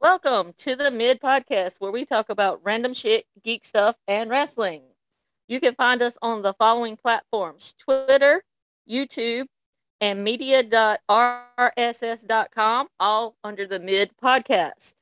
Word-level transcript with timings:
Welcome 0.00 0.52
to 0.58 0.76
the 0.76 0.92
Mid 0.92 1.20
Podcast, 1.20 1.80
where 1.80 1.90
we 1.90 2.04
talk 2.04 2.28
about 2.28 2.60
random 2.62 2.94
shit, 2.94 3.26
geek 3.42 3.64
stuff, 3.64 3.96
and 4.06 4.30
wrestling. 4.30 4.82
You 5.48 5.58
can 5.58 5.74
find 5.74 6.00
us 6.00 6.16
on 6.22 6.42
the 6.42 6.52
following 6.52 6.96
platforms 6.96 7.74
Twitter, 7.76 8.44
YouTube, 8.88 9.46
and 10.00 10.22
media.rss.com, 10.22 10.78
all 13.00 13.34
under 13.42 13.66
the 13.66 13.80
Mid 13.80 14.12
Podcast. 14.22 14.94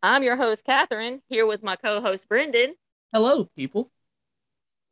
I'm 0.00 0.22
your 0.22 0.36
host, 0.36 0.64
Catherine, 0.64 1.22
here 1.28 1.44
with 1.44 1.64
my 1.64 1.74
co 1.74 2.00
host, 2.00 2.28
Brendan. 2.28 2.76
Hello, 3.12 3.48
people. 3.56 3.90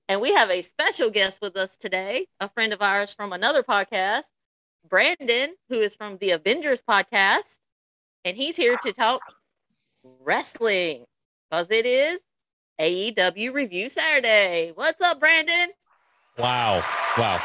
And 0.08 0.20
we 0.20 0.32
have 0.32 0.50
a 0.50 0.62
special 0.62 1.10
guest 1.10 1.38
with 1.40 1.56
us 1.56 1.76
today, 1.76 2.26
a 2.40 2.48
friend 2.48 2.72
of 2.72 2.82
ours 2.82 3.14
from 3.14 3.32
another 3.32 3.62
podcast, 3.62 4.24
Brandon, 4.84 5.54
who 5.68 5.78
is 5.80 5.94
from 5.94 6.18
the 6.18 6.30
Avengers 6.32 6.82
podcast. 6.82 7.60
And 8.28 8.36
he's 8.36 8.58
here 8.58 8.76
to 8.82 8.92
talk 8.92 9.22
wrestling 10.20 11.06
because 11.50 11.70
it 11.70 11.86
is 11.86 12.20
AEW 12.78 13.54
Review 13.54 13.88
Saturday. 13.88 14.72
What's 14.74 15.00
up, 15.00 15.18
Brandon? 15.18 15.70
Wow. 16.36 16.84
Wow. 17.16 17.40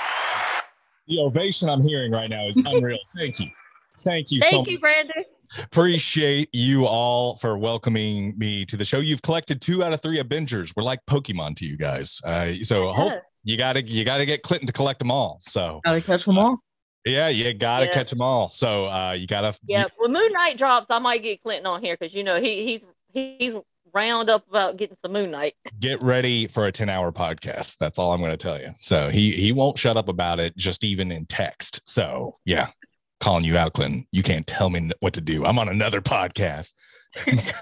The 1.08 1.20
ovation 1.20 1.70
I'm 1.70 1.84
hearing 1.84 2.12
right 2.12 2.30
now 2.30 2.50
is 2.50 2.58
unreal. 2.58 3.00
Thank 3.18 3.40
you. 3.40 3.48
Thank 4.00 4.30
you 4.30 4.42
Thank 4.42 4.66
so 4.66 4.72
you, 4.72 4.78
much. 4.78 4.82
Brandon. 4.82 5.24
Appreciate 5.60 6.50
you 6.52 6.86
all 6.86 7.38
for 7.38 7.58
welcoming 7.58 8.38
me 8.38 8.66
to 8.66 8.76
the 8.76 8.84
show. 8.84 8.98
You've 8.98 9.22
collected 9.22 9.62
two 9.62 9.86
out 9.86 9.94
of 9.94 10.02
three 10.02 10.20
Avengers. 10.20 10.74
We're 10.76 10.84
like 10.84 11.00
Pokemon 11.10 11.56
to 11.60 11.66
you 11.66 11.78
guys. 11.78 12.20
Uh, 12.26 12.56
so 12.62 12.92
hope 12.92 13.14
you 13.46 13.56
gotta 13.56 13.82
you 13.84 14.04
gotta 14.04 14.26
get 14.26 14.44
Clinton 14.44 14.68
to 14.68 14.74
collect 14.74 15.00
them 15.00 15.12
all. 15.12 15.38
So 15.44 15.80
Gotta 15.86 16.02
catch 16.02 16.26
them 16.26 16.38
all. 16.38 16.60
Yeah, 17.06 17.28
you 17.30 17.54
gotta 17.54 17.86
Yeah. 17.86 17.94
catch 17.94 18.10
them 18.10 18.22
all. 18.22 18.50
So 18.50 18.88
uh, 18.88 19.14
you 19.14 19.28
gotta 19.28 19.58
Yeah, 19.66 19.86
when 19.98 20.12
Moon 20.14 20.32
Knight 20.32 20.58
drops, 20.58 20.88
I 20.90 21.00
might 21.00 21.24
get 21.24 21.42
Clinton 21.44 21.66
on 21.68 21.82
here 21.84 21.96
because 22.00 22.14
you 22.14 22.24
know 22.24 22.40
he 22.40 22.66
he's 22.66 22.84
he's 23.14 23.56
round 23.94 24.28
up 24.30 24.48
about 24.50 24.78
getting 24.78 24.98
some 25.02 25.14
Moon 25.14 25.30
Knight. 25.32 25.54
get 25.80 26.02
ready 26.02 26.48
for 26.48 26.66
a 26.66 26.72
10 26.72 26.90
hour 26.90 27.12
podcast. 27.12 27.78
That's 27.78 28.00
all 28.00 28.12
I'm 28.12 28.20
going 28.22 28.32
to 28.32 28.38
tell 28.38 28.60
you. 28.60 28.72
So 28.78 29.10
he 29.10 29.32
he 29.32 29.52
won't 29.52 29.78
shut 29.78 29.98
up 29.98 30.10
about 30.10 30.40
it, 30.40 30.56
just 30.58 30.84
even 30.84 31.12
in 31.12 31.26
text. 31.28 31.82
So 31.86 32.38
yeah, 32.46 32.68
calling 33.20 33.46
you 33.46 33.58
out, 33.58 33.74
Clinton. 33.74 34.08
You 34.12 34.24
can't 34.24 34.48
tell 34.48 34.70
me 34.70 34.90
what 35.00 35.14
to 35.14 35.22
do. 35.22 35.46
I'm 35.46 35.60
on 35.60 35.70
another 35.70 36.02
podcast. 36.02 36.74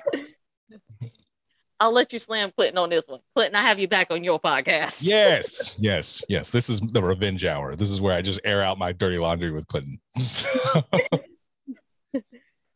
I'll 1.82 1.92
let 1.92 2.14
you 2.14 2.20
slam 2.20 2.52
Clinton 2.56 2.78
on 2.78 2.90
this 2.90 3.08
one. 3.08 3.20
Clinton, 3.36 3.56
I 3.56 3.64
have 3.64 3.80
you 3.80 3.88
back 3.88 4.12
on 4.12 4.24
your 4.24 4.40
podcast. 4.40 5.00
yes, 5.02 5.76
yes, 5.78 6.24
yes. 6.30 6.52
This 6.52 6.70
is 6.70 6.80
the 6.80 7.02
revenge 7.02 7.44
hour. 7.44 7.76
This 7.76 7.90
is 7.90 8.00
where 8.00 8.14
I 8.14 8.22
just 8.22 8.40
air 8.44 8.62
out 8.62 8.78
my 8.78 8.92
dirty 8.94 9.18
laundry 9.18 9.52
with 9.52 9.68
Clinton. 9.68 10.00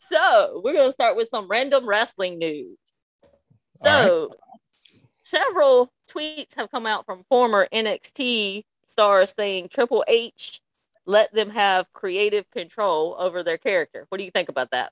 So 0.07 0.61
we're 0.63 0.73
gonna 0.73 0.91
start 0.91 1.15
with 1.15 1.29
some 1.29 1.47
random 1.47 1.87
wrestling 1.87 2.37
news. 2.37 2.77
All 3.81 3.91
right. 3.91 4.05
So 4.05 4.29
several 5.23 5.91
tweets 6.07 6.55
have 6.57 6.69
come 6.69 6.85
out 6.85 7.07
from 7.07 7.23
former 7.27 7.67
NXT 7.73 8.65
stars 8.85 9.33
saying 9.35 9.69
Triple 9.73 10.05
H 10.07 10.61
let 11.07 11.33
them 11.33 11.49
have 11.51 11.91
creative 11.93 12.49
control 12.51 13.15
over 13.17 13.43
their 13.43 13.57
character. 13.57 14.05
What 14.09 14.17
do 14.19 14.23
you 14.23 14.31
think 14.31 14.49
about 14.49 14.71
that? 14.71 14.91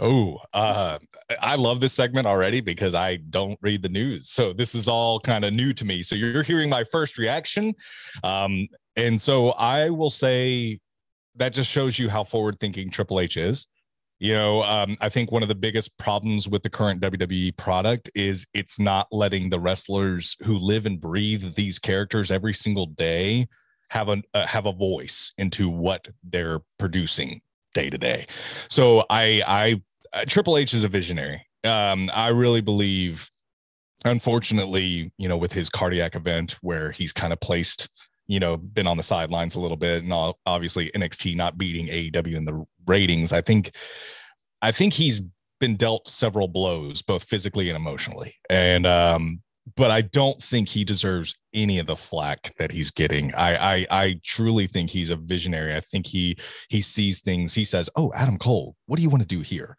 Oh, 0.00 0.38
uh, 0.54 0.98
I 1.40 1.56
love 1.56 1.80
this 1.80 1.92
segment 1.92 2.26
already 2.26 2.60
because 2.60 2.94
I 2.94 3.16
don't 3.16 3.58
read 3.62 3.82
the 3.82 3.88
news. 3.88 4.28
So 4.30 4.52
this 4.52 4.74
is 4.74 4.86
all 4.86 5.18
kind 5.18 5.44
of 5.44 5.52
new 5.52 5.72
to 5.72 5.84
me. 5.84 6.02
So 6.02 6.14
you're 6.14 6.44
hearing 6.44 6.68
my 6.68 6.84
first 6.84 7.18
reaction. 7.18 7.74
Um, 8.22 8.68
and 8.96 9.20
so 9.20 9.50
I 9.50 9.90
will 9.90 10.10
say 10.10 10.78
that 11.36 11.52
just 11.52 11.70
shows 11.70 11.98
you 11.98 12.08
how 12.08 12.22
forward 12.24 12.58
thinking 12.60 12.90
Triple 12.90 13.20
H 13.20 13.36
is. 13.36 13.66
You 14.20 14.34
know, 14.34 14.62
um, 14.64 14.96
I 15.00 15.08
think 15.08 15.30
one 15.30 15.42
of 15.42 15.48
the 15.48 15.54
biggest 15.54 15.96
problems 15.98 16.48
with 16.48 16.62
the 16.64 16.70
current 16.70 17.00
WWE 17.00 17.56
product 17.56 18.10
is 18.16 18.46
it's 18.52 18.80
not 18.80 19.06
letting 19.12 19.48
the 19.48 19.60
wrestlers 19.60 20.36
who 20.42 20.58
live 20.58 20.86
and 20.86 21.00
breathe 21.00 21.54
these 21.54 21.78
characters 21.78 22.32
every 22.32 22.52
single 22.52 22.86
day 22.86 23.46
have 23.90 24.08
a 24.08 24.20
uh, 24.34 24.46
have 24.46 24.66
a 24.66 24.72
voice 24.72 25.32
into 25.38 25.68
what 25.68 26.08
they're 26.22 26.60
producing 26.78 27.40
day 27.74 27.90
to 27.90 27.98
day. 27.98 28.26
So 28.68 29.04
I 29.08 29.42
I 29.46 29.82
uh, 30.12 30.24
Triple 30.26 30.56
H 30.56 30.74
is 30.74 30.84
a 30.84 30.88
visionary. 30.88 31.44
Um, 31.64 32.10
I 32.14 32.28
really 32.28 32.60
believe, 32.60 33.30
unfortunately, 34.04 35.12
you 35.18 35.28
know, 35.28 35.36
with 35.36 35.52
his 35.52 35.68
cardiac 35.68 36.14
event 36.14 36.56
where 36.62 36.90
he's 36.90 37.12
kind 37.12 37.32
of 37.32 37.40
placed, 37.40 37.88
you 38.26 38.40
know, 38.40 38.56
been 38.56 38.86
on 38.86 38.96
the 38.96 39.02
sidelines 39.02 39.54
a 39.54 39.60
little 39.60 39.76
bit, 39.76 40.02
and 40.02 40.12
all, 40.12 40.38
obviously 40.46 40.90
NXT 40.94 41.36
not 41.36 41.58
beating 41.58 41.86
AEW 41.86 42.36
in 42.36 42.44
the 42.44 42.64
ratings. 42.86 43.32
I 43.32 43.40
think, 43.40 43.74
I 44.62 44.72
think 44.72 44.92
he's 44.92 45.22
been 45.60 45.76
dealt 45.76 46.08
several 46.08 46.48
blows, 46.48 47.02
both 47.02 47.24
physically 47.24 47.68
and 47.68 47.76
emotionally, 47.76 48.34
and 48.48 48.86
um, 48.86 49.42
but 49.76 49.90
I 49.90 50.02
don't 50.02 50.40
think 50.40 50.68
he 50.68 50.84
deserves 50.84 51.38
any 51.52 51.78
of 51.78 51.86
the 51.86 51.96
flack 51.96 52.52
that 52.58 52.70
he's 52.70 52.90
getting. 52.90 53.34
I, 53.34 53.76
I 53.76 53.86
I 53.90 54.20
truly 54.24 54.66
think 54.66 54.90
he's 54.90 55.10
a 55.10 55.16
visionary. 55.16 55.74
I 55.74 55.80
think 55.80 56.06
he 56.06 56.36
he 56.68 56.80
sees 56.80 57.20
things. 57.20 57.54
He 57.54 57.64
says, 57.64 57.90
"Oh, 57.96 58.12
Adam 58.14 58.38
Cole, 58.38 58.76
what 58.86 58.96
do 58.96 59.02
you 59.02 59.10
want 59.10 59.22
to 59.22 59.28
do 59.28 59.40
here?" 59.40 59.76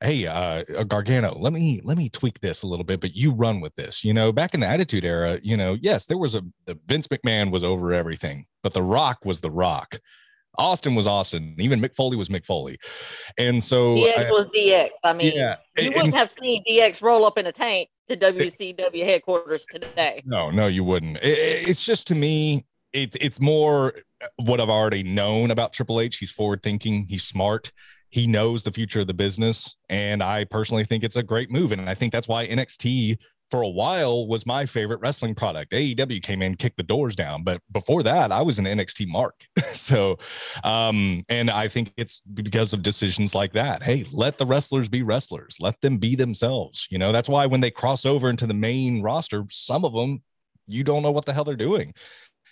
Hey, 0.00 0.26
uh, 0.26 0.64
Gargano, 0.84 1.34
let 1.38 1.52
me 1.52 1.80
let 1.84 1.96
me 1.96 2.08
tweak 2.08 2.40
this 2.40 2.62
a 2.62 2.66
little 2.66 2.84
bit, 2.84 3.00
but 3.00 3.14
you 3.14 3.32
run 3.32 3.60
with 3.60 3.74
this. 3.74 4.04
You 4.04 4.12
know, 4.12 4.32
back 4.32 4.52
in 4.54 4.60
the 4.60 4.66
Attitude 4.66 5.04
Era, 5.04 5.38
you 5.42 5.56
know, 5.56 5.76
yes, 5.80 6.06
there 6.06 6.18
was 6.18 6.34
a 6.34 6.42
the 6.66 6.78
Vince 6.86 7.06
McMahon 7.08 7.50
was 7.50 7.64
over 7.64 7.92
everything, 7.92 8.46
but 8.62 8.74
The 8.74 8.82
Rock 8.82 9.24
was 9.24 9.40
The 9.40 9.50
Rock. 9.50 10.00
Austin 10.58 10.94
was 10.94 11.06
Austin. 11.06 11.54
Even 11.58 11.80
Mick 11.80 11.94
Foley 11.94 12.16
was 12.16 12.28
Mick 12.28 12.44
Foley, 12.46 12.78
and 13.38 13.62
so 13.62 13.96
DX 13.96 14.16
I- 14.18 14.30
was 14.30 14.46
DX. 14.54 14.88
I 15.02 15.12
mean, 15.12 15.32
yeah, 15.34 15.56
you 15.76 15.86
and- 15.86 15.94
wouldn't 15.96 16.14
have 16.14 16.30
seen 16.30 16.62
DX 16.68 17.02
roll 17.02 17.24
up 17.24 17.38
in 17.38 17.46
a 17.46 17.52
tank 17.52 17.88
to 18.08 18.16
WCW 18.16 19.04
headquarters 19.04 19.66
today. 19.70 20.22
No, 20.26 20.50
no, 20.50 20.66
you 20.66 20.84
wouldn't. 20.84 21.16
It- 21.18 21.38
it- 21.38 21.68
it's 21.68 21.84
just 21.84 22.06
to 22.08 22.14
me, 22.14 22.64
it's 22.92 23.16
it's 23.20 23.40
more 23.40 23.94
what 24.36 24.60
I've 24.60 24.70
already 24.70 25.02
known 25.02 25.50
about 25.50 25.72
Triple 25.72 26.00
H. 26.00 26.16
He's 26.18 26.30
forward 26.30 26.62
thinking. 26.62 27.06
He's 27.08 27.24
smart. 27.24 27.72
He 28.10 28.28
knows 28.28 28.62
the 28.62 28.70
future 28.70 29.00
of 29.00 29.08
the 29.08 29.14
business, 29.14 29.74
and 29.88 30.22
I 30.22 30.44
personally 30.44 30.84
think 30.84 31.02
it's 31.02 31.16
a 31.16 31.22
great 31.22 31.50
move. 31.50 31.72
And 31.72 31.90
I 31.90 31.94
think 31.94 32.12
that's 32.12 32.28
why 32.28 32.46
NXT 32.46 33.18
for 33.50 33.62
a 33.62 33.68
while 33.68 34.26
was 34.26 34.46
my 34.46 34.66
favorite 34.66 35.00
wrestling 35.00 35.34
product. 35.34 35.72
AEW 35.72 36.22
came 36.22 36.42
in, 36.42 36.56
kicked 36.56 36.76
the 36.76 36.82
doors 36.82 37.14
down, 37.14 37.44
but 37.44 37.60
before 37.72 38.02
that, 38.02 38.32
I 38.32 38.42
was 38.42 38.58
an 38.58 38.64
NXT 38.64 39.08
mark. 39.08 39.44
so, 39.74 40.18
um, 40.64 41.24
and 41.28 41.50
I 41.50 41.68
think 41.68 41.92
it's 41.96 42.20
because 42.32 42.72
of 42.72 42.82
decisions 42.82 43.34
like 43.34 43.52
that. 43.52 43.82
Hey, 43.82 44.04
let 44.12 44.38
the 44.38 44.46
wrestlers 44.46 44.88
be 44.88 45.02
wrestlers. 45.02 45.56
Let 45.60 45.80
them 45.80 45.98
be 45.98 46.16
themselves. 46.16 46.88
You 46.90 46.98
know, 46.98 47.12
that's 47.12 47.28
why 47.28 47.46
when 47.46 47.60
they 47.60 47.70
cross 47.70 48.04
over 48.04 48.30
into 48.30 48.46
the 48.46 48.54
main 48.54 49.02
roster, 49.02 49.44
some 49.50 49.84
of 49.84 49.92
them 49.92 50.22
you 50.66 50.84
don't 50.84 51.02
know 51.02 51.10
what 51.10 51.24
the 51.24 51.32
hell 51.32 51.44
they're 51.44 51.56
doing. 51.56 51.92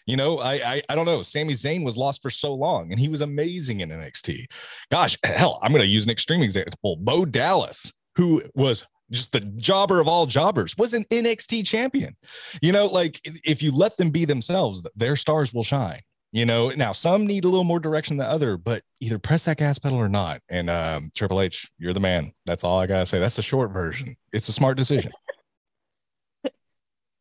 You 0.06 0.16
know, 0.16 0.38
I, 0.38 0.54
I 0.54 0.82
I 0.88 0.94
don't 0.94 1.06
know. 1.06 1.22
Sami 1.22 1.52
Zayn 1.52 1.84
was 1.84 1.96
lost 1.96 2.22
for 2.22 2.30
so 2.30 2.52
long, 2.54 2.90
and 2.90 2.98
he 2.98 3.08
was 3.08 3.20
amazing 3.20 3.80
in 3.80 3.90
NXT. 3.90 4.46
Gosh, 4.90 5.16
hell, 5.24 5.60
I'm 5.62 5.70
going 5.70 5.82
to 5.82 5.86
use 5.86 6.04
an 6.04 6.10
extreme 6.10 6.42
example. 6.42 6.96
Bo 7.00 7.24
Dallas, 7.24 7.92
who 8.16 8.42
was 8.54 8.84
just 9.12 9.32
the 9.32 9.40
jobber 9.40 10.00
of 10.00 10.08
all 10.08 10.26
jobbers, 10.26 10.76
was 10.76 10.94
an 10.94 11.04
NXT 11.10 11.66
champion. 11.66 12.16
You 12.60 12.72
know, 12.72 12.86
like 12.86 13.20
if- 13.44 13.62
you 13.62 13.70
let 13.70 13.96
them 13.96 14.10
be 14.10 14.24
themselves, 14.24 14.84
their 14.96 15.14
stars 15.16 15.52
will 15.54 15.62
shine. 15.62 16.00
You 16.32 16.46
know, 16.46 16.70
now 16.70 16.92
some 16.92 17.26
need 17.26 17.44
a 17.44 17.48
little 17.48 17.62
more 17.62 17.78
direction 17.78 18.16
than 18.16 18.26
other, 18.26 18.56
but 18.56 18.82
either 19.00 19.18
press 19.18 19.44
that 19.44 19.58
gas 19.58 19.78
pedal 19.78 19.98
or 19.98 20.08
not. 20.08 20.40
And 20.48 20.70
um, 20.70 21.10
Triple 21.14 21.42
H, 21.42 21.70
you're 21.78 21.92
the 21.92 22.00
man. 22.00 22.32
That's 22.46 22.64
all 22.64 22.80
I 22.80 22.86
gotta 22.86 23.04
say. 23.04 23.18
That's 23.18 23.36
the 23.36 23.42
short 23.42 23.70
version. 23.70 24.16
It's 24.32 24.48
a 24.48 24.52
smart 24.52 24.76
decision. 24.76 25.12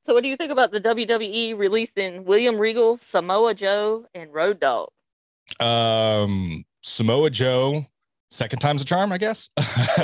So, 0.04 0.16
what 0.16 0.24
do 0.24 0.30
you 0.30 0.36
think 0.36 0.52
about 0.52 0.72
the 0.72 0.82
WWE 0.82 1.56
releasing 1.56 2.26
William 2.26 2.58
Regal, 2.58 2.98
Samoa 2.98 3.54
Joe, 3.54 4.06
and 4.16 4.34
Road 4.34 4.60
Dog? 4.60 4.90
um 5.60 6.66
Samoa 6.82 7.30
Joe, 7.30 7.86
second 8.32 8.60
time's 8.60 8.82
a 8.82 8.86
charm, 8.86 9.12
I 9.12 9.18
guess. 9.18 9.50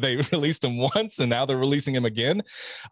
they 0.00 0.16
released 0.32 0.64
him 0.64 0.76
once 0.76 1.18
and 1.18 1.30
now 1.30 1.46
they're 1.46 1.56
releasing 1.56 1.94
him 1.94 2.04
again. 2.04 2.42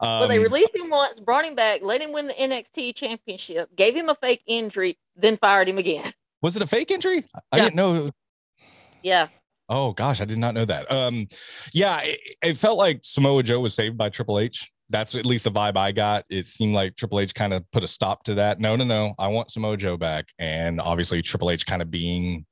Um, 0.01 0.21
well, 0.21 0.29
they 0.29 0.39
released 0.39 0.75
him 0.75 0.89
once, 0.91 1.21
brought 1.21 1.45
him 1.45 1.55
back, 1.55 1.81
let 1.83 2.01
him 2.01 2.13
win 2.13 2.27
the 2.29 2.35
NXT 2.35 2.95
championship, 2.95 3.75
gave 3.77 3.95
him 3.95 4.09
a 4.09 4.15
fake 4.15 4.43
injury, 4.47 4.99
then 5.17 5.37
fired 5.37 5.69
him 5.69 5.79
again. 5.79 6.13
was 6.43 6.57
it 6.57 6.63
a 6.63 6.67
fake 6.67 6.91
injury? 6.91 7.25
I 7.53 7.57
Yeah. 7.59 7.65
didn't 7.65 7.77
know. 7.77 8.11
Yeah. 9.03 9.29
Oh 9.69 9.93
gosh, 9.93 10.21
I 10.21 10.25
did 10.25 10.39
not 10.39 10.55
know 10.55 10.65
that. 10.65 10.91
Um, 10.91 11.27
yeah, 11.75 12.01
it, 12.03 12.19
it 12.43 12.57
felt 12.57 12.79
like 12.79 13.01
Samoa 13.03 13.43
Joe 13.43 13.61
was 13.61 13.75
saved 13.75 13.99
by 13.99 14.09
Triple 14.09 14.39
H. 14.39 14.73
That's 14.89 15.15
at 15.15 15.27
least 15.27 15.45
the 15.45 15.51
vibe 15.51 15.77
I 15.77 15.93
got. 15.93 16.25
It 16.31 16.47
seemed 16.47 16.75
like 16.75 16.97
Triple 16.97 17.21
H 17.21 17.35
kind 17.35 17.53
of 17.53 17.71
put 17.73 17.85
a 17.85 17.87
stop 17.89 18.23
to 18.25 18.35
that. 18.37 18.59
No, 18.61 18.77
no, 18.77 18.85
no. 18.85 19.13
I 19.19 19.29
want 19.29 19.51
Samoa 19.51 19.77
Joe 19.77 19.99
back. 19.99 20.25
And 20.39 20.81
obviously, 20.81 21.21
Triple 21.21 21.51
H 21.51 21.67
kind 21.67 21.83
of 21.83 21.91
being 21.91 22.47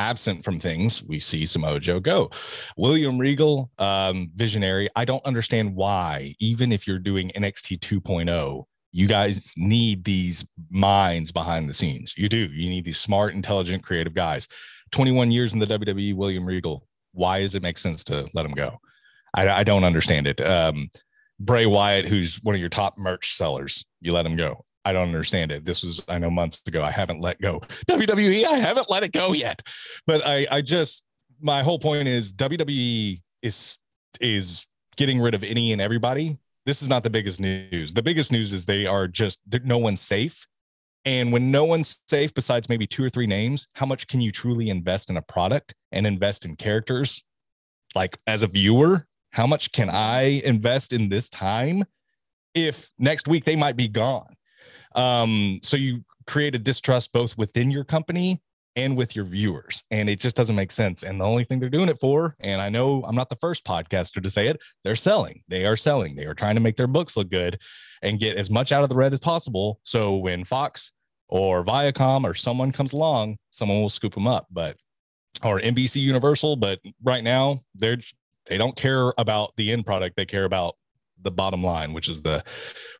absent 0.00 0.42
from 0.42 0.58
things, 0.58 1.02
we 1.04 1.20
see 1.20 1.44
Samoa 1.44 1.78
Joe 1.78 2.00
go. 2.00 2.30
William 2.78 3.18
Regal, 3.18 3.70
um, 3.78 4.30
visionary. 4.34 4.88
I 4.96 5.04
don't 5.04 5.24
understand 5.26 5.76
why, 5.76 6.34
even 6.40 6.72
if 6.72 6.86
you're 6.86 6.98
doing 6.98 7.30
NXT 7.36 7.78
2.0, 7.80 8.64
you 8.92 9.06
guys 9.06 9.52
need 9.56 10.02
these 10.04 10.44
minds 10.70 11.30
behind 11.30 11.68
the 11.68 11.74
scenes. 11.74 12.14
You 12.16 12.28
do. 12.28 12.48
You 12.52 12.68
need 12.70 12.84
these 12.84 12.98
smart, 12.98 13.34
intelligent, 13.34 13.84
creative 13.84 14.14
guys. 14.14 14.48
21 14.92 15.30
years 15.30 15.52
in 15.52 15.58
the 15.60 15.66
WWE, 15.66 16.14
William 16.14 16.44
Regal. 16.44 16.86
why 17.12 17.40
does 17.40 17.54
it 17.54 17.62
make 17.62 17.78
sense 17.78 18.02
to 18.04 18.26
let 18.34 18.46
him 18.46 18.52
go? 18.52 18.80
I, 19.34 19.48
I 19.48 19.64
don't 19.64 19.84
understand 19.84 20.26
it. 20.26 20.40
Um, 20.40 20.90
Bray 21.38 21.66
Wyatt, 21.66 22.06
who's 22.06 22.36
one 22.42 22.54
of 22.54 22.60
your 22.60 22.70
top 22.70 22.98
merch 22.98 23.34
sellers, 23.34 23.84
you 24.00 24.12
let 24.12 24.26
him 24.26 24.36
go. 24.36 24.64
I 24.84 24.92
don't 24.92 25.08
understand 25.08 25.52
it. 25.52 25.64
This 25.64 25.82
was 25.82 26.02
I 26.08 26.18
know 26.18 26.30
months 26.30 26.62
ago. 26.66 26.82
I 26.82 26.90
haven't 26.90 27.20
let 27.20 27.40
go. 27.40 27.60
WWE, 27.88 28.44
I 28.44 28.58
haven't 28.58 28.90
let 28.90 29.02
it 29.02 29.12
go 29.12 29.32
yet. 29.32 29.62
But 30.06 30.26
I 30.26 30.46
I 30.50 30.62
just 30.62 31.04
my 31.40 31.62
whole 31.62 31.78
point 31.78 32.08
is 32.08 32.32
WWE 32.32 33.20
is 33.42 33.78
is 34.20 34.66
getting 34.96 35.20
rid 35.20 35.34
of 35.34 35.44
any 35.44 35.72
and 35.72 35.80
everybody. 35.80 36.38
This 36.66 36.82
is 36.82 36.88
not 36.88 37.02
the 37.02 37.10
biggest 37.10 37.40
news. 37.40 37.94
The 37.94 38.02
biggest 38.02 38.32
news 38.32 38.52
is 38.52 38.64
they 38.64 38.86
are 38.86 39.08
just 39.08 39.40
no 39.64 39.78
one's 39.78 40.00
safe. 40.00 40.46
And 41.06 41.32
when 41.32 41.50
no 41.50 41.64
one's 41.64 42.02
safe 42.08 42.34
besides 42.34 42.68
maybe 42.68 42.86
two 42.86 43.02
or 43.02 43.08
three 43.08 43.26
names, 43.26 43.66
how 43.74 43.86
much 43.86 44.06
can 44.06 44.20
you 44.20 44.30
truly 44.30 44.68
invest 44.68 45.08
in 45.08 45.16
a 45.16 45.22
product 45.22 45.74
and 45.92 46.06
invest 46.06 46.44
in 46.44 46.56
characters? 46.56 47.22
Like 47.94 48.18
as 48.26 48.42
a 48.42 48.46
viewer, 48.46 49.06
how 49.30 49.46
much 49.46 49.72
can 49.72 49.88
I 49.88 50.42
invest 50.44 50.92
in 50.92 51.08
this 51.08 51.30
time 51.30 51.84
if 52.54 52.90
next 52.98 53.28
week 53.28 53.44
they 53.44 53.56
might 53.56 53.76
be 53.76 53.88
gone? 53.88 54.34
Um, 54.94 55.60
so 55.62 55.76
you 55.76 56.04
create 56.26 56.54
a 56.54 56.58
distrust 56.58 57.12
both 57.12 57.36
within 57.36 57.70
your 57.70 57.84
company 57.84 58.42
and 58.76 58.96
with 58.96 59.16
your 59.16 59.24
viewers. 59.24 59.84
And 59.90 60.08
it 60.08 60.20
just 60.20 60.36
doesn't 60.36 60.54
make 60.54 60.70
sense. 60.70 61.02
And 61.02 61.20
the 61.20 61.24
only 61.24 61.44
thing 61.44 61.58
they're 61.58 61.68
doing 61.68 61.88
it 61.88 62.00
for, 62.00 62.36
and 62.40 62.60
I 62.60 62.68
know 62.68 63.02
I'm 63.04 63.16
not 63.16 63.28
the 63.28 63.36
first 63.36 63.64
podcaster 63.64 64.22
to 64.22 64.30
say 64.30 64.46
it, 64.46 64.60
they're 64.84 64.96
selling. 64.96 65.42
They 65.48 65.66
are 65.66 65.76
selling. 65.76 66.14
They 66.14 66.26
are 66.26 66.34
trying 66.34 66.54
to 66.54 66.60
make 66.60 66.76
their 66.76 66.86
books 66.86 67.16
look 67.16 67.30
good 67.30 67.58
and 68.02 68.20
get 68.20 68.36
as 68.36 68.48
much 68.48 68.72
out 68.72 68.82
of 68.82 68.88
the 68.88 68.94
red 68.94 69.12
as 69.12 69.18
possible. 69.18 69.80
So 69.82 70.16
when 70.16 70.44
Fox 70.44 70.92
or 71.28 71.64
Viacom 71.64 72.24
or 72.24 72.34
someone 72.34 72.72
comes 72.72 72.92
along, 72.92 73.38
someone 73.50 73.80
will 73.80 73.88
scoop 73.88 74.14
them 74.14 74.26
up. 74.26 74.46
But 74.50 74.76
or 75.42 75.60
NBC 75.60 75.96
Universal, 75.96 76.56
but 76.56 76.80
right 77.02 77.22
now 77.22 77.60
they're 77.74 77.98
they 78.46 78.58
don't 78.58 78.76
care 78.76 79.12
about 79.16 79.54
the 79.56 79.70
end 79.70 79.86
product. 79.86 80.16
They 80.16 80.26
care 80.26 80.44
about 80.44 80.74
the 81.22 81.30
bottom 81.30 81.62
line, 81.62 81.92
which 81.92 82.08
is 82.08 82.22
the 82.22 82.42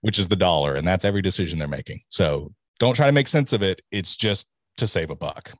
which 0.01 0.19
is 0.19 0.29
the 0.29 0.37
dollar, 0.37 0.75
and 0.75 0.87
that's 0.87 1.05
every 1.05 1.23
decision 1.23 1.59
they're 1.59 1.69
making. 1.69 2.01
So 2.09 2.53
don't 2.79 2.95
try 2.95 3.07
to 3.07 3.13
make 3.13 3.29
sense 3.29 3.53
of 3.53 3.63
it. 3.63 3.83
It's 3.91 4.17
just 4.17 4.49
to 4.79 4.87
save 4.87 5.11
a 5.11 5.15
buck. 5.17 5.53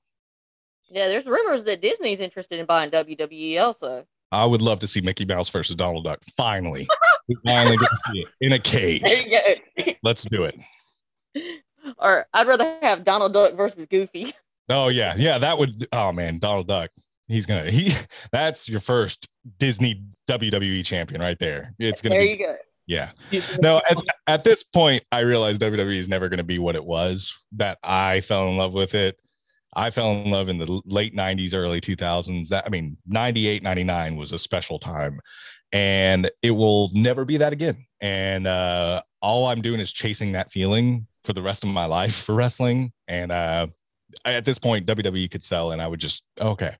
Yeah, 0.91 1.09
there's 1.09 1.27
rumors 1.27 1.65
that 1.65 1.81
Disney's 1.81 2.21
interested 2.21 2.59
in 2.59 2.67
buying 2.67 2.91
WWE 2.91 3.63
also. 3.63 4.05
I 4.33 4.45
would 4.45 4.63
love 4.63 4.81
to 4.81 4.87
see 4.87 5.01
Mickey 5.01 5.25
Mouse 5.25 5.49
versus 5.49 5.77
Donald 5.77 6.05
Duck. 6.05 6.21
Finally, 6.37 6.89
we 7.29 7.37
finally 7.45 7.77
get 7.77 7.89
to 7.89 7.97
see 7.97 8.21
it 8.21 8.29
in 8.41 8.53
a 8.53 8.59
cage. 8.59 9.03
There 9.03 9.57
you 9.77 9.85
go. 9.87 9.93
Let's 10.03 10.25
do 10.25 10.45
it. 10.45 10.57
or 11.99 12.27
I'd 12.33 12.47
rather 12.47 12.77
have 12.83 13.05
Donald 13.05 13.33
Duck 13.33 13.55
versus 13.55 13.87
Goofy. 13.87 14.33
Oh 14.69 14.89
yeah, 14.89 15.15
yeah. 15.17 15.39
That 15.39 15.59
would. 15.59 15.87
Oh 15.93 16.13
man, 16.13 16.39
Donald 16.39 16.69
Duck. 16.69 16.91
He's 17.31 17.47
gonna. 17.47 17.71
He. 17.71 17.95
That's 18.33 18.69
your 18.69 18.81
first 18.81 19.29
Disney 19.59 20.03
WWE 20.29 20.85
champion 20.85 21.21
right 21.21 21.39
there. 21.39 21.75
It's 21.79 22.03
gonna. 22.03 22.17
Be 22.17 22.19
there 22.19 22.37
be, 22.37 22.43
you 22.43 22.47
go. 22.47 22.57
Yeah. 22.87 23.13
No, 23.63 23.81
at, 23.89 23.99
at 24.27 24.43
this 24.43 24.65
point, 24.65 25.05
I 25.13 25.21
realized 25.21 25.61
WWE 25.61 25.97
is 25.97 26.09
never 26.09 26.29
going 26.29 26.39
to 26.39 26.45
be 26.45 26.59
what 26.59 26.75
it 26.75 26.85
was. 26.85 27.33
That 27.53 27.79
I 27.85 28.21
fell 28.21 28.49
in 28.49 28.57
love 28.57 28.75
with 28.75 28.97
it. 28.97 29.17
I 29.77 29.91
fell 29.91 30.11
in 30.13 30.31
love 30.33 30.49
in 30.49 30.59
the 30.59 30.83
late 30.87 31.15
90s, 31.15 31.55
early 31.55 31.81
2000s. 31.81 32.49
That 32.49 32.65
I 32.67 32.69
mean, 32.69 32.97
98, 33.07 33.63
99 33.63 34.17
was 34.17 34.33
a 34.33 34.39
special 34.39 34.81
time. 34.81 35.21
And 35.71 36.29
it 36.43 36.51
will 36.51 36.91
never 36.93 37.25
be 37.25 37.37
that 37.37 37.53
again. 37.53 37.87
And 38.01 38.49
uh, 38.49 39.03
all 39.23 39.47
I'm 39.47 39.63
doing 39.63 39.79
is 39.79 39.93
chasing 39.93 40.33
that 40.33 40.51
feeling 40.51 41.07
for 41.23 41.33
the 41.33 41.43
rest 41.43 41.63
of 41.63 41.71
my 41.71 41.85
life 41.85 42.17
for 42.17 42.35
wrestling. 42.35 42.93
And 43.07 43.31
uh, 43.31 43.69
at 44.25 44.45
this 44.45 44.59
point, 44.59 44.87
WWE 44.87 45.31
could 45.31 45.43
sell, 45.43 45.73
and 45.73 45.81
I 45.83 45.87
would 45.87 46.01
just 46.01 46.25
okay, 46.41 46.77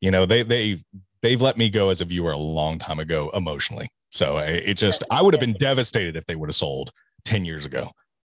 you 0.00 0.10
know, 0.10 0.26
they 0.26 0.42
they 0.42 0.78
they've 1.22 1.40
let 1.40 1.56
me 1.56 1.68
go 1.70 1.90
as 1.90 2.00
a 2.00 2.04
viewer 2.04 2.32
a 2.32 2.36
long 2.36 2.78
time 2.78 2.98
ago 3.00 3.30
emotionally. 3.34 3.88
So 4.10 4.38
it 4.38 4.74
just, 4.74 5.02
I 5.10 5.20
would 5.22 5.34
have 5.34 5.40
been 5.40 5.54
devastated 5.54 6.14
if 6.14 6.24
they 6.26 6.36
would 6.36 6.48
have 6.48 6.54
sold 6.54 6.92
10 7.24 7.44
years 7.44 7.66
ago. 7.66 7.90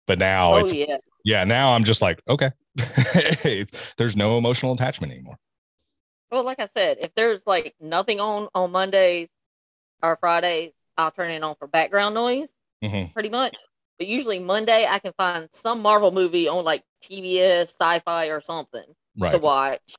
But 0.07 0.19
now 0.19 0.53
Oh 0.55 0.57
it's, 0.59 0.75
yeah. 0.75 0.99
yeah, 1.25 1.45
now 1.45 1.73
I'm 1.75 1.85
just 1.85 2.03
like, 2.03 2.21
okay, 2.29 2.51
It's- 3.45 3.71
there's 3.97 4.15
no 4.15 4.37
emotional 4.37 4.75
attachment 4.75 5.13
anymore. 5.13 5.37
Well, 6.31 6.45
like 6.45 6.61
I 6.61 6.67
said, 6.67 6.99
if 7.01 7.15
there's 7.15 7.43
like 7.47 7.75
nothing 7.81 8.21
on 8.21 8.49
on 8.55 8.71
Mondays 8.73 9.29
or 10.03 10.17
Fridays, 10.17 10.73
I'll 10.99 11.11
turn 11.13 11.31
it 11.31 11.43
on 11.43 11.55
for 11.59 11.67
background 11.67 12.15
noise, 12.15 12.49
Mhm. 12.85 13.13
pretty 13.15 13.31
much. 13.31 13.57
But 14.01 14.09
usually 14.09 14.39
Monday, 14.39 14.87
I 14.89 14.99
can 14.99 15.13
find 15.13 15.51
some 15.53 15.83
Marvel 15.83 16.11
movie 16.11 16.49
on 16.49 16.65
like 16.65 16.83
TBS, 17.05 17.75
Sci-Fi, 17.79 18.29
or 18.29 18.41
something 18.41 18.87
to 19.21 19.37
watch, 19.37 19.95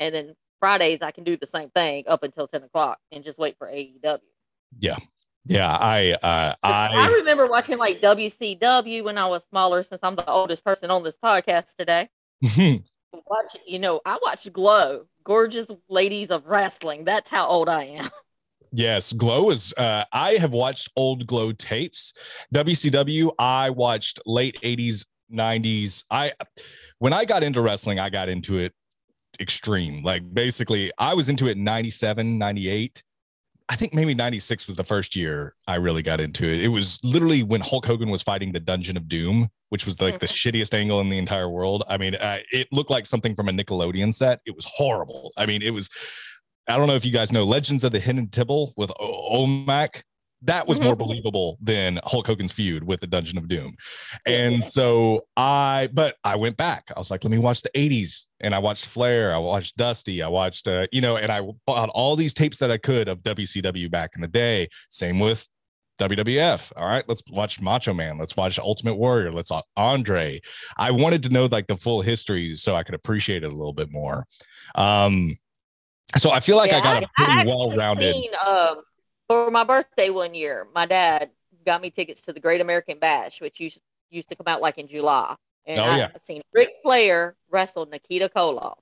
and 0.00 0.12
then 0.12 0.34
Fridays 0.58 1.02
I 1.02 1.12
can 1.12 1.22
do 1.22 1.36
the 1.36 1.46
same 1.46 1.70
thing 1.70 2.02
up 2.08 2.24
until 2.24 2.48
ten 2.48 2.64
o'clock 2.64 2.98
and 3.12 3.22
just 3.22 3.38
wait 3.38 3.56
for 3.56 3.68
AEW. 3.68 4.18
Yeah. 4.76 4.96
Yeah, 5.44 5.70
I, 5.70 6.12
uh, 6.20 6.54
I, 6.62 6.88
I, 6.92 7.06
remember 7.08 7.46
watching 7.46 7.78
like 7.78 8.02
WCW 8.02 9.02
when 9.04 9.16
I 9.16 9.28
was 9.28 9.44
smaller, 9.44 9.82
since 9.84 10.00
I'm 10.02 10.16
the 10.16 10.28
oldest 10.28 10.62
person 10.62 10.90
on 10.90 11.04
this 11.04 11.16
podcast 11.16 11.76
today. 11.78 12.10
Watch, 13.12 13.56
you 13.66 13.78
know, 13.78 14.02
I 14.04 14.18
watched 14.22 14.52
Glow, 14.52 15.06
gorgeous 15.24 15.70
ladies 15.88 16.30
of 16.30 16.44
wrestling. 16.44 17.04
That's 17.04 17.30
how 17.30 17.46
old 17.46 17.70
I 17.70 17.84
am. 17.84 18.10
Yes, 18.72 19.12
Glow 19.12 19.50
is. 19.50 19.72
Uh, 19.76 20.04
I 20.12 20.34
have 20.34 20.52
watched 20.52 20.90
old 20.96 21.26
Glow 21.26 21.52
tapes. 21.52 22.12
WCW. 22.54 23.32
I 23.38 23.70
watched 23.70 24.20
late 24.26 24.58
'80s, 24.62 25.06
'90s. 25.32 26.04
I 26.10 26.32
when 26.98 27.12
I 27.12 27.24
got 27.24 27.42
into 27.42 27.60
wrestling, 27.60 27.98
I 27.98 28.10
got 28.10 28.28
into 28.28 28.58
it 28.58 28.72
extreme. 29.40 30.02
Like 30.02 30.22
basically, 30.32 30.92
I 30.98 31.14
was 31.14 31.28
into 31.28 31.48
it 31.48 31.56
in 31.56 31.64
'97, 31.64 32.38
'98. 32.38 33.02
I 33.70 33.76
think 33.76 33.92
maybe 33.92 34.14
'96 34.14 34.66
was 34.66 34.76
the 34.76 34.84
first 34.84 35.14
year 35.14 35.54
I 35.66 35.76
really 35.76 36.02
got 36.02 36.20
into 36.20 36.44
it. 36.46 36.62
It 36.62 36.68
was 36.68 36.98
literally 37.02 37.42
when 37.42 37.60
Hulk 37.60 37.86
Hogan 37.86 38.10
was 38.10 38.22
fighting 38.22 38.52
the 38.52 38.60
Dungeon 38.60 38.96
of 38.96 39.08
Doom, 39.08 39.50
which 39.68 39.84
was 39.84 40.00
like 40.00 40.18
the 40.18 40.26
shittiest 40.26 40.72
angle 40.74 41.00
in 41.00 41.08
the 41.08 41.18
entire 41.18 41.48
world. 41.48 41.84
I 41.88 41.98
mean, 41.98 42.14
uh, 42.14 42.38
it 42.50 42.68
looked 42.72 42.90
like 42.90 43.06
something 43.06 43.34
from 43.34 43.48
a 43.48 43.52
Nickelodeon 43.52 44.14
set. 44.14 44.40
It 44.46 44.56
was 44.56 44.64
horrible. 44.66 45.32
I 45.36 45.46
mean, 45.46 45.62
it 45.62 45.70
was. 45.70 45.88
I 46.68 46.76
don't 46.76 46.86
know 46.86 46.94
if 46.94 47.04
you 47.04 47.12
guys 47.12 47.32
know 47.32 47.44
Legends 47.44 47.82
of 47.84 47.92
the 47.92 48.00
Hidden 48.00 48.28
Temple 48.28 48.74
with 48.76 48.90
o- 48.90 48.94
Olmec. 49.00 50.04
That 50.42 50.68
was 50.68 50.78
Mhm. 50.78 50.84
more 50.84 50.94
believable 50.96 51.58
than 51.60 51.98
Hulk 52.04 52.26
Hogan's 52.28 52.52
feud 52.52 52.84
with 52.84 53.00
the 53.00 53.08
Dungeon 53.08 53.38
of 53.38 53.48
Doom. 53.48 53.74
And 54.24 54.62
so 54.62 55.26
I, 55.36 55.88
but 55.92 56.14
I 56.22 56.36
went 56.36 56.56
back. 56.56 56.84
I 56.94 56.98
was 57.00 57.10
like, 57.10 57.24
let 57.24 57.32
me 57.32 57.38
watch 57.38 57.62
the 57.62 57.70
80s. 57.74 58.28
And 58.38 58.54
I 58.54 58.60
watched 58.60 58.84
Flair. 58.86 59.34
I 59.34 59.38
watched 59.38 59.76
Dusty. 59.76 60.22
I 60.22 60.28
watched, 60.28 60.68
uh, 60.68 60.86
you 60.92 61.00
know, 61.00 61.16
and 61.16 61.32
I 61.32 61.40
bought 61.66 61.88
all 61.88 62.14
these 62.14 62.34
tapes 62.34 62.58
that 62.58 62.70
I 62.70 62.76
could 62.78 63.08
of 63.08 63.24
WCW 63.24 63.88
back 63.88 64.10
in 64.14 64.20
the 64.20 64.28
day. 64.28 64.68
Same 64.90 65.18
with 65.18 65.48
WWF. 65.98 66.72
All 66.76 66.86
right, 66.86 67.02
let's 67.08 67.22
watch 67.30 67.60
Macho 67.60 67.92
Man. 67.92 68.18
Let's 68.18 68.36
watch 68.36 68.60
Ultimate 68.60 68.94
Warrior. 68.94 69.32
Let's 69.32 69.50
watch 69.50 69.64
Andre. 69.76 70.40
I 70.76 70.92
wanted 70.92 71.24
to 71.24 71.30
know 71.30 71.46
like 71.46 71.66
the 71.66 71.76
full 71.76 72.02
history 72.02 72.54
so 72.54 72.76
I 72.76 72.84
could 72.84 72.94
appreciate 72.94 73.42
it 73.42 73.52
a 73.52 73.56
little 73.56 73.72
bit 73.72 73.90
more. 73.90 74.24
Um, 74.76 75.36
so 76.16 76.30
I 76.30 76.40
feel 76.40 76.56
like 76.56 76.72
I 76.72 76.80
got 76.80 77.02
a 77.02 77.08
pretty 77.14 77.44
well-rounded. 77.44 78.16
um, 78.44 78.82
for 79.28 79.50
my 79.50 79.64
birthday 79.64 80.10
one 80.10 80.34
year, 80.34 80.66
my 80.74 80.86
dad 80.86 81.30
got 81.66 81.82
me 81.82 81.90
tickets 81.90 82.22
to 82.22 82.32
the 82.32 82.40
Great 82.40 82.60
American 82.60 82.98
Bash, 82.98 83.40
which 83.40 83.60
used 83.60 83.80
used 84.10 84.28
to 84.30 84.36
come 84.36 84.46
out 84.46 84.62
like 84.62 84.78
in 84.78 84.88
July. 84.88 85.36
And 85.66 85.80
Oh, 85.80 85.84
I 85.84 85.98
yeah. 85.98 86.08
seen 86.22 86.40
Ric 86.52 86.70
Flair 86.82 87.36
wrestle 87.50 87.84
Nikita 87.86 88.30
Koloff. 88.34 88.78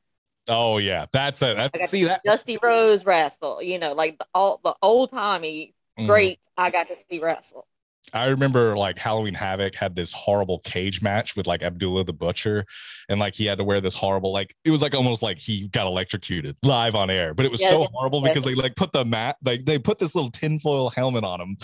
Oh 0.48 0.78
yeah, 0.78 1.06
that's 1.12 1.42
a 1.42 1.64
I 1.74 1.78
that, 1.78 1.88
see 1.88 2.04
that 2.04 2.20
Dusty 2.24 2.58
Rhodes 2.62 3.04
wrestle, 3.04 3.60
you 3.60 3.78
know, 3.80 3.92
like 3.92 4.18
the 4.18 4.26
all 4.32 4.60
the 4.62 4.76
old 4.80 5.10
timey 5.10 5.74
Mhm. 5.98 6.06
great 6.06 6.40
I 6.56 6.70
got 6.70 6.88
to 6.88 6.96
see 7.10 7.18
wrestle. 7.18 7.66
I 8.12 8.26
remember 8.26 8.76
like 8.76 8.98
Halloween 8.98 9.34
Havoc 9.34 9.74
had 9.74 9.96
this 9.96 10.12
horrible 10.12 10.60
cage 10.60 11.02
match 11.02 11.36
with 11.36 11.46
like 11.46 11.62
Abdullah 11.62 12.04
the 12.04 12.12
Butcher, 12.12 12.64
and 13.08 13.18
like 13.18 13.34
he 13.34 13.46
had 13.46 13.58
to 13.58 13.64
wear 13.64 13.80
this 13.80 13.94
horrible 13.94 14.32
like 14.32 14.54
it 14.64 14.70
was 14.70 14.82
like 14.82 14.94
almost 14.94 15.22
like 15.22 15.38
he 15.38 15.68
got 15.68 15.86
electrocuted 15.86 16.56
live 16.62 16.94
on 16.94 17.10
air, 17.10 17.34
but 17.34 17.44
it 17.44 17.50
was 17.50 17.60
so 17.60 17.80
Yes, 17.80 17.88
horrible 17.92 18.22
yes. 18.22 18.30
because 18.30 18.44
they 18.44 18.54
like 18.54 18.76
put 18.76 18.92
the 18.92 19.04
mat 19.04 19.36
like 19.44 19.64
they 19.64 19.78
put 19.78 19.98
this 19.98 20.14
little 20.14 20.30
tinfoil 20.30 20.90
helmet 20.90 21.24
on 21.24 21.40
him, 21.40 21.56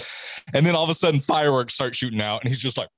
and 0.53 0.67
then 0.67 0.75
all 0.75 0.85
of 0.85 0.91
a 0.91 0.95
sudden 0.95 1.21
fireworks 1.21 1.75
start 1.75 1.95
shooting 1.95 2.21
out, 2.21 2.43
and 2.43 2.49
he's 2.49 2.61
just 2.61 2.77
like. 2.77 2.89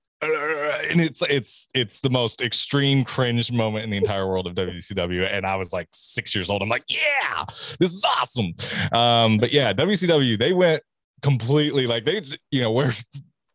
And 0.91 1.03
it's 1.03 1.21
it's 1.29 1.69
it's 1.75 2.01
the 2.01 2.09
most 2.09 2.41
extreme 2.41 3.05
cringe 3.05 3.53
moment 3.53 3.85
in 3.85 3.91
the 3.91 3.99
entire 3.99 4.27
world 4.27 4.47
of 4.47 4.55
WCW, 4.55 5.31
and 5.31 5.45
I 5.45 5.57
was 5.57 5.71
like 5.71 5.89
six 5.93 6.35
years 6.35 6.49
old. 6.49 6.63
I'm 6.63 6.69
like, 6.71 6.85
yeah, 6.89 7.45
this 7.79 7.93
is 7.93 8.05
awesome. 8.05 8.55
Um, 8.93 9.37
but 9.37 9.53
yeah, 9.53 9.75
WCW 9.75 10.39
they 10.39 10.55
went 10.55 10.83
completely 11.21 11.87
like 11.87 12.07
they 12.07 12.23
you 12.51 12.63
know 12.63 12.71
where 12.71 12.93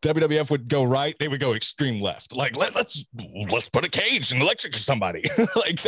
WWF 0.02 0.50
would 0.50 0.68
go 0.68 0.82
right, 0.82 1.14
they 1.18 1.28
would 1.28 1.40
go 1.40 1.52
extreme 1.52 2.00
left. 2.00 2.34
Like 2.34 2.56
let, 2.56 2.74
let's 2.74 3.06
let's 3.50 3.68
put 3.68 3.84
a 3.84 3.88
cage 3.88 4.32
and 4.32 4.40
electrocute 4.40 4.80
somebody. 4.80 5.24
like 5.56 5.80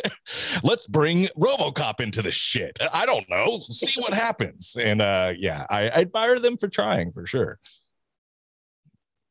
let's 0.62 0.87
bring 0.87 1.28
RoboCop 1.38 2.00
into 2.00 2.21
this 2.21 2.35
shit. 2.35 2.78
I 2.92 3.07
don't 3.07 3.28
know. 3.31 3.59
See 3.61 4.00
what 4.00 4.12
happens. 4.12 4.76
And 4.78 5.00
uh 5.00 5.33
yeah, 5.37 5.64
I, 5.71 5.88
I 5.88 6.00
admire 6.02 6.38
them 6.38 6.59
for 6.59 6.69
trying 6.69 7.12
for 7.12 7.26
sure. 7.26 7.59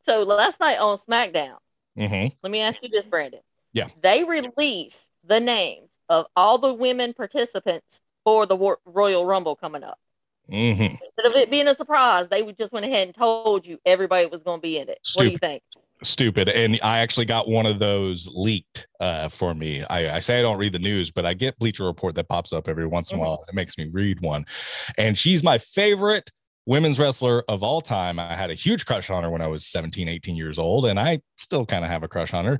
So 0.04 0.24
last 0.24 0.60
night 0.60 0.80
on 0.80 0.98
SmackDown, 0.98 1.58
hmm 1.96 2.28
let 2.42 2.52
me 2.52 2.62
ask 2.62 2.82
you 2.82 2.90
this, 2.90 3.06
Brandon. 3.06 3.42
Yeah. 3.74 3.88
They 4.02 4.24
released 4.24 5.12
the 5.24 5.40
names 5.40 5.92
of 6.10 6.26
all 6.36 6.58
the 6.58 6.74
women 6.74 7.14
participants 7.14 8.02
for 8.24 8.46
the 8.46 8.56
War- 8.56 8.80
Royal 8.86 9.26
Rumble 9.26 9.56
coming 9.56 9.84
up. 9.84 10.00
Hmm 10.52 10.82
Instead 10.82 11.26
of 11.26 11.36
it 11.36 11.50
being 11.50 11.68
a 11.68 11.76
surprise, 11.76 12.28
they 12.30 12.44
would 12.44 12.58
just 12.58 12.72
went 12.74 12.86
ahead 12.86 13.08
and 13.08 13.16
told 13.16 13.66
you 13.66 13.80
everybody 13.86 14.26
was 14.26 14.42
going 14.44 14.60
to 14.60 14.62
be 14.62 14.78
in 14.78 14.90
it. 14.90 15.00
What 15.16 15.24
do 15.24 15.32
you 15.32 15.38
think? 15.38 15.64
Stupid. 16.04 16.50
And 16.50 16.80
I 16.84 17.00
actually 17.00 17.26
got 17.26 17.48
one 17.48 17.66
of 17.66 17.78
those 17.80 18.28
leaked 18.34 18.88
uh, 19.00 19.30
for 19.30 19.54
me. 19.54 19.84
I, 19.90 20.16
I 20.18 20.20
say 20.20 20.40
I 20.40 20.42
don't 20.42 20.58
read 20.58 20.74
the 20.74 20.80
news, 20.80 21.12
but 21.12 21.26
I 21.26 21.34
get 21.36 21.58
Bleacher 21.60 21.86
Report 21.86 22.16
that 22.16 22.28
pops 22.28 22.54
up 22.54 22.68
every 22.68 22.88
once 22.88 23.12
in 23.12 23.18
a 23.20 23.22
Mhm. 23.22 23.26
while. 23.26 23.46
It 23.48 23.54
makes 23.54 23.78
me 23.78 23.88
read 23.92 24.20
one. 24.20 24.44
And 24.98 25.18
she's 25.18 25.44
my 25.44 25.58
favorite 25.60 26.32
women's 26.66 26.98
wrestler 27.00 27.44
of 27.48 27.62
all 27.64 27.82
time. 27.82 28.18
I 28.20 28.36
had 28.36 28.50
a 28.50 28.56
huge 28.56 28.86
crush 28.86 29.10
on 29.12 29.24
her 29.24 29.30
when 29.30 29.42
I 29.42 29.48
was 29.48 29.66
17, 29.68 30.08
18 30.10 30.36
years 30.36 30.58
old, 30.58 30.86
and 30.86 31.00
I 31.00 31.22
still 31.38 31.66
kind 31.66 31.84
of 31.86 31.92
have 31.92 32.04
a 32.04 32.08
crush 32.08 32.34
on 32.34 32.46
her. 32.46 32.60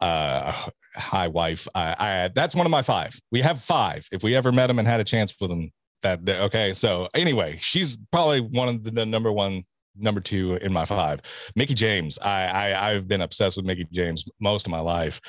Uh, 0.00 0.68
hi, 0.94 1.28
wife. 1.28 1.68
I, 1.74 1.94
I 1.98 2.28
that's 2.34 2.54
one 2.56 2.66
of 2.66 2.70
my 2.70 2.82
five. 2.82 3.18
We 3.30 3.40
have 3.42 3.60
five. 3.60 4.06
If 4.12 4.22
we 4.24 4.34
ever 4.34 4.50
met 4.52 4.68
him 4.70 4.78
and 4.80 4.86
had 4.88 5.00
a 5.00 5.04
chance 5.04 5.32
with 5.40 5.50
him, 5.50 5.70
that 6.02 6.24
that- 6.26 6.40
okay. 6.42 6.72
So 6.72 7.08
anyway, 7.14 7.58
she's 7.60 7.96
probably 8.12 8.40
one 8.40 8.68
of 8.68 8.84
the, 8.84 8.90
the 8.90 9.06
number 9.06 9.30
one, 9.32 9.62
number 9.96 10.20
two 10.20 10.54
in 10.56 10.72
my 10.72 10.84
five. 10.84 11.20
Mickie 11.56 11.74
James. 11.74 12.18
I, 12.20 12.44
I 12.46 12.90
I've 12.92 13.08
been 13.08 13.20
obsessed 13.20 13.56
with 13.56 13.66
Mickie 13.66 13.86
James 13.92 14.24
most 14.40 14.66
of 14.66 14.70
my 14.70 14.80
life, 14.80 15.20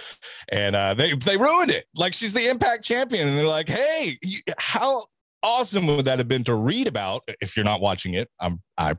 and 0.51 0.75
uh, 0.75 0.93
they 0.93 1.13
they 1.13 1.37
ruined 1.37 1.71
it. 1.71 1.85
Like 1.95 2.13
she's 2.13 2.33
the 2.33 2.47
Impact 2.49 2.83
champion, 2.83 3.27
and 3.27 3.37
they're 3.37 3.45
like, 3.47 3.69
hey, 3.69 4.17
you, 4.21 4.39
how 4.57 5.03
awesome 5.43 5.87
would 5.87 6.05
that 6.05 6.19
have 6.19 6.27
been 6.27 6.43
to 6.45 6.53
read 6.55 6.87
about 6.87 7.23
if 7.41 7.55
you're 7.57 7.65
not 7.65 7.81
watching 7.81 8.13
it? 8.13 8.29
I'm 8.39 8.61
I 8.77 8.95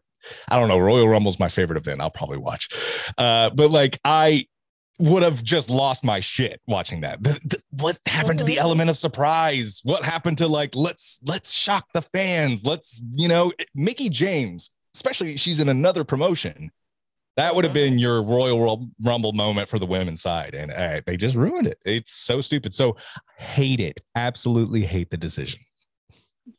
I 0.49 0.59
don't 0.59 0.69
know. 0.69 0.79
Royal 0.79 1.09
Rumble's 1.09 1.39
my 1.39 1.49
favorite 1.49 1.77
event. 1.77 2.01
I'll 2.01 2.11
probably 2.11 2.39
watch, 2.39 2.69
uh, 3.19 3.51
but 3.51 3.71
like 3.71 3.99
I 4.05 4.47
would 4.99 5.23
have 5.23 5.43
just 5.43 5.71
lost 5.71 6.05
my 6.05 6.21
shit 6.21 6.61
watching 6.67 7.01
that. 7.01 7.23
The- 7.23 7.41
the- 7.45 7.62
what 7.73 7.99
happened 8.07 8.39
to 8.39 8.45
the 8.45 8.57
Mhm. 8.57 8.61
element 8.61 8.91
of 8.91 8.97
surprise? 8.97 9.81
What 9.83 10.05
happened 10.05 10.39
to 10.39 10.47
like 10.49 10.75
let's 10.75 11.19
let's 11.25 11.51
shock 11.53 11.89
the 11.93 12.03
fans? 12.03 12.65
Let's 12.65 13.03
you 13.15 13.29
know 13.29 13.53
Mickie 13.75 14.09
James, 14.11 14.71
especially 14.95 15.37
she's 15.37 15.61
in 15.61 15.69
another 15.69 16.05
promotion. 16.05 16.71
That 17.37 17.55
would 17.55 17.65
have 17.65 17.71
Mhm. 17.73 17.75
been 17.75 17.99
your 17.99 18.23
Royal 18.23 18.89
Rumble 19.03 19.33
moment 19.33 19.69
for 19.71 19.79
the 19.79 19.87
women's 19.87 20.21
side, 20.21 20.55
and 20.55 20.71
uh, 20.71 21.01
they 21.07 21.17
just 21.17 21.35
ruined 21.35 21.67
it. 21.67 21.79
It's 21.87 22.13
so 22.13 22.41
stupid. 22.43 22.75
So 22.75 22.97
hate 23.39 23.81
it. 23.81 24.01
Absolutely 24.15 24.83
hate 24.85 25.11
the 25.11 25.17
decision. 25.17 25.61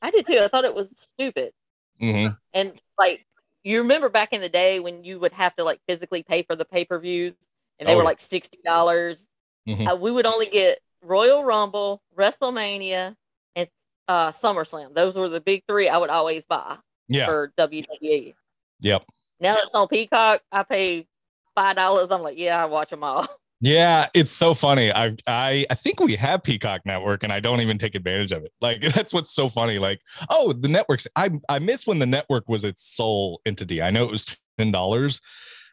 I 0.01 0.10
did 0.10 0.25
too. 0.25 0.39
I 0.39 0.48
thought 0.48 0.65
it 0.65 0.74
was 0.74 0.89
stupid. 0.98 1.53
Mhm. 2.01 2.36
And 2.53 2.82
like, 2.98 3.24
you 3.63 3.79
remember 3.79 4.10
back 4.10 4.34
in 4.34 4.41
the 4.41 4.50
day 4.50 4.79
when 4.79 5.03
you 5.03 5.20
would 5.20 5.34
have 5.34 5.55
to 5.58 5.63
like 5.63 5.79
physically 5.88 6.24
pay 6.24 6.41
for 6.41 6.55
the 6.55 6.65
pay 6.65 6.86
per 6.86 6.98
views 6.98 7.36
and 7.77 7.88
they 7.88 7.93
Oh, 7.93 7.98
were 7.98 8.03
like 8.03 8.20
$60. 8.20 8.63
dollars 8.63 9.29
Mhm. 9.67 9.91
Uh, 9.91 9.96
we 9.96 10.12
would 10.12 10.25
only 10.25 10.48
get 10.48 10.79
Royal 11.03 11.43
Rumble, 11.43 12.01
WrestleMania, 12.17 13.15
and 13.55 13.67
uh, 14.07 14.29
SummerSlam. 14.31 14.93
Those 14.93 15.15
were 15.15 15.29
the 15.29 15.41
big 15.41 15.63
three 15.67 15.89
I 15.89 15.98
would 15.98 16.10
always 16.10 16.45
buy 16.45 16.77
Yeah. 17.07 17.25
for 17.25 17.53
WWE. 17.57 18.33
Yep. 18.81 19.03
Now 19.39 19.57
it's 19.57 19.75
on 19.75 19.88
Peacock. 19.88 20.41
I 20.51 20.63
pay 20.63 21.07
five 21.55 21.75
dollars. 21.75 22.10
I'm 22.12 22.22
like, 22.22 22.38
yeah, 22.38 22.62
I 22.62 22.65
watch 22.65 22.89
them 22.89 23.03
all. 23.03 23.27
Yeah, 23.65 24.07
it's 24.13 24.33
so 24.33 24.53
funny. 24.53 24.91
I 24.91 25.15
I 25.25 25.65
I 25.69 25.75
think 25.75 26.01
we 26.01 26.17
have 26.17 26.43
Peacock 26.43 26.81
Network 26.83 27.24
and 27.24 27.31
I 27.31 27.39
don't 27.39 27.62
even 27.62 27.77
take 27.77 27.95
advantage 27.95 28.33
of 28.33 28.43
it. 28.43 28.51
Like 28.60 28.81
that's 28.93 29.13
what's 29.13 29.31
so 29.31 29.48
funny. 29.48 29.79
Like, 29.79 30.01
oh, 30.29 30.51
the 30.51 30.67
networks. 30.67 31.07
I 31.15 31.29
I 31.48 31.60
miss 31.60 31.88
when 31.88 32.00
the 32.00 32.05
network 32.05 32.50
was 32.50 32.65
its 32.65 32.83
sole 32.83 33.39
entity. 33.45 33.81
I 33.81 33.89
know 33.89 34.03
it 34.03 34.12
was 34.12 34.36
ten 34.60 34.74
dollars, 34.74 35.22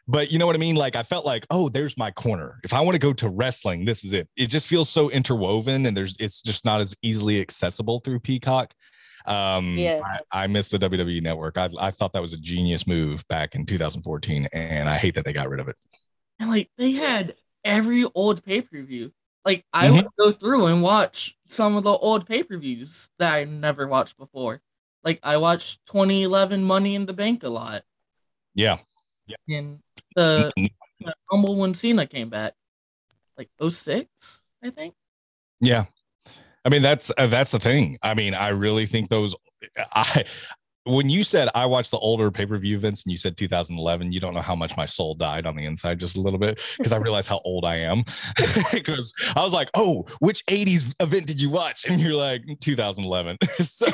but 0.07 0.31
you 0.31 0.39
know 0.39 0.45
what 0.45 0.55
I 0.55 0.59
mean? 0.59 0.75
Like 0.75 0.95
I 0.95 1.03
felt 1.03 1.25
like, 1.25 1.45
oh, 1.49 1.69
there's 1.69 1.97
my 1.97 2.11
corner. 2.11 2.59
If 2.63 2.73
I 2.73 2.81
want 2.81 2.95
to 2.95 2.99
go 2.99 3.13
to 3.13 3.29
wrestling, 3.29 3.85
this 3.85 4.03
is 4.03 4.13
it. 4.13 4.27
It 4.35 4.47
just 4.47 4.67
feels 4.67 4.89
so 4.89 5.09
interwoven 5.09 5.85
and 5.85 5.95
there's 5.95 6.15
it's 6.19 6.41
just 6.41 6.65
not 6.65 6.81
as 6.81 6.95
easily 7.01 7.39
accessible 7.41 7.99
through 8.01 8.19
Peacock. 8.19 8.73
Um 9.25 9.77
Yeah. 9.77 10.01
I, 10.31 10.43
I 10.43 10.47
miss 10.47 10.69
the 10.69 10.79
WWE 10.79 11.21
network. 11.21 11.57
I 11.57 11.69
I 11.79 11.91
thought 11.91 12.13
that 12.13 12.21
was 12.21 12.33
a 12.33 12.37
genius 12.37 12.87
move 12.87 13.23
back 13.27 13.53
in 13.55 13.65
2014 13.65 14.47
and 14.51 14.89
I 14.89 14.97
hate 14.97 15.15
that 15.15 15.25
they 15.25 15.33
got 15.33 15.49
rid 15.49 15.59
of 15.59 15.67
it. 15.67 15.75
And 16.39 16.49
like 16.49 16.69
they 16.77 16.91
had 16.93 17.35
every 17.63 18.05
old 18.15 18.43
pay 18.43 18.61
per 18.61 18.81
view. 18.81 19.13
Like 19.45 19.63
I 19.73 19.87
Mhm. 19.87 19.95
would 19.95 20.07
go 20.19 20.31
through 20.31 20.65
and 20.67 20.81
watch 20.81 21.35
some 21.45 21.75
of 21.75 21.83
the 21.83 21.91
old 21.91 22.27
pay 22.27 22.43
per 22.43 22.57
views 22.57 23.09
that 23.19 23.33
I 23.33 23.43
never 23.43 23.87
watched 23.87 24.17
before. 24.17 24.61
Like 25.03 25.19
I 25.23 25.37
watched 25.37 25.79
2011 25.85 26.63
Money 26.63 26.95
in 26.95 27.05
the 27.05 27.13
Bank 27.13 27.43
a 27.43 27.49
lot, 27.49 27.83
Yeah. 28.55 28.77
And 29.49 29.79
the, 30.15 30.51
the 30.99 31.13
Rumble 31.31 31.55
when 31.55 31.73
Cena 31.73 32.05
came 32.07 32.29
back, 32.29 32.53
like 33.37 33.49
06, 33.67 34.43
I 34.63 34.69
think. 34.69 34.93
Yeah. 35.59 35.85
I 36.63 36.69
mean 36.69 36.81
that's 36.81 37.11
uh, 37.17 37.27
that's 37.27 37.51
the 37.51 37.59
thing. 37.59 37.97
I 38.03 38.13
mean, 38.13 38.33
I 38.33 38.49
really 38.49 38.85
think 38.85 39.09
those 39.09 39.35
I 39.95 40.25
when 40.85 41.09
you 41.09 41.23
said 41.23 41.47
I 41.53 41.65
watched 41.67 41.91
the 41.91 41.97
older 41.97 42.31
pay-per-view 42.31 42.75
events 42.75 43.03
and 43.03 43.11
you 43.11 43.17
said 43.17 43.37
2011, 43.37 44.11
you 44.11 44.19
don't 44.19 44.33
know 44.33 44.41
how 44.41 44.55
much 44.55 44.75
my 44.75 44.85
soul 44.85 45.13
died 45.13 45.45
on 45.45 45.55
the 45.55 45.65
inside 45.65 45.99
just 45.99 46.17
a 46.17 46.21
little 46.21 46.39
bit 46.39 46.59
because 46.77 46.91
I 46.91 46.97
realized 46.97 47.29
how 47.29 47.39
old 47.43 47.65
I 47.65 47.77
am. 47.77 48.03
Because 48.71 49.13
I 49.35 49.43
was 49.43 49.53
like, 49.53 49.69
"Oh, 49.75 50.05
which 50.19 50.45
80s 50.45 50.93
event 50.99 51.27
did 51.27 51.41
you 51.41 51.49
watch?" 51.49 51.85
And 51.85 51.99
you're 51.99 52.15
like, 52.15 52.41
"2011." 52.61 53.37
so, 53.63 53.87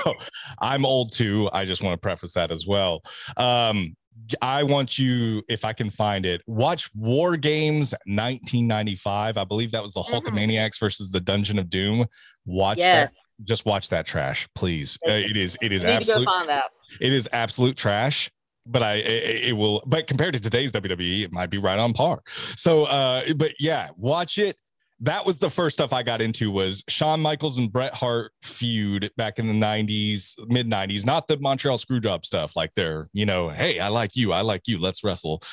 I'm 0.60 0.86
old 0.86 1.12
too. 1.14 1.50
I 1.52 1.66
just 1.66 1.82
want 1.82 1.94
to 1.94 1.98
preface 1.98 2.34
that 2.34 2.52
as 2.52 2.68
well. 2.68 3.02
Um 3.38 3.96
I 4.42 4.64
want 4.64 4.98
you, 5.00 5.44
if 5.48 5.64
I 5.66 5.74
can 5.74 5.90
find 5.90 6.26
it, 6.26 6.42
watch 6.48 6.90
War 6.96 7.38
Games 7.38 7.94
1995. 8.06 9.38
I 9.38 9.44
believe 9.44 9.72
that 9.72 9.84
was 9.84 9.94
the 9.94 10.02
Mhm. 10.02 10.22
Hulkamaniacs 10.24 10.80
versus 10.80 11.10
the 11.10 11.20
Dungeon 11.20 11.60
of 11.60 11.70
Doom. 11.70 12.06
Watch 12.46 12.78
Yes. 12.80 13.10
that. 13.10 13.18
Just 13.46 13.66
watch 13.66 13.90
that 13.90 14.06
trash, 14.06 14.48
please. 14.56 14.98
Uh, 15.08 15.12
it 15.12 15.38
is. 15.38 15.58
It 15.62 15.72
is 15.72 15.84
I 15.84 16.00
need 16.00 16.06
to 16.06 16.14
go 16.14 16.26
absolute. 16.26 16.62
It 17.02 17.14
is 17.14 17.30
absolute 17.32 17.78
trash. 17.78 18.32
But 18.70 18.84
I, 18.84 18.96
it, 18.96 19.46
it 19.46 19.54
will. 19.56 19.82
But 19.86 20.08
compared 20.08 20.34
to 20.34 20.42
today's 20.42 20.74
WWE, 20.74 21.24
it 21.24 21.32
might 21.32 21.50
be 21.50 21.58
right 21.58 21.80
on 21.80 21.94
par. 21.94 22.22
So, 22.58 22.84
uh, 22.86 23.24
but 23.36 23.54
yeah, 23.60 23.90
watch 23.96 24.38
it. 24.38 24.58
That 25.00 25.26
was 25.26 25.38
the 25.38 25.50
first 25.50 25.76
stuff 25.76 25.94
I 25.94 26.04
got 26.04 26.22
into 26.22 26.50
was 26.50 26.84
Shawn 26.88 27.22
Michaels 27.22 27.58
and 27.58 27.72
Bret 27.72 27.94
Hart 27.94 28.32
feud 28.42 29.12
back 29.16 29.38
in 29.38 29.48
the 29.48 29.54
90s, 29.54 30.34
mid 30.48 30.68
90s, 30.68 31.06
not 31.06 31.28
the 31.28 31.38
Montreal 31.38 31.78
Screwjob 31.78 32.26
stuff. 32.26 32.56
Like 32.56 32.74
they're, 32.76 33.08
you 33.14 33.26
know, 33.26 33.50
hey, 33.50 33.80
I 33.80 33.90
like 33.90 34.16
you, 34.16 34.34
I 34.34 34.42
like 34.42 34.68
you, 34.68 34.80
let's 34.80 35.04
wrestle. 35.04 35.44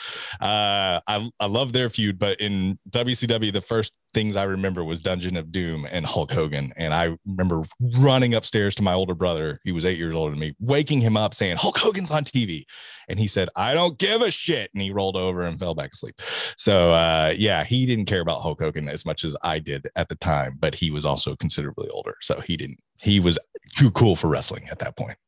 Uh, 0.41 1.01
I 1.07 1.31
I 1.39 1.47
love 1.47 1.73
their 1.73 1.91
feud, 1.91 2.19
but 2.19 2.41
in 2.41 2.79
WCW, 2.91 3.53
the 3.53 3.61
first 3.61 3.93
things 4.14 4.37
I 4.37 4.44
remember 4.44 4.83
was 4.85 5.02
Dungeon 5.02 5.37
of 5.37 5.52
Doom 5.52 5.87
and 5.90 6.06
Hulk 6.06 6.30
Hogan, 6.30 6.73
and 6.76 6.94
I 6.94 7.16
remember 7.26 7.64
running 7.99 8.35
upstairs 8.35 8.75
to 8.76 8.83
my 8.83 8.94
older 8.94 9.14
brother. 9.14 9.61
He 9.64 9.73
was 9.73 9.85
eight 9.85 9.99
years 9.99 10.14
older 10.14 10.30
than 10.30 10.40
me, 10.40 10.54
waking 10.61 11.00
him 11.00 11.16
up 11.16 11.35
saying 11.35 11.56
Hulk 11.56 11.76
Hogan's 11.78 12.11
on 12.11 12.25
TV, 12.25 12.64
and 13.09 13.18
he 13.18 13.26
said, 13.26 13.49
"I 13.56 13.75
don't 13.75 13.99
give 13.99 14.23
a 14.23 14.30
shit," 14.30 14.71
and 14.73 14.83
he 14.83 14.90
rolled 14.90 15.16
over 15.16 15.42
and 15.42 15.59
fell 15.59 15.75
back 15.75 15.92
asleep. 15.92 16.21
So 16.56 16.92
uh, 16.92 17.35
yeah, 17.37 17.64
he 17.64 17.85
didn't 17.85 18.06
care 18.06 18.21
about 18.21 18.40
Hulk 18.40 18.61
Hogan 18.61 18.88
as 18.88 19.04
much 19.04 19.25
as 19.25 19.37
I 19.42 19.59
did 19.59 19.88
at 19.97 20.09
the 20.09 20.16
time, 20.16 20.59
but 20.61 20.75
he 20.75 20.90
was 20.90 21.04
also 21.04 21.37
considerably 21.37 21.88
older, 21.90 22.16
so 22.21 22.40
he 22.40 22.56
didn't. 22.56 22.78
He 22.97 23.21
was 23.21 23.38
too 23.76 23.90
cool 23.90 24.16
for 24.16 24.28
wrestling 24.28 24.68
at 24.71 24.78
that 24.78 24.97
point. 24.97 25.18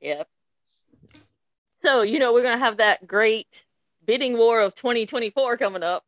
Yep. 0.00 0.28
So, 1.72 2.02
you 2.02 2.18
know, 2.18 2.32
we're 2.32 2.42
going 2.42 2.58
to 2.58 2.64
have 2.64 2.78
that 2.78 3.06
great 3.06 3.64
bidding 4.06 4.36
war 4.36 4.60
of 4.60 4.74
2024 4.74 5.56
coming 5.56 5.82
up. 5.82 6.04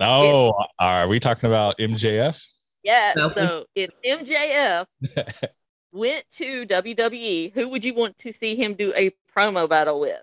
Oh, 0.00 0.54
are 0.78 1.08
we 1.08 1.20
talking 1.20 1.48
about 1.48 1.78
MJF? 1.78 2.44
Yeah. 2.82 3.14
No. 3.16 3.30
So, 3.30 3.64
if 3.74 3.90
MJF 4.04 4.86
went 5.92 6.24
to 6.32 6.66
WWE, 6.66 7.52
who 7.52 7.68
would 7.70 7.84
you 7.84 7.94
want 7.94 8.18
to 8.18 8.32
see 8.32 8.54
him 8.56 8.74
do 8.74 8.92
a 8.94 9.12
promo 9.36 9.68
battle 9.68 10.00
with? 10.00 10.20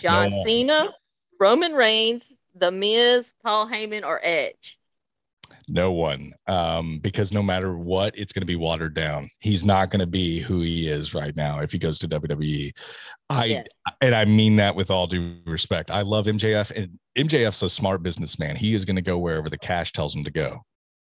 John 0.00 0.30
No. 0.30 0.42
Cena, 0.44 0.88
Roman 1.40 1.72
Reigns, 1.72 2.34
The 2.54 2.70
Miz, 2.70 3.32
Paul 3.42 3.68
Heyman, 3.68 4.04
or 4.04 4.20
Edge? 4.22 4.78
No 5.68 5.92
one, 5.92 6.32
um, 6.46 6.98
because 6.98 7.32
no 7.32 7.42
matter 7.42 7.76
what, 7.76 8.16
it's 8.16 8.32
going 8.32 8.42
to 8.42 8.46
be 8.46 8.56
watered 8.56 8.94
down. 8.94 9.30
He's 9.40 9.64
not 9.64 9.90
going 9.90 10.00
to 10.00 10.06
be 10.06 10.40
who 10.40 10.60
he 10.60 10.88
is 10.88 11.14
right 11.14 11.34
now 11.34 11.60
if 11.60 11.72
he 11.72 11.78
goes 11.78 11.98
to 12.00 12.08
WWE. 12.08 12.72
I 13.30 13.44
Yes. 13.44 13.66
and 14.00 14.14
I 14.14 14.24
mean 14.24 14.56
that 14.56 14.76
with 14.76 14.90
all 14.90 15.06
due 15.06 15.38
respect. 15.46 15.90
I 15.90 16.02
love 16.02 16.26
MJF, 16.26 16.70
and 16.76 16.98
MJF's 17.16 17.62
a 17.62 17.68
smart 17.68 18.02
businessman. 18.02 18.56
He 18.56 18.74
is 18.74 18.84
going 18.84 18.96
to 18.96 19.02
go 19.02 19.18
wherever 19.18 19.48
the 19.48 19.58
cash 19.58 19.92
tells 19.92 20.14
him 20.14 20.24
to 20.24 20.30
go. 20.30 20.60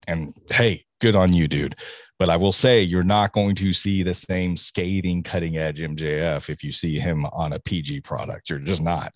And 0.08 0.34
hey, 0.50 0.86
good 1.02 1.16
on 1.16 1.34
you, 1.34 1.48
dude. 1.48 1.76
But 2.18 2.30
I 2.30 2.38
will 2.38 2.52
say 2.52 2.82
you're 2.82 3.04
not 3.04 3.34
going 3.34 3.56
to 3.56 3.74
see 3.74 4.02
the 4.02 4.14
same 4.14 4.56
skating, 4.56 5.22
cutting 5.22 5.58
edge 5.58 5.80
MJF 5.80 6.50
if 6.50 6.64
you 6.64 6.72
see 6.72 6.98
him 6.98 7.26
on 7.26 7.54
a 7.54 7.60
PG 7.60 8.02
product. 8.02 8.50
You're 8.50 8.60
just 8.60 8.82
not, 8.82 9.12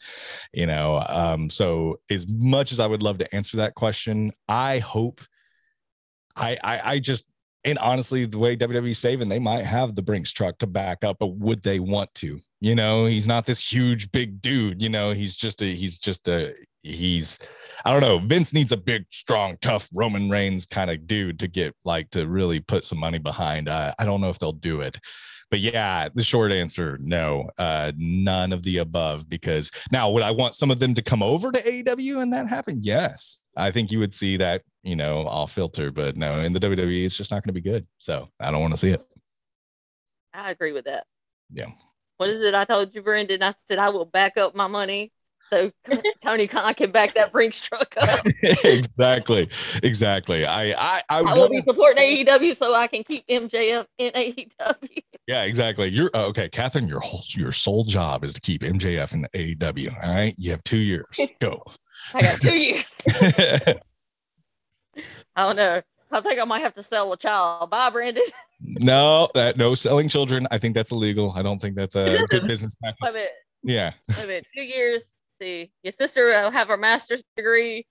you 0.52 0.66
know. 0.66 1.04
Um, 1.08 1.50
so 1.50 2.00
as 2.10 2.26
much 2.30 2.72
as 2.72 2.80
I 2.80 2.88
would 2.88 3.02
love 3.04 3.18
to 3.20 3.36
answer 3.36 3.58
that 3.58 3.76
question, 3.76 4.32
I 4.48 4.80
hope 4.80 5.22
I 6.36 6.58
I, 6.64 6.94
I 6.94 7.00
just 7.00 7.26
and 7.66 7.78
honestly, 7.80 8.26
the 8.26 8.40
way 8.40 8.56
WWE's 8.56 8.98
saving, 8.98 9.30
they 9.30 9.40
might 9.40 9.66
have 9.66 9.96
the 9.96 10.02
Brinks 10.02 10.32
truck 10.32 10.58
to 10.60 10.68
back 10.68 11.04
up, 11.04 11.18
but 11.20 11.36
would 11.36 11.62
they 11.62 11.80
want 11.80 12.14
to? 12.16 12.40
You 12.62 12.76
know, 12.76 13.06
he's 13.06 13.28
not 13.28 13.46
this 13.46 13.72
huge 13.72 14.12
big 14.12 14.42
dude. 14.42 14.82
You 14.82 14.90
know, 14.90 15.12
he's 15.12 15.36
just 15.36 15.62
a 15.62 15.66
he's 15.66 15.98
just 15.98 16.28
a 16.28 16.54
he's 16.84 17.40
I 17.86 17.92
don't 17.92 18.02
know. 18.02 18.20
Vince 18.20 18.54
needs 18.54 18.72
a 18.72 18.78
big, 18.78 19.06
strong, 19.10 19.58
tough 19.62 19.88
Roman 19.94 20.30
Reigns 20.30 20.66
kind 20.66 20.92
of 20.92 21.08
dude 21.08 21.40
to 21.40 21.48
get 21.48 21.76
like 21.86 22.10
to 22.12 22.28
really 22.28 22.60
put 22.60 22.84
some 22.84 23.00
money 23.00 23.20
behind. 23.20 23.70
Uh, 23.70 23.94
I 23.98 24.06
don't 24.06 24.22
know 24.22 24.30
if 24.30 24.40
they'll 24.40 24.52
do 24.52 24.82
it. 24.82 24.98
But 25.50 25.62
yeah, 25.62 26.10
the 26.14 26.24
short 26.24 26.52
answer, 26.52 26.98
no, 27.02 27.50
uh, 27.58 27.92
none 27.98 28.54
of 28.54 28.62
the 28.64 28.78
above. 28.78 29.28
Because 29.28 29.72
now, 29.92 30.12
would 30.12 30.24
I 30.24 30.32
want 30.32 30.56
some 30.56 30.70
of 30.70 30.80
them 30.80 30.94
to 30.94 31.02
come 31.02 31.24
over 31.24 31.52
to 31.52 31.62
AEW 31.62 32.22
and 32.22 32.32
that 32.34 32.48
happen? 32.48 32.80
Yes, 32.84 33.40
I 33.58 33.72
think 33.72 33.92
you 33.92 34.00
would 34.00 34.14
see 34.14 34.38
that, 34.38 34.62
you 34.84 34.96
know, 34.96 35.26
all 35.26 35.48
filter. 35.48 35.92
But 35.92 36.18
no, 36.18 36.40
in 36.42 36.52
the 36.52 36.60
WWE, 36.60 37.06
it's 37.06 37.18
just 37.18 37.32
not 37.32 37.44
going 37.44 37.54
to 37.56 37.62
be 37.62 37.68
good. 37.68 37.88
So 37.98 38.30
I 38.40 38.52
don't 38.52 38.62
want 38.62 38.74
to 38.74 38.78
see 38.78 38.92
it. 38.92 39.04
I 40.34 40.52
agree 40.52 40.72
with 40.72 40.86
that. 40.86 41.08
Yeah. 41.52 41.72
What 42.18 42.30
is 42.30 42.44
it 42.44 42.54
I 42.54 42.66
told 42.66 42.94
you, 42.94 43.02
Brendan? 43.02 43.42
I 43.42 43.54
said 43.68 43.80
I 43.80 43.90
will 43.90 44.06
back 44.06 44.38
up 44.38 44.54
my 44.54 44.68
money 44.68 45.12
so 45.50 45.72
Tony 46.22 46.48
Khan 46.48 46.74
can 46.74 46.92
back 46.92 47.14
that 47.16 47.32
Brinks 47.32 47.62
truck 47.62 47.94
up. 48.00 48.26
exactly, 48.64 49.50
exactly. 49.84 50.46
I 50.46 50.72
I 50.72 51.02
I, 51.10 51.20
I 51.20 51.34
will 51.34 51.50
be 51.50 51.62
supporting 51.62 52.26
AEW 52.26 52.56
so 52.56 52.74
I 52.74 52.88
can 52.88 53.04
keep 53.04 53.26
MJF 53.28 53.86
in 53.98 54.12
AEW. 54.14 55.04
Yeah, 55.28 55.44
exactly. 55.44 55.90
You're 55.90 56.12
uh, 56.14 56.26
okay, 56.28 56.50
Catherine. 56.50 56.88
Your 56.88 57.00
whole 57.00 57.24
your 57.30 57.52
sole 57.52 57.84
job 57.84 58.24
is 58.24 58.34
to 58.34 58.42
keep 58.42 58.62
MJF 58.62 59.14
in 59.14 59.28
AEW. 59.34 60.04
All 60.04 60.14
right, 60.14 60.36
you 60.38 60.52
have 60.52 60.64
two 60.64 60.78
years. 60.78 61.06
Go. 61.40 61.64
I 62.14 62.22
got 62.22 62.42
two 62.42 62.58
years. 62.58 62.86
I 63.08 63.80
don't 65.44 65.56
know. 65.56 65.82
I 66.12 66.22
think 66.22 66.40
I 66.40 66.46
might 66.46 66.62
have 66.62 66.74
to 66.74 66.84
sell 66.84 67.12
a 67.14 67.18
child. 67.18 67.70
Bye, 67.70 67.90
Brandon. 67.90 68.24
No, 68.62 69.30
that 69.36 69.58
no 69.58 69.76
selling 69.76 70.10
children. 70.10 70.48
I 70.52 70.58
think 70.58 70.76
that's 70.76 70.92
illegal. 70.92 71.32
I 71.36 71.42
don't 71.42 71.60
think 71.60 71.76
that's 71.76 71.96
a 71.96 72.18
good 72.30 72.48
business 72.48 72.76
practice. 72.76 73.16
Wait 73.16 73.28
Yeah. 73.64 73.94
Wait 74.10 74.18
a 74.18 74.28
minute. 74.28 74.48
Two 74.54 74.64
years. 74.64 75.14
See, 75.42 75.72
your 75.84 75.92
sister 75.92 76.28
will 76.28 76.52
have 76.52 76.68
her 76.68 76.78
master's 76.78 77.24
degree. 77.36 77.86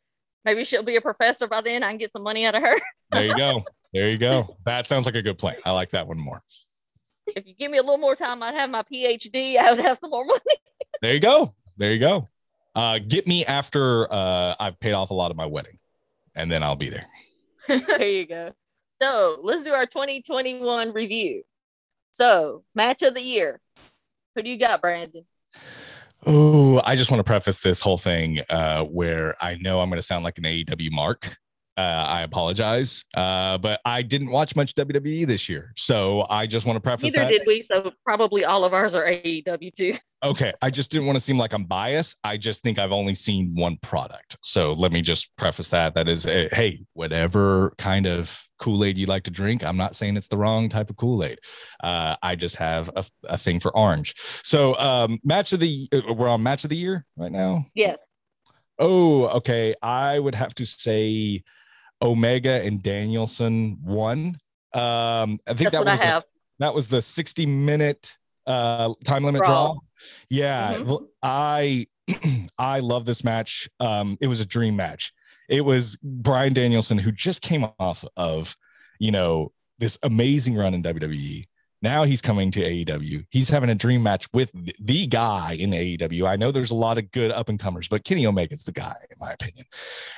Maybe 0.45 0.65
she'll 0.65 0.83
be 0.83 0.97
a 0.97 1.01
professor 1.01 1.47
by 1.47 1.61
then. 1.61 1.83
I 1.83 1.89
can 1.89 1.99
get 1.99 2.13
some 2.13 2.23
money 2.23 2.47
out 2.47 2.55
of 2.55 2.63
her. 2.63 2.77
There 3.11 3.25
you 3.25 3.37
go. 3.39 3.65
There 3.95 4.11
you 4.11 4.19
go. 4.19 4.59
That 4.67 4.87
sounds 4.87 5.07
like 5.07 5.15
a 5.15 5.23
good 5.23 5.39
plan. 5.39 5.57
I 5.65 5.71
like 5.71 5.89
that 5.93 6.07
one 6.07 6.19
more. 6.19 6.43
if 7.27 7.47
you 7.47 7.55
give 7.55 7.71
me 7.71 7.79
a 7.79 7.83
little 7.83 7.97
more 7.97 8.15
time, 8.15 8.43
I'd 8.43 8.55
have 8.55 8.69
my 8.69 8.83
PhD. 8.83 9.57
I 9.57 9.71
would 9.71 9.81
have 9.81 9.97
some 9.97 10.11
more 10.11 10.27
money. 10.27 10.59
There 11.01 11.15
you 11.15 11.21
go. 11.21 11.55
There 11.79 11.91
you 11.91 11.99
go. 11.99 12.29
Uh, 12.75 12.99
get 12.99 13.27
me 13.27 13.47
after 13.47 14.13
uh, 14.13 14.55
I've 14.61 14.79
paid 14.79 14.93
off 14.93 15.11
a 15.11 15.15
lot 15.15 15.31
of 15.31 15.39
my 15.39 15.47
wedding, 15.47 15.79
and 16.35 16.53
then 16.53 16.63
I'll 16.63 16.77
be 16.77 16.91
there. 16.91 17.07
there 17.69 18.07
you 18.07 18.27
go. 18.27 18.53
So 19.01 19.39
let's 19.43 19.63
do 19.63 19.73
our 19.73 19.87
2021 19.87 20.93
review. 20.93 21.45
So, 22.13 22.65
match 22.75 23.03
of 23.03 23.15
the 23.15 23.23
year. 23.23 23.59
Who 24.35 24.43
do 24.43 24.51
you 24.51 24.59
got, 24.59 24.81
Brandon? 24.83 25.25
Oh, 26.27 26.81
I 26.85 26.97
just 26.97 27.11
want 27.11 27.21
to 27.21 27.25
preface 27.25 27.61
this 27.61 27.81
whole 27.81 27.99
thing 27.99 28.39
uh, 28.51 28.85
where 28.85 29.35
I 29.41 29.55
know 29.57 29.81
I'm 29.81 29.89
going 29.89 29.99
to 29.99 30.07
sound 30.07 30.25
like 30.25 30.39
an 30.39 30.45
AEW 30.45 30.91
mark. 30.91 31.39
Uh, 31.79 32.07
I 32.09 32.23
apologize, 32.23 33.05
uh, 33.15 33.57
but 33.57 33.81
I 33.85 34.03
didn't 34.03 34.31
watch 34.31 34.57
much 34.57 34.75
WWE 34.75 35.25
this 35.29 35.49
year, 35.49 35.73
so 35.77 36.27
I 36.29 36.45
just 36.45 36.67
want 36.67 36.77
to 36.77 36.81
preface 36.81 37.15
Neither 37.15 37.27
that. 37.27 37.31
did 37.31 37.43
we. 37.47 37.63
So 37.63 37.93
probably 38.05 38.45
all 38.45 38.65
of 38.65 38.75
ours 38.75 38.97
are 38.97 39.05
AEW 39.05 39.73
too. 39.77 39.95
Okay, 40.25 40.53
I 40.61 40.71
just 40.71 40.91
didn't 40.91 41.07
want 41.07 41.15
to 41.15 41.21
seem 41.21 41.39
like 41.39 41.53
I'm 41.53 41.63
biased. 41.63 42.19
I 42.25 42.37
just 42.37 42.65
think 42.65 42.81
I've 42.81 42.91
only 42.91 43.15
seen 43.15 43.53
one 43.55 43.77
product, 43.81 44.37
so 44.43 44.73
let 44.73 44.91
me 44.91 45.01
just 45.01 45.31
preface 45.37 45.69
that. 45.69 45.95
That 45.95 46.09
is, 46.09 46.27
a, 46.27 46.49
hey, 46.51 46.81
whatever 46.95 47.73
kind 47.79 48.09
of 48.09 48.43
Kool 48.59 48.83
Aid 48.83 48.99
you 48.99 49.07
like 49.07 49.23
to 49.23 49.31
drink, 49.31 49.63
I'm 49.63 49.77
not 49.77 49.95
saying 49.95 50.17
it's 50.17 50.27
the 50.27 50.37
wrong 50.37 50.69
type 50.69 50.91
of 50.91 50.97
Kool 50.97 51.23
Aid. 51.23 51.39
Uh, 51.81 52.17
I 52.21 52.35
just 52.35 52.57
have 52.57 52.91
a, 52.97 53.05
a 53.29 53.39
thing 53.39 53.61
for 53.61 53.71
orange. 53.77 54.17
So, 54.43 54.77
um, 54.81 55.21
match 55.23 55.53
of 55.53 55.61
the 55.61 55.89
uh, 55.93 56.13
we're 56.13 56.29
on 56.29 56.43
match 56.43 56.65
of 56.65 56.71
the 56.71 56.77
year 56.77 57.07
right 57.17 57.31
now. 57.31 57.67
Yes. 57.77 57.99
Oh, 58.81 59.27
okay. 59.27 59.75
I 59.81 60.19
would 60.19 60.35
have 60.35 60.55
to 60.57 60.67
say 60.67 61.45
Omega 62.03 62.63
and 62.65 62.83
Danielson 62.83 63.79
won. 63.85 64.39
Um, 64.75 65.39
I 65.47 65.55
think 65.55 65.71
That's 65.71 65.73
that 65.73 65.85
was 65.85 66.01
a- 66.03 66.25
that 66.61 66.75
was 66.75 66.89
the 66.89 67.01
60 67.03 67.47
minute 67.47 68.17
uh 68.47 68.93
time 69.05 69.25
limit 69.25 69.43
Brawl. 69.45 69.65
draw. 69.75 69.79
Yeah, 70.31 70.75
Mhm. 70.75 71.07
I 71.23 71.87
I 72.59 72.81
love 72.81 73.05
this 73.05 73.23
match. 73.25 73.69
Um, 73.81 74.17
it 74.21 74.27
was 74.27 74.41
a 74.41 74.47
dream 74.47 74.77
match. 74.77 75.13
It 75.49 75.63
was 75.63 75.97
Bryan 75.97 76.53
Danielson 76.55 76.99
who 76.99 77.11
just 77.13 77.43
came 77.43 77.67
off 77.79 78.05
of, 78.17 78.55
you 78.99 79.11
know, 79.11 79.53
this 79.79 79.99
amazing 80.03 80.55
run 80.57 80.75
in 80.75 80.83
WWE. 80.83 81.47
Now 81.81 82.05
he's 82.05 82.21
coming 82.21 82.51
to 82.53 82.61
AEW. 82.61 83.27
He's 83.31 83.49
having 83.49 83.71
a 83.71 83.75
dream 83.75 84.03
match 84.03 84.29
with 84.33 84.51
the 84.81 85.07
guy 85.07 85.57
in 85.59 85.71
AEW. 85.71 86.27
I 86.29 86.37
know 86.37 86.51
there's 86.51 86.73
a 86.73 86.77
lot 86.77 86.99
of 86.99 87.11
good 87.13 87.31
up 87.31 87.49
and 87.49 87.59
comers, 87.59 87.89
but 87.89 88.05
Kenny 88.05 88.27
Omega's 88.27 88.65
the 88.65 88.73
guy, 88.73 88.95
in 89.11 89.17
my 89.21 89.33
opinion. 89.33 89.67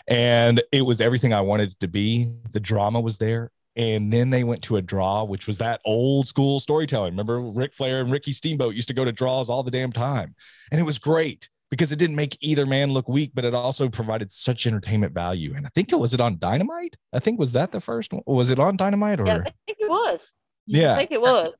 And 0.08 0.62
it 0.72 0.82
was 0.82 1.00
everything 1.00 1.32
I 1.32 1.42
wanted 1.42 1.72
it 1.72 1.80
to 1.80 1.88
be. 1.88 2.32
The 2.52 2.60
drama 2.60 3.00
was 3.00 3.18
there. 3.18 3.50
And 3.76 4.12
then 4.12 4.30
they 4.30 4.42
went 4.42 4.62
to 4.62 4.76
a 4.76 4.82
draw, 4.82 5.24
which 5.24 5.46
was 5.46 5.58
that 5.58 5.80
old 5.84 6.26
school 6.28 6.60
storytelling. 6.60 7.12
Remember, 7.12 7.40
Ric 7.40 7.72
Flair 7.72 8.00
and 8.00 8.10
Ricky 8.10 8.32
Steamboat 8.32 8.74
used 8.74 8.88
to 8.88 8.94
go 8.94 9.04
to 9.04 9.12
draws 9.12 9.48
all 9.48 9.62
the 9.62 9.70
damn 9.70 9.92
time. 9.92 10.34
And 10.72 10.80
it 10.80 10.84
was 10.84 10.98
great 10.98 11.48
because 11.70 11.92
it 11.92 11.98
didn't 11.98 12.16
make 12.16 12.36
either 12.40 12.66
man 12.66 12.92
look 12.92 13.08
weak, 13.08 13.30
but 13.32 13.44
it 13.44 13.54
also 13.54 13.88
provided 13.88 14.30
such 14.30 14.66
entertainment 14.66 15.14
value. 15.14 15.54
And 15.54 15.66
I 15.66 15.70
think 15.74 15.92
it 15.92 15.96
was 15.96 16.12
it 16.12 16.20
on 16.20 16.38
Dynamite. 16.38 16.96
I 17.12 17.20
think 17.20 17.38
was 17.38 17.52
that 17.52 17.70
the 17.70 17.80
first 17.80 18.12
one? 18.12 18.22
Was 18.26 18.50
it 18.50 18.58
on 18.58 18.76
Dynamite 18.76 19.20
or 19.20 19.26
Yeah, 19.26 19.42
I 19.46 19.52
think 19.66 19.78
it 19.78 19.88
was. 19.88 20.34
I 20.68 20.78
yeah? 20.78 20.96
think 20.96 21.12
it 21.12 21.20
was. 21.20 21.52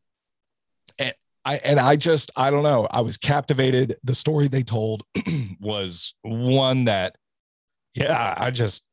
and 0.98 1.14
I 1.44 1.56
and 1.56 1.80
I 1.80 1.96
just 1.96 2.30
I 2.36 2.50
don't 2.50 2.62
know. 2.62 2.86
I 2.90 3.00
was 3.00 3.16
captivated. 3.16 3.96
The 4.04 4.14
story 4.14 4.48
they 4.48 4.62
told 4.62 5.02
was 5.60 6.14
one 6.22 6.84
that, 6.84 7.16
yeah, 7.94 8.34
I 8.36 8.50
just 8.50 8.86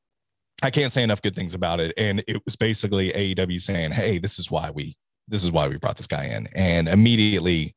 I 0.63 0.72
can't 0.72 0.91
say 0.91 1.04
enough 1.04 1.22
good 1.22 1.36
things 1.36 1.54
about 1.54 1.80
it. 1.80 1.93
And 1.98 2.24
it 2.28 2.43
was 2.46 2.56
basically 2.56 3.12
AEW 3.12 3.62
saying, 3.62 3.91
"Hey, 3.91 4.17
this 4.17 4.39
is 4.39 4.50
why 4.50 4.72
we 4.72 4.96
this 5.28 5.43
is 5.43 5.52
why 5.52 5.67
we 5.67 5.78
brought 5.78 5.98
this 5.98 6.08
guy 6.08 6.26
in." 6.26 6.48
And 6.56 6.88
immediately, 6.88 7.76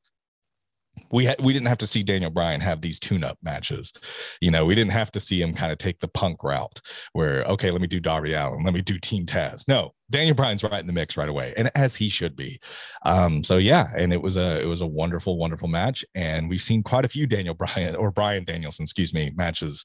we 1.11 1.25
had 1.25 1.41
we 1.43 1.53
didn't 1.53 1.69
have 1.69 1.79
to 1.79 1.87
see 1.87 2.03
Daniel 2.03 2.31
Bryan 2.31 2.61
have 2.61 2.81
these 2.81 3.01
tune-up 3.01 3.39
matches. 3.43 3.93
You 4.41 4.51
know, 4.51 4.65
we 4.65 4.75
didn't 4.75 4.93
have 4.93 5.11
to 5.13 5.21
see 5.21 5.43
him 5.43 5.53
kind 5.53 5.73
of 5.73 5.79
take 5.79 5.99
the 6.01 6.09
punk 6.09 6.43
route 6.45 6.81
where 7.13 7.43
okay, 7.45 7.71
let 7.71 7.81
me 7.81 7.89
do 7.89 8.01
Darby 8.01 8.35
Allin, 8.35 8.65
let 8.65 8.75
me 8.75 8.83
do 8.83 8.99
Team 8.99 9.27
Taz. 9.27 9.67
No, 9.69 9.93
Daniel 10.11 10.35
Bryan's 10.35 10.65
right 10.65 10.81
in 10.81 10.87
the 10.87 10.93
mix 10.93 11.17
right 11.17 11.29
away, 11.29 11.55
and 11.57 11.71
as 11.75 11.95
he 11.95 12.09
should 12.09 12.37
be. 12.37 12.61
Um, 13.05 13.43
so 13.43 13.59
yeah, 13.59 13.91
and 13.97 14.13
it 14.13 14.21
was 14.21 14.37
a 14.37 14.61
it 14.61 14.67
was 14.67 14.81
a 14.81 14.87
wonderful, 14.87 15.39
wonderful 15.39 15.69
match, 15.69 16.05
and 16.15 16.49
we've 16.49 16.61
seen 16.61 16.83
quite 16.83 17.05
a 17.05 17.09
few 17.09 17.27
Daniel 17.27 17.55
Bryan 17.55 17.95
or 17.95 18.11
Bryan 18.11 18.45
Danielson, 18.45 18.83
excuse 18.83 19.15
me, 19.15 19.33
matches, 19.37 19.85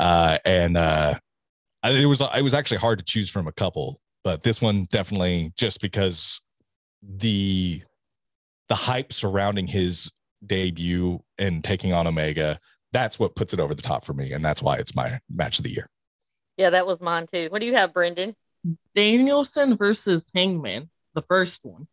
uh, 0.00 0.38
and 0.44 0.76
uh, 0.76 1.14
it 1.84 2.06
was 2.06 2.20
it 2.20 2.42
was 2.42 2.54
actually 2.54 2.78
hard 2.78 2.98
to 2.98 3.04
choose 3.04 3.28
from 3.28 3.48
a 3.48 3.52
couple, 3.52 4.00
but 4.22 4.42
this 4.42 4.62
one 4.62 4.86
definitely 4.90 5.52
just 5.56 5.80
because 5.80 6.40
the 7.02 7.82
the 8.68 8.74
hype 8.74 9.12
surrounding 9.12 9.66
his 9.66 10.10
debut 10.46 11.20
and 11.38 11.64
taking 11.64 11.92
on 11.92 12.06
Omega, 12.06 12.58
that's 12.92 13.18
what 13.18 13.34
puts 13.34 13.52
it 13.52 13.60
over 13.60 13.74
the 13.74 13.82
top 13.82 14.04
for 14.04 14.14
me, 14.14 14.32
and 14.32 14.44
that's 14.44 14.62
why 14.62 14.76
it's 14.76 14.94
my 14.94 15.18
match 15.28 15.58
of 15.58 15.64
the 15.64 15.72
year. 15.72 15.90
Yeah, 16.56 16.70
that 16.70 16.86
was 16.86 17.00
mine 17.00 17.26
too. 17.26 17.48
What 17.50 17.60
do 17.60 17.66
you 17.66 17.74
have, 17.74 17.92
Brendan? 17.92 18.36
Danielson 18.94 19.76
versus 19.76 20.30
Hangman, 20.34 20.90
the 21.14 21.22
first 21.22 21.64
one. 21.64 21.86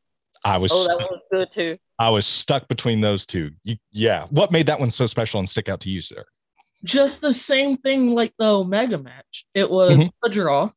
I 0.43 0.57
was 0.57 0.71
Oh, 0.73 0.87
that 0.87 0.97
one 0.97 1.07
was 1.11 1.21
good 1.31 1.51
too. 1.53 1.77
I 1.99 2.09
was 2.09 2.25
stuck 2.25 2.67
between 2.67 3.01
those 3.01 3.25
two. 3.25 3.51
You, 3.63 3.77
yeah, 3.91 4.25
what 4.29 4.51
made 4.51 4.65
that 4.67 4.79
one 4.79 4.89
so 4.89 5.05
special 5.05 5.39
and 5.39 5.47
stick 5.47 5.69
out 5.69 5.79
to 5.81 5.89
you, 5.89 6.01
sir? 6.01 6.25
Just 6.83 7.21
the 7.21 7.33
same 7.33 7.77
thing 7.77 8.15
like 8.15 8.33
the 8.39 8.47
Omega 8.47 8.97
match. 8.97 9.45
It 9.53 9.69
was 9.69 9.99
Mhm. 9.99 10.11
a 10.23 10.29
draw, 10.29 10.71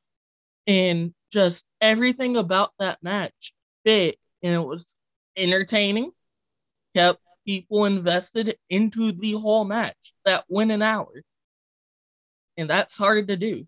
and 0.67 1.15
just 1.33 1.65
everything 1.81 2.37
about 2.37 2.73
that 2.79 3.03
match 3.03 3.55
fit, 3.85 4.19
and 4.43 4.53
it 4.53 4.59
was 4.59 4.97
entertaining. 5.37 6.13
Kept 6.95 7.21
people 7.47 7.87
invested 7.87 8.59
into 8.69 9.13
the 9.13 9.33
whole 9.33 9.65
match 9.65 10.15
that 10.25 10.45
went 10.49 10.71
an 10.73 10.83
hour, 10.83 11.23
and 12.59 12.69
that's 12.69 12.97
hard 12.99 13.29
to 13.29 13.37
do. 13.37 13.67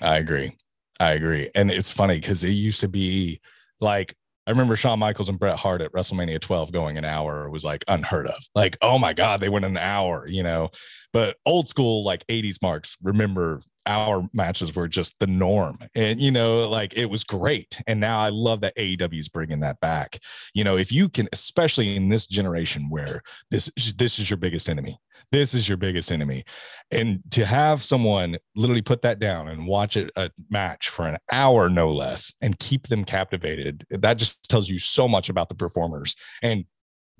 I 0.00 0.18
agree. 0.18 0.56
I 1.00 1.12
agree. 1.12 1.50
And 1.54 1.70
it's 1.70 1.92
funny 1.92 2.16
because 2.20 2.44
it 2.44 2.50
used 2.50 2.80
to 2.80 2.88
be 2.88 3.40
like 3.80 4.14
I 4.46 4.50
remember 4.50 4.74
Shawn 4.74 4.98
Michaels 4.98 5.28
and 5.28 5.38
Bret 5.38 5.56
Hart 5.56 5.82
at 5.82 5.92
WrestleMania 5.92 6.40
12 6.40 6.72
going 6.72 6.98
an 6.98 7.04
hour 7.04 7.48
was 7.48 7.64
like 7.64 7.84
unheard 7.86 8.26
of. 8.26 8.42
Like, 8.54 8.76
oh 8.82 8.98
my 8.98 9.12
God, 9.12 9.40
they 9.40 9.48
went 9.48 9.64
an 9.64 9.76
hour, 9.76 10.26
you 10.26 10.42
know. 10.42 10.70
But 11.12 11.36
old 11.44 11.68
school, 11.68 12.04
like 12.04 12.26
80s 12.26 12.62
marks, 12.62 12.96
remember 13.02 13.60
our 13.86 14.28
matches 14.32 14.74
were 14.74 14.88
just 14.88 15.18
the 15.18 15.26
norm. 15.26 15.78
And, 15.94 16.20
you 16.20 16.30
know, 16.30 16.68
like 16.68 16.94
it 16.94 17.06
was 17.06 17.24
great. 17.24 17.80
And 17.86 18.00
now 18.00 18.20
I 18.20 18.28
love 18.28 18.60
that 18.60 18.76
AEW 18.76 19.18
is 19.18 19.28
bringing 19.28 19.60
that 19.60 19.80
back. 19.80 20.20
You 20.54 20.64
know, 20.64 20.76
if 20.76 20.92
you 20.92 21.08
can, 21.08 21.28
especially 21.32 21.96
in 21.96 22.08
this 22.08 22.26
generation 22.26 22.88
where 22.88 23.22
this, 23.50 23.70
this 23.96 24.18
is 24.18 24.30
your 24.30 24.36
biggest 24.36 24.68
enemy, 24.68 24.98
this 25.32 25.54
is 25.54 25.68
your 25.68 25.78
biggest 25.78 26.12
enemy. 26.12 26.44
And 26.90 27.20
to 27.32 27.44
have 27.44 27.82
someone 27.82 28.36
literally 28.54 28.82
put 28.82 29.02
that 29.02 29.18
down 29.18 29.48
and 29.48 29.66
watch 29.66 29.96
it 29.96 30.10
a 30.16 30.30
match 30.50 30.88
for 30.88 31.08
an 31.08 31.16
hour, 31.32 31.68
no 31.68 31.90
less, 31.90 32.32
and 32.40 32.58
keep 32.58 32.86
them 32.88 33.04
captivated, 33.04 33.84
that 33.90 34.14
just 34.14 34.48
tells 34.48 34.68
you 34.68 34.78
so 34.78 35.08
much 35.08 35.28
about 35.28 35.48
the 35.48 35.54
performers. 35.54 36.14
And 36.42 36.64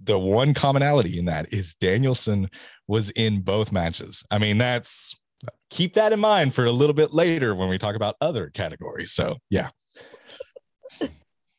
the 0.03 0.19
one 0.19 0.55
commonality 0.55 1.19
in 1.19 1.27
that 1.27 1.53
is 1.53 1.75
Danielson 1.75 2.49
was 2.89 3.11
in 3.11 3.41
both 3.41 3.73
matches. 3.73 4.25
I 4.31 4.39
mean, 4.39 4.59
that's 4.59 5.19
keep 5.71 5.95
that 5.95 6.13
in 6.13 6.21
mind 6.21 6.55
for 6.55 6.65
a 6.65 6.73
little 6.73 6.95
bit 6.95 7.13
later 7.13 7.55
when 7.55 7.69
we 7.69 7.79
talk 7.79 7.97
about 7.97 8.17
other 8.21 8.51
categories. 8.51 9.13
So 9.13 9.37
yeah. 9.51 9.71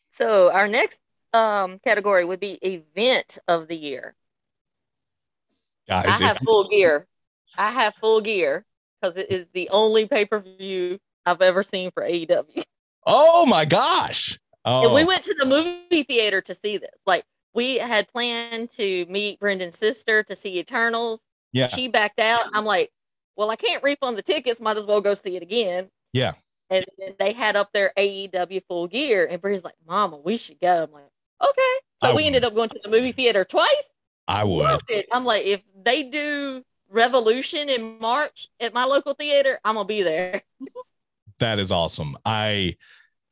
So 0.10 0.52
our 0.52 0.68
next 0.68 1.00
um, 1.34 1.80
category 1.80 2.24
would 2.24 2.40
be 2.40 2.60
event 2.62 3.40
of 3.48 3.68
the 3.68 3.76
year. 3.76 4.16
Guys, 5.88 6.22
I 6.22 6.26
have 6.26 6.38
full 6.46 6.70
gear. 6.70 7.08
I 7.58 7.72
have 7.72 7.96
full 7.96 8.22
gear 8.22 8.66
because 9.02 9.18
it 9.18 9.32
is 9.32 9.48
the 9.54 9.70
only 9.70 10.06
pay 10.06 10.26
per 10.26 10.40
view 10.40 11.00
I've 11.26 11.42
ever 11.42 11.64
seen 11.64 11.92
for 11.92 12.04
AEW. 12.04 12.64
Oh 13.06 13.46
my 13.46 13.66
gosh. 13.66 14.40
Oh. 14.66 14.86
And 14.86 14.94
we 14.94 15.04
went 15.04 15.24
to 15.26 15.34
the 15.34 15.46
movie 15.46 16.04
theater 16.04 16.42
to 16.42 16.54
see 16.54 16.78
this. 16.78 16.90
Like 17.06 17.26
we 17.54 17.78
had 17.78 18.08
planned 18.08 18.72
to 18.72 19.06
meet 19.08 19.40
Brendan's 19.40 19.78
sister 19.78 20.24
to 20.24 20.36
see 20.36 20.60
Eternals. 20.60 21.20
Yeah. 21.52 21.68
She 21.68 21.88
backed 21.88 22.20
out. 22.20 22.46
I'm 22.54 22.66
like, 22.66 22.92
well, 23.36 23.50
I 23.50 23.56
can't 23.56 23.84
refund 23.84 24.18
the 24.18 24.22
tickets. 24.24 24.60
Might 24.60 24.78
as 24.78 24.86
well 24.86 25.02
go 25.02 25.14
see 25.14 25.36
it 25.36 25.44
again. 25.44 25.90
Yeah. 26.14 26.34
And 26.70 26.86
they 27.20 27.34
had 27.34 27.56
up 27.56 27.72
their 27.74 27.94
AEW 27.98 28.64
full 28.68 28.88
gear. 28.88 29.28
And 29.30 29.42
Brendan's 29.42 29.64
like, 29.64 29.76
Mama, 29.88 30.18
we 30.18 30.38
should 30.38 30.60
go. 30.60 30.84
I'm 30.84 30.92
like, 30.92 31.10
okay. 31.42 31.76
So 32.04 32.12
I 32.12 32.14
we 32.14 32.26
ended 32.26 32.44
up 32.44 32.56
going 32.56 32.70
to 32.70 32.80
the 32.84 32.90
movie 32.90 33.12
theater 33.12 33.46
twice. 33.46 33.94
I 34.28 34.44
would. 34.44 34.82
I'm 35.12 35.26
like, 35.26 35.46
if 35.46 35.62
they 35.84 36.04
do 36.04 36.64
Revolution 36.90 37.70
in 37.70 38.00
March 38.00 38.50
at 38.60 38.74
my 38.74 38.86
local 38.86 39.14
theater, 39.14 39.60
I'm 39.64 39.76
gonna 39.76 39.86
be 39.86 40.04
there. 40.04 40.42
That 41.40 41.60
is 41.60 41.72
awesome. 41.72 42.16
I 42.26 42.78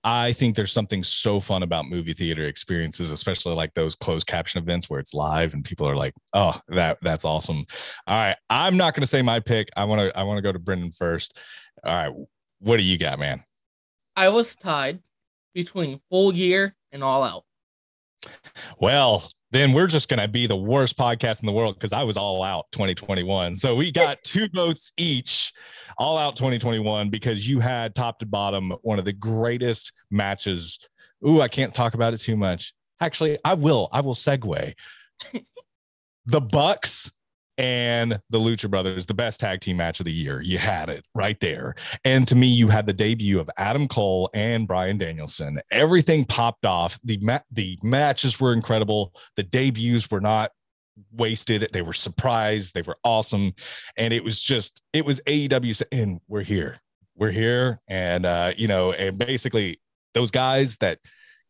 I 0.03 0.33
think 0.33 0.55
there's 0.55 0.71
something 0.71 1.03
so 1.03 1.39
fun 1.39 1.61
about 1.61 1.85
movie 1.85 2.13
theater 2.13 2.43
experiences, 2.43 3.11
especially 3.11 3.53
like 3.53 3.73
those 3.75 3.93
closed 3.93 4.25
caption 4.25 4.61
events 4.61 4.89
where 4.89 4.99
it's 4.99 5.13
live 5.13 5.53
and 5.53 5.63
people 5.63 5.87
are 5.87 5.95
like, 5.95 6.13
"Oh, 6.33 6.59
that 6.69 6.97
that's 7.01 7.23
awesome." 7.23 7.65
All 8.07 8.23
right, 8.23 8.37
I'm 8.49 8.77
not 8.77 8.95
going 8.95 9.01
to 9.01 9.07
say 9.07 9.21
my 9.21 9.39
pick. 9.39 9.69
I 9.77 9.83
want 9.83 10.01
to 10.01 10.17
I 10.17 10.23
want 10.23 10.37
to 10.39 10.41
go 10.41 10.51
to 10.51 10.59
Brendan 10.59 10.91
first. 10.91 11.39
All 11.83 11.95
right, 11.95 12.13
what 12.59 12.77
do 12.77 12.83
you 12.83 12.97
got, 12.97 13.19
man? 13.19 13.43
I 14.15 14.29
was 14.29 14.55
tied 14.55 14.99
between 15.53 16.01
Full 16.09 16.31
Gear 16.31 16.75
and 16.91 17.03
All 17.03 17.23
Out. 17.23 17.43
Well, 18.79 19.29
then 19.51 19.73
we're 19.73 19.87
just 19.87 20.07
going 20.07 20.19
to 20.19 20.27
be 20.27 20.47
the 20.47 20.55
worst 20.55 20.97
podcast 20.97 21.41
in 21.41 21.45
the 21.45 21.51
world 21.51 21.75
because 21.75 21.93
I 21.93 22.03
was 22.03 22.17
all 22.17 22.41
out 22.41 22.65
2021. 22.71 23.55
So 23.55 23.75
we 23.75 23.91
got 23.91 24.17
two 24.23 24.47
votes 24.53 24.93
each, 24.97 25.51
all 25.97 26.17
out 26.17 26.35
2021, 26.37 27.09
because 27.09 27.47
you 27.47 27.59
had 27.59 27.93
top 27.93 28.19
to 28.19 28.25
bottom 28.25 28.71
one 28.81 28.97
of 28.97 29.05
the 29.05 29.13
greatest 29.13 29.91
matches. 30.09 30.79
Ooh, 31.27 31.41
I 31.41 31.49
can't 31.49 31.73
talk 31.73 31.93
about 31.93 32.13
it 32.13 32.21
too 32.21 32.37
much. 32.37 32.73
Actually, 33.01 33.37
I 33.43 33.55
will. 33.55 33.89
I 33.91 34.01
will 34.01 34.13
segue. 34.13 34.73
the 36.25 36.41
Bucks 36.41 37.11
and 37.57 38.19
the 38.29 38.39
Lucha 38.39 38.69
Brothers, 38.69 39.05
the 39.05 39.13
best 39.13 39.39
tag 39.39 39.61
team 39.61 39.77
match 39.77 39.99
of 39.99 40.05
the 40.05 40.11
year. 40.11 40.41
You 40.41 40.57
had 40.57 40.89
it 40.89 41.05
right 41.13 41.39
there. 41.39 41.75
And 42.05 42.27
to 42.27 42.35
me, 42.35 42.47
you 42.47 42.67
had 42.67 42.85
the 42.85 42.93
debut 42.93 43.39
of 43.39 43.49
Adam 43.57 43.87
Cole 43.87 44.29
and 44.33 44.67
Bryan 44.67 44.97
Danielson. 44.97 45.61
Everything 45.71 46.25
popped 46.25 46.65
off. 46.65 46.99
The 47.03 47.17
ma- 47.21 47.39
the 47.51 47.77
matches 47.83 48.39
were 48.39 48.53
incredible. 48.53 49.13
The 49.35 49.43
debuts 49.43 50.09
were 50.09 50.21
not 50.21 50.51
wasted. 51.11 51.67
They 51.71 51.81
were 51.81 51.93
surprised. 51.93 52.73
They 52.73 52.81
were 52.81 52.97
awesome. 53.03 53.53
And 53.97 54.13
it 54.13 54.23
was 54.23 54.41
just, 54.41 54.81
it 54.93 55.05
was 55.05 55.21
AEW 55.21 55.83
and 55.91 56.19
we're 56.27 56.41
here. 56.41 56.77
We're 57.15 57.31
here. 57.31 57.79
And 57.87 58.25
uh, 58.25 58.53
you 58.57 58.67
know, 58.67 58.93
and 58.93 59.17
basically 59.17 59.79
those 60.13 60.31
guys 60.31 60.77
that 60.77 60.99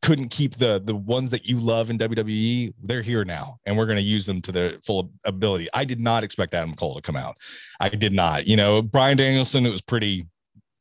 couldn't 0.01 0.29
keep 0.29 0.55
the 0.57 0.81
the 0.83 0.95
ones 0.95 1.29
that 1.31 1.45
you 1.45 1.57
love 1.59 1.89
in 1.89 1.97
WWE, 1.97 2.73
they're 2.81 3.01
here 3.01 3.23
now, 3.23 3.57
and 3.65 3.77
we're 3.77 3.85
going 3.85 3.97
to 3.97 4.03
use 4.03 4.25
them 4.25 4.41
to 4.41 4.51
their 4.51 4.79
full 4.85 5.11
ability. 5.25 5.67
I 5.73 5.85
did 5.85 5.99
not 5.99 6.23
expect 6.23 6.53
Adam 6.53 6.73
Cole 6.73 6.95
to 6.95 7.01
come 7.01 7.15
out. 7.15 7.37
I 7.79 7.89
did 7.89 8.13
not. 8.13 8.47
You 8.47 8.55
know, 8.55 8.81
Bryan 8.81 9.17
Danielson, 9.17 9.65
it 9.65 9.69
was 9.69 9.81
pretty 9.81 10.27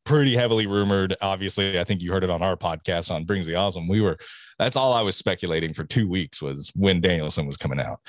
pretty 0.04 0.34
heavily 0.34 0.66
rumored. 0.66 1.16
Obviously, 1.20 1.78
I 1.78 1.84
think 1.84 2.00
you 2.00 2.12
heard 2.12 2.24
it 2.24 2.30
on 2.30 2.42
our 2.42 2.56
podcast 2.56 3.10
on 3.10 3.24
Brings 3.24 3.46
the 3.46 3.54
Awesome. 3.54 3.86
We 3.86 4.00
were 4.00 4.16
that's 4.58 4.76
all 4.76 4.92
I 4.92 5.02
was 5.02 5.16
speculating 5.16 5.72
for 5.72 5.84
two 5.84 6.08
weeks 6.08 6.42
was 6.42 6.70
when 6.74 7.00
Danielson 7.00 7.46
was 7.46 7.56
coming 7.56 7.80
out. 7.80 8.00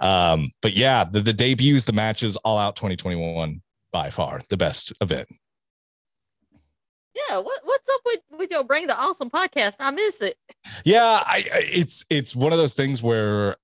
Um, 0.00 0.50
but 0.62 0.74
yeah, 0.74 1.04
the, 1.04 1.20
the 1.20 1.32
debuts, 1.32 1.84
the 1.84 1.92
matches, 1.92 2.36
all 2.38 2.58
out 2.58 2.76
2021 2.76 3.62
by 3.92 4.10
far 4.10 4.40
the 4.50 4.56
best 4.56 4.92
event. 5.00 5.28
Yeah, 7.14 7.38
what, 7.38 7.60
what's 7.64 7.88
up 7.88 8.00
with 8.04 8.20
with 8.38 8.50
your 8.50 8.64
Bring 8.64 8.86
the 8.86 8.96
Awesome 8.96 9.30
podcast? 9.30 9.76
I 9.78 9.90
miss 9.90 10.20
it. 10.20 10.36
Yeah, 10.84 11.22
I, 11.24 11.44
I 11.52 11.64
it's 11.72 12.04
it's 12.10 12.34
one 12.34 12.52
of 12.52 12.58
those 12.58 12.74
things 12.74 13.02
where 13.02 13.56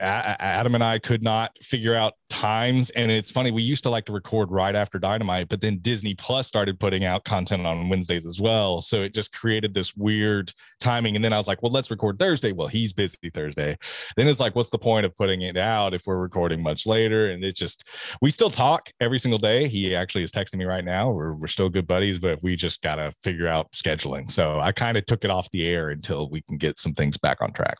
Adam 0.00 0.74
and 0.74 0.84
I 0.84 0.98
could 0.98 1.22
not 1.22 1.56
figure 1.62 1.94
out 1.94 2.14
times, 2.28 2.90
and 2.90 3.10
it's 3.10 3.30
funny. 3.30 3.50
We 3.50 3.62
used 3.62 3.82
to 3.84 3.90
like 3.90 4.04
to 4.06 4.12
record 4.12 4.50
right 4.50 4.74
after 4.74 4.98
Dynamite, 4.98 5.48
but 5.48 5.60
then 5.60 5.78
Disney 5.78 6.14
Plus 6.14 6.46
started 6.46 6.78
putting 6.78 7.04
out 7.04 7.24
content 7.24 7.66
on 7.66 7.88
Wednesdays 7.88 8.26
as 8.26 8.40
well, 8.40 8.80
so 8.80 9.02
it 9.02 9.14
just 9.14 9.32
created 9.32 9.72
this 9.72 9.96
weird 9.96 10.52
timing. 10.80 11.16
And 11.16 11.24
then 11.24 11.32
I 11.32 11.38
was 11.38 11.48
like, 11.48 11.62
well, 11.62 11.72
let's 11.72 11.90
record 11.90 12.18
Thursday. 12.18 12.52
Well, 12.52 12.68
he's 12.68 12.92
busy 12.92 13.16
Thursday. 13.32 13.76
Then 14.16 14.28
it's 14.28 14.40
like, 14.40 14.54
what's 14.54 14.70
the 14.70 14.78
point 14.78 15.06
of 15.06 15.16
putting 15.16 15.42
it 15.42 15.56
out 15.56 15.94
if 15.94 16.02
we're 16.06 16.18
recording 16.18 16.62
much 16.62 16.86
later? 16.86 17.30
And 17.30 17.42
it 17.42 17.56
just 17.56 17.88
we 18.20 18.30
still 18.30 18.50
talk 18.50 18.90
every 19.00 19.18
single 19.18 19.38
day. 19.38 19.68
He 19.68 19.94
actually 19.94 20.24
is 20.24 20.32
texting 20.32 20.56
me 20.56 20.64
right 20.64 20.84
now. 20.84 21.10
We're 21.10 21.34
we're 21.34 21.46
still 21.46 21.70
good 21.70 21.86
buddies, 21.86 22.18
but 22.18 22.42
we 22.42 22.56
just 22.56 22.82
gotta 22.82 23.12
figure 23.22 23.48
out 23.48 23.72
scheduling. 23.72 24.30
So 24.30 24.60
I 24.60 24.72
kind 24.72 24.98
of 24.98 25.06
took 25.06 25.24
it 25.24 25.30
off 25.30 25.50
the 25.50 25.66
air 25.66 25.90
until 25.90 26.28
we 26.28 26.42
can 26.42 26.58
get 26.58 26.78
some 26.78 26.92
things 26.92 27.16
back 27.16 27.38
on 27.40 27.52
track. 27.52 27.78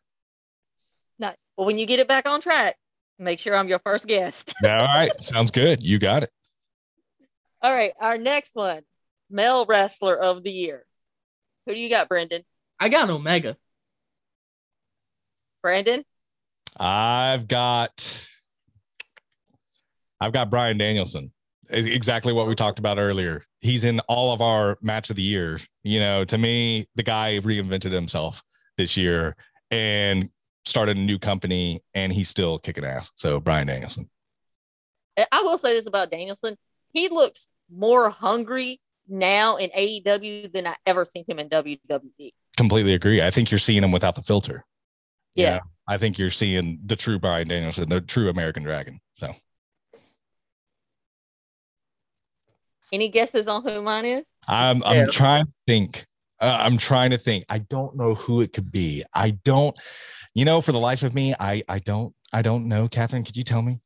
No, 1.56 1.62
well, 1.62 1.66
when 1.66 1.78
you 1.78 1.86
get 1.86 2.00
it 2.00 2.08
back 2.08 2.26
on 2.28 2.40
track, 2.40 2.76
make 3.18 3.38
sure 3.38 3.56
I'm 3.56 3.68
your 3.68 3.78
first 3.78 4.06
guest. 4.06 4.54
All 4.64 4.70
right. 4.70 5.10
Sounds 5.22 5.50
good. 5.50 5.82
You 5.82 5.98
got 5.98 6.22
it. 6.22 6.30
All 7.62 7.72
right, 7.72 7.92
our 7.98 8.18
next 8.18 8.54
one, 8.54 8.82
male 9.30 9.64
wrestler 9.66 10.14
of 10.14 10.44
the 10.44 10.52
year. 10.52 10.84
Who 11.64 11.74
do 11.74 11.80
you 11.80 11.88
got, 11.88 12.08
Brendan? 12.08 12.44
I 12.78 12.88
got 12.88 13.10
Omega. 13.10 13.56
Brandon? 15.62 16.04
I've 16.78 17.48
got 17.48 18.22
I've 20.20 20.32
got 20.32 20.50
Bryan 20.50 20.78
Danielson. 20.78 21.32
Is 21.70 21.86
Exactly 21.86 22.32
what 22.32 22.46
we 22.46 22.54
talked 22.54 22.78
about 22.78 22.98
earlier. 22.98 23.42
He's 23.60 23.82
in 23.84 23.98
all 24.00 24.32
of 24.32 24.40
our 24.40 24.78
match 24.80 25.10
of 25.10 25.16
the 25.16 25.22
year. 25.22 25.58
You 25.82 25.98
know, 25.98 26.24
to 26.24 26.38
me, 26.38 26.86
the 26.94 27.02
guy 27.02 27.40
reinvented 27.40 27.90
himself 27.90 28.42
this 28.76 28.96
year 28.96 29.34
and 29.70 30.30
started 30.66 30.96
a 30.96 31.00
new 31.00 31.18
company 31.18 31.81
and 31.94 32.12
he's 32.12 32.29
still 32.29 32.59
kicking 32.59 32.85
ass. 32.85 33.12
So 33.14 33.40
Bryan 33.40 33.68
Danielson. 33.68 34.11
I 35.33 35.42
will 35.42 35.57
say 35.57 35.72
this 35.72 35.87
about 35.87 36.11
Danielson. 36.11 36.57
He 36.92 37.09
looks 37.09 37.48
more 37.72 38.11
hungry 38.11 38.81
now 39.09 39.57
in 39.57 39.70
AEW 39.70 40.52
than 40.52 40.66
I 40.66 40.76
ever 40.85 41.05
seen 41.05 41.24
him 41.26 41.38
in. 41.38 41.48
WWE. 41.48 42.33
Completely 42.57 42.94
agree. 42.94 43.22
I 43.22 43.31
think 43.31 43.50
you're 43.50 43.59
seeing 43.59 43.83
him 43.83 43.92
without 43.92 44.14
the 44.16 44.22
filter. 44.22 44.64
You 45.35 45.44
Yeah. 45.44 45.61
I 45.88 45.98
think 45.98 46.18
you're 46.18 46.31
seeing 46.31 46.81
the 46.85 46.96
true 46.96 47.18
Bryan 47.18 47.48
Danielson, 47.48 47.88
the 47.88 48.00
true 48.00 48.29
American 48.29 48.62
Dragon. 48.64 48.98
So 49.14 49.33
Any 52.92 53.09
guesses 53.09 53.48
on 53.48 53.62
who 53.62 53.83
mine 53.83 54.05
is? 54.05 54.24
I'm 54.46 54.83
I'm 54.85 54.96
Yeah. 54.96 55.07
trying 55.07 55.46
to 55.46 55.52
think. 55.66 56.07
Uh, 56.40 56.59
I'm 56.61 56.79
trying 56.79 57.11
to 57.11 57.18
think. 57.18 57.44
I 57.49 57.59
don't 57.59 57.96
know 57.96 58.14
who 58.14 58.40
it 58.40 58.53
could 58.53 58.70
be. 58.70 59.05
I 59.14 59.31
don't. 59.31 59.77
You 60.35 60.44
know, 60.44 60.61
for 60.61 60.72
the 60.72 60.79
life 60.79 61.03
of 61.03 61.14
me, 61.14 61.35
I 61.38 61.62
I 61.68 61.79
don't 61.79 62.14
I 62.33 62.42
don't 62.42 62.68
know. 62.68 62.88
Catherine, 62.88 63.25
could 63.25 63.37
you 63.37 63.44
tell 63.44 63.62
me? 63.62 63.81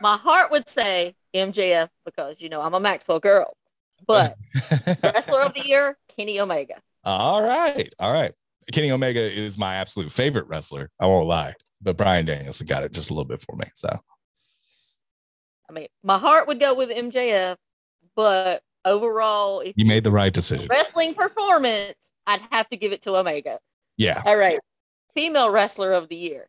My 0.00 0.16
heart 0.16 0.50
would 0.50 0.68
say 0.68 1.14
MJF 1.34 1.88
because 2.04 2.40
you 2.40 2.48
know 2.48 2.60
I'm 2.60 2.74
a 2.74 2.80
Maxwell 2.80 3.20
girl. 3.20 3.56
But 4.06 4.36
wrestler 5.02 5.40
of 5.40 5.54
the 5.54 5.66
year, 5.66 5.96
Kenny 6.16 6.38
Omega. 6.38 6.80
all 7.04 7.42
right, 7.42 7.92
all 7.98 8.12
right. 8.12 8.32
Kenny 8.72 8.90
Omega 8.90 9.20
is 9.20 9.56
my 9.56 9.76
absolute 9.76 10.12
favorite 10.12 10.46
wrestler. 10.48 10.90
I 11.00 11.06
won't 11.06 11.28
lie, 11.28 11.54
but 11.80 11.96
Bryan 11.96 12.26
Danielson 12.26 12.66
got 12.66 12.84
it 12.84 12.92
just 12.92 13.10
a 13.10 13.14
little 13.14 13.28
bit 13.28 13.40
for 13.40 13.56
me. 13.56 13.64
So 13.74 13.88
I 15.68 15.72
mean, 15.72 15.88
my 16.02 16.18
heart 16.18 16.46
would 16.46 16.60
go 16.60 16.74
with 16.74 16.90
MJF, 16.90 17.56
but 18.14 18.62
overall, 18.86 19.62
you 19.74 19.84
made 19.84 20.04
the 20.04 20.10
right 20.10 20.32
decision. 20.32 20.66
wrestling 20.70 21.14
performance, 21.14 21.94
I'd 22.26 22.40
have 22.50 22.68
to 22.70 22.76
give 22.76 22.92
it 22.92 23.02
to 23.02 23.16
Omega. 23.16 23.58
Yeah, 23.98 24.22
All 24.24 24.36
right. 24.36 24.58
Female 25.14 25.50
wrestler 25.50 25.92
of 25.92 26.08
the 26.08 26.16
year. 26.16 26.48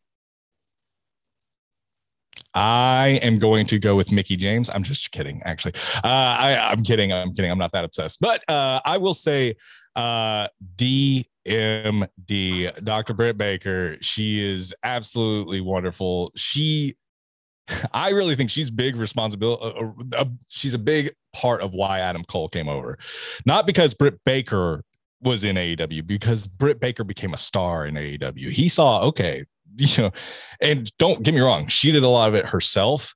I 2.53 3.19
am 3.21 3.37
going 3.39 3.67
to 3.67 3.79
go 3.79 3.95
with 3.95 4.11
Mickie 4.11 4.35
James. 4.35 4.69
I'm 4.69 4.83
just 4.83 5.11
kidding, 5.11 5.41
actually. 5.45 5.73
Uh, 6.03 6.07
I, 6.07 6.71
I'm 6.71 6.83
kidding. 6.83 7.13
I'm 7.13 7.33
kidding. 7.33 7.51
I'm 7.51 7.57
not 7.57 7.71
that 7.73 7.85
obsessed. 7.85 8.19
But 8.19 8.43
uh, 8.49 8.79
I 8.83 8.97
will 8.97 9.13
say 9.13 9.55
uh, 9.95 10.47
DMD, 10.75 11.23
Dr. 12.83 13.13
Britt 13.13 13.37
Baker. 13.37 13.97
She 14.01 14.43
is 14.43 14.73
absolutely 14.83 15.61
wonderful. 15.61 16.31
She, 16.35 16.97
I 17.93 18.09
really 18.09 18.35
think 18.35 18.49
she's 18.49 18.71
big 18.71 18.95
responsibility. 18.95 19.63
Uh, 19.63 19.91
uh, 20.17 20.25
she's 20.47 20.73
a 20.73 20.79
big 20.79 21.13
part 21.33 21.61
of 21.61 21.73
why 21.73 21.99
Adam 21.99 22.23
Cole 22.23 22.49
came 22.49 22.69
over, 22.69 22.97
not 23.45 23.65
because 23.65 23.93
Britt 23.93 24.23
Baker 24.25 24.83
was 25.21 25.43
in 25.43 25.55
AEW, 25.55 26.05
because 26.05 26.47
Britt 26.47 26.79
Baker 26.79 27.03
became 27.03 27.33
a 27.33 27.37
star 27.37 27.85
in 27.85 27.95
AEW. 27.95 28.51
He 28.51 28.69
saw, 28.69 29.03
okay, 29.03 29.45
you 29.77 30.03
know, 30.03 30.11
and 30.61 30.91
don't 30.97 31.23
get 31.23 31.33
me 31.33 31.41
wrong, 31.41 31.67
she 31.67 31.91
did 31.91 32.03
a 32.03 32.09
lot 32.09 32.29
of 32.29 32.35
it 32.35 32.47
herself, 32.47 33.15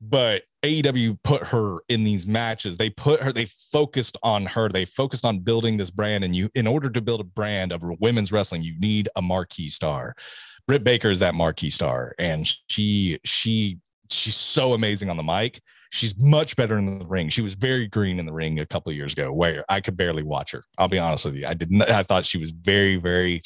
but 0.00 0.42
AEW 0.62 1.18
put 1.22 1.44
her 1.44 1.78
in 1.88 2.04
these 2.04 2.26
matches. 2.26 2.76
They 2.76 2.90
put 2.90 3.22
her, 3.22 3.32
they 3.32 3.46
focused 3.46 4.18
on 4.22 4.46
her. 4.46 4.68
They 4.68 4.84
focused 4.84 5.24
on 5.24 5.38
building 5.38 5.76
this 5.76 5.90
brand. 5.90 6.22
And 6.22 6.36
you, 6.36 6.50
in 6.54 6.66
order 6.66 6.90
to 6.90 7.00
build 7.00 7.20
a 7.20 7.24
brand 7.24 7.72
of 7.72 7.82
women's 7.98 8.30
wrestling, 8.30 8.62
you 8.62 8.78
need 8.78 9.08
a 9.16 9.22
marquee 9.22 9.70
star. 9.70 10.14
Britt 10.66 10.84
Baker 10.84 11.10
is 11.10 11.18
that 11.18 11.34
marquee 11.34 11.70
star, 11.70 12.14
and 12.18 12.48
she 12.68 13.18
she 13.24 13.78
she's 14.12 14.36
so 14.36 14.74
amazing 14.74 15.10
on 15.10 15.16
the 15.16 15.22
mic. 15.22 15.60
She's 15.92 16.14
much 16.22 16.54
better 16.54 16.78
in 16.78 16.98
the 16.98 17.06
ring. 17.06 17.28
She 17.30 17.42
was 17.42 17.54
very 17.54 17.88
green 17.88 18.20
in 18.20 18.26
the 18.26 18.32
ring 18.32 18.60
a 18.60 18.66
couple 18.66 18.92
years 18.92 19.12
ago, 19.12 19.32
where 19.32 19.64
I 19.68 19.80
could 19.80 19.96
barely 19.96 20.22
watch 20.22 20.52
her. 20.52 20.64
I'll 20.78 20.88
be 20.88 21.00
honest 21.00 21.24
with 21.24 21.34
you. 21.34 21.46
I 21.46 21.54
didn't. 21.54 21.82
I 21.82 22.04
thought 22.04 22.24
she 22.24 22.38
was 22.38 22.52
very, 22.52 22.96
very 22.96 23.42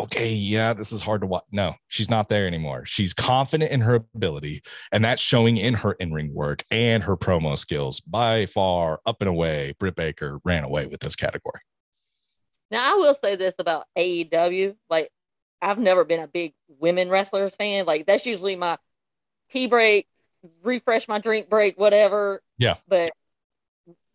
okay. 0.00 0.32
Yeah, 0.32 0.72
this 0.72 0.90
is 0.90 1.02
hard 1.02 1.20
to 1.20 1.26
watch. 1.26 1.44
No, 1.52 1.74
she's 1.88 2.08
not 2.08 2.30
there 2.30 2.46
anymore. 2.46 2.86
She's 2.86 3.12
confident 3.12 3.70
in 3.70 3.82
her 3.82 3.96
ability, 4.14 4.62
and 4.90 5.04
that's 5.04 5.20
showing 5.20 5.58
in 5.58 5.74
her 5.74 5.92
in 5.92 6.12
ring 6.14 6.32
work 6.32 6.64
and 6.70 7.04
her 7.04 7.16
promo 7.16 7.58
skills. 7.58 8.00
By 8.00 8.46
far, 8.46 9.00
up 9.04 9.16
and 9.20 9.28
away, 9.28 9.74
Britt 9.78 9.96
Baker 9.96 10.40
ran 10.44 10.64
away 10.64 10.86
with 10.86 11.00
this 11.00 11.14
category. 11.14 11.60
Now, 12.70 12.92
I 12.92 12.96
will 12.96 13.14
say 13.14 13.36
this 13.36 13.54
about 13.58 13.84
AEW. 13.96 14.76
Like, 14.90 15.10
I've 15.62 15.78
never 15.78 16.04
been 16.04 16.20
a 16.20 16.26
big 16.26 16.54
women 16.68 17.08
wrestlers 17.10 17.54
fan. 17.54 17.86
Like, 17.86 18.06
that's 18.06 18.26
usually 18.26 18.56
my 18.56 18.78
pee 19.50 19.66
break, 19.66 20.06
refresh 20.62 21.08
my 21.08 21.18
drink 21.18 21.48
break, 21.48 21.78
whatever. 21.78 22.42
Yeah. 22.58 22.74
But 22.88 23.12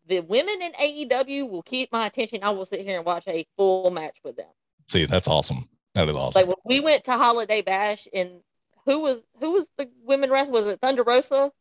the 0.08 0.20
women 0.22 0.62
in 0.62 0.72
AEW 0.74 1.50
will 1.50 1.62
keep 1.64 1.92
my 1.92 2.08
attention. 2.08 2.44
I 2.44 2.50
will 2.50 2.66
sit 2.66 2.82
here 2.82 2.98
and 2.98 3.06
watch 3.06 3.28
a 3.28 3.46
full 3.58 3.92
match 3.92 4.18
with 4.24 4.36
them. 4.38 4.50
See, 4.90 5.06
that's 5.06 5.28
awesome. 5.28 5.70
That 5.96 6.10
is 6.10 6.16
awesome. 6.16 6.42
Like 6.42 6.48
when 6.48 6.78
we 6.78 6.80
went 6.80 7.04
to 7.06 7.12
Holiday 7.14 7.62
Bash 7.62 8.08
and 8.14 8.42
who 8.86 9.00
was 9.00 9.20
who 9.40 9.52
was 9.52 9.68
the 9.78 9.90
women 10.04 10.30
wrestler? 10.32 10.54
Was 10.54 10.68
it 10.68 10.80
Thunder 10.82 11.04
Rosa 11.04 11.52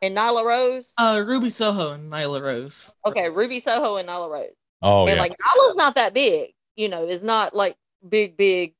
and 0.00 0.16
Nyla 0.16 0.44
Rose? 0.44 0.92
Uh, 0.96 1.22
Ruby 1.26 1.50
Soho 1.50 1.92
and 1.92 2.10
Nyla 2.12 2.40
Rose. 2.42 2.92
Okay, 3.06 3.28
Ruby 3.28 3.60
Soho 3.60 3.96
and 3.96 4.08
Nyla 4.08 4.30
Rose. 4.30 4.50
oh 4.82 5.06
and 5.06 5.16
yeah, 5.16 5.20
like 5.22 5.32
Nyla's 5.32 5.74
not 5.76 5.96
that 5.96 6.14
big, 6.14 6.50
you 6.76 6.88
know, 6.88 7.06
it's 7.06 7.22
not 7.22 7.54
like 7.54 7.76
big, 8.06 8.36
big 8.36 8.74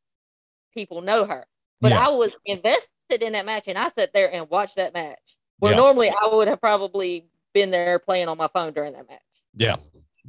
people 0.75 1.01
know 1.03 1.25
her. 1.27 1.47
But 1.81 1.91
Yeah. 1.93 2.07
I 2.07 2.09
was 2.11 2.31
invested 2.45 2.89
in 3.11 3.33
that 3.33 3.47
match 3.47 3.69
and 3.69 3.79
I 3.79 3.89
sat 3.91 4.13
there 4.13 4.33
and 4.33 4.49
watched 4.51 4.77
that 4.77 4.93
match. 4.95 5.37
Where 5.59 5.73
Yeah. 5.73 5.79
normally 5.79 6.11
I 6.11 6.27
would 6.33 6.49
have 6.49 6.61
probably 6.61 7.27
been 7.55 7.71
there 7.71 7.99
playing 7.99 8.29
on 8.29 8.37
my 8.37 8.49
phone 8.49 8.73
during 8.73 8.93
that 8.93 9.09
match. 9.09 9.21
yeah, 9.55 9.77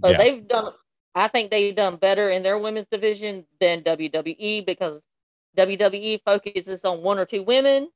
So 0.02 0.10
Yeah. 0.10 0.18
they've 0.18 0.48
done 0.48 0.74
I 1.16 1.28
think 1.28 1.50
they've 1.50 1.76
done 1.76 1.96
better 1.96 2.30
in 2.30 2.44
their 2.44 2.60
women's 2.60 2.86
division 2.86 3.48
than 3.60 3.82
WWE 3.82 4.62
because 4.66 5.04
WWE 5.58 6.22
focuses 6.24 6.86
on 6.86 7.02
one 7.02 7.18
or 7.18 7.26
two 7.26 7.42
women 7.44 7.90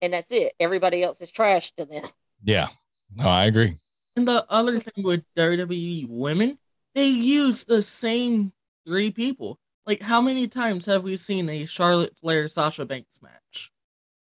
and 0.00 0.12
that's 0.12 0.30
it. 0.30 0.52
Everybody 0.60 1.02
else 1.02 1.20
is 1.20 1.30
trash 1.32 1.72
to 1.72 1.84
them. 1.84 2.04
yeah. 2.44 2.68
No, 3.16 3.24
I 3.26 3.46
agree. 3.46 3.76
And 4.16 4.28
the 4.28 4.46
other 4.48 4.78
thing 4.78 5.02
with 5.04 5.24
WWE 5.36 6.06
women, 6.08 6.58
they 6.94 7.06
use 7.08 7.64
the 7.64 7.82
same 7.82 8.52
three 8.86 9.10
people. 9.10 9.58
Like, 9.86 10.02
how 10.02 10.20
many 10.20 10.46
times 10.46 10.84
have 10.86 11.02
we 11.02 11.16
seen 11.16 11.48
a 11.48 11.64
Charlotte 11.64 12.14
Flair 12.20 12.46
Sasha 12.48 12.84
Banks 12.84 13.18
match? 13.22 13.72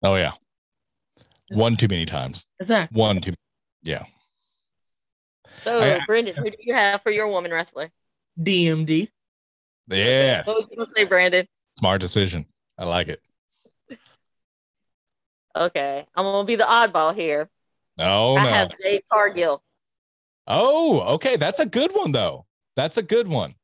Oh 0.07 0.15
yeah, 0.15 0.35
one 1.51 1.75
too 1.77 1.89
many 1.89 2.07
times. 2.07 2.47
Exactly. 2.61 2.97
One 2.97 3.21
too. 3.21 3.35
Yeah. 3.83 4.05
So 5.65 5.81
I- 5.81 6.01
Brendan, 6.07 6.37
who 6.37 6.49
do 6.49 6.57
you 6.61 6.75
have 6.75 7.03
for 7.03 7.11
your 7.11 7.27
woman 7.27 7.51
wrestler? 7.51 7.91
DMD. 8.41 9.09
Yes. 9.89 10.47
What 10.47 10.57
was 10.57 10.67
you 10.71 10.87
say, 10.95 11.05
Brandon? 11.05 11.49
Smart 11.77 12.01
decision. 12.01 12.47
I 12.79 12.85
like 12.85 13.09
it. 13.09 13.21
Okay. 15.57 16.07
I'm 16.15 16.25
gonna 16.25 16.45
be 16.47 16.55
the 16.55 16.65
oddball 16.65 17.13
here. 17.13 17.51
Oh 17.99 18.37
I 18.37 18.45
no. 18.45 18.51
have 18.51 18.71
Jade 18.81 19.03
Cargill. 19.11 19.61
Oh, 20.47 21.01
okay. 21.15 21.37
That's 21.37 21.59
a 21.59 21.67
good 21.67 21.93
one 21.93 22.13
though. 22.13 22.47
That's 22.77 22.97
a 22.97 23.03
good 23.03 23.27
one. 23.27 23.57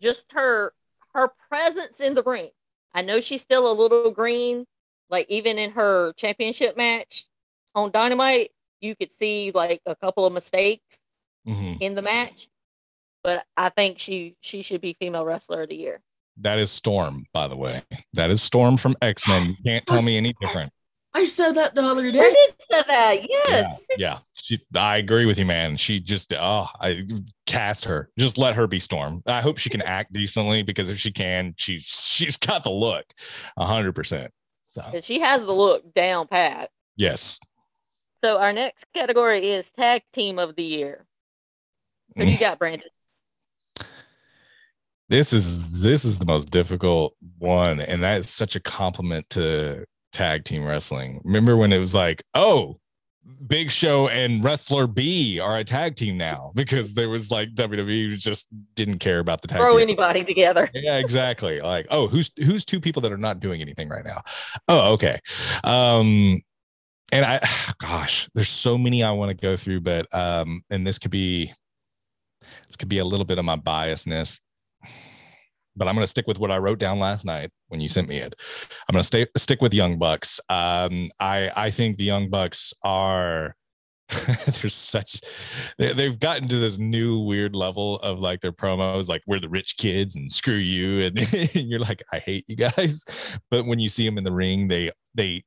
just 0.00 0.32
her 0.32 0.72
her 1.12 1.32
presence 1.50 2.00
in 2.00 2.14
the 2.14 2.22
ring. 2.22 2.50
I 2.94 3.02
know 3.02 3.20
she's 3.20 3.42
still 3.42 3.70
a 3.70 3.74
little 3.74 4.10
green, 4.10 4.64
like 5.10 5.26
even 5.28 5.58
in 5.58 5.72
her 5.72 6.12
championship 6.14 6.76
match 6.76 7.24
on 7.74 7.90
Dynamite, 7.90 8.50
you 8.80 8.94
could 8.96 9.12
see 9.12 9.52
like 9.54 9.80
a 9.86 9.94
couple 9.96 10.26
of 10.26 10.32
mistakes 10.32 10.98
Mhm. 11.46 11.80
in 11.80 11.94
the 11.94 12.02
match. 12.02 12.48
But 13.22 13.44
I 13.56 13.68
think 13.70 13.98
she 13.98 14.36
she 14.40 14.62
should 14.62 14.80
be 14.80 14.96
female 14.98 15.24
wrestler 15.24 15.62
of 15.62 15.68
the 15.68 15.76
year. 15.76 16.00
That 16.38 16.58
is 16.58 16.70
Storm, 16.70 17.24
by 17.32 17.48
the 17.48 17.56
way. 17.56 17.82
That 18.12 18.30
is 18.30 18.42
Storm 18.42 18.76
from 18.76 18.94
X 19.00 19.26
Men. 19.26 19.46
You 19.46 19.54
can't 19.64 19.86
tell 19.86 20.02
me 20.02 20.16
any 20.16 20.34
different. 20.40 20.72
I 21.14 21.24
said 21.24 21.52
that 21.52 21.74
the 21.74 21.82
other 21.82 22.10
day. 22.12 22.18
Brendan 22.18 22.36
said 22.70 22.84
that, 22.88 23.26
yes. 23.26 23.84
Yeah, 23.90 23.96
yeah. 23.96 24.18
She, 24.44 24.58
I 24.76 24.98
agree 24.98 25.24
with 25.24 25.38
you, 25.38 25.46
man. 25.46 25.78
She 25.78 25.98
just, 25.98 26.30
oh, 26.34 26.66
I 26.78 27.06
cast 27.46 27.86
her. 27.86 28.10
Just 28.18 28.36
let 28.36 28.54
her 28.54 28.66
be 28.66 28.78
Storm. 28.78 29.22
I 29.26 29.40
hope 29.40 29.56
she 29.56 29.70
can 29.70 29.80
act 29.80 30.12
decently 30.12 30.62
because 30.62 30.90
if 30.90 30.98
she 30.98 31.10
can, 31.10 31.54
she's 31.56 31.84
she's 31.86 32.36
got 32.36 32.64
the 32.64 32.70
look, 32.70 33.06
a 33.56 33.64
hundred 33.64 33.94
percent. 33.94 34.30
So 34.92 35.00
She 35.00 35.20
has 35.20 35.44
the 35.44 35.52
look 35.52 35.94
down 35.94 36.26
pat. 36.28 36.70
yes, 36.96 37.38
So 38.18 38.38
our 38.38 38.52
next 38.52 38.86
category 38.92 39.50
is 39.50 39.70
tag 39.70 40.02
team 40.12 40.38
of 40.38 40.56
the 40.56 40.62
year. 40.62 41.06
Who 42.16 42.24
you 42.24 42.38
got, 42.38 42.58
Brandon? 42.58 42.88
this 45.08 45.32
is 45.32 45.80
this 45.80 46.04
is 46.04 46.18
the 46.18 46.26
most 46.26 46.50
difficult 46.50 47.14
one, 47.38 47.80
and 47.80 48.02
that 48.04 48.20
is 48.20 48.30
such 48.30 48.56
a 48.56 48.60
compliment 48.60 49.28
to 49.30 49.84
tag 50.12 50.44
team 50.44 50.64
wrestling. 50.64 51.20
Remember 51.24 51.56
when 51.56 51.72
it 51.72 51.78
was 51.78 51.94
like, 51.94 52.22
oh. 52.34 52.78
Big 53.46 53.70
Show 53.70 54.08
and 54.08 54.42
Wrestler 54.42 54.86
B 54.86 55.38
are 55.40 55.58
a 55.58 55.64
tag 55.64 55.96
team 55.96 56.16
now 56.16 56.52
because 56.54 56.94
there 56.94 57.08
was 57.08 57.30
like 57.30 57.54
WWE 57.54 58.16
just 58.18 58.48
didn't 58.74 58.98
care 58.98 59.18
about 59.18 59.42
the 59.42 59.48
tag 59.48 59.58
Throw 59.58 59.74
team. 59.74 59.82
anybody 59.82 60.24
together. 60.24 60.68
yeah 60.74 60.96
exactly 60.96 61.60
like 61.60 61.86
oh 61.90 62.06
who's 62.08 62.30
who's 62.36 62.64
two 62.64 62.80
people 62.80 63.02
that 63.02 63.12
are 63.12 63.18
not 63.18 63.40
doing 63.40 63.60
anything 63.60 63.88
right 63.88 64.04
now 64.04 64.22
oh 64.68 64.92
okay 64.92 65.18
um 65.64 66.40
and 67.12 67.24
i 67.24 67.40
gosh 67.78 68.28
there's 68.34 68.48
so 68.48 68.76
many 68.78 69.02
i 69.02 69.10
want 69.10 69.30
to 69.30 69.36
go 69.36 69.56
through 69.56 69.80
but 69.80 70.12
um 70.14 70.62
and 70.70 70.86
this 70.86 70.98
could 70.98 71.10
be 71.10 71.52
this 72.66 72.76
could 72.76 72.88
be 72.88 72.98
a 72.98 73.04
little 73.04 73.26
bit 73.26 73.38
of 73.38 73.44
my 73.44 73.56
biasness 73.56 74.40
but 75.76 75.88
i'm 75.88 75.94
going 75.94 76.02
to 76.02 76.10
stick 76.10 76.26
with 76.26 76.38
what 76.38 76.50
i 76.50 76.58
wrote 76.58 76.78
down 76.78 76.98
last 76.98 77.24
night 77.24 77.50
when 77.68 77.80
you 77.80 77.88
sent 77.88 78.08
me 78.08 78.18
it. 78.18 78.34
I'm 78.88 78.92
going 78.92 79.00
to 79.00 79.06
stay 79.06 79.26
stick 79.36 79.60
with 79.60 79.74
young 79.74 79.98
bucks. 79.98 80.40
Um 80.48 81.10
i 81.20 81.50
i 81.56 81.70
think 81.70 81.96
the 81.96 82.04
young 82.04 82.30
bucks 82.30 82.72
are 82.82 83.56
there's 84.60 84.74
such 84.74 85.20
they, 85.78 85.92
they've 85.92 86.20
gotten 86.20 86.46
to 86.46 86.58
this 86.60 86.78
new 86.78 87.18
weird 87.18 87.56
level 87.56 87.96
of 88.00 88.20
like 88.20 88.40
their 88.40 88.52
promos 88.52 89.08
like 89.08 89.22
we're 89.26 89.40
the 89.40 89.48
rich 89.48 89.76
kids 89.78 90.14
and 90.14 90.30
screw 90.30 90.54
you 90.54 91.00
and, 91.06 91.54
you're 91.54 91.80
like 91.80 92.02
i 92.12 92.20
hate 92.20 92.44
you 92.46 92.56
guys. 92.56 93.04
But 93.50 93.66
when 93.66 93.80
you 93.80 93.88
see 93.88 94.06
them 94.06 94.18
in 94.18 94.24
the 94.24 94.32
ring 94.32 94.68
they 94.68 94.92
they 95.14 95.44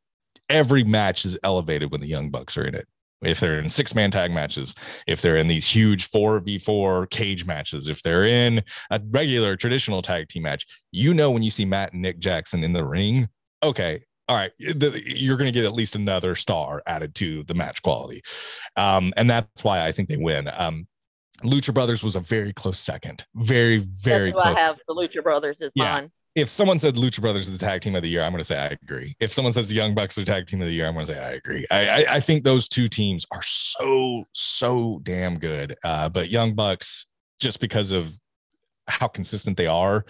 every 0.50 0.84
match 0.84 1.26
is 1.26 1.38
elevated 1.44 1.92
when 1.92 2.02
the 2.02 2.08
young 2.08 2.30
bucks 2.30 2.58
are 2.58 2.66
in 2.66 2.76
it 2.76 2.88
if 3.22 3.40
they're 3.40 3.60
in 3.60 3.70
six 3.70 3.94
man 3.94 4.12
tag 4.12 4.32
matches 4.32 4.76
if 5.08 5.22
they're 5.22 5.38
in 5.38 5.48
these 5.48 5.68
huge 5.68 6.10
4v4 6.10 7.10
cage 7.10 7.46
matches 7.46 7.88
if 7.88 8.02
they're 8.02 8.26
in 8.26 8.64
a 8.92 9.02
regular 9.12 9.56
traditional 9.56 10.02
tag 10.02 10.28
team 10.28 10.44
match 10.44 10.66
you 10.92 11.14
know 11.14 11.32
when 11.32 11.44
you 11.44 11.50
see 11.50 11.66
matt 11.66 11.94
and 11.94 12.02
nick 12.02 12.20
jackson 12.20 12.64
in 12.64 12.74
the 12.74 12.84
ring 12.84 13.28
okay 13.64 14.04
all 14.30 14.36
right, 14.36 14.52
the, 14.60 15.02
you're 15.04 15.38
going 15.38 15.52
to 15.52 15.52
get 15.52 15.66
at 15.66 15.74
least 15.74 15.96
another 15.96 16.36
star 16.36 16.84
added 16.86 17.16
to 17.16 17.42
the 17.46 17.56
match 17.56 17.82
quality. 17.82 18.22
Um, 18.78 19.12
and 19.18 19.28
that's 19.28 19.64
why 19.64 19.84
I 19.84 19.92
think 19.92 20.08
they 20.08 20.18
win. 20.18 20.48
Um, 20.56 20.88
Lucha 21.44 21.74
Brothers 21.74 22.04
was 22.04 22.16
a 22.16 22.20
very 22.20 22.54
close 22.54 22.78
second. 22.78 23.26
Very, 23.34 23.80
very 23.80 24.32
That's 24.32 24.44
close. 24.44 24.56
I 24.56 24.60
have 24.60 24.78
the 24.88 24.94
Lucha 24.94 25.24
Brothers 25.24 25.62
is 25.62 25.72
Yeah. 25.74 25.94
mine. 25.94 26.12
If 26.40 26.50
someone 26.50 26.80
said 26.80 26.96
Lucha 26.96 27.22
Brothers 27.22 27.48
is 27.48 27.58
the 27.58 27.64
tag 27.66 27.82
team 27.82 27.96
of 27.96 28.02
the 28.02 28.10
year, 28.10 28.22
I'm 28.24 28.32
going 28.32 28.40
to 28.40 28.44
say 28.46 28.58
I 28.58 28.78
agree. 28.82 29.16
If 29.20 29.32
someone 29.34 29.52
says 29.54 29.70
the 29.70 29.76
Young 29.76 29.94
Bucks 29.96 30.18
are 30.18 30.22
the 30.22 30.26
tag 30.32 30.48
team 30.48 30.62
of 30.62 30.68
the 30.68 30.74
year, 30.74 30.86
I'm 30.88 30.94
going 30.94 31.06
to 31.06 31.14
say 31.14 31.20
I 31.20 31.32
agree. 31.34 31.66
I, 31.72 31.88
I, 31.90 32.16
I 32.16 32.20
think 32.20 32.44
those 32.44 32.68
two 32.68 32.88
teams 32.88 33.26
are 33.32 33.42
so, 33.44 34.24
so 34.34 35.00
damn 35.04 35.38
good. 35.40 35.76
Uh, 35.84 36.10
but 36.10 36.30
Young 36.30 36.54
Bucks, 36.56 37.06
just 37.40 37.60
because 37.60 37.92
of 37.92 38.12
how 38.88 39.08
consistent 39.08 39.56
they 39.58 39.68
are, 39.68 40.06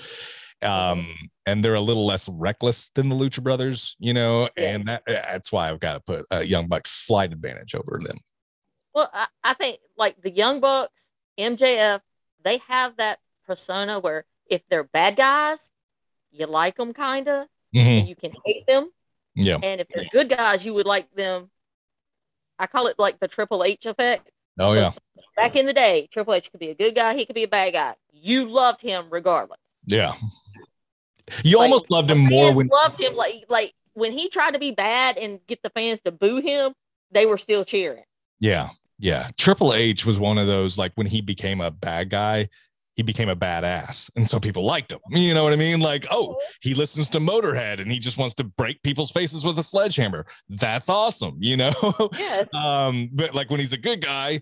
um, 0.61 1.13
and 1.45 1.63
they're 1.63 1.75
a 1.75 1.81
little 1.81 2.05
less 2.05 2.27
reckless 2.29 2.89
than 2.95 3.09
the 3.09 3.15
Lucha 3.15 3.41
Brothers, 3.41 3.95
you 3.99 4.13
know, 4.13 4.49
Yeah. 4.57 4.75
and 4.75 4.87
that, 4.87 5.03
that's 5.07 5.51
why 5.51 5.69
I've 5.69 5.79
got 5.79 5.93
to 5.93 5.99
put 6.01 6.25
uh, 6.31 6.39
Young 6.39 6.67
Bucks 6.67 6.91
slight 6.91 7.31
advantage 7.31 7.75
over 7.75 7.99
them. 8.03 8.17
Well, 8.93 9.09
I, 9.13 9.27
I 9.43 9.53
think 9.53 9.79
like 9.97 10.21
the 10.21 10.31
Young 10.31 10.59
Bucks, 10.59 11.01
MJF, 11.39 12.01
they 12.43 12.57
have 12.67 12.97
that 12.97 13.19
persona 13.45 13.99
where 13.99 14.25
if 14.47 14.61
they're 14.69 14.83
bad 14.83 15.15
guys, 15.15 15.69
you 16.31 16.45
like 16.45 16.77
them 16.77 16.93
kind 16.93 17.27
of, 17.27 17.47
Mhm. 17.75 18.07
you 18.07 18.15
can 18.15 18.31
hate 18.45 18.65
them. 18.67 18.91
Yeah. 19.35 19.57
And 19.61 19.81
if 19.81 19.87
they're 19.93 20.05
good 20.11 20.29
guys, 20.29 20.65
you 20.65 20.73
would 20.73 20.85
like 20.85 21.09
them. 21.15 21.49
I 22.57 22.67
call 22.67 22.87
it 22.87 22.97
like 22.99 23.19
the 23.19 23.27
Triple 23.27 23.63
H 23.63 23.85
effect. 23.85 24.29
Oh, 24.59 24.73
yeah. 24.73 24.91
Back 25.35 25.55
in 25.55 25.65
the 25.65 25.73
day, 25.73 26.07
Triple 26.11 26.33
H 26.33 26.51
could 26.51 26.59
be 26.59 26.69
a 26.69 26.75
good 26.75 26.93
guy, 26.95 27.13
he 27.15 27.25
could 27.25 27.35
be 27.35 27.43
a 27.43 27.47
bad 27.47 27.71
guy. 27.73 27.95
You 28.11 28.49
loved 28.49 28.81
him 28.81 29.05
regardless. 29.09 29.59
Yeah. 29.85 30.13
You 31.43 31.59
Like, 31.59 31.69
almost 31.69 31.91
loved 31.91 32.09
him 32.11 32.25
more 32.25 32.53
when 32.53 32.67
loved 32.67 32.99
him 32.99 33.15
like 33.15 33.45
like 33.49 33.73
when 33.93 34.11
he 34.11 34.29
tried 34.29 34.51
to 34.51 34.59
be 34.59 34.71
bad 34.71 35.17
and 35.17 35.39
get 35.47 35.61
the 35.61 35.69
fans 35.69 36.01
to 36.01 36.11
boo 36.11 36.41
him. 36.41 36.73
they 37.11 37.25
were 37.25 37.37
still 37.37 37.63
cheering. 37.65 38.03
Yeah. 38.39 38.69
Yeah. 38.99 39.29
Triple 39.37 39.73
H 39.73 40.05
was 40.05 40.19
one 40.19 40.37
of 40.37 40.45
those, 40.47 40.77
like 40.77 40.91
when 40.95 41.07
he 41.07 41.21
became 41.21 41.59
a 41.61 41.71
bad 41.71 42.09
guy, 42.09 42.49
he 42.99 43.03
became 43.03 43.29
a 43.29 43.35
badass. 43.35 44.11
And 44.17 44.27
so 44.27 44.41
people 44.41 44.65
liked 44.65 44.91
him. 44.91 44.99
You 45.11 45.33
know 45.33 45.45
what 45.45 45.53
I 45.53 45.55
mean? 45.55 45.79
Like, 45.79 46.05
oh, 46.11 46.35
he 46.59 46.73
listens 46.73 47.09
to 47.11 47.19
Motorhead 47.19 47.79
and 47.79 47.89
he 47.89 47.97
just 47.97 48.17
wants 48.17 48.33
to 48.35 48.43
break 48.43 48.83
people's 48.83 49.09
faces 49.09 49.45
with 49.45 49.57
a 49.57 49.63
sledgehammer. 49.63 50.25
That's 50.49 50.89
awesome, 50.89 51.37
you 51.39 51.55
know? 51.55 51.71
Yes. 52.17 52.49
um, 52.53 53.09
but 53.13 53.33
like 53.33 53.49
when 53.49 53.61
he's 53.61 53.71
a 53.71 53.77
good 53.77 54.01
guy, 54.01 54.41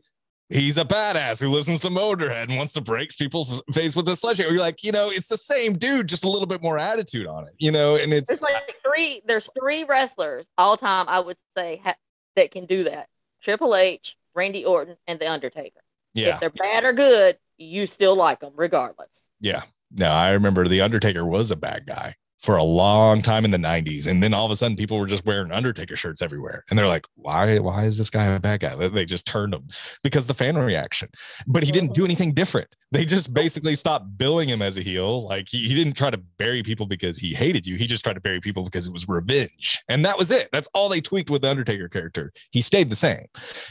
he's 0.49 0.79
a 0.79 0.83
badass 0.85 1.39
who 1.39 1.49
listens 1.49 1.81
to 1.81 1.89
Motorhead 1.89 2.45
and 2.49 2.57
wants 2.57 2.73
to 2.73 2.81
break 2.81 3.15
people's 3.15 3.61
face 3.73 3.95
with 3.95 4.09
a 4.09 4.15
sledgehammer. 4.15 4.49
You're 4.53 4.59
like, 4.59 4.83
you 4.83 4.91
know, 4.91 5.11
it's 5.11 5.27
the 5.27 5.37
same 5.37 5.73
dude, 5.77 6.07
just 6.07 6.23
a 6.23 6.29
little 6.29 6.47
bit 6.47 6.63
more 6.63 6.79
attitude 6.79 7.27
on 7.27 7.45
it, 7.45 7.53
you 7.59 7.69
know? 7.71 7.95
And 7.95 8.11
it's 8.11 8.27
There's 8.27 8.41
like 8.41 8.75
three. 8.83 9.21
There's 9.27 9.47
three 9.59 9.83
wrestlers 9.83 10.47
all 10.57 10.77
time. 10.77 11.05
I 11.07 11.19
would 11.19 11.37
say 11.55 11.79
ha- 11.83 11.93
that 12.35 12.49
can 12.49 12.65
do 12.65 12.85
that. 12.85 13.07
Triple 13.43 13.75
H, 13.75 14.17
Randy 14.33 14.65
Orton, 14.65 14.95
and 15.05 15.19
The 15.19 15.29
Undertaker. 15.29 15.81
yeah. 16.15 16.33
If 16.33 16.39
they're 16.39 16.49
bad 16.49 16.85
or 16.85 16.93
good, 16.93 17.37
you 17.57 17.85
still 17.85 18.15
like 18.15 18.39
them 18.39 18.53
regardless. 18.55 19.29
Yeah. 19.39 19.63
No, 19.91 20.09
I 20.09 20.31
remember 20.31 20.67
the 20.67 20.81
Undertaker 20.81 21.25
was 21.25 21.51
a 21.51 21.55
bad 21.55 21.85
guy 21.85 22.15
for 22.39 22.55
a 22.55 22.63
long 22.63 23.21
time 23.21 23.45
in 23.45 23.51
the 23.51 23.57
90s. 23.57 24.07
And 24.07 24.21
then 24.21 24.33
all 24.33 24.45
of 24.45 24.51
a 24.51 24.55
sudden 24.55 24.77
people 24.77 24.99
were 24.99 25.07
just 25.07 25.25
wearing 25.25 25.51
Undertaker 25.51 25.95
shirts 25.95 26.21
everywhere. 26.21 26.63
And 26.69 26.77
they're 26.77 26.87
like, 26.87 27.05
why, 27.15 27.57
why 27.59 27.85
is 27.85 27.97
this 27.97 28.09
guy 28.09 28.25
a 28.25 28.39
bad 28.39 28.59
guy? 28.59 28.75
They- 28.75 29.07
just 29.07 29.25
turned 29.25 29.53
him 29.53 29.63
because 30.03 30.27
the 30.27 30.33
fan 30.33 30.57
reaction. 30.57 31.07
But 31.47 31.63
he 31.63 31.71
didn't 31.71 31.93
do 31.93 32.01
oh. 32.01 32.05
anything 32.05 32.33
different. 32.33 32.67
They 32.91 33.05
just 33.05 33.33
basically 33.33 33.75
stopped 33.75 34.17
billing 34.17 34.49
him 34.49 34.61
as 34.61 34.77
a 34.77 34.81
heel. 34.81 35.25
Like 35.25 35.47
he, 35.49 35.67
he 35.67 35.73
didn't 35.73 35.95
try 35.95 36.09
to 36.09 36.17
bury 36.17 36.61
people 36.61 36.85
because 36.85 37.17
he 37.17 37.33
hated 37.33 37.65
you. 37.65 37.77
He 37.77 37.87
just 37.87 38.03
tried 38.03 38.13
to 38.13 38.21
bury 38.21 38.41
people 38.41 38.65
because 38.65 38.85
it 38.85 38.91
was 38.91 39.07
revenge. 39.07 39.81
And 39.87 40.05
that 40.05 40.17
was 40.17 40.29
it. 40.29 40.49
That's 40.51 40.69
all 40.73 40.89
they 40.89 40.99
tweaked 40.99 41.29
with 41.29 41.41
the 41.41 41.49
Undertaker 41.49 41.87
character. 41.87 42.33
He 42.51 42.61
stayed 42.61 42.89
the 42.89 42.95
same. 42.97 43.25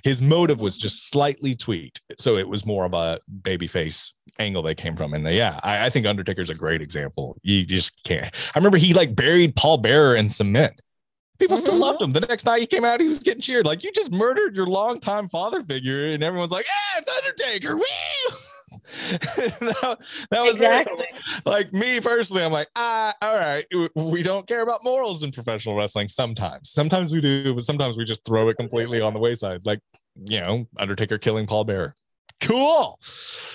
His 0.04 0.22
motive 0.22 0.62
was 0.62 0.78
just 0.78 1.10
slightly 1.10 1.54
tweaked. 1.54 2.00
So 2.18 2.36
it 2.38 2.48
was 2.48 2.64
more 2.64 2.86
of 2.86 2.94
a 2.94 3.20
babyface 3.42 4.12
angle 4.38 4.62
they 4.62 4.74
came 4.74 4.96
from. 4.96 5.14
And 5.14 5.26
uh, 5.26 5.30
yeah, 5.30 5.60
I, 5.62 5.86
I 5.86 5.90
think 5.90 6.06
Undertaker's 6.06 6.50
a 6.50 6.54
great 6.54 6.82
example. 6.82 7.36
You 7.42 7.64
just 7.64 8.02
can't. 8.04 8.34
I 8.54 8.58
remember 8.58 8.78
he 8.78 8.94
like 8.94 9.14
buried 9.14 9.56
Paul 9.56 9.78
Bearer 9.78 10.16
in 10.16 10.28
cement. 10.28 10.80
People 11.38 11.58
still 11.58 11.76
loved 11.76 12.00
him. 12.00 12.12
The 12.12 12.20
next 12.20 12.46
night 12.46 12.60
he 12.60 12.66
came 12.66 12.84
out, 12.84 12.98
he 12.98 13.08
was 13.08 13.18
getting 13.18 13.42
cheered. 13.42 13.66
Like 13.66 13.84
you 13.84 13.92
just 13.92 14.10
murdered 14.10 14.56
your 14.56 14.66
longtime 14.66 15.28
father 15.28 15.62
figure, 15.62 16.06
and 16.06 16.22
everyone's 16.22 16.50
like, 16.50 16.64
"Yeah, 16.64 16.98
it's 16.98 17.08
Undertaker!" 17.10 17.76
Woo! 17.76 17.82
that, 19.36 19.98
that 20.30 20.40
was 20.40 20.60
it. 20.60 20.64
Exactly. 20.64 21.04
like 21.44 21.72
me 21.74 22.00
personally. 22.00 22.42
I'm 22.42 22.52
like, 22.52 22.68
ah, 22.74 23.14
all 23.20 23.36
right. 23.36 23.66
We 23.94 24.22
don't 24.22 24.46
care 24.46 24.62
about 24.62 24.82
morals 24.82 25.22
in 25.22 25.30
professional 25.30 25.76
wrestling. 25.76 26.08
Sometimes, 26.08 26.70
sometimes 26.70 27.12
we 27.12 27.20
do, 27.20 27.54
but 27.54 27.64
sometimes 27.64 27.98
we 27.98 28.04
just 28.04 28.24
throw 28.24 28.48
it 28.48 28.56
completely 28.56 29.02
on 29.02 29.12
the 29.12 29.20
wayside. 29.20 29.66
Like 29.66 29.80
you 30.24 30.40
know, 30.40 30.66
Undertaker 30.78 31.18
killing 31.18 31.46
Paul 31.46 31.64
Bearer. 31.64 31.94
Cool. 32.40 32.98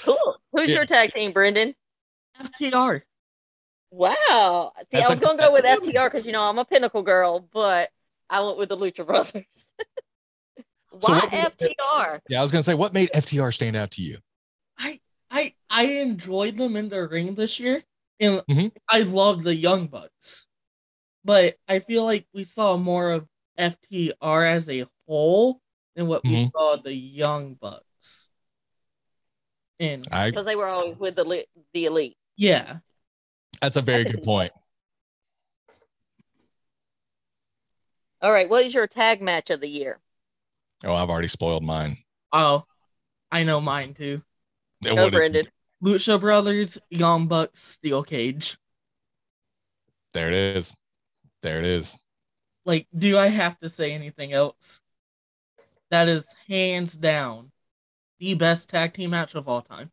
Cool. 0.03 0.37
Who's 0.51 0.69
Yeah. 0.69 0.77
your 0.77 0.85
tag 0.85 1.13
team, 1.13 1.31
Brendan? 1.31 1.75
FTR. 2.39 3.01
Wow. 3.91 4.71
See, 4.79 4.85
That's 4.91 5.05
I 5.05 5.09
was 5.09 5.19
a- 5.19 5.21
gonna 5.21 5.37
go 5.37 5.51
with 5.53 5.65
FTR 5.95 6.09
because 6.11 6.25
you 6.25 6.31
know 6.31 6.43
I'm 6.43 6.57
a 6.59 6.65
Pinnacle 6.65 7.03
girl, 7.03 7.39
but 7.53 7.89
I 8.29 8.41
went 8.41 8.57
with 8.57 8.69
the 8.69 8.77
Lucha 8.77 9.05
Brothers. 9.05 9.45
So 10.99 11.13
Why 11.13 11.19
what- 11.21 11.57
FTR? 11.57 12.19
Yeah, 12.27 12.39
I 12.39 12.41
was 12.41 12.51
gonna 12.51 12.63
say, 12.63 12.73
what 12.73 12.93
made 12.93 13.09
FTR 13.13 13.53
stand 13.53 13.77
out 13.77 13.91
to 13.91 14.01
you? 14.03 14.17
I 14.77 14.99
I 15.31 15.53
I 15.69 15.85
enjoyed 15.85 16.57
them 16.57 16.75
in 16.75 16.89
the 16.89 17.07
ring 17.07 17.33
this 17.35 17.61
year, 17.61 17.81
and 18.19 18.41
Mhm. 18.51 18.71
I 18.89 19.03
love 19.03 19.43
the 19.43 19.55
Young 19.55 19.87
Bucks. 19.87 20.47
But 21.23 21.55
I 21.67 21.79
feel 21.79 22.03
like 22.03 22.27
we 22.33 22.43
saw 22.43 22.75
more 22.75 23.09
of 23.11 23.27
FTR 23.57 24.45
as 24.45 24.67
a 24.69 24.85
whole 25.07 25.61
than 25.95 26.07
what 26.07 26.23
we 26.25 26.31
Mhm. 26.47 26.51
saw 26.51 26.75
the 26.75 26.93
Young 26.93 27.53
Bucks. 27.53 27.85
And 29.81 30.07
I 30.11 30.29
Because 30.29 30.45
they 30.45 30.55
were 30.55 30.67
always 30.67 30.97
with 30.97 31.15
the 31.15 31.45
the 31.73 31.85
elite. 31.85 32.15
yeah, 32.37 32.77
that's 33.59 33.75
a 33.77 33.81
very 33.81 34.03
good 34.05 34.21
point. 34.23 34.53
All 38.21 38.31
right, 38.31 38.47
what 38.47 38.63
is 38.65 38.73
your 38.73 38.87
tag 38.87 39.21
match 39.21 39.49
of 39.49 39.59
the 39.61 39.67
year? 39.67 39.99
Oh, 40.83 40.93
I've 40.93 41.09
already 41.09 41.27
spoiled 41.27 41.63
mine. 41.63 41.97
oh, 42.31 42.63
I 43.31 43.43
know 43.43 43.59
mine 43.61 43.93
too. 43.95 44.21
It 44.85 44.89
Go, 44.95 45.03
would've- 45.05 45.11
Brendan. 45.15 45.47
Lucha 45.83 46.19
Brothers, 46.19 46.77
Young 46.91 47.27
Bucks, 47.27 47.59
Steel 47.63 48.03
Cage. 48.03 48.57
There 50.13 50.27
it 50.27 50.33
is. 50.55 50.75
There 51.41 51.57
it 51.57 51.65
is. 51.65 51.97
Like, 52.65 52.85
do 52.95 53.17
I 53.17 53.27
have 53.29 53.57
to 53.61 53.69
say 53.69 53.91
anything 53.93 54.31
else? 54.31 54.79
That 55.89 56.07
is 56.07 56.27
hands 56.47 56.93
down 56.95 57.50
the 58.21 58.35
best 58.35 58.69
tag 58.69 58.93
team 58.93 59.09
match 59.09 59.35
of 59.35 59.49
all 59.49 59.61
time. 59.61 59.91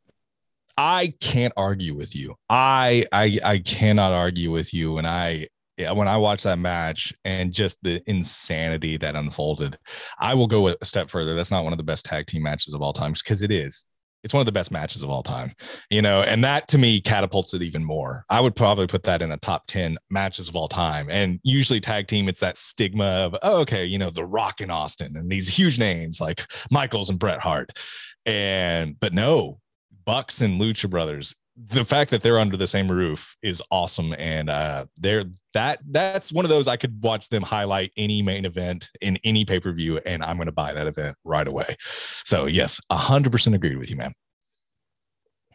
I 0.77 1.15
can't 1.21 1.53
argue 1.57 1.97
with 1.97 2.15
you. 2.15 2.37
I 2.49 3.07
I 3.11 3.41
I 3.43 3.59
cannot 3.59 4.13
argue 4.13 4.53
with 4.53 4.73
you 4.73 4.93
when 4.93 5.07
I 5.07 5.49
when 5.79 6.07
I 6.07 6.19
watch 6.19 6.43
that 6.45 6.59
match 6.59 7.13
and 7.25 7.53
just 7.53 7.79
the 7.83 8.03
insanity 8.07 8.97
that 8.99 9.17
unfolded. 9.17 9.79
I 10.21 10.35
will 10.35 10.47
go 10.47 10.69
a 10.69 10.85
step 10.85 11.11
further. 11.11 11.35
That's 11.35 11.51
not 11.51 11.65
one 11.65 11.73
of 11.73 11.79
the 11.79 11.85
best 11.85 12.05
tag 12.05 12.27
team 12.27 12.43
matches 12.43 12.75
of 12.75 12.83
all 12.83 12.93
time 12.93 13.13
because 13.13 13.43
it 13.43 13.51
is. 13.51 13.87
It's 14.25 14.35
one 14.35 14.41
of 14.41 14.47
the 14.47 14.53
best 14.53 14.71
matches 14.71 15.03
of 15.03 15.11
all 15.11 15.23
time, 15.23 15.53
you 15.91 16.03
know, 16.03 16.23
and 16.23 16.43
that 16.45 16.69
to 16.69 16.79
me 16.79 17.01
catapults 17.01 17.55
it 17.55 17.63
even 17.63 17.85
more. 17.85 18.25
I 18.29 18.41
would 18.41 18.57
probably 18.57 18.87
put 18.87 19.05
that 19.05 19.23
in 19.23 19.29
the 19.29 19.37
top 19.37 19.67
10 19.69 19.97
matches 20.11 20.49
of 20.49 20.57
all 20.57 20.69
time. 20.69 21.09
And 21.09 21.39
usually, 21.45 21.81
tag 21.81 22.09
team, 22.09 22.29
it's 22.29 22.41
that 22.41 22.57
stigma 22.57 23.05
of, 23.05 23.37
oh, 23.43 23.59
okay, 23.61 23.85
you 23.85 23.99
know, 23.99 24.11
The 24.11 24.27
Rock 24.27 24.61
and 24.61 24.73
Austin 24.73 25.17
and 25.17 25.31
these 25.31 25.49
huge 25.49 25.79
names 25.79 26.21
like 26.21 26.43
Michaels 26.71 27.11
and 27.11 27.19
Bret 27.19 27.41
Hart. 27.41 27.79
And, 28.27 28.99
but 28.99 29.15
no, 29.15 29.61
Bucks 30.05 30.41
and 30.41 30.61
Lucha 30.61 30.91
Brothers. 30.91 31.37
The 31.71 31.85
fact 31.85 32.13
that 32.13 32.23
they're 32.23 32.39
under 32.39 32.57
the 32.57 32.69
same 32.69 32.91
roof 32.91 33.37
is 33.43 33.61
awesome, 33.71 34.15
and 34.17 34.49
uh, 34.49 34.87
they're 34.97 35.25
that 35.55 35.81
that's 35.91 36.33
one 36.33 36.45
of 36.45 36.51
those 36.51 36.69
I 36.69 36.77
could 36.77 37.03
watch 37.03 37.29
them 37.31 37.43
highlight 37.43 37.91
any 37.97 38.23
main 38.23 38.45
event 38.45 38.89
in 39.01 39.19
any 39.25 39.45
pay 39.45 39.59
per 39.59 39.73
view, 39.73 39.99
and 39.99 40.23
I'm 40.23 40.37
going 40.37 40.47
to 40.47 40.53
buy 40.53 40.73
that 40.73 40.87
event 40.87 41.17
right 41.25 41.49
away. 41.49 41.77
So 42.25 42.47
yes, 42.47 42.81
hundred 42.93 43.33
percent 43.33 43.57
agreed 43.57 43.77
with 43.77 43.91
you, 43.91 43.97
man. 43.97 44.13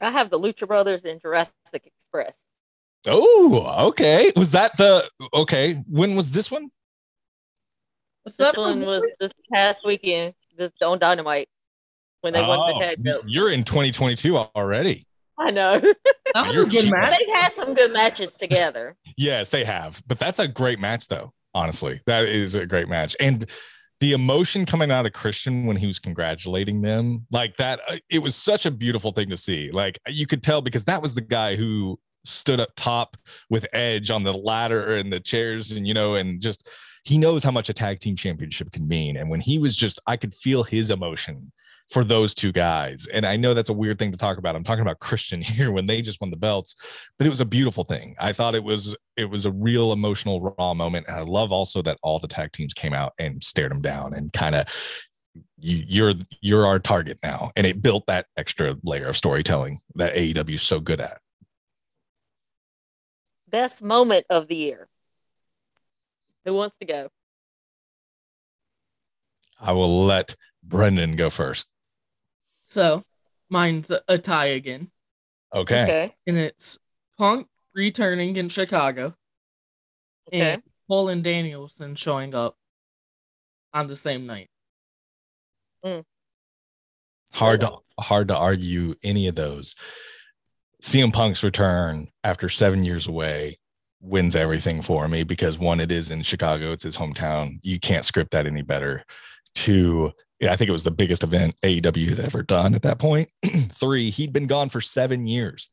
I 0.01 0.11
have 0.11 0.29
the 0.29 0.37
Lucha 0.37 0.67
Brothers 0.67 1.05
and 1.05 1.21
Jurassic 1.21 1.53
Express. 1.73 2.35
Oh, 3.07 3.87
okay. 3.87 4.31
Was 4.35 4.51
that 4.51 4.75
the 4.77 5.09
okay? 5.33 5.83
When 5.87 6.15
was 6.15 6.31
this 6.31 6.51
one? 6.51 6.69
This 8.37 8.57
one 8.57 8.81
was 8.81 9.03
this 9.19 9.31
past 9.53 9.85
weekend, 9.85 10.33
this 10.57 10.71
on 10.81 10.99
Dynamite 10.99 11.49
when 12.21 12.33
they 12.33 12.41
won 12.41 12.57
the 12.57 12.75
Oh, 12.75 12.79
tag 12.79 13.23
you're 13.25 13.51
in 13.51 13.63
2022 13.63 14.37
already. 14.37 15.05
I 15.37 15.51
know. 15.51 15.81
That 16.33 16.47
was 16.47 16.55
You're 16.55 16.63
a 16.63 16.69
good 16.69 16.81
cheap. 16.85 16.91
match. 16.91 17.19
They've 17.19 17.35
had 17.35 17.53
some 17.53 17.75
good 17.75 17.93
matches 17.93 18.35
together. 18.35 18.95
Yes, 19.17 19.49
they 19.49 19.63
have. 19.65 20.01
But 20.07 20.17
that's 20.17 20.39
a 20.39 20.47
great 20.47 20.79
match, 20.79 21.07
though. 21.07 21.31
Honestly, 21.53 22.01
that 22.07 22.25
is 22.25 22.55
a 22.55 22.65
great 22.65 22.87
match. 22.87 23.15
And 23.19 23.47
the 23.99 24.13
emotion 24.13 24.65
coming 24.65 24.89
out 24.89 25.05
of 25.05 25.13
Christian 25.13 25.67
when 25.67 25.77
he 25.77 25.85
was 25.85 25.99
congratulating 25.99 26.81
them, 26.81 27.27
like 27.29 27.55
that, 27.57 27.81
uh, 27.87 27.97
it 28.09 28.17
was 28.17 28.35
such 28.35 28.65
a 28.65 28.71
beautiful 28.71 29.11
thing 29.11 29.29
to 29.29 29.37
see. 29.37 29.69
Like 29.69 29.99
you 30.07 30.25
could 30.25 30.41
tell 30.41 30.59
because 30.61 30.85
that 30.85 31.03
was 31.03 31.13
the 31.13 31.21
guy 31.21 31.55
who 31.55 31.99
stood 32.25 32.59
up 32.59 32.69
top 32.75 33.15
with 33.51 33.67
Edge 33.73 34.09
on 34.09 34.23
the 34.23 34.33
ladder 34.33 34.95
and 34.95 35.13
the 35.13 35.19
chairs, 35.19 35.71
and 35.71 35.87
you 35.87 35.93
know, 35.93 36.15
and 36.15 36.41
just 36.41 36.67
he 37.03 37.17
knows 37.17 37.43
how 37.43 37.51
much 37.51 37.69
a 37.69 37.73
tag 37.73 37.99
team 37.99 38.15
championship 38.15 38.71
can 38.71 38.87
mean. 38.87 39.17
And 39.17 39.29
when 39.29 39.39
he 39.41 39.59
was 39.59 39.75
just, 39.75 39.99
I 40.07 40.17
could 40.17 40.33
feel 40.33 40.63
his 40.63 40.89
emotion 40.89 41.51
for 41.93 42.03
those 42.03 42.33
two 42.33 42.51
guys. 42.51 43.05
And 43.13 43.23
I 43.23 43.37
know 43.37 43.53
that's 43.53 43.69
a 43.69 43.73
weird 43.73 43.99
thing 43.99 44.11
to 44.11 44.17
talk 44.17 44.39
about. 44.39 44.55
I'm 44.55 44.63
talking 44.63 44.81
about 44.81 44.99
Christian 44.99 45.41
here 45.43 45.71
when 45.71 45.85
they 45.85 46.01
just 46.01 46.19
won 46.19 46.31
the 46.31 46.35
belts, 46.35 46.75
but 47.17 47.27
it 47.27 47.29
was 47.29 47.39
a 47.39 47.45
beautiful 47.45 47.83
thing. 47.83 48.15
I 48.19 48.33
thought 48.33 48.55
it 48.55 48.63
was 48.63 48.95
it 49.15 49.25
was 49.25 49.45
a 49.45 49.51
real 49.51 49.93
emotional 49.93 50.55
raw 50.57 50.73
moment. 50.73 51.05
And 51.07 51.15
I 51.15 51.21
love 51.21 51.51
also 51.51 51.83
that 51.83 51.99
all 52.01 52.17
the 52.17 52.27
tag 52.27 52.51
teams 52.51 52.73
came 52.73 52.93
out 52.93 53.13
and 53.19 53.41
stared 53.43 53.71
them 53.71 53.81
down 53.81 54.15
and 54.15 54.33
kind 54.33 54.55
of 54.55 54.65
you, 55.59 55.83
you're 55.87 56.13
you're 56.41 56.65
our 56.65 56.79
target 56.79 57.19
now. 57.21 57.51
And 57.55 57.67
it 57.67 57.83
built 57.83 58.07
that 58.07 58.25
extra 58.37 58.75
layer 58.83 59.07
of 59.07 59.15
storytelling 59.15 59.79
that 59.95 60.15
AEW 60.15 60.55
is 60.55 60.63
so 60.63 60.79
good 60.79 60.99
at. 60.99 61.19
Best 63.47 63.83
moment 63.83 64.25
of 64.31 64.47
the 64.47 64.55
year. 64.55 64.87
Who 66.43 66.55
wants 66.55 66.75
to 66.79 66.85
go? 66.85 67.09
I 69.61 69.73
will 69.73 70.05
let 70.05 70.35
Brendan 70.63 71.15
go 71.15 71.29
first. 71.29 71.67
So 72.73 73.03
mine's 73.51 73.91
a, 73.91 74.01
a 74.07 74.17
tie 74.17 74.47
again, 74.47 74.89
Okay. 75.53 75.83
Okay. 75.83 76.15
and 76.25 76.37
it's 76.37 76.79
Punk 77.19 77.47
returning 77.75 78.35
in 78.37 78.49
Chicago 78.49 79.13
Okay. 80.27 80.53
and 80.53 80.63
Cole 80.89 81.09
and 81.09 81.23
Danielson 81.23 81.93
showing 81.95 82.33
up 82.33 82.55
on 83.75 83.85
the 83.85 83.95
same 83.95 84.25
night. 84.25 84.49
Mm. 85.85 86.03
hard 87.33 87.59
to 87.59 87.77
hard 87.99 88.29
to 88.29 88.35
argue 88.35 88.95
any 89.03 89.27
of 89.27 89.35
those. 89.35 89.75
CM 90.81 91.13
Punk's 91.13 91.43
return 91.43 92.07
after 92.23 92.49
seven 92.49 92.83
years 92.83 93.07
away 93.07 93.59
wins 94.01 94.35
everything 94.35 94.81
for 94.81 95.07
me 95.07 95.23
because 95.23 95.59
one, 95.59 95.79
it 95.79 95.91
is 95.91 96.09
in 96.09 96.23
Chicago, 96.23 96.71
it's 96.71 96.83
his 96.83 96.97
hometown. 96.97 97.59
You 97.61 97.79
can't 97.79 98.03
script 98.03 98.31
that 98.31 98.47
any 98.47 98.63
better. 98.63 99.03
Two, 99.53 100.11
yeah, 100.43 100.51
I 100.51 100.57
think 100.57 100.67
it 100.67 100.73
was 100.73 100.83
the 100.83 100.91
biggest 100.91 101.23
event 101.23 101.55
AEW 101.63 102.09
had 102.09 102.19
ever 102.19 102.43
done 102.43 102.75
at 102.75 102.81
that 102.81 102.99
point. 102.99 103.31
Three, 103.45 104.09
he'd 104.09 104.33
been 104.33 104.47
gone 104.47 104.67
for 104.67 104.81
seven 104.81 105.25
years. 105.25 105.69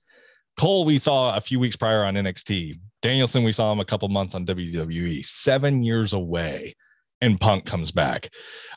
Cole, 0.57 0.85
we 0.85 0.97
saw 0.97 1.37
a 1.37 1.41
few 1.41 1.59
weeks 1.59 1.75
prior 1.75 2.05
on 2.05 2.15
NXT. 2.15 2.79
Danielson, 3.03 3.43
we 3.43 3.51
saw 3.51 3.73
him 3.73 3.81
a 3.81 3.85
couple 3.85 4.09
months 4.09 4.37
on 4.37 4.47
WWE. 4.47 5.25
Seven 5.25 5.83
years 5.83 6.13
away, 6.13 6.77
and 7.21 7.41
Punk 7.41 7.65
comes 7.65 7.91
back. 7.91 8.29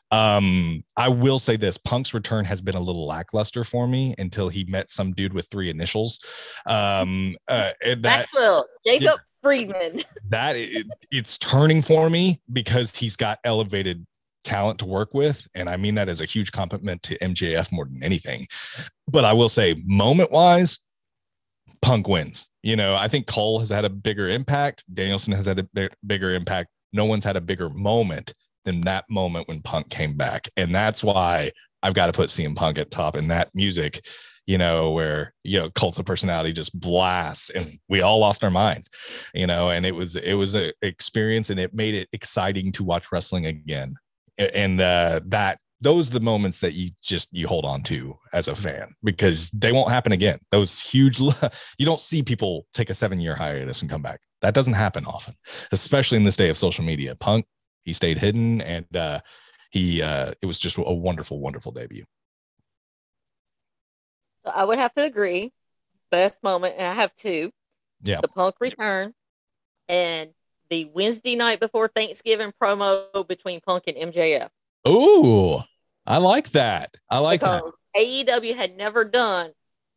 Um, 0.09 0.83
I 0.97 1.09
will 1.09 1.37
say 1.37 1.57
this: 1.57 1.77
Punk's 1.77 2.13
return 2.15 2.43
has 2.45 2.59
been 2.59 2.75
a 2.75 2.79
little 2.79 3.05
lackluster 3.05 3.63
for 3.63 3.87
me 3.87 4.15
until 4.17 4.49
he 4.49 4.63
met 4.63 4.89
some 4.89 5.11
dude 5.13 5.33
with 5.33 5.47
three 5.51 5.69
initials. 5.69 6.19
Um, 6.65 7.37
uh, 7.47 7.71
that 7.85 8.01
Maxwell, 8.01 8.65
Jacob 8.83 9.03
yeah, 9.03 9.15
Friedman. 9.43 10.01
That 10.29 10.55
it, 10.55 10.87
it's 11.11 11.37
turning 11.37 11.83
for 11.83 12.09
me 12.09 12.41
because 12.51 12.95
he's 12.95 13.15
got 13.15 13.37
elevated 13.43 14.07
talent 14.43 14.79
to 14.79 14.85
work 14.85 15.13
with. 15.13 15.47
And 15.55 15.69
I 15.69 15.77
mean 15.77 15.95
that 15.95 16.09
as 16.09 16.21
a 16.21 16.25
huge 16.25 16.51
compliment 16.51 17.03
to 17.03 17.17
MJF 17.19 17.71
more 17.71 17.85
than 17.85 18.03
anything. 18.03 18.47
But 19.07 19.25
I 19.25 19.33
will 19.33 19.49
say, 19.49 19.81
moment 19.85 20.31
wise, 20.31 20.79
Punk 21.81 22.07
wins. 22.07 22.47
You 22.61 22.77
know, 22.77 22.95
I 22.95 23.07
think 23.07 23.27
Cole 23.27 23.59
has 23.59 23.69
had 23.69 23.85
a 23.85 23.89
bigger 23.89 24.29
impact. 24.29 24.83
Danielson 24.93 25.33
has 25.33 25.45
had 25.45 25.59
a 25.59 25.63
b- 25.73 25.89
bigger 26.07 26.33
impact. 26.33 26.69
No 26.93 27.05
one's 27.05 27.25
had 27.25 27.35
a 27.35 27.41
bigger 27.41 27.69
moment 27.69 28.33
than 28.63 28.81
that 28.81 29.05
moment 29.09 29.47
when 29.47 29.61
Punk 29.61 29.89
came 29.89 30.15
back. 30.15 30.47
And 30.55 30.73
that's 30.73 31.03
why 31.03 31.51
I've 31.81 31.93
got 31.93 32.07
to 32.07 32.13
put 32.13 32.29
CM 32.29 32.55
Punk 32.55 32.77
at 32.77 32.91
top 32.91 33.17
in 33.17 33.27
that 33.27 33.49
music, 33.53 34.05
you 34.45 34.57
know, 34.57 34.91
where, 34.91 35.33
you 35.43 35.59
know, 35.59 35.69
cult 35.71 35.99
of 35.99 36.05
personality 36.05 36.53
just 36.53 36.79
blasts 36.79 37.49
and 37.49 37.77
we 37.89 38.01
all 38.01 38.19
lost 38.19 38.43
our 38.43 38.51
minds, 38.51 38.87
you 39.33 39.47
know, 39.47 39.69
and 39.69 39.85
it 39.85 39.93
was, 39.93 40.15
it 40.15 40.35
was 40.35 40.55
an 40.55 40.71
experience 40.81 41.49
and 41.49 41.59
it 41.59 41.73
made 41.73 41.95
it 41.95 42.07
exciting 42.13 42.71
to 42.73 42.83
watch 42.85 43.11
wrestling 43.11 43.47
again 43.47 43.95
and 44.37 44.81
uh, 44.81 45.21
that 45.25 45.59
those 45.81 46.09
are 46.09 46.13
the 46.13 46.19
moments 46.21 46.59
that 46.61 46.73
you 46.73 46.91
just 47.01 47.29
you 47.33 47.47
hold 47.47 47.65
on 47.65 47.83
to 47.83 48.17
as 48.31 48.47
a 48.47 48.55
fan 48.55 48.95
because 49.03 49.51
they 49.51 49.71
won't 49.71 49.89
happen 49.89 50.11
again. 50.11 50.39
Those 50.49 50.79
huge 50.79 51.19
you 51.77 51.85
don't 51.85 51.99
see 51.99 52.23
people 52.23 52.65
take 52.73 52.89
a 52.89 52.93
seven 52.93 53.19
year 53.19 53.35
hiatus 53.35 53.81
and 53.81 53.91
come 53.91 54.01
back. 54.01 54.21
That 54.41 54.53
doesn't 54.53 54.73
happen 54.73 55.05
often 55.05 55.35
especially 55.71 56.17
in 56.17 56.23
this 56.23 56.37
day 56.37 56.49
of 56.49 56.57
social 56.57 56.83
media. 56.83 57.15
Punk 57.15 57.45
he 57.83 57.93
stayed 57.93 58.17
hidden 58.17 58.61
and 58.61 58.95
uh 58.95 59.19
he 59.71 60.01
uh 60.01 60.33
it 60.41 60.45
was 60.45 60.59
just 60.59 60.77
a 60.77 60.93
wonderful 60.93 61.39
wonderful 61.39 61.71
debut. 61.71 62.05
So 64.45 64.51
i 64.51 64.63
would 64.63 64.79
have 64.79 64.93
to 64.95 65.03
agree 65.03 65.51
best 66.11 66.41
moment 66.43 66.75
and 66.77 66.87
i 66.87 66.93
have 66.93 67.15
two. 67.15 67.51
Yeah. 68.01 68.21
The 68.21 68.27
punk 68.27 68.55
return 68.59 69.13
and 69.87 70.31
the 70.73 70.89
Wednesday 70.91 71.35
night 71.35 71.59
before 71.59 71.87
Thanksgiving 71.87 72.51
promo 72.59 73.27
between 73.27 73.61
Punk 73.61 73.83
and 73.85 74.11
MJF. 74.11 74.49
Ooh, 74.87 75.59
I 76.07 76.17
like 76.17 76.49
that. 76.51 76.95
I 77.11 77.19
like 77.19 77.41
because 77.41 77.71
that. 77.93 78.01
AEW 78.01 78.55
had 78.55 78.75
never 78.75 79.05
done 79.05 79.51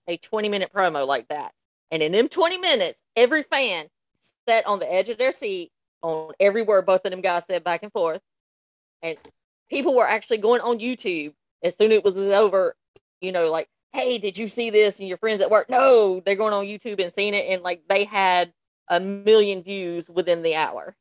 a 0.06 0.18
20 0.18 0.50
minute 0.50 0.70
promo 0.74 1.06
like 1.06 1.28
that. 1.28 1.52
And 1.90 2.02
in 2.02 2.12
them 2.12 2.28
20 2.28 2.58
minutes, 2.58 2.98
every 3.16 3.42
fan 3.42 3.86
sat 4.46 4.66
on 4.66 4.78
the 4.78 4.92
edge 4.92 5.08
of 5.08 5.16
their 5.16 5.32
seat 5.32 5.70
on 6.02 6.32
every 6.38 6.60
word 6.60 6.84
both 6.84 7.06
of 7.06 7.10
them 7.10 7.22
guys 7.22 7.44
said 7.46 7.64
back 7.64 7.82
and 7.82 7.90
forth. 7.90 8.20
And 9.02 9.16
people 9.70 9.96
were 9.96 10.06
actually 10.06 10.38
going 10.38 10.60
on 10.60 10.78
YouTube 10.78 11.32
as 11.64 11.74
soon 11.74 11.90
as 11.90 11.98
it 11.98 12.04
was 12.04 12.16
over, 12.16 12.76
you 13.22 13.32
know, 13.32 13.50
like, 13.50 13.68
hey, 13.94 14.18
did 14.18 14.36
you 14.36 14.50
see 14.50 14.68
this? 14.68 15.00
And 15.00 15.08
your 15.08 15.16
friends 15.16 15.40
at 15.40 15.50
work, 15.50 15.70
no, 15.70 16.20
they're 16.20 16.36
going 16.36 16.52
on 16.52 16.66
YouTube 16.66 17.02
and 17.02 17.10
seeing 17.10 17.32
it. 17.32 17.46
And 17.48 17.62
like 17.62 17.84
they 17.88 18.04
had 18.04 18.52
a 18.88 19.00
million 19.00 19.62
views 19.62 20.10
within 20.10 20.42
the 20.42 20.54
hour. 20.54 20.96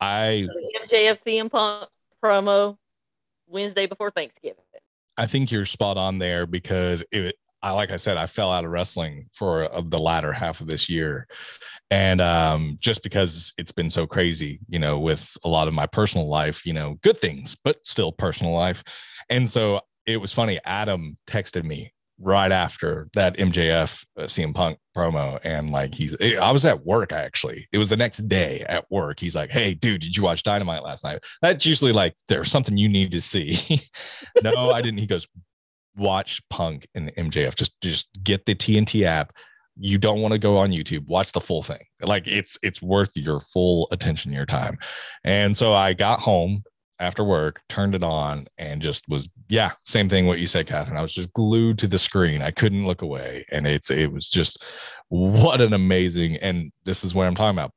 I 0.00 0.46
so 0.46 0.86
MJF 0.86 1.22
CM 1.24 1.50
Punk 1.50 1.88
promo 2.22 2.76
Wednesday 3.46 3.86
before 3.86 4.10
Thanksgiving. 4.10 4.64
I 5.16 5.26
think 5.26 5.50
you're 5.50 5.64
spot 5.64 5.96
on 5.96 6.18
there 6.18 6.46
because 6.46 7.04
it. 7.12 7.36
I 7.62 7.72
like 7.72 7.90
I 7.90 7.96
said, 7.96 8.18
I 8.18 8.26
fell 8.26 8.52
out 8.52 8.64
of 8.64 8.70
wrestling 8.70 9.28
for 9.32 9.64
uh, 9.64 9.80
the 9.84 9.98
latter 9.98 10.30
half 10.30 10.60
of 10.60 10.66
this 10.66 10.88
year, 10.88 11.26
and 11.90 12.20
um, 12.20 12.76
just 12.80 13.02
because 13.02 13.54
it's 13.56 13.72
been 13.72 13.88
so 13.90 14.06
crazy, 14.06 14.60
you 14.68 14.78
know, 14.78 15.00
with 15.00 15.36
a 15.42 15.48
lot 15.48 15.66
of 15.66 15.74
my 15.74 15.86
personal 15.86 16.28
life, 16.28 16.66
you 16.66 16.74
know, 16.74 16.98
good 17.02 17.18
things, 17.18 17.56
but 17.64 17.84
still 17.84 18.12
personal 18.12 18.52
life, 18.52 18.84
and 19.30 19.48
so 19.48 19.80
it 20.04 20.18
was 20.18 20.32
funny. 20.32 20.60
Adam 20.64 21.16
texted 21.26 21.64
me 21.64 21.92
right 22.18 22.50
after 22.50 23.08
that 23.14 23.36
MJF 23.36 24.04
uh, 24.16 24.22
CM 24.22 24.54
Punk 24.54 24.78
promo. 24.96 25.38
And 25.44 25.70
like, 25.70 25.94
he's, 25.94 26.16
eh, 26.20 26.36
I 26.36 26.50
was 26.50 26.64
at 26.64 26.84
work 26.84 27.12
actually. 27.12 27.68
It 27.72 27.78
was 27.78 27.88
the 27.88 27.96
next 27.96 28.28
day 28.28 28.64
at 28.68 28.90
work. 28.90 29.20
He's 29.20 29.36
like, 29.36 29.50
Hey, 29.50 29.74
dude, 29.74 30.00
did 30.00 30.16
you 30.16 30.22
watch 30.22 30.42
Dynamite 30.42 30.82
last 30.82 31.04
night? 31.04 31.22
That's 31.42 31.66
usually 31.66 31.92
like, 31.92 32.14
there's 32.28 32.50
something 32.50 32.76
you 32.76 32.88
need 32.88 33.12
to 33.12 33.20
see. 33.20 33.58
no, 34.42 34.70
I 34.70 34.80
didn't. 34.80 34.98
He 34.98 35.06
goes, 35.06 35.28
Watch 35.96 36.42
Punk 36.48 36.86
and 36.94 37.14
MJF. 37.14 37.54
Just, 37.54 37.80
just 37.80 38.08
get 38.22 38.46
the 38.46 38.54
TNT 38.54 39.04
app. 39.04 39.32
You 39.78 39.98
don't 39.98 40.22
want 40.22 40.32
to 40.32 40.38
go 40.38 40.56
on 40.56 40.70
YouTube. 40.70 41.06
Watch 41.06 41.32
the 41.32 41.40
full 41.40 41.62
thing. 41.62 41.84
Like 42.00 42.26
it's 42.26 42.56
it's 42.62 42.80
worth 42.80 43.14
your 43.14 43.40
full 43.40 43.88
attention, 43.90 44.32
your 44.32 44.46
time. 44.46 44.78
And 45.22 45.54
so 45.54 45.74
I 45.74 45.92
got 45.92 46.18
home 46.18 46.64
after 46.98 47.24
work, 47.24 47.60
turned 47.68 47.94
it 47.94 48.02
on, 48.02 48.46
and 48.58 48.80
just 48.80 49.04
was 49.08 49.28
yeah, 49.48 49.72
same 49.84 50.08
thing 50.08 50.26
what 50.26 50.38
you 50.38 50.46
said, 50.46 50.66
Catherine. 50.66 50.96
I 50.96 51.02
was 51.02 51.14
just 51.14 51.32
glued 51.32 51.78
to 51.78 51.86
the 51.86 51.98
screen. 51.98 52.42
I 52.42 52.50
couldn't 52.50 52.86
look 52.86 53.02
away, 53.02 53.44
and 53.50 53.66
it's 53.66 53.90
it 53.90 54.12
was 54.12 54.28
just 54.28 54.64
what 55.08 55.60
an 55.60 55.72
amazing. 55.72 56.36
And 56.36 56.72
this 56.84 57.04
is 57.04 57.14
what 57.14 57.26
I'm 57.26 57.34
talking 57.34 57.58
about. 57.58 57.72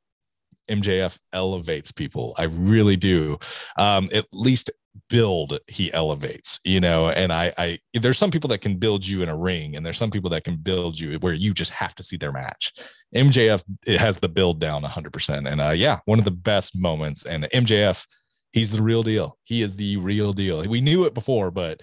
MJF 0.70 1.18
elevates 1.32 1.90
people. 1.90 2.34
I 2.38 2.44
really 2.44 2.96
do. 2.96 3.38
Um, 3.76 4.08
at 4.12 4.26
least 4.32 4.70
build 5.08 5.58
he 5.68 5.92
elevates 5.92 6.58
you 6.64 6.80
know 6.80 7.10
and 7.10 7.32
I, 7.32 7.52
I 7.56 7.78
there's 7.94 8.18
some 8.18 8.30
people 8.30 8.48
that 8.48 8.60
can 8.60 8.76
build 8.76 9.06
you 9.06 9.22
in 9.22 9.28
a 9.28 9.36
ring 9.36 9.76
and 9.76 9.86
there's 9.86 9.98
some 9.98 10.10
people 10.10 10.30
that 10.30 10.44
can 10.44 10.56
build 10.56 10.98
you 10.98 11.16
where 11.18 11.32
you 11.32 11.54
just 11.54 11.70
have 11.72 11.94
to 11.96 12.02
see 12.02 12.16
their 12.16 12.32
match 12.32 12.72
mjf 13.14 13.62
it 13.86 14.00
has 14.00 14.18
the 14.18 14.28
build 14.28 14.60
down 14.60 14.82
100% 14.82 15.50
and 15.50 15.60
uh 15.60 15.70
yeah 15.70 16.00
one 16.06 16.18
of 16.18 16.24
the 16.24 16.30
best 16.30 16.76
moments 16.76 17.24
and 17.24 17.44
mjf 17.54 18.04
he's 18.52 18.72
the 18.72 18.82
real 18.82 19.02
deal. 19.02 19.38
He 19.44 19.62
is 19.62 19.76
the 19.76 19.96
real 19.96 20.32
deal. 20.32 20.62
We 20.68 20.80
knew 20.80 21.04
it 21.04 21.14
before, 21.14 21.50
but 21.50 21.80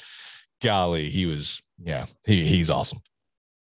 golly, 0.61 1.09
he 1.09 1.25
was 1.25 1.63
yeah, 1.83 2.05
he, 2.25 2.45
he's 2.45 2.69
awesome. 2.69 2.99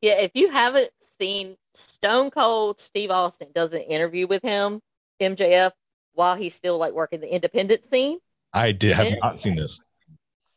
Yeah, 0.02 0.20
if 0.20 0.32
you 0.36 0.52
haven't 0.52 0.92
seen 1.02 1.58
Stone 1.74 2.32
Cold 2.32 2.80
Steve 2.80 3.12
Austin 3.12 3.50
does 3.54 3.74
an 3.74 3.82
interview 3.82 4.28
with 4.28 4.44
him, 4.44 4.82
MJF, 5.20 5.72
while 6.14 6.36
he's 6.36 6.56
still 6.56 6.78
like 6.78 6.94
working 6.94 7.20
the 7.20 7.34
independent 7.34 7.86
scene. 7.86 8.20
I 8.54 8.72
did 8.72 8.96
have 8.96 9.08
you 9.08 9.20
not 9.22 9.40
seen 9.40 9.56
this. 9.56 9.80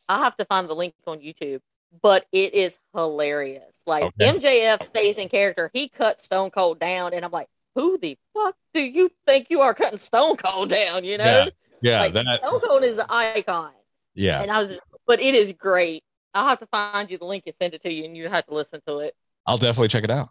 I'll 0.09 0.23
have 0.23 0.37
to 0.37 0.45
find 0.45 0.67
the 0.67 0.73
link 0.73 0.93
on 1.07 1.19
YouTube, 1.19 1.61
but 2.01 2.25
it 2.31 2.53
is 2.53 2.77
hilarious. 2.93 3.77
Like 3.85 4.03
okay. 4.03 4.33
MJF 4.33 4.87
stays 4.87 5.15
in 5.15 5.29
character. 5.29 5.69
He 5.73 5.89
cuts 5.89 6.23
Stone 6.23 6.51
Cold 6.51 6.79
down, 6.79 7.13
and 7.13 7.23
I'm 7.23 7.31
like, 7.31 7.47
who 7.75 7.97
the 7.97 8.17
fuck 8.33 8.55
do 8.73 8.81
you 8.81 9.09
think 9.25 9.47
you 9.49 9.61
are 9.61 9.73
cutting 9.73 9.99
Stone 9.99 10.37
Cold 10.37 10.69
down? 10.69 11.03
You 11.03 11.17
know? 11.17 11.47
Yeah. 11.81 12.01
Like, 12.01 12.13
that 12.13 12.41
Cold 12.43 12.83
is 12.83 12.97
an 12.97 13.05
icon. 13.09 13.71
Yeah, 14.13 14.41
and 14.41 14.51
I 14.51 14.59
was, 14.59 14.71
just, 14.71 14.81
but 15.07 15.21
it 15.21 15.35
is 15.35 15.53
great. 15.53 16.03
I'll 16.33 16.47
have 16.47 16.59
to 16.59 16.65
find 16.65 17.09
you 17.09 17.17
the 17.17 17.25
link 17.25 17.43
and 17.45 17.55
send 17.55 17.73
it 17.73 17.81
to 17.83 17.93
you, 17.93 18.03
and 18.03 18.15
you 18.15 18.27
have 18.27 18.45
to 18.47 18.53
listen 18.53 18.81
to 18.85 18.99
it. 18.99 19.15
I'll 19.45 19.57
definitely 19.57 19.87
check 19.87 20.03
it 20.03 20.11
out. 20.11 20.29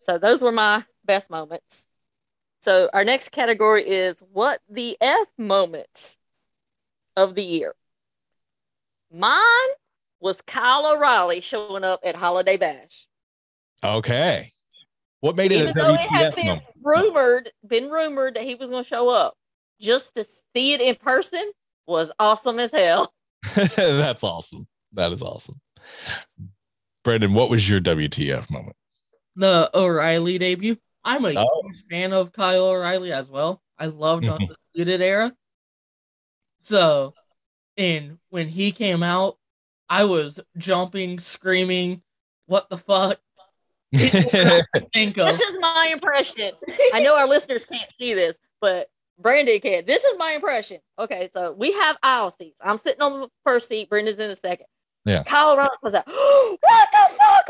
So 0.00 0.18
those 0.18 0.42
were 0.42 0.52
my 0.52 0.84
best 1.04 1.30
moments. 1.30 1.84
So 2.60 2.90
our 2.92 3.04
next 3.04 3.30
category 3.30 3.88
is 3.88 4.22
what 4.32 4.60
the 4.68 4.96
F 5.00 5.28
moments 5.38 6.18
of 7.16 7.34
the 7.34 7.44
year. 7.44 7.74
Mine 9.10 9.40
was 10.20 10.42
Kyle 10.42 10.92
O'Reilly 10.92 11.40
showing 11.40 11.84
up 11.84 12.00
at 12.04 12.16
Holiday 12.16 12.56
Bash. 12.56 13.06
Okay. 13.82 14.52
What 15.20 15.34
made 15.36 15.52
it 15.52 15.60
Even 15.60 15.70
a 15.70 15.72
though 15.72 15.94
WTF 15.94 16.04
it 16.04 16.10
had 16.10 16.34
been 16.34 16.46
moment? 16.46 16.66
rumored, 16.82 17.52
been 17.66 17.88
rumored 17.88 18.34
that 18.34 18.42
he 18.42 18.54
was 18.54 18.68
going 18.68 18.84
to 18.84 18.88
show 18.88 19.08
up 19.08 19.37
just 19.80 20.14
to 20.14 20.24
see 20.54 20.72
it 20.72 20.80
in 20.80 20.96
person 20.96 21.50
was 21.86 22.10
awesome 22.18 22.58
as 22.58 22.72
hell. 22.72 23.12
That's 23.76 24.24
awesome. 24.24 24.66
That 24.92 25.12
is 25.12 25.22
awesome. 25.22 25.60
Brandon, 27.04 27.34
what 27.34 27.50
was 27.50 27.68
your 27.68 27.80
WTF 27.80 28.50
moment? 28.50 28.76
The 29.36 29.70
O'Reilly 29.74 30.38
debut. 30.38 30.76
I'm 31.04 31.24
a 31.24 31.32
oh. 31.36 31.62
huge 31.64 31.84
fan 31.90 32.12
of 32.12 32.32
Kyle 32.32 32.66
O'Reilly 32.66 33.12
as 33.12 33.30
well. 33.30 33.62
I 33.78 33.86
loved 33.86 34.26
on 34.26 34.40
mm-hmm. 34.40 34.48
the 34.48 34.56
suited 34.74 35.00
era. 35.00 35.32
So, 36.60 37.14
and 37.76 38.18
when 38.30 38.48
he 38.48 38.72
came 38.72 39.02
out, 39.02 39.38
I 39.88 40.04
was 40.04 40.40
jumping, 40.58 41.18
screaming, 41.18 42.02
"What 42.46 42.68
the 42.68 42.76
fuck!" 42.76 43.20
this 43.92 45.40
is 45.40 45.58
my 45.60 45.88
impression. 45.92 46.50
I 46.92 47.00
know 47.02 47.16
our 47.16 47.28
listeners 47.28 47.64
can't 47.64 47.90
see 47.98 48.12
this, 48.12 48.38
but 48.60 48.90
Brandon 49.18 49.60
can. 49.60 49.84
This 49.86 50.04
is 50.04 50.16
my 50.18 50.32
impression. 50.32 50.78
Okay, 50.98 51.28
so 51.32 51.52
we 51.52 51.72
have 51.72 51.96
aisle 52.02 52.30
seats. 52.30 52.58
I'm 52.62 52.78
sitting 52.78 53.02
on 53.02 53.20
the 53.20 53.28
first 53.44 53.68
seat. 53.68 53.90
Brendan's 53.90 54.18
in 54.18 54.28
the 54.28 54.36
second. 54.36 54.66
Yeah. 55.04 55.22
Colorado 55.24 55.70
was 55.82 55.92
like, 55.94 56.06
what 56.06 56.88
the 56.92 57.18
fuck? 57.18 57.48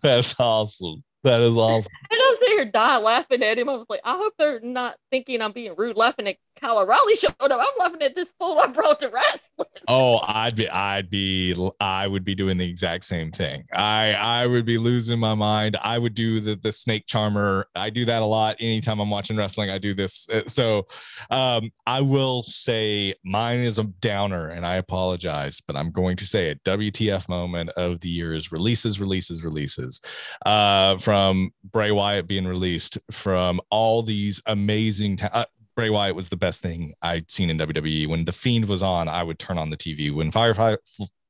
That's 0.02 0.34
awesome. 0.38 1.02
That 1.24 1.40
is 1.40 1.56
awesome. 1.56 1.90
And 2.10 2.20
I'm 2.22 2.36
sitting 2.36 2.56
here 2.56 2.66
dying 2.66 3.02
laughing 3.02 3.42
at 3.42 3.58
him. 3.58 3.68
I 3.68 3.74
was 3.74 3.86
like, 3.88 4.02
I 4.04 4.16
hope 4.16 4.34
they're 4.38 4.60
not 4.60 4.94
thinking 5.10 5.42
I'm 5.42 5.50
being 5.52 5.74
rude 5.76 5.96
laughing 5.96 6.28
at 6.28 6.36
O'Reilly 6.62 7.14
showed 7.14 7.32
up, 7.40 7.50
I'm 7.60 7.66
laughing 7.78 8.02
at 8.02 8.14
this 8.14 8.32
fool 8.38 8.58
I 8.58 8.66
brought 8.68 9.00
to 9.00 9.08
wrestling. 9.08 9.68
Oh, 9.86 10.20
I'd 10.26 10.56
be, 10.56 10.68
I'd 10.68 11.08
be, 11.08 11.54
I 11.80 12.06
would 12.06 12.24
be 12.24 12.34
doing 12.34 12.56
the 12.56 12.68
exact 12.68 13.04
same 13.04 13.30
thing. 13.30 13.64
I, 13.72 14.12
I 14.12 14.46
would 14.46 14.64
be 14.66 14.76
losing 14.78 15.18
my 15.18 15.34
mind. 15.34 15.76
I 15.82 15.98
would 15.98 16.14
do 16.14 16.40
the 16.40 16.56
the 16.56 16.72
snake 16.72 17.06
charmer. 17.06 17.66
I 17.74 17.90
do 17.90 18.04
that 18.04 18.20
a 18.22 18.24
lot. 18.24 18.56
Anytime 18.60 19.00
I'm 19.00 19.10
watching 19.10 19.36
wrestling, 19.36 19.70
I 19.70 19.78
do 19.78 19.94
this. 19.94 20.28
Uh, 20.28 20.42
So, 20.46 20.86
um, 21.30 21.70
I 21.86 22.00
will 22.00 22.42
say 22.42 23.14
mine 23.24 23.60
is 23.60 23.78
a 23.78 23.84
downer, 23.84 24.48
and 24.48 24.66
I 24.66 24.76
apologize, 24.76 25.60
but 25.60 25.76
I'm 25.76 25.90
going 25.90 26.16
to 26.18 26.26
say 26.26 26.50
it. 26.50 26.62
WTF 26.64 27.28
moment 27.28 27.70
of 27.70 28.00
the 28.00 28.08
year 28.08 28.34
is 28.34 28.52
releases, 28.52 29.00
releases, 29.00 29.42
releases. 29.44 30.00
Uh, 30.44 30.98
from 30.98 31.50
Bray 31.64 31.90
Wyatt 31.92 32.26
being 32.26 32.46
released, 32.46 32.98
from 33.10 33.60
all 33.70 34.02
these 34.02 34.42
amazing. 34.46 35.16
Ta- 35.16 35.30
uh, 35.32 35.44
Bray 35.78 35.90
Wyatt 35.90 36.16
was 36.16 36.28
the 36.28 36.36
best 36.36 36.60
thing 36.60 36.92
I'd 37.02 37.30
seen 37.30 37.50
in 37.50 37.58
WWE. 37.58 38.08
When 38.08 38.24
The 38.24 38.32
Fiend 38.32 38.64
was 38.64 38.82
on, 38.82 39.06
I 39.06 39.22
would 39.22 39.38
turn 39.38 39.58
on 39.58 39.70
the 39.70 39.76
TV. 39.76 40.12
When 40.12 40.32
Firefly 40.32 40.74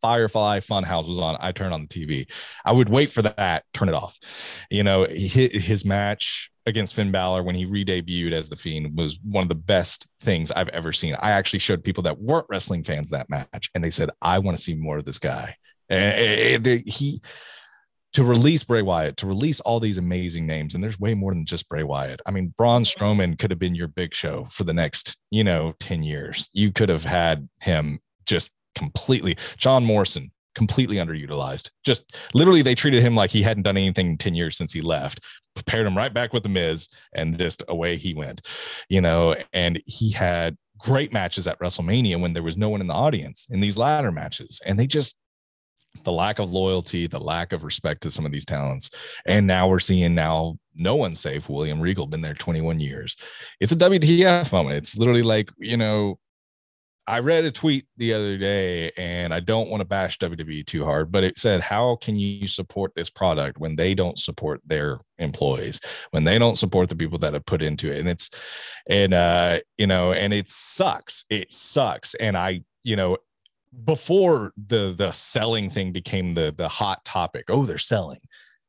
Firefly 0.01 0.61
Funhouse 0.61 1.07
was 1.07 1.19
on, 1.19 1.37
I 1.39 1.53
turn 1.53 1.71
on 1.71 1.83
the 1.83 1.87
TV. 1.87 2.27
I 2.65 2.73
would 2.73 2.89
wait 2.89 3.11
for 3.11 3.21
that, 3.21 3.65
turn 3.75 3.91
it 3.91 3.95
off. 3.95 4.17
You 4.71 4.85
know, 4.85 5.05
his, 5.05 5.85
match 5.85 6.51
against 6.65 6.95
Finn 6.95 7.13
Balor 7.13 7.43
when 7.43 7.57
he 7.57 7.67
re-debuted 7.67 8.33
as 8.33 8.49
the 8.49 8.57
Fiend 8.57 8.97
was 8.97 9.21
one 9.23 9.43
of 9.43 9.51
the 9.51 9.55
best 9.55 10.09
things 10.23 10.51
I've 10.51 10.71
ever 10.71 10.95
seen. 10.95 11.15
I 11.21 11.33
actually 11.33 11.59
showed 11.59 11.85
people 11.85 12.05
that 12.05 12.19
weren't 12.19 12.47
wrestling 12.49 12.85
fans 12.85 13.11
that 13.11 13.29
match, 13.29 13.71
and 13.75 13.85
they 13.85 13.91
said, 13.91 14.09
"I 14.23 14.39
want 14.39 14.57
to 14.57 14.63
see 14.63 14.75
more 14.75 14.97
of 14.97 15.05
this 15.05 15.19
guy." 15.19 15.57
Eh, 15.91 15.95
eh, 15.95 16.55
eh, 16.55 16.55
and 16.55 16.67
he 16.87 17.21
to 18.15 18.25
release 18.25 18.65
Bray 18.65 18.83
Wyatt, 18.83 19.17
to 19.19 19.27
release 19.27 19.61
all 19.61 19.81
these 19.81 19.99
amazing 19.99 20.47
names, 20.47 20.75
and 20.75 20.83
there's 20.83 20.99
way 20.99 21.15
more 21.15 21.33
than 21.33 21.45
just 21.45 21.69
Bray 21.69 21.83
Wyatt. 21.83 22.23
I 22.27 22.31
mean, 22.31 22.55
Braun 22.57 22.83
Strowman 22.83 23.39
could 23.39 23.51
have 23.51 23.59
been 23.59 23.75
your 23.75 23.89
big 23.89 24.15
show 24.15 24.47
for 24.51 24.65
the 24.65 24.73
next, 24.73 25.19
you 25.31 25.45
know, 25.45 25.75
10 25.81 26.03
years. 26.03 26.49
You 26.53 26.73
could 26.73 26.89
have 26.89 27.05
had 27.05 27.49
him 27.61 28.01
just 28.25 28.51
completely, 28.75 29.37
John 29.57 29.85
Morrison, 29.85 30.31
completely 30.55 30.97
underutilized. 30.97 31.71
Just 31.85 32.17
literally, 32.35 32.63
they 32.63 32.75
treated 32.75 33.03
him 33.03 33.15
like 33.15 33.31
he 33.31 33.43
hadn't 33.43 33.63
done 33.63 33.77
anything 33.77 34.09
in 34.09 34.19
10 34.19 34.35
years 34.35 34.57
since 34.57 34.73
he 34.73 34.81
left, 34.81 35.21
prepared 35.55 35.87
him 35.87 35.97
right 35.97 36.13
back 36.13 36.33
with 36.33 36.43
The 36.43 36.49
Miz, 36.49 36.89
and 37.13 37.39
just 37.39 37.63
away 37.69 37.97
he 37.97 38.15
went, 38.15 38.41
you 38.89 39.01
know, 39.01 39.37
and 39.53 39.81
he 39.85 40.11
had 40.11 40.57
great 40.79 41.13
matches 41.13 41.47
at 41.47 41.59
WrestleMania 41.61 42.21
when 42.21 42.33
there 42.33 42.43
was 42.43 42.57
no 42.57 42.69
one 42.69 42.81
in 42.81 42.87
the 42.87 42.95
audience 42.95 43.47
in 43.51 43.61
these 43.61 43.77
ladder 43.77 44.13
matches. 44.13 44.61
And 44.65 44.79
they 44.79 44.87
just, 44.87 45.17
the 46.05 46.13
lack 46.13 46.39
of 46.39 46.51
loyalty, 46.51 47.07
the 47.07 47.21
lack 47.21 47.53
of 47.53 47.65
respect 47.65 48.03
to 48.03 48.11
some 48.11 48.27
of 48.27 48.33
these 48.33 48.45
talents. 48.45 48.91
And 49.27 49.47
now 49.47 49.69
we're 49.69 49.79
seeing 49.79 50.15
now 50.15 50.59
no 50.75 50.97
one's 50.97 51.21
safe. 51.21 51.49
William 51.49 51.81
Regal 51.81 52.07
been 52.07 52.21
there 52.21 52.35
21 52.35 52.81
years. 52.81 53.17
It's 53.61 53.73
a 53.73 53.77
WTF 53.77 54.53
moment. 54.53 54.77
It's 54.77 54.97
literally 54.97 55.23
like, 55.23 55.51
you 55.59 55.77
know, 55.77 56.19
I 57.09 57.21
read 57.21 57.47
a 57.47 57.51
tweet 57.51 57.87
the 57.97 58.13
other 58.13 58.37
day 58.37 58.93
and 58.99 59.33
I 59.33 59.41
don't 59.41 59.71
want 59.71 59.81
to 59.81 59.87
bash 59.87 60.19
WWE 60.19 60.67
too 60.67 60.85
hard, 60.85 61.11
but 61.11 61.25
it 61.25 61.39
said, 61.39 61.63
How 61.63 61.97
can 61.97 62.17
you 62.17 62.47
support 62.47 62.95
this 62.95 63.09
product 63.09 63.59
when 63.59 63.77
they 63.77 63.95
don't 63.95 64.19
support 64.19 64.61
their 64.67 64.99
employees, 65.17 65.81
when 66.11 66.25
they 66.25 66.39
don't 66.39 66.59
support 66.59 66.91
the 66.91 66.97
people 66.97 67.19
that 67.21 67.33
have 67.33 67.47
put 67.47 67.63
into 67.63 67.91
it? 67.91 68.01
And 68.01 68.11
it's, 68.11 68.29
and, 68.91 69.15
uh, 69.15 69.61
you 69.79 69.87
know, 69.87 70.13
and 70.13 70.35
it 70.35 70.51
sucks. 70.51 71.25
It 71.31 71.51
sucks. 71.51 72.15
And 72.15 72.37
I, 72.37 72.61
you 72.85 72.97
know, 72.97 73.17
before 73.85 74.53
the 74.57 74.95
the 74.97 75.13
selling 75.13 75.71
thing 75.71 75.93
became 75.93 76.35
the 76.35 76.55
the 76.57 76.69
hot 76.69 77.05
topic. 77.05 77.45
Oh 77.49 77.65
they're 77.65 77.79
selling. 77.79 78.21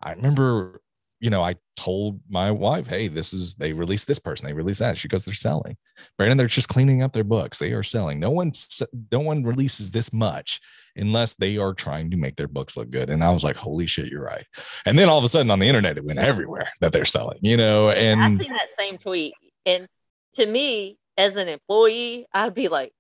I 0.02 0.14
remember 0.14 0.82
you 1.22 1.30
know 1.30 1.44
i 1.44 1.54
told 1.76 2.18
my 2.30 2.50
wife 2.50 2.88
hey 2.88 3.10
this 3.10 3.34
is 3.34 3.54
they 3.56 3.74
released 3.74 4.08
this 4.08 4.20
person 4.20 4.48
they 4.48 4.54
released 4.54 4.80
that. 4.80 4.98
She 4.98 5.08
goes 5.08 5.26
they're 5.26 5.34
selling. 5.34 5.78
Brandon 6.18 6.38
they're 6.38 6.48
just 6.48 6.70
cleaning 6.70 7.02
up 7.02 7.14
their 7.14 7.24
books. 7.24 7.60
They 7.60 7.74
are 7.74 7.84
selling. 7.84 8.20
No 8.20 8.32
one 8.32 8.52
no 9.12 9.20
one 9.20 9.44
releases 9.44 9.92
this 9.92 10.14
much 10.14 10.62
unless 10.96 11.36
they 11.36 11.58
are 11.58 11.74
trying 11.74 12.12
to 12.12 12.18
make 12.18 12.36
their 12.36 12.48
books 12.48 12.76
look 12.78 12.90
good. 12.90 13.10
And 13.10 13.24
i 13.24 13.30
was 13.32 13.44
like 13.44 13.56
holy 13.58 13.86
shit 13.86 14.08
you're 14.08 14.24
right. 14.24 14.46
And 14.86 14.98
then 14.98 15.10
all 15.10 15.18
of 15.18 15.24
a 15.24 15.30
sudden 15.30 15.52
on 15.52 15.60
the 15.60 15.68
internet 15.68 15.98
it 15.98 16.06
went 16.06 16.20
everywhere 16.20 16.70
that 16.82 16.92
they're 16.92 17.06
selling 17.06 17.40
you 17.42 17.58
know 17.58 17.90
and 17.90 18.22
I 18.22 18.36
seen 18.38 18.54
that 18.54 18.70
same 18.78 18.98
tweet, 18.98 19.34
and 19.66 19.88
to 20.36 20.46
me, 20.46 20.98
as 21.18 21.36
an 21.36 21.50
employee, 21.50 22.26
I'd 22.34 22.54
be 22.54 22.70
like, 22.70 22.94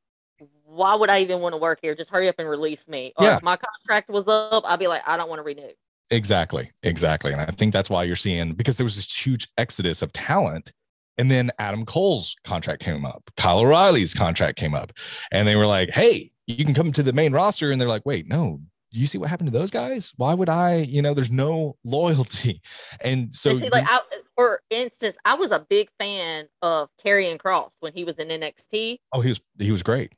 "Why 0.70 0.96
would 0.96 1.10
I 1.10 1.20
even 1.20 1.40
want 1.42 1.54
to 1.54 1.58
work 1.58 1.80
here? 1.82 1.96
Just 1.96 2.10
hurry 2.10 2.28
up 2.28 2.36
and 2.40 2.50
release 2.50 2.88
me." 2.88 3.14
Or 3.18 3.26
Yeah. 3.26 3.38
if 3.38 3.44
my 3.44 3.58
contract 3.58 4.10
was 4.10 4.28
up, 4.28 4.64
I'd 4.66 4.80
be 4.80 4.88
like, 4.88 5.02
"I 5.08 5.18
don't 5.18 5.30
want 5.30 5.40
to 5.40 5.44
renew." 5.44 5.70
Exactly. 6.12 6.72
Exactly. 6.84 7.32
And 7.32 7.42
I 7.42 7.46
think 7.46 7.72
that's 7.72 7.90
why 7.90 8.04
you're 8.04 8.16
seeing 8.16 8.54
because 8.54 8.78
there 8.78 8.84
was 8.84 8.96
this 8.96 9.26
huge 9.26 9.48
exodus 9.58 10.02
of 10.02 10.12
talent. 10.14 10.72
And 11.20 11.30
then 11.30 11.52
Adam 11.60 11.86
Cole's 11.86 12.36
contract 12.46 12.82
came 12.82 13.06
up, 13.06 13.30
Kyle 13.38 13.60
O'Reilly's 13.60 14.14
contract 14.14 14.58
came 14.58 14.74
up, 14.74 14.94
and 15.32 15.46
they 15.48 15.56
were 15.58 15.68
like, 15.68 15.90
hey, 15.90 16.32
you 16.48 16.64
can 16.64 16.74
come 16.74 16.92
to 16.94 17.04
the 17.04 17.12
main 17.14 17.34
roster. 17.34 17.72
And 17.72 17.80
they're 17.80 17.90
like, 17.90 18.06
wait, 18.06 18.28
no, 18.28 18.62
Do 18.92 19.00
you 19.00 19.06
see 19.06 19.20
what 19.20 19.30
happened 19.30 19.52
to 19.52 19.58
those 19.60 19.70
guys? 19.70 20.14
Why 20.16 20.34
would 20.34 20.50
I, 20.50 20.78
you 20.78 21.02
know, 21.04 21.14
there's 21.14 21.30
no 21.30 21.76
loyalty. 21.84 22.62
And 23.02 23.32
so, 23.36 23.52
And 23.52 23.60
see, 23.60 23.70
like, 23.70 23.86
I, 23.88 24.00
for 24.36 24.62
instance, 24.72 25.18
I 25.26 25.36
was 25.36 25.52
a 25.52 25.60
big 25.60 25.90
fan 26.00 26.48
of 26.64 26.90
Karrion 27.06 27.38
Kross 27.38 27.74
when 27.82 27.94
he 27.94 28.04
was 28.04 28.16
in 28.16 28.30
NXT, 28.30 28.98
oh, 29.14 29.22
he 29.22 29.28
was, 29.30 29.42
he 29.60 29.72
was 29.72 29.84
great. 29.84 30.14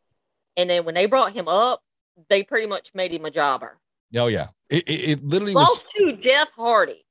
And 0.62 0.70
then 0.70 0.86
when 0.86 0.96
they 0.96 1.08
brought 1.08 1.34
him 1.34 1.48
up, 1.48 1.82
they 2.30 2.44
pretty 2.44 2.68
much 2.68 2.92
made 2.94 3.12
him 3.12 3.26
a 3.26 3.32
jobber. 3.32 3.80
Oh, 4.16 4.28
yeah. 4.28 4.48
It, 4.70 4.88
it, 4.88 5.10
it 5.10 5.24
literally 5.24 5.56
was, 5.56 5.68
Lost 5.68 5.90
to 5.98 6.18
Jeff 6.18 6.50
Hardy. 6.56 7.04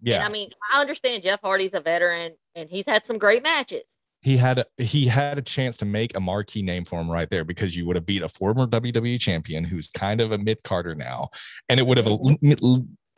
yeah. 0.00 0.16
And 0.16 0.24
I 0.24 0.28
mean, 0.30 0.50
I 0.72 0.80
understand 0.80 1.22
Jeff 1.22 1.40
Hardy's 1.42 1.74
a 1.74 1.80
veteran 1.80 2.32
and 2.54 2.70
he's 2.70 2.86
had 2.86 3.04
some 3.04 3.18
great 3.18 3.42
matches. 3.42 3.82
he 4.22 4.36
had 4.38 4.60
a, 4.60 4.66
he 4.82 5.06
had 5.06 5.36
a 5.36 5.42
chance 5.42 5.76
to 5.78 5.84
make 5.84 6.16
a 6.16 6.20
marquee 6.20 6.62
name 6.62 6.84
for 6.84 6.98
him 7.00 7.10
right 7.10 7.28
there 7.28 7.44
because 7.44 7.76
you 7.76 7.84
would 7.86 7.96
have 7.96 8.06
beat 8.06 8.22
a 8.22 8.28
former 8.28 8.66
WWE 8.66 9.20
champion 9.20 9.64
who's 9.64 9.90
kind 9.90 10.20
of 10.20 10.32
a 10.32 10.38
mid 10.38 10.62
carder 10.62 10.94
now, 10.94 11.28
and 11.68 11.78
it 11.78 11.86
would 11.86 11.98
have 11.98 12.08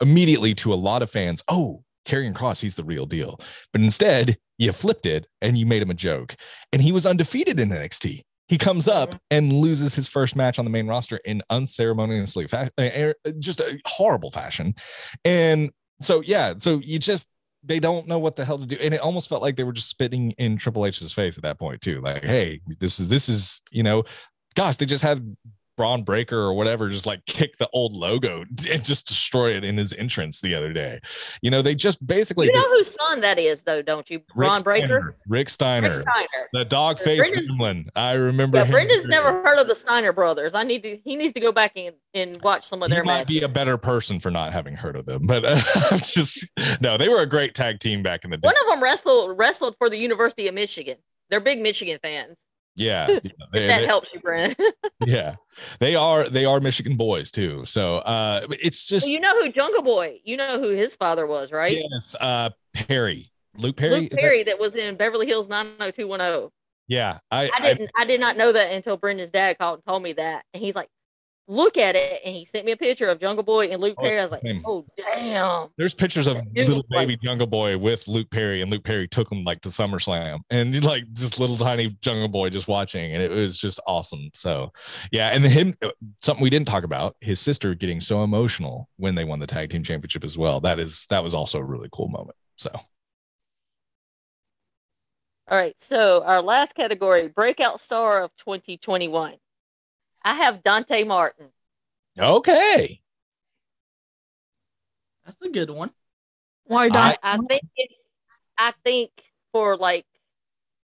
immediately 0.01 0.53
to 0.55 0.73
a 0.73 0.75
lot 0.75 1.01
of 1.01 1.09
fans, 1.09 1.43
oh, 1.47 1.83
Karrion 2.05 2.33
Kross, 2.33 2.61
he's 2.61 2.75
the 2.75 2.83
real 2.83 3.05
deal. 3.05 3.39
But 3.71 3.81
instead, 3.81 4.37
you 4.57 4.71
flipped 4.71 5.05
it 5.05 5.27
and 5.41 5.57
you 5.57 5.65
made 5.65 5.81
him 5.81 5.91
a 5.91 5.93
joke, 5.93 6.35
and 6.73 6.81
he 6.81 6.91
was 6.91 7.05
undefeated 7.05 7.59
in 7.59 7.69
NXT. 7.69 8.23
He 8.47 8.57
comes 8.57 8.87
up 8.87 9.15
and 9.29 9.51
loses 9.51 9.93
his 9.93 10.07
first 10.07 10.35
match 10.35 10.57
on 10.59 10.65
the 10.65 10.71
main 10.71 10.87
roster 10.87 11.17
in 11.17 11.41
unceremoniously, 11.49 12.47
uh, 12.51 12.69
uh, 12.77 13.13
just 13.39 13.59
a 13.59 13.79
horrible 13.85 14.31
fashion. 14.31 14.75
And 15.25 15.71
so, 16.01 16.21
yeah, 16.21 16.53
so 16.57 16.79
you 16.79 16.99
just 16.99 17.29
they 17.63 17.79
don't 17.79 18.07
know 18.07 18.19
what 18.19 18.35
the 18.35 18.45
hell 18.45 18.59
to 18.59 18.65
do 18.65 18.77
and 18.79 18.93
it 18.93 19.01
almost 19.01 19.27
felt 19.27 19.41
like 19.41 19.55
they 19.55 19.63
were 19.63 19.73
just 19.73 19.89
spitting 19.89 20.31
in 20.37 20.57
triple 20.57 20.85
h's 20.85 21.11
face 21.11 21.37
at 21.37 21.43
that 21.43 21.59
point 21.59 21.81
too 21.81 21.99
like 22.01 22.23
hey 22.23 22.61
this 22.79 22.99
is 22.99 23.09
this 23.09 23.27
is 23.27 23.61
you 23.71 23.83
know 23.83 24.03
gosh 24.55 24.77
they 24.77 24.85
just 24.85 25.03
had 25.03 25.35
Bron 25.77 26.03
Breakker 26.03 26.37
or 26.37 26.53
whatever 26.53 26.89
just 26.89 27.05
like 27.05 27.25
kick 27.25 27.57
the 27.57 27.69
old 27.71 27.93
logo 27.93 28.41
and 28.71 28.83
just 28.83 29.07
destroy 29.07 29.55
it 29.55 29.63
in 29.63 29.77
his 29.77 29.93
entrance 29.93 30.41
the 30.41 30.53
other 30.55 30.73
day 30.73 30.99
you 31.41 31.49
know 31.49 31.61
they 31.61 31.75
just 31.75 32.05
basically 32.05 32.47
You 32.47 32.53
know 32.53 32.69
whose 32.69 32.93
son 32.95 33.21
that 33.21 33.39
is, 33.39 33.61
though, 33.63 33.81
don't 33.81 34.09
you? 34.09 34.17
Rick 34.35 34.49
Bron 34.49 34.61
Breakker? 34.63 34.87
Steiner, 34.87 35.15
rick 35.27 35.49
steiner, 35.49 35.97
Rick 35.99 36.07
Steiner. 36.09 36.49
the 36.53 36.65
dog 36.65 36.99
face 36.99 37.21
gremlin 37.31 37.85
i 37.95 38.13
remember 38.13 38.57
Yeah, 38.57 38.65
Brenda's 38.65 39.05
never 39.05 39.31
heard 39.43 39.59
of 39.59 39.67
the 39.67 39.75
Steiner 39.75 40.11
brothers. 40.11 40.53
I 40.55 40.63
need 40.63 40.83
to. 40.83 40.97
He 41.03 41.15
needs 41.15 41.33
to 41.33 41.39
go 41.39 41.51
back 41.51 41.73
and, 41.75 41.95
and 42.13 42.37
watch 42.41 42.65
some 42.65 42.81
of 42.83 42.89
he 42.89 42.95
their 42.95 43.03
might 43.03 43.19
matches. 43.19 43.27
be 43.27 43.41
a 43.43 43.47
better 43.47 43.77
person 43.77 44.19
for 44.19 44.31
not 44.31 44.51
having 44.51 44.75
heard 44.75 44.95
of 44.95 45.05
them 45.05 45.21
but 45.27 45.45
uh, 45.45 45.61
I'm 45.91 45.99
just 45.99 46.47
no 46.81 46.97
they 46.97 47.07
were 47.09 47.19
a 47.21 47.25
great 47.27 47.53
tag 47.53 47.79
team 47.79 48.01
back 48.01 48.23
in 48.23 48.31
the 48.31 48.37
day 48.37 48.45
One 48.47 48.55
of 48.63 48.67
them 48.69 48.81
wrestled 48.83 49.37
wrestled 49.37 49.75
for 49.77 49.89
the 49.89 49.97
University 49.97 50.47
of 50.47 50.55
Michigan. 50.55 50.97
They're 51.29 51.39
big 51.41 51.59
Michigan 51.61 51.99
fans. 52.01 52.37
Yeah, 52.77 53.07
yeah, 53.09 53.19
they- 53.51 53.67
that 53.67 53.79
they- 53.81 53.85
helps 53.85 54.13
you, 54.13 54.19
Brent. 54.21 54.57
yeah 55.05 55.35
they 55.79 55.95
are 55.95 56.27
they 56.29 56.45
are 56.45 56.59
michigan 56.59 56.95
boys 56.97 57.31
too 57.31 57.63
so 57.65 57.97
uh 57.97 58.47
it's 58.49 58.87
just 58.87 59.07
you 59.07 59.19
know 59.19 59.43
who 59.43 59.51
Jungle 59.51 59.83
Boy? 59.83 60.19
You 60.23 60.37
know 60.37 60.59
who 60.59 60.69
his 60.69 60.95
father 60.95 61.27
was, 61.27 61.51
right? 61.51 61.77
yes 61.91 62.15
uh 62.19 62.49
perry 62.73 63.31
luke 63.55 63.75
perry 63.75 63.91
Luke 63.91 64.03
Is 64.05 64.09
that- 64.11 64.19
Perry, 64.19 64.43
that 64.43 64.59
was 64.59 64.75
in 64.75 64.95
Beverly 64.95 65.25
Hills 65.27 65.49
90210. 65.49 66.49
yeah 66.87 67.19
i 67.31 67.49
I 67.53 67.73
didn't. 67.73 67.91
I, 67.97 68.05
did 68.05 68.19
not 68.19 68.37
know 68.37 68.51
that 68.51 68.71
until 68.71 68.97
Brendan's 68.97 69.29
dad 69.31 69.57
called 69.57 69.75
and 69.79 69.85
told 69.85 70.01
me 70.03 70.13
that, 70.13 70.43
and 70.53 70.61
he's 70.63 70.75
like, 70.75 70.89
"Look 71.47 71.77
at 71.77 71.95
it," 71.95 72.21
and 72.25 72.35
he 72.35 72.43
sent 72.45 72.65
me 72.65 72.73
a 72.73 72.77
picture 72.77 73.07
of 73.07 73.19
Jungle 73.19 73.43
Boy 73.43 73.67
and 73.67 73.81
Luke 73.81 73.95
Oh, 73.97 74.01
Perry. 74.03 74.19
I 74.19 74.23
was 74.23 74.31
like, 74.31 74.41
same. 74.41 74.61
"Oh 74.65 74.85
damn!" 74.97 75.69
there's 75.77 75.93
pictures 75.93 76.27
of 76.27 76.37
little 76.55 76.83
like- 76.89 77.07
baby 77.07 77.17
jungle 77.23 77.47
boy 77.47 77.77
with 77.77 78.07
luke 78.07 78.29
perry 78.29 78.61
and 78.61 78.69
luke 78.71 78.83
perry 78.83 79.07
took 79.07 79.31
him 79.31 79.43
like 79.43 79.61
to 79.61 79.69
SummerSlam 79.69 80.39
and 80.49 80.83
like 80.83 81.03
just 81.13 81.39
little 81.39 81.57
tiny 81.57 81.97
jungle 82.01 82.27
boy 82.27 82.49
just 82.49 82.67
watching 82.67 83.13
and 83.13 83.21
it 83.23 83.31
was 83.31 83.59
just 83.59 83.79
awesome 83.87 84.29
so 84.33 84.71
yeah 85.11 85.29
and 85.29 85.43
him 85.45 85.73
uh, 85.81 85.89
something 86.21 86.43
we 86.43 86.49
didn't 86.49 86.67
talk 86.67 86.83
about 86.83 87.15
his 87.21 87.39
sister 87.39 87.73
getting 87.75 87.99
so 87.99 88.23
emotional 88.23 88.89
when 88.97 89.15
they 89.15 89.23
won 89.23 89.39
the 89.39 89.47
tag 89.47 89.69
team 89.69 89.83
championship 89.83 90.23
as 90.23 90.37
well 90.37 90.59
that 90.59 90.79
is 90.79 91.05
that 91.09 91.23
was 91.23 91.33
also 91.33 91.59
a 91.59 91.63
really 91.63 91.89
cool 91.91 92.07
moment 92.09 92.35
so 92.57 92.69
All 95.49 95.57
right, 95.57 95.75
so 95.79 96.23
our 96.25 96.41
last 96.41 96.73
category, 96.75 97.29
breakout 97.29 97.79
star 97.79 98.21
of 98.21 98.31
2021. 98.37 99.35
I 100.27 100.33
have 100.33 100.61
Dante 100.61 101.03
Martin. 101.05 101.47
okay 102.19 102.99
That's 105.23 105.37
a 105.41 105.49
good 105.49 105.69
one. 105.69 105.91
Why 106.65 106.89
I- 106.91 107.17
I 107.23 107.37
think 107.37 107.63
it, 107.77 107.91
I 108.57 108.73
think 108.83 109.11
for 109.53 109.77
like 109.77 110.05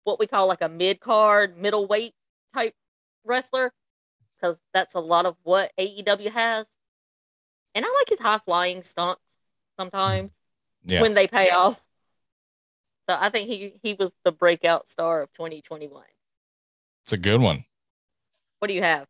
what 0.04 0.20
we 0.20 0.28
call 0.28 0.46
like 0.46 0.60
a 0.62 0.68
mid 0.68 1.00
card, 1.00 1.56
middleweight 1.56 2.14
type 2.54 2.74
wrestler, 3.24 3.72
because 4.36 4.60
that's 4.72 4.94
a 4.94 5.00
lot 5.00 5.26
of 5.26 5.36
what 5.42 5.72
AEW 5.76 6.30
has. 6.30 6.68
And 7.74 7.84
I 7.84 7.88
like 7.88 8.08
his 8.10 8.20
high 8.20 8.38
flying 8.38 8.82
stunts 8.84 9.44
sometimes 9.76 10.30
Yeah. 10.84 11.00
when 11.02 11.14
they 11.14 11.26
pay 11.26 11.50
off. 11.50 11.80
So 13.08 13.16
I 13.18 13.28
think 13.30 13.48
he 13.48 13.74
he 13.82 13.94
was 13.94 14.12
the 14.22 14.30
breakout 14.30 14.88
star 14.88 15.22
of 15.22 15.32
2021. 15.32 16.04
It's 17.02 17.12
a 17.12 17.16
good 17.16 17.40
one. 17.40 17.64
What 18.60 18.68
do 18.68 18.74
you 18.74 18.82
have? 18.82 19.08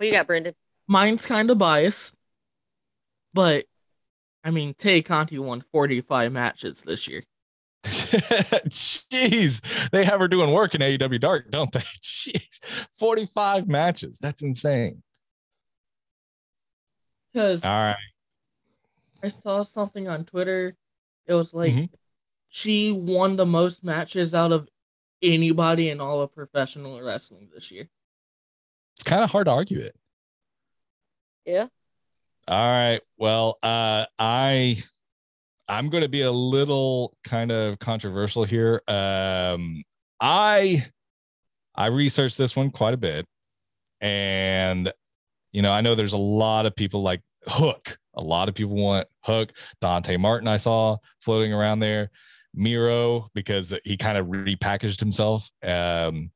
What 0.00 0.06
you 0.06 0.12
got, 0.12 0.26
Brendan? 0.26 0.54
Mine's 0.86 1.26
kind 1.26 1.50
of 1.50 1.58
biased, 1.58 2.14
but 3.34 3.66
I 4.42 4.50
mean, 4.50 4.72
Tay 4.72 5.02
Conti 5.02 5.38
won 5.38 5.60
45 5.60 6.32
matches 6.32 6.80
this 6.80 7.06
year. 7.06 7.22
Jeez, 7.84 9.60
they 9.90 10.06
have 10.06 10.20
her 10.20 10.26
doing 10.28 10.52
work 10.52 10.74
in 10.74 10.80
AEW 10.80 11.20
Dark, 11.20 11.50
don't 11.50 11.70
they? 11.70 11.80
Jeez, 12.00 12.64
45 12.98 13.68
matches. 13.68 14.16
That's 14.18 14.40
insane. 14.40 15.02
Because 17.30 17.62
All 17.62 17.70
right. 17.70 17.96
I 19.22 19.28
saw 19.28 19.62
something 19.64 20.08
on 20.08 20.24
Twitter. 20.24 20.78
It 21.26 21.34
was 21.34 21.52
like 21.52 21.74
Mhm. 21.74 21.90
she 22.48 22.90
won 22.90 23.36
the 23.36 23.44
most 23.44 23.84
matches 23.84 24.34
out 24.34 24.52
of 24.52 24.66
anybody 25.20 25.90
in 25.90 26.00
all 26.00 26.22
of 26.22 26.34
professional 26.34 26.98
wrestling 27.02 27.50
this 27.52 27.70
year. 27.70 27.90
It's 29.00 29.08
kind 29.08 29.24
of 29.24 29.30
hard 29.30 29.46
to 29.46 29.52
argue 29.52 29.80
it. 29.80 29.96
Yeah. 31.46 31.68
All 32.46 32.68
right. 32.68 33.00
Well, 33.16 33.56
uh, 33.62 34.04
I 34.18 34.76
I'm 35.66 35.88
going 35.88 36.02
to 36.02 36.08
be 36.10 36.20
a 36.20 36.30
little 36.30 37.16
kind 37.24 37.50
of 37.50 37.78
controversial 37.78 38.44
here. 38.44 38.82
Um, 38.86 39.84
I 40.20 40.84
I 41.74 41.86
researched 41.86 42.36
this 42.36 42.54
one 42.54 42.70
quite 42.70 42.92
a 42.92 42.98
bit, 42.98 43.24
and 44.02 44.92
you 45.50 45.62
know 45.62 45.72
I 45.72 45.80
know 45.80 45.94
there's 45.94 46.12
a 46.12 46.18
lot 46.18 46.66
of 46.66 46.76
people 46.76 47.00
like 47.00 47.22
Hook. 47.46 47.96
A 48.16 48.22
lot 48.22 48.50
of 48.50 48.54
people 48.54 48.76
want 48.76 49.08
Hook. 49.22 49.54
Dante 49.80 50.18
Martin 50.18 50.46
I 50.46 50.58
saw 50.58 50.98
floating 51.20 51.54
around 51.54 51.78
there. 51.78 52.10
Miro 52.52 53.30
because 53.32 53.72
he 53.82 53.96
kind 53.96 54.18
of 54.18 54.26
repackaged 54.26 55.00
himself. 55.00 55.50
Um, 55.62 56.32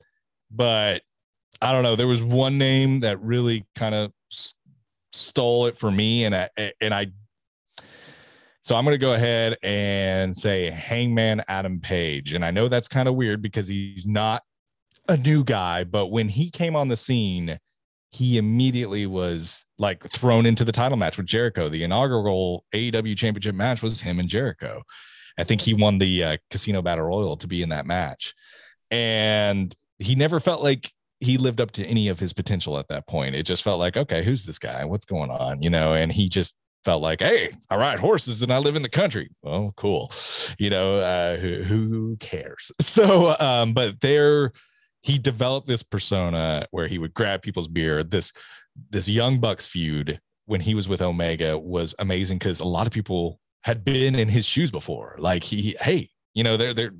but 0.51 1.03
I 1.61 1.73
don't 1.73 1.83
know. 1.83 1.97
There 1.97 2.07
was 2.07 2.23
one 2.23 2.59
name 2.59 3.01
that 3.01 3.21
really 3.21 3.67
kind 3.75 3.95
of 3.95 4.13
s- 4.31 4.55
stole 5.13 5.67
it 5.67 5.79
for 5.79 5.91
me, 5.91 6.25
and 6.25 6.35
I 6.35 6.49
and 6.81 6.95
I. 6.95 7.07
So 8.61 8.75
I'm 8.75 8.85
going 8.85 8.95
to 8.95 8.99
go 8.99 9.13
ahead 9.13 9.59
and 9.63 10.35
say 10.35 10.71
Hangman 10.71 11.43
Adam 11.49 11.81
Page, 11.81 12.33
and 12.33 12.45
I 12.45 12.51
know 12.51 12.69
that's 12.69 12.89
kind 12.89 13.09
of 13.09 13.15
weird 13.15 13.43
because 13.43 13.69
he's 13.69 14.07
not 14.07 14.43
a 15.09 15.17
new 15.17 15.45
guy, 15.45 15.85
but 15.85 16.07
when 16.07 16.29
he 16.29 16.51
came 16.51 16.75
on 16.75 16.89
the 16.89 16.97
scene, 16.97 17.59
he 18.11 18.39
immediately 18.39 19.07
was 19.07 19.65
like 19.79 20.09
thrown 20.09 20.47
into 20.47 20.65
the 20.65 20.73
title 20.73 20.97
match 20.97 21.17
with 21.17 21.27
Jericho. 21.27 21.69
The 21.69 21.85
inaugural 21.85 22.65
AEW 22.73 23.17
Championship 23.17 23.55
match 23.55 23.83
was 23.83 24.01
him 24.01 24.19
and 24.19 24.29
Jericho. 24.29 24.83
I 25.37 25.45
think 25.45 25.61
he 25.61 25.75
won 25.75 25.99
the 25.99 26.25
uh, 26.25 26.37
Casino 26.51 26.81
Battle 26.81 27.07
Royal 27.07 27.37
to 27.39 27.49
be 27.49 27.61
in 27.63 27.71
that 27.71 27.87
match, 27.87 28.33
and 28.91 29.75
he 29.99 30.15
never 30.15 30.41
felt 30.41 30.63
like 30.63 30.93
he 31.21 31.39
lived 31.39 31.61
up 31.61 31.71
to 31.73 31.87
any 31.87 32.09
of 32.09 32.21
his 32.21 32.33
potential 32.33 32.79
at 32.79 32.89
that 32.89 33.07
point. 33.07 33.35
It 33.35 33.45
just 33.45 33.63
felt 33.63 33.79
like, 33.79 33.97
okay, 33.97 34.23
who's 34.23 34.45
this 34.45 34.59
guy? 34.59 34.85
What's 34.85 35.07
going 35.07 35.31
on? 35.31 35.63
You 35.63 35.71
know, 35.71 35.95
and 35.95 36.13
he 36.13 36.29
just 36.29 36.57
felt 36.85 37.03
like, 37.03 37.21
hey, 37.21 37.51
I 37.71 37.77
ride 37.77 37.99
horses 37.99 38.43
and 38.43 38.53
I 38.53 38.59
live 38.59 38.77
in 38.77 38.83
the 38.83 38.89
country. 38.89 39.31
Well, 39.43 39.73
cool. 39.77 40.13
You 40.59 40.71
know, 40.71 40.99
uh, 40.99 41.37
who, 41.37 41.63
who 41.63 42.17
cares? 42.17 42.71
So, 42.81 43.37
um, 43.41 43.73
but 43.73 44.01
there, 44.01 44.53
he 45.01 45.19
developed 45.19 45.67
this 45.67 45.83
persona 45.83 46.67
where 46.71 46.87
he 46.87 46.99
would 46.99 47.15
grab 47.15 47.43
people's 47.43 47.69
beer. 47.69 48.05
This 48.05 48.33
this 48.91 49.09
Young 49.09 49.39
Bucks 49.39 49.67
feud 49.67 50.21
when 50.47 50.61
he 50.61 50.75
was 50.75 50.89
with 50.89 51.03
Omega 51.03 51.59
was 51.59 51.95
amazing 51.99 52.39
because 52.39 52.61
a 52.61 52.65
lot 52.65 52.87
of 52.87 52.93
people 52.93 53.41
had 53.63 53.85
been 53.85 54.15
in 54.15 54.29
his 54.29 54.45
shoes 54.45 54.71
before. 54.71 55.17
Like 55.19 55.43
he, 55.43 55.77
hey, 55.81 56.11
you 56.35 56.45
know, 56.45 56.57
they're 56.57 56.75
they're 56.75 56.95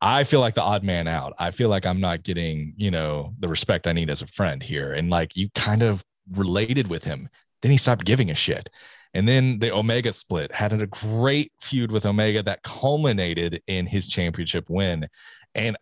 I 0.00 0.24
feel 0.24 0.40
like 0.40 0.54
the 0.54 0.62
odd 0.62 0.84
man 0.84 1.08
out. 1.08 1.32
I 1.38 1.50
feel 1.50 1.68
like 1.68 1.84
I'm 1.84 2.00
not 2.00 2.22
getting, 2.22 2.74
you 2.76 2.90
know, 2.90 3.34
the 3.40 3.48
respect 3.48 3.86
I 3.86 3.92
need 3.92 4.10
as 4.10 4.22
a 4.22 4.28
friend 4.28 4.62
here. 4.62 4.92
And 4.92 5.10
like 5.10 5.36
you 5.36 5.48
kind 5.54 5.82
of 5.82 6.04
related 6.32 6.88
with 6.88 7.04
him. 7.04 7.28
Then 7.62 7.72
he 7.72 7.76
stopped 7.76 8.04
giving 8.04 8.30
a 8.30 8.34
shit. 8.34 8.70
And 9.14 9.26
then 9.26 9.58
the 9.58 9.74
Omega 9.74 10.12
split 10.12 10.52
had 10.52 10.72
a 10.72 10.86
great 10.86 11.52
feud 11.60 11.90
with 11.90 12.06
Omega 12.06 12.42
that 12.44 12.62
culminated 12.62 13.62
in 13.66 13.86
his 13.86 14.06
championship 14.06 14.68
win. 14.68 15.08
And 15.54 15.76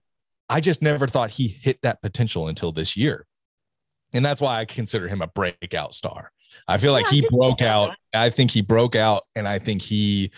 I 0.48 0.60
just 0.60 0.80
never 0.80 1.06
thought 1.06 1.30
he 1.30 1.48
hit 1.48 1.82
that 1.82 2.00
potential 2.00 2.48
until 2.48 2.72
this 2.72 2.96
year. 2.96 3.26
And 4.14 4.24
that's 4.24 4.40
why 4.40 4.60
I 4.60 4.64
consider 4.64 5.08
him 5.08 5.20
a 5.20 5.26
breakout 5.26 5.92
star. 5.92 6.30
I 6.68 6.78
feel 6.78 6.92
like 6.92 7.06
Yeah, 7.06 7.10
I 7.10 7.14
he 7.14 7.28
broke 7.28 7.60
out. 7.60 7.96
I 8.14 8.30
think 8.30 8.52
he 8.52 8.62
broke 8.62 8.94
out 8.94 9.24
and 9.34 9.46
I 9.46 9.58
think 9.58 9.82
he 9.82 10.30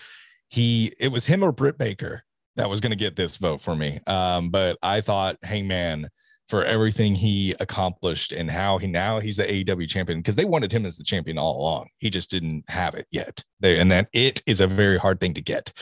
he 0.49 0.93
it 0.99 1.09
was 1.09 1.27
him 1.27 1.45
or 1.45 1.53
Britt 1.53 1.79
Baker 1.79 2.25
that 2.59 2.69
was 2.69 2.81
going 2.81 2.91
to 2.91 2.97
get 2.97 3.17
this 3.17 3.37
vote 3.37 3.61
for 3.61 3.75
me. 3.75 4.01
Um, 4.07 4.51
but 4.51 4.77
I 4.83 5.01
thought 5.01 5.37
Hangman 5.43 6.09
for 6.49 6.65
everything 6.65 7.15
he 7.15 7.55
accomplished 7.61 8.33
and 8.33 8.51
how 8.51 8.79
he 8.79 8.87
now 8.87 9.21
he's 9.21 9.37
the 9.37 9.45
AEW 9.45 9.87
champion 9.89 10.19
because 10.21 10.35
they 10.37 10.45
wanted 10.47 10.73
him 10.73 10.87
as 10.87 10.97
the 10.97 11.05
champion 11.05 11.39
all 11.39 11.61
along. 11.61 11.89
He 11.99 12.09
just 12.11 12.31
didn't 12.31 12.65
have 12.69 12.95
it 12.95 13.07
yet. 13.11 13.45
They, 13.61 13.79
and 13.79 13.91
that 13.91 14.09
it 14.13 14.43
is 14.47 14.61
a 14.61 14.67
very 14.67 14.99
hard 14.99 15.21
thing 15.21 15.35
to 15.35 15.43
get. 15.43 15.73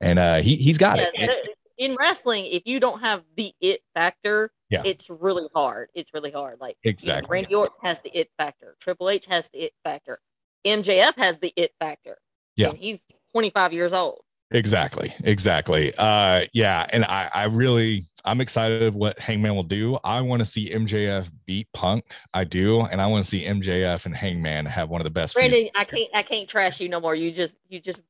And 0.00 0.18
uh, 0.18 0.36
he 0.40 0.56
he's 0.56 0.78
got 0.78 0.98
Yeah, 0.98 1.08
it. 1.14 1.48
In 1.78 1.94
wrestling, 1.96 2.46
if 2.46 2.62
you 2.64 2.80
don't 2.80 3.00
have 3.00 3.22
the 3.36 3.52
it 3.60 3.82
factor, 3.94 4.50
Yeah. 4.70 4.80
it's 4.86 5.10
really 5.10 5.46
hard. 5.54 5.90
It's 5.94 6.14
really 6.14 6.30
hard. 6.30 6.58
Like 6.60 6.78
you 6.82 6.88
know, 6.88 6.92
Exactly. 6.92 7.28
Randy 7.30 7.54
Orton 7.54 7.76
has 7.82 8.00
the 8.00 8.18
it 8.18 8.30
factor. 8.38 8.76
Triple 8.80 9.10
H 9.10 9.26
has 9.26 9.50
the 9.50 9.64
it 9.64 9.72
factor. 9.84 10.18
MJF 10.66 11.16
has 11.18 11.38
the 11.38 11.52
it 11.56 11.72
factor. 11.78 12.16
Yeah. 12.56 12.70
And 12.70 12.78
he's 12.78 12.98
25 13.32 13.74
years 13.74 13.92
old. 13.92 14.20
Exactly. 14.52 15.12
Exactly. 15.24 15.92
Uh 15.98 16.44
yeah. 16.52 16.86
And 16.90 17.04
I 17.04 17.28
I 17.34 17.44
really 17.44 18.06
I'm 18.24 18.40
excited 18.40 18.94
what 18.94 19.18
Hangman 19.18 19.54
will 19.54 19.62
do. 19.62 19.98
I 20.04 20.20
want 20.20 20.40
to 20.40 20.44
see 20.44 20.70
MJF 20.70 21.30
beat 21.46 21.68
Punk. 21.72 22.04
I 22.34 22.44
do. 22.44 22.80
And 22.82 23.00
I 23.00 23.06
want 23.06 23.24
to 23.24 23.28
see 23.30 23.44
MJF 23.44 24.06
and 24.06 24.14
Hangman 24.16 24.66
have 24.66 24.88
one 24.88 25.00
of 25.00 25.04
the 25.04 25.10
best. 25.10 25.34
Brandon, 25.34 25.68
I 25.74 25.84
can't 25.84 26.08
I 26.14 26.22
can't 26.22 26.48
trash 26.48 26.80
you 26.80 26.88
no 26.88 27.00
more. 27.00 27.14
You 27.14 27.30
just 27.30 27.56
you 27.68 27.80
just 27.80 28.00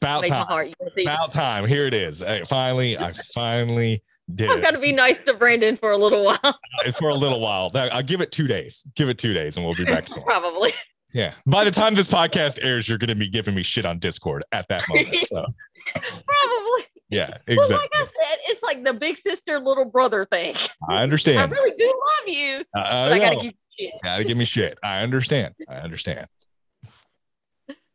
about 0.00 0.24
time. 0.26 0.46
heart. 0.46 0.68
You 0.68 0.74
see 0.90 1.02
About 1.02 1.30
time. 1.30 1.66
Here 1.66 1.86
it 1.86 1.94
is. 1.94 2.20
Hey, 2.22 2.42
finally, 2.46 2.96
I 2.98 3.12
finally 3.34 4.02
did 4.34 4.48
I've 4.50 4.62
got 4.62 4.70
to 4.70 4.78
be 4.78 4.92
nice 4.92 5.18
to 5.18 5.34
Brandon 5.34 5.76
for 5.76 5.90
a 5.90 5.98
little 5.98 6.24
while, 6.24 6.58
It's 6.86 6.96
for 6.98 7.10
a 7.10 7.14
little 7.14 7.40
while. 7.40 7.68
That- 7.70 7.92
I'll 7.92 8.02
give 8.02 8.22
it 8.22 8.32
two 8.32 8.46
days. 8.46 8.86
Give 8.96 9.10
it 9.10 9.18
two 9.18 9.34
days 9.34 9.58
and 9.58 9.66
we'll 9.66 9.74
be 9.74 9.84
back 9.84 10.06
to 10.06 10.20
probably. 10.24 10.72
Yeah. 11.14 11.32
By 11.46 11.62
the 11.62 11.70
time 11.70 11.94
this 11.94 12.08
podcast 12.08 12.58
airs, 12.60 12.88
you're 12.88 12.98
going 12.98 13.08
to 13.08 13.14
be 13.14 13.28
giving 13.28 13.54
me 13.54 13.62
shit 13.62 13.86
on 13.86 14.00
Discord 14.00 14.44
at 14.52 14.68
that 14.68 14.82
moment. 14.88 15.16
So, 15.24 15.44
Probably. 15.92 16.84
yeah, 17.08 17.38
exactly. 17.46 17.56
Well, 17.56 17.78
like 17.78 17.90
I 17.94 18.04
said, 18.04 18.38
it's 18.46 18.62
like 18.62 18.84
the 18.84 18.94
big 18.94 19.16
sister, 19.16 19.58
little 19.60 19.84
brother 19.84 20.24
thing. 20.24 20.56
I 20.88 21.02
understand. 21.02 21.38
I 21.38 21.44
really 21.44 21.74
do 21.76 21.86
love 21.86 22.28
you, 22.34 22.64
I, 22.74 22.80
I 22.80 23.08
but 23.08 23.12
I 23.12 23.18
gotta 23.18 23.36
give 23.36 23.44
you 23.44 23.52
shit. 23.78 23.94
Gotta 24.02 24.24
give 24.24 24.36
me 24.36 24.44
shit. 24.44 24.78
I 24.82 25.02
understand. 25.02 25.54
I 25.68 25.76
understand. 25.76 26.26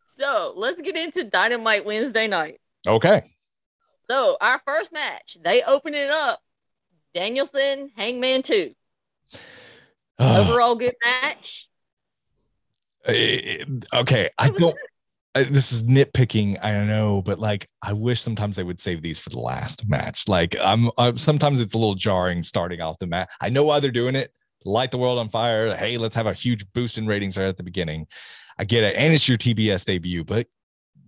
So 0.06 0.54
let's 0.56 0.82
get 0.82 0.96
into 0.96 1.24
Dynamite 1.24 1.86
Wednesday 1.86 2.28
night. 2.28 2.60
Okay. 2.88 3.36
So 4.10 4.38
our 4.40 4.62
first 4.66 4.94
match, 4.94 5.38
they 5.42 5.64
open 5.64 5.94
it 5.96 6.10
up. 6.10 6.42
Danielson, 7.14 7.92
Hangman 7.96 8.44
2. 8.44 8.74
Overall 10.20 10.76
good 10.76 10.96
match. 11.04 11.70
Eh, 13.06 13.64
okay. 13.94 14.30
I 14.38 14.50
don't. 14.50 14.76
I- 15.36 15.44
This 15.44 15.72
is 15.72 15.84
nitpicking, 15.84 16.58
I 16.62 16.72
don't 16.72 16.88
know, 16.88 17.22
but 17.22 17.40
like 17.40 17.68
I 17.84 17.94
wish 17.94 18.20
sometimes 18.20 18.56
they 18.56 18.64
would 18.64 18.80
save 18.80 19.02
these 19.04 19.20
for 19.20 19.30
the 19.30 19.40
last 19.40 19.88
match. 19.88 20.28
Like 20.28 20.56
I'm, 20.60 20.90
I'm 20.98 21.18
sometimes 21.18 21.62
it's 21.62 21.74
a 21.76 21.78
little 21.78 21.96
jarring 21.96 22.42
starting 22.44 22.82
off 22.82 22.98
the 23.00 23.08
match. 23.08 23.30
I 23.40 23.50
know 23.50 23.64
why 23.64 23.80
they're 23.80 23.92
doing 23.92 24.16
it. 24.16 24.32
Light 24.66 24.92
the 24.92 24.98
world 24.98 25.20
on 25.20 25.30
fire. 25.30 25.76
Hey, 25.76 25.98
let's 25.98 26.16
have 26.16 26.26
a 26.28 26.34
huge 26.34 26.66
boost 26.74 26.98
in 26.98 27.06
ratings 27.08 27.38
right 27.38 27.46
at 27.48 27.58
the 27.58 27.64
beginning. 27.64 28.08
I 28.58 28.66
get 28.66 28.84
it, 28.84 28.96
and 28.98 29.14
it's 29.14 29.30
your 29.30 29.38
TBS 29.38 29.86
debut, 29.86 30.26
but 30.26 30.48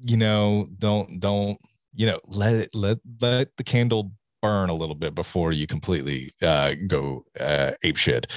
you 0.05 0.17
know, 0.17 0.67
don't 0.77 1.19
don't 1.19 1.57
you 1.93 2.05
know 2.05 2.19
let 2.27 2.53
it 2.55 2.69
let 2.73 2.99
let 3.21 3.49
the 3.57 3.63
candle 3.63 4.13
burn 4.41 4.69
a 4.69 4.73
little 4.73 4.95
bit 4.95 5.13
before 5.15 5.51
you 5.51 5.67
completely 5.67 6.31
uh, 6.41 6.75
go 6.87 7.25
uh, 7.39 7.71
ape 7.83 7.97
shit. 7.97 8.27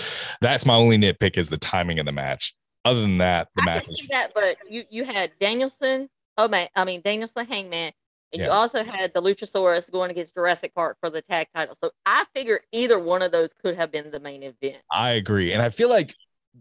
That's 0.41 0.67
my 0.67 0.75
only 0.75 0.99
nitpick 0.99 1.37
is 1.39 1.49
the 1.51 1.59
timing 1.59 1.99
of 2.01 2.07
the 2.07 2.13
match. 2.13 2.55
Other 2.85 3.01
than 3.01 3.19
that, 3.19 3.49
the 3.57 3.63
I 3.63 3.65
match 3.65 3.87
see 3.87 4.07
that, 4.11 4.33
but 4.35 4.57
you 4.69 4.85
you 4.91 5.05
had 5.05 5.33
Danielson, 5.41 6.09
oh 6.37 6.49
man, 6.49 6.69
I 6.77 6.85
mean 6.85 7.01
Danielson 7.03 7.47
Hangman, 7.47 7.93
and 8.33 8.43
you 8.43 8.51
also 8.51 8.83
had 8.85 9.15
the 9.15 9.23
Luchasaurus 9.23 9.91
going 9.91 10.11
against 10.11 10.35
Jurassic 10.35 10.75
Park 10.75 10.97
for 11.01 11.09
the 11.09 11.23
tag 11.23 11.47
title. 11.55 11.77
So 11.81 11.91
I 12.05 12.25
figure 12.35 12.61
either 12.73 12.99
one 12.99 13.23
of 13.23 13.33
those 13.33 13.53
could 13.63 13.77
have 13.77 13.93
been 13.93 14.11
the 14.11 14.21
main 14.21 14.43
event. 14.43 14.83
I 14.93 15.13
agree. 15.13 15.53
And 15.53 15.63
I 15.63 15.71
feel 15.71 15.89
like 15.89 16.15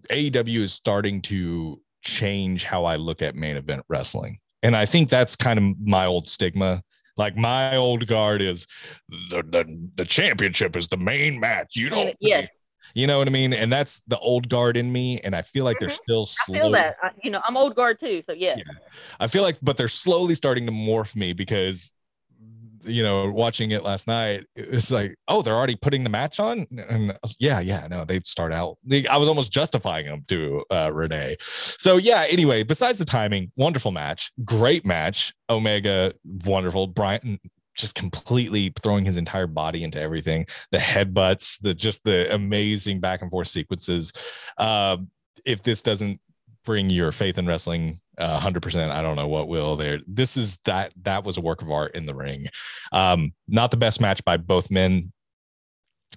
AEW 0.10 0.60
is 0.60 0.74
starting 0.74 1.22
to 1.24 1.82
change 2.02 2.64
how 2.64 2.86
I 2.86 2.98
look 2.98 3.22
at 3.22 3.36
main 3.36 3.58
event 3.58 3.84
wrestling. 3.90 4.40
And 4.62 4.76
I 4.76 4.86
think 4.86 5.10
that's 5.10 5.36
kind 5.36 5.60
of 5.60 5.76
my 5.80 6.06
old 6.06 6.28
stigma 6.28 6.84
Like 7.18 7.36
my 7.36 7.76
old 7.76 8.08
guard 8.08 8.42
is 8.42 8.66
the 9.10 9.44
the, 9.44 9.90
the 9.96 10.06
championship 10.06 10.76
is 10.76 10.88
the 10.88 10.98
main 10.98 11.40
match. 11.40 11.76
You 11.76 11.90
don't 11.90 12.16
yes, 12.20 12.50
you 12.94 13.08
know 13.08 13.18
what 13.18 13.28
I 13.28 13.32
mean? 13.32 13.54
And 13.54 13.72
that's 13.72 14.02
the 14.08 14.18
old 14.20 14.50
guard 14.50 14.78
in 14.78 14.92
me. 14.92 15.20
And 15.24 15.36
I 15.36 15.42
feel 15.42 15.66
like 15.66 15.80
they're 15.80 15.90
Mhm. 15.90 16.00
still 16.04 16.22
I 16.22 16.46
slow. 16.46 16.54
feel 16.56 16.72
that. 16.72 16.96
I, 17.02 17.10
you 17.24 17.32
know, 17.32 17.42
I'm 17.48 17.58
old 17.58 17.76
guard 17.76 18.00
too, 18.00 18.22
so 18.22 18.34
yes. 18.34 18.58
Yeah. 18.60 18.74
I 19.20 19.28
feel 19.28 19.42
like, 19.44 19.58
but 19.62 19.78
they're 19.78 19.88
slowly 19.88 20.36
starting 20.36 20.66
to 20.68 20.72
morph 20.72 21.16
me 21.16 21.34
because, 21.34 21.94
you 22.86 23.02
know, 23.02 23.32
watching 23.32 23.72
it 23.72 23.82
last 23.82 24.08
night, 24.08 24.46
it's 24.58 24.92
like, 24.92 25.16
oh, 25.30 25.42
they're 25.42 25.56
already 25.56 25.76
putting 25.78 26.04
the 26.04 26.10
match 26.10 26.40
on. 26.42 26.68
And 26.90 27.18
was- 27.24 27.38
yeah, 27.40 27.62
yeah, 27.62 27.88
no, 27.90 28.04
they 28.04 28.20
start 28.26 28.52
out. 28.52 28.78
They, 28.84 29.08
I 29.08 29.16
was 29.16 29.30
almost 29.30 29.52
justifying 29.54 30.06
them 30.06 30.26
to 30.28 30.66
uh, 30.70 30.92
Renee. 30.94 31.38
So 31.78 31.96
yeah. 31.98 32.26
Anyway, 32.30 32.64
besides 32.64 33.00
the 33.00 33.06
timing, 33.06 33.52
wonderful 33.56 33.92
match, 33.92 34.32
great 34.44 34.86
match. 34.86 35.34
Omega, 35.50 36.14
wonderful. 36.46 36.88
Bryan 36.88 37.40
just 37.76 37.96
completely 37.96 38.74
throwing 38.82 39.06
his 39.06 39.18
entire 39.18 39.48
body 39.48 39.84
into 39.84 40.00
everything. 40.00 40.46
The 40.72 40.78
headbutts, 40.78 41.60
the 41.62 41.74
just 41.74 42.04
the 42.04 42.34
amazing 42.34 43.00
back 43.00 43.22
and 43.22 43.32
forth 43.32 43.48
sequences. 43.48 44.14
Uh, 44.58 44.98
if 45.46 45.64
this 45.64 45.82
doesn't 45.82 46.20
bring 46.66 46.90
your 46.90 47.12
faith 47.12 47.38
in 47.38 47.46
wrestling 47.46 48.00
uh, 48.18 48.40
100% 48.40 48.90
i 48.90 49.02
don't 49.02 49.18
know 49.18 49.28
what 49.28 49.50
will 49.50 49.76
there 49.76 50.00
this 50.08 50.38
is 50.38 50.58
that 50.64 50.94
that 51.02 51.26
was 51.26 51.36
a 51.36 51.42
work 51.42 51.62
of 51.62 51.70
art 51.70 51.94
in 51.94 52.06
the 52.06 52.16
ring 52.16 52.48
um 52.94 53.34
not 53.50 53.70
the 53.70 53.76
best 53.76 54.00
match 54.00 54.24
by 54.24 54.38
both 54.38 54.72
men 54.72 55.12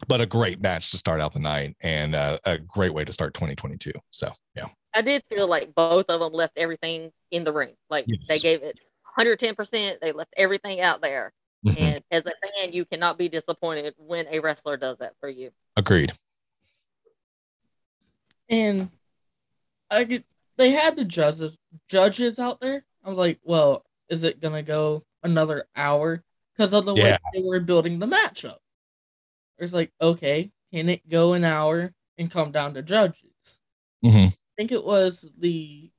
but 0.07 0.21
a 0.21 0.27
great 0.27 0.61
match 0.61 0.93
to 0.93 0.99
start 0.99 1.21
out 1.21 1.33
the 1.33 1.41
night 1.41 1.75
and 1.81 2.15
uh, 2.15 2.39
a 2.45 2.59
great 2.59 2.95
way 2.95 3.05
to 3.05 3.13
start 3.13 3.35
2022 3.35 3.91
so 4.13 4.31
yeah 4.55 4.67
I 4.97 5.03
did 5.03 5.23
feel 5.29 5.47
like 5.47 5.75
both 5.75 6.07
of 6.09 6.21
them 6.21 6.33
left 6.33 6.57
everything 6.57 7.13
in 7.31 7.45
the 7.45 7.53
ring. 7.53 7.75
Like 7.91 8.07
Yes. 8.09 8.27
they 8.29 8.39
gave 8.39 8.63
it 8.63 8.79
110%. 9.19 10.01
They 10.01 10.13
left 10.13 10.33
everything 10.37 10.81
out 10.81 11.03
there. 11.03 11.35
Mhm. 11.67 11.77
And 11.79 12.05
as 12.11 12.27
a 12.27 12.33
fan, 12.33 12.73
you 12.73 12.85
cannot 12.85 13.19
be 13.19 13.29
disappointed 13.29 13.95
when 13.99 14.27
a 14.29 14.39
wrestler 14.41 14.77
does 14.77 14.99
that 14.99 15.15
for 15.21 15.29
you. 15.29 15.51
agreed 15.77 16.13
And 18.49 18.91
I 19.91 20.05
could, 20.05 20.25
they 20.57 20.71
had 20.71 20.97
the 20.97 21.05
judges 21.05 21.57
judges 21.89 22.39
out 22.39 22.61
there. 22.61 22.85
I 23.05 23.09
was 23.09 23.19
like, 23.19 23.41
well, 23.43 23.85
is 24.09 24.25
it 24.25 24.41
gonna 24.41 24.63
go 24.63 25.05
another 25.23 25.67
hour? 25.75 26.23
Because 26.53 26.73
of 26.73 26.85
the 26.85 26.95
way 26.95 27.11
they 27.33 27.43
were 27.43 27.61
building 27.61 27.99
the 27.99 28.07
matchup. 28.07 28.59
It's 29.59 29.75
like, 29.75 29.93
okay, 30.01 30.51
can 30.73 30.89
it 30.89 31.09
go 31.09 31.33
an 31.33 31.45
hour 31.45 31.93
and 32.19 32.31
come 32.31 32.53
down 32.53 32.75
to 32.75 32.83
judges? 32.83 33.61
Mhm. 34.05 34.29
I 34.33 34.37
think 34.57 34.73
it 34.73 34.85
was 34.85 35.29
the 35.37 35.91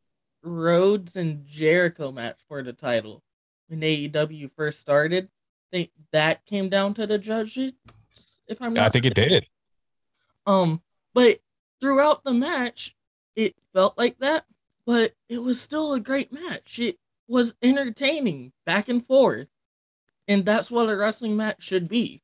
Rhodes 0.41 1.15
and 1.15 1.45
Jericho 1.45 2.11
match 2.11 2.39
for 2.47 2.63
the 2.63 2.74
title 2.74 3.22
when 3.68 3.82
AEW 3.82 4.49
first 4.55 4.80
started. 4.80 5.30
I 5.74 5.78
think 5.78 5.91
that 6.11 6.45
came 6.45 6.70
down 6.70 6.93
to 6.95 7.07
the 7.07 7.18
judges. 7.18 7.74
If 8.47 8.61
I'm 8.61 8.74
not 8.74 8.86
i 8.86 8.89
think 8.89 9.05
it 9.05 9.13
did 9.13 9.45
um, 10.47 10.82
but 11.13 11.39
throughout 11.82 12.24
the 12.24 12.34
match, 12.34 12.95
it 13.36 13.55
felt 13.74 13.97
like 13.97 14.18
that, 14.20 14.45
but 14.86 15.13
it 15.30 15.39
was 15.39 15.61
still 15.61 15.93
a 15.93 15.99
great 15.99 16.32
match. 16.32 16.80
It 16.80 16.97
was 17.28 17.53
entertaining 17.61 18.53
back 18.65 18.88
and 18.88 19.05
forth. 19.05 19.47
And 20.30 20.45
that's 20.45 20.72
what 20.72 20.89
a 20.89 20.95
wrestling 20.95 21.36
match 21.36 21.61
should 21.61 21.89
be. 21.89 22.24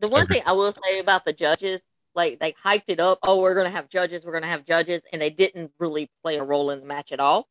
The 0.00 0.08
one 0.08 0.22
Agreed. 0.22 0.38
thing 0.38 0.42
I 0.46 0.52
will 0.52 0.72
say 0.72 0.98
about 0.98 1.24
the 1.24 1.32
judges, 1.32 1.82
like 2.14 2.40
they 2.40 2.52
hyped 2.52 2.84
it 2.88 3.00
up. 3.00 3.18
Oh, 3.22 3.40
we're 3.40 3.54
gonna 3.54 3.70
have 3.70 3.88
judges. 3.88 4.24
We're 4.24 4.32
gonna 4.32 4.46
have 4.46 4.64
judges, 4.64 5.02
and 5.12 5.20
they 5.20 5.30
didn't 5.30 5.72
really 5.78 6.10
play 6.22 6.36
a 6.36 6.44
role 6.44 6.70
in 6.70 6.80
the 6.80 6.86
match 6.86 7.12
at 7.12 7.20
all. 7.20 7.48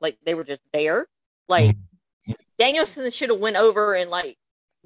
Like 0.00 0.18
they 0.24 0.34
were 0.34 0.44
just 0.44 0.62
there. 0.72 1.06
Like 1.48 1.76
Danielson 2.60 3.10
should 3.10 3.30
have 3.30 3.40
went 3.40 3.56
over 3.56 3.94
and 3.94 4.10
like 4.10 4.36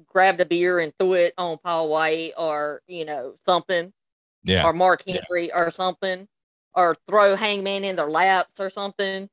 grabbed 0.07 0.41
a 0.41 0.45
beer 0.45 0.79
and 0.79 0.91
threw 0.97 1.13
it 1.13 1.33
on 1.37 1.57
Paul 1.63 1.89
White 1.89 2.31
or 2.37 2.81
you 2.87 3.05
know 3.05 3.35
something, 3.45 3.93
yeah. 4.45 4.65
Or 4.65 4.73
Mark 4.73 5.03
Yeah. 5.05 5.19
Henry 5.29 5.53
or 5.53 5.69
something, 5.71 6.27
or 6.73 6.95
throw 7.07 7.35
Hangman 7.35 7.83
in 7.83 7.95
their 7.97 8.09
laps 8.09 8.59
or 8.59 8.69
something. 8.69 9.29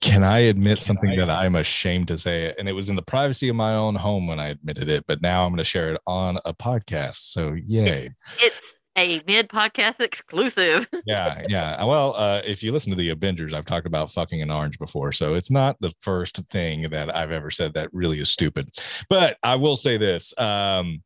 can 0.00 0.24
i 0.24 0.38
admit 0.38 0.80
something 0.80 1.14
that 1.14 1.28
i'm 1.28 1.54
ashamed 1.56 2.08
to 2.08 2.16
say? 2.16 2.54
And 2.58 2.68
it 2.68 2.72
was 2.72 2.88
in 2.88 2.96
the 2.96 3.02
privacy 3.02 3.48
of 3.50 3.56
my 3.56 3.74
own 3.74 3.94
home 3.94 4.26
when 4.26 4.40
i 4.40 4.48
admitted 4.48 4.88
it 4.88 5.04
but 5.06 5.20
now 5.20 5.44
i'm 5.44 5.50
going 5.50 5.58
to 5.58 5.64
share 5.64 5.92
it 5.92 6.00
on 6.06 6.38
a 6.46 6.54
podcast 6.54 7.16
so 7.32 7.52
yay. 7.66 8.10
It's 8.40 8.74
a 8.96 9.22
mid 9.26 9.48
podcast 9.48 10.00
exclusive. 10.00 10.88
yeah, 11.06 11.42
yeah. 11.48 11.82
Well, 11.84 12.14
uh, 12.16 12.42
if 12.44 12.62
you 12.62 12.72
listen 12.72 12.90
to 12.90 12.96
the 12.96 13.10
Avengers, 13.10 13.52
I've 13.52 13.66
talked 13.66 13.86
about 13.86 14.10
fucking 14.10 14.40
an 14.40 14.50
orange 14.50 14.78
before, 14.78 15.12
so 15.12 15.34
it's 15.34 15.50
not 15.50 15.76
the 15.80 15.92
first 16.00 16.36
thing 16.48 16.88
that 16.90 17.14
I've 17.14 17.32
ever 17.32 17.50
said 17.50 17.74
that 17.74 17.92
really 17.92 18.20
is 18.20 18.30
stupid. 18.30 18.70
But 19.08 19.36
I 19.42 19.56
will 19.56 19.76
say 19.76 19.96
this: 19.96 20.36
um, 20.38 21.02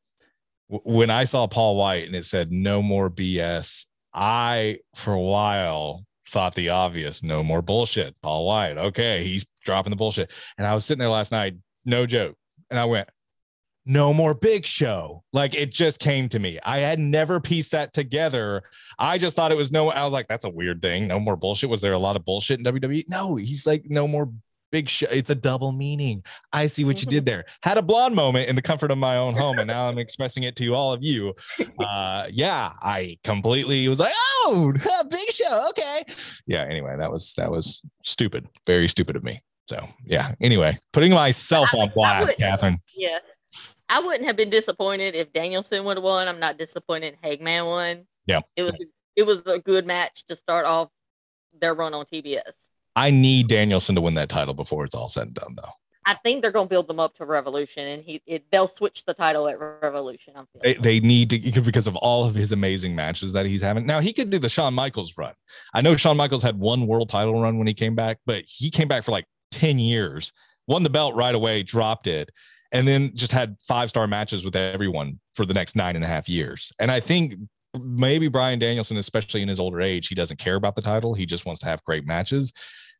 w- 0.70 0.98
when 0.98 1.10
I 1.10 1.24
saw 1.24 1.46
Paul 1.46 1.76
White 1.76 2.06
and 2.06 2.16
it 2.16 2.24
said 2.24 2.52
"No 2.52 2.82
more 2.82 3.10
BS," 3.10 3.86
I, 4.12 4.78
for 4.94 5.12
a 5.12 5.20
while, 5.20 6.04
thought 6.28 6.54
the 6.54 6.70
obvious: 6.70 7.22
"No 7.22 7.42
more 7.42 7.62
bullshit." 7.62 8.16
Paul 8.22 8.46
White, 8.46 8.76
okay, 8.76 9.24
he's 9.24 9.46
dropping 9.64 9.90
the 9.90 9.96
bullshit. 9.96 10.30
And 10.56 10.66
I 10.66 10.74
was 10.74 10.84
sitting 10.84 11.00
there 11.00 11.08
last 11.08 11.32
night, 11.32 11.56
no 11.84 12.06
joke, 12.06 12.36
and 12.70 12.78
I 12.78 12.84
went, 12.84 13.08
no 13.88 14.12
more 14.12 14.34
big 14.34 14.66
show. 14.66 15.24
Like 15.32 15.54
it 15.54 15.72
just 15.72 15.98
came 15.98 16.28
to 16.28 16.38
me. 16.38 16.58
I 16.62 16.78
had 16.78 17.00
never 17.00 17.40
pieced 17.40 17.72
that 17.72 17.94
together. 17.94 18.62
I 18.98 19.16
just 19.16 19.34
thought 19.34 19.50
it 19.50 19.56
was 19.56 19.72
no, 19.72 19.90
I 19.90 20.04
was 20.04 20.12
like, 20.12 20.28
that's 20.28 20.44
a 20.44 20.50
weird 20.50 20.82
thing. 20.82 21.08
No 21.08 21.18
more 21.18 21.36
bullshit. 21.36 21.70
Was 21.70 21.80
there 21.80 21.94
a 21.94 21.98
lot 21.98 22.14
of 22.14 22.24
bullshit 22.24 22.58
in 22.58 22.64
WWE? 22.66 23.04
No, 23.08 23.36
he's 23.36 23.66
like, 23.66 23.84
no 23.86 24.06
more 24.06 24.30
big 24.70 24.90
show. 24.90 25.06
It's 25.10 25.30
a 25.30 25.34
double 25.34 25.72
meaning. 25.72 26.22
I 26.52 26.66
see 26.66 26.84
what 26.84 27.00
you 27.00 27.06
did 27.06 27.24
there. 27.24 27.46
Had 27.62 27.78
a 27.78 27.82
blonde 27.82 28.14
moment 28.14 28.50
in 28.50 28.56
the 28.56 28.62
comfort 28.62 28.90
of 28.90 28.98
my 28.98 29.16
own 29.16 29.34
home, 29.34 29.58
and 29.58 29.66
now 29.66 29.88
I'm 29.88 29.98
expressing 29.98 30.42
it 30.42 30.54
to 30.56 30.74
all 30.74 30.92
of 30.92 31.02
you. 31.02 31.34
Uh, 31.78 32.26
yeah, 32.30 32.72
I 32.82 33.18
completely 33.22 33.88
was 33.88 34.00
like, 34.00 34.12
oh, 34.16 34.74
big 35.10 35.30
show. 35.30 35.68
Okay. 35.70 36.02
Yeah. 36.46 36.66
Anyway, 36.68 36.94
that 36.98 37.10
was 37.10 37.32
that 37.34 37.50
was 37.50 37.82
stupid. 38.02 38.48
Very 38.66 38.88
stupid 38.88 39.14
of 39.14 39.22
me. 39.22 39.40
So 39.68 39.86
yeah. 40.04 40.34
Anyway, 40.40 40.76
putting 40.92 41.12
myself 41.12 41.72
on 41.74 41.92
blast, 41.94 42.36
Catherine. 42.36 42.78
Yeah. 42.96 43.18
I 43.88 44.00
wouldn't 44.00 44.26
have 44.26 44.36
been 44.36 44.50
disappointed 44.50 45.14
if 45.14 45.32
Danielson 45.32 45.84
would 45.84 45.96
have 45.96 46.04
won. 46.04 46.28
I'm 46.28 46.38
not 46.40 46.58
disappointed 46.58 47.16
Hangman 47.22 47.66
won. 47.66 48.06
Yeah. 48.26 48.40
It 48.56 48.62
was 48.64 48.74
it 49.16 49.22
was 49.26 49.46
a 49.46 49.58
good 49.58 49.86
match 49.86 50.24
to 50.28 50.36
start 50.36 50.66
off 50.66 50.90
their 51.58 51.74
run 51.74 51.94
on 51.94 52.04
TBS. 52.04 52.52
I 52.94 53.10
need 53.10 53.48
Danielson 53.48 53.94
to 53.94 54.00
win 54.00 54.14
that 54.14 54.28
title 54.28 54.54
before 54.54 54.84
it's 54.84 54.94
all 54.94 55.08
said 55.08 55.26
and 55.26 55.34
done, 55.34 55.54
though. 55.56 55.70
I 56.04 56.14
think 56.24 56.40
they're 56.40 56.50
gonna 56.52 56.68
build 56.68 56.88
them 56.88 56.98
up 57.00 57.14
to 57.16 57.26
Revolution 57.26 57.86
and 57.86 58.02
he 58.02 58.22
it, 58.26 58.44
they'll 58.50 58.68
switch 58.68 59.04
the 59.04 59.12
title 59.14 59.46
at 59.48 59.58
Revolution. 59.58 60.34
I'm 60.36 60.46
They, 60.62 60.74
feeling. 60.74 60.82
they 60.82 61.00
need 61.00 61.30
to 61.30 61.60
because 61.60 61.86
of 61.86 61.96
all 61.96 62.24
of 62.24 62.34
his 62.34 62.52
amazing 62.52 62.94
matches 62.94 63.32
that 63.34 63.46
he's 63.46 63.62
having. 63.62 63.86
Now 63.86 64.00
he 64.00 64.12
could 64.12 64.30
do 64.30 64.38
the 64.38 64.48
Shawn 64.48 64.72
Michaels 64.74 65.14
run. 65.18 65.34
I 65.74 65.80
know 65.80 65.94
Shawn 65.96 66.16
Michaels 66.16 66.42
had 66.42 66.58
one 66.58 66.86
world 66.86 67.08
title 67.08 67.40
run 67.40 67.58
when 67.58 67.66
he 67.66 67.74
came 67.74 67.94
back, 67.94 68.18
but 68.24 68.44
he 68.46 68.70
came 68.70 68.88
back 68.88 69.04
for 69.04 69.12
like 69.12 69.26
10 69.50 69.78
years, 69.78 70.32
won 70.66 70.82
the 70.82 70.90
belt 70.90 71.14
right 71.14 71.34
away, 71.34 71.62
dropped 71.62 72.06
it, 72.06 72.30
and 72.72 72.86
then 72.86 73.14
just 73.14 73.32
had 73.32 73.56
five 73.66 73.88
star 73.88 74.06
matches 74.06 74.44
with 74.44 74.56
everyone 74.56 75.20
for 75.34 75.44
the 75.44 75.54
next 75.54 75.76
nine 75.76 75.96
and 75.96 76.04
a 76.04 76.08
half 76.08 76.28
years. 76.28 76.72
And 76.78 76.90
I 76.90 77.00
think 77.00 77.34
maybe 77.78 78.28
Bryan 78.28 78.58
Danielson, 78.58 78.96
especially 78.96 79.42
in 79.42 79.48
his 79.48 79.60
older 79.60 79.80
age, 79.80 80.08
he 80.08 80.14
doesn't 80.14 80.38
care 80.38 80.56
about 80.56 80.74
the 80.74 80.82
title. 80.82 81.14
He 81.14 81.26
just 81.26 81.46
wants 81.46 81.60
to 81.60 81.66
have 81.66 81.82
great 81.84 82.06
matches. 82.06 82.52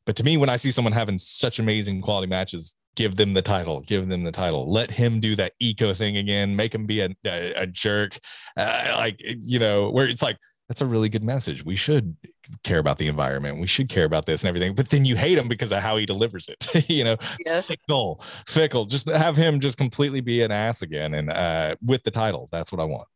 But 0.07 0.17
to 0.17 0.25
me, 0.25 0.37
when 0.37 0.49
I 0.49 0.57
see 0.57 0.71
someone 0.71 0.93
having 0.93 1.19
such 1.19 1.59
amazing 1.59 2.01
quality 2.01 2.29
matches, 2.29 2.75
give 2.97 3.17
them 3.17 3.33
the 3.33 3.43
title, 3.43 3.83
give 3.83 4.09
them 4.09 4.25
the 4.25 4.33
title. 4.33 4.71
Let 4.71 4.91
him 4.91 5.21
do 5.21 5.37
that 5.37 5.53
eco 5.61 5.93
thing 5.95 6.17
again. 6.17 6.57
Make 6.57 6.75
him 6.75 6.87
be 6.87 7.01
a, 7.01 7.11
a, 7.27 7.53
a 7.63 7.67
jerk. 7.67 8.19
Uh, 8.57 8.95
like, 8.97 9.21
you 9.21 9.59
know, 9.59 9.91
where 9.91 10.07
it's 10.07 10.23
like, 10.23 10.39
that's 10.69 10.81
a 10.83 10.87
really 10.87 11.09
good 11.09 11.25
message. 11.25 11.65
We 11.65 11.77
should 11.77 12.15
care 12.63 12.79
about 12.79 12.99
the 12.99 13.09
environment. 13.09 13.59
We 13.59 13.67
should 13.67 13.89
care 13.89 14.05
about 14.05 14.27
this 14.27 14.43
and 14.43 14.49
everything. 14.49 14.75
But 14.75 14.91
then 14.91 15.05
you 15.07 15.17
hate 15.17 15.39
him 15.39 15.49
because 15.49 15.73
of 15.73 15.81
how 15.81 15.97
he 15.97 16.05
delivers 16.07 16.49
it. 16.49 16.89
you 16.91 17.05
know, 17.05 17.17
Yeah. 17.45 17.63
fickle, 17.63 18.23
fickle. 18.47 18.85
Just 18.85 19.09
have 19.09 19.37
him 19.37 19.61
just 19.61 19.79
completely 19.79 20.21
be 20.21 20.43
an 20.43 20.51
ass 20.53 20.83
again 20.83 21.15
and 21.15 21.31
uh, 21.31 21.77
with 21.83 22.03
the 22.03 22.11
title. 22.11 22.49
That's 22.53 22.71
what 22.71 22.81
I 22.81 22.85
want. 22.85 23.09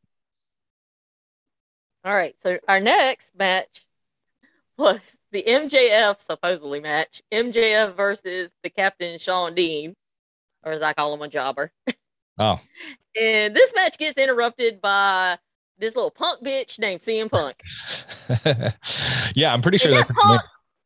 All 2.04 2.14
right. 2.14 2.34
So 2.40 2.58
our 2.68 2.80
next 2.80 3.32
match 3.38 3.86
was 4.76 5.18
the 5.30 5.44
MJF 5.46 6.20
supposedly 6.20 6.80
match. 6.80 7.22
MJF 7.32 7.94
versus 7.96 8.50
the 8.62 8.70
Captain 8.70 9.18
Shawn 9.18 9.54
Dean, 9.54 9.94
or 10.64 10.72
as 10.72 10.82
I 10.82 10.94
call 10.94 11.14
him, 11.14 11.22
a 11.22 11.28
jobber. 11.28 11.70
Oh, 12.38 12.60
And 13.20 13.54
this 13.54 13.74
match 13.76 13.98
gets 13.98 14.16
interrupted 14.16 14.80
by 14.80 15.36
this 15.82 15.96
little 15.96 16.12
punk 16.12 16.42
bitch 16.42 16.78
named 16.78 17.00
CM 17.00 17.28
Punk. 17.28 17.60
yeah, 19.34 19.52
I'm 19.52 19.60
pretty 19.60 19.78
sure 19.78 19.90
And 19.90 19.98
that's 19.98 20.10
that 20.10 20.16
punk, 20.16 20.42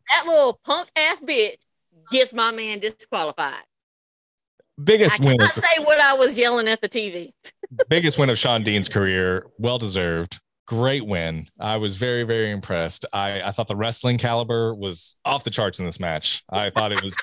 that 0.08 0.26
little 0.26 0.58
punk 0.64 0.88
ass 0.96 1.20
bitch 1.20 1.58
gets 2.10 2.32
my 2.32 2.50
man 2.50 2.78
disqualified. 2.78 3.52
I 3.52 4.82
biggest 4.82 5.20
win. 5.20 5.36
cannot 5.36 5.54
say 5.54 5.84
what 5.84 6.00
I 6.00 6.14
was 6.14 6.38
yelling 6.38 6.66
at 6.66 6.80
the 6.80 6.88
TV. 6.88 7.32
biggest 7.88 8.18
win 8.18 8.30
of 8.30 8.38
Shawn 8.38 8.62
Dean's 8.62 8.88
career. 8.88 9.46
Well 9.58 9.78
deserved. 9.78 10.40
Great 10.66 11.06
win. 11.06 11.46
I 11.60 11.76
was 11.76 11.96
very, 11.96 12.22
very 12.24 12.50
impressed. 12.50 13.04
I, 13.12 13.42
I 13.42 13.50
thought 13.52 13.68
the 13.68 13.76
wrestling 13.76 14.16
caliber 14.16 14.74
was 14.74 15.16
off 15.24 15.44
the 15.44 15.50
charts 15.50 15.78
in 15.78 15.84
this 15.84 16.00
match. 16.00 16.42
I 16.50 16.70
thought 16.70 16.90
it 16.90 17.02
was 17.02 17.14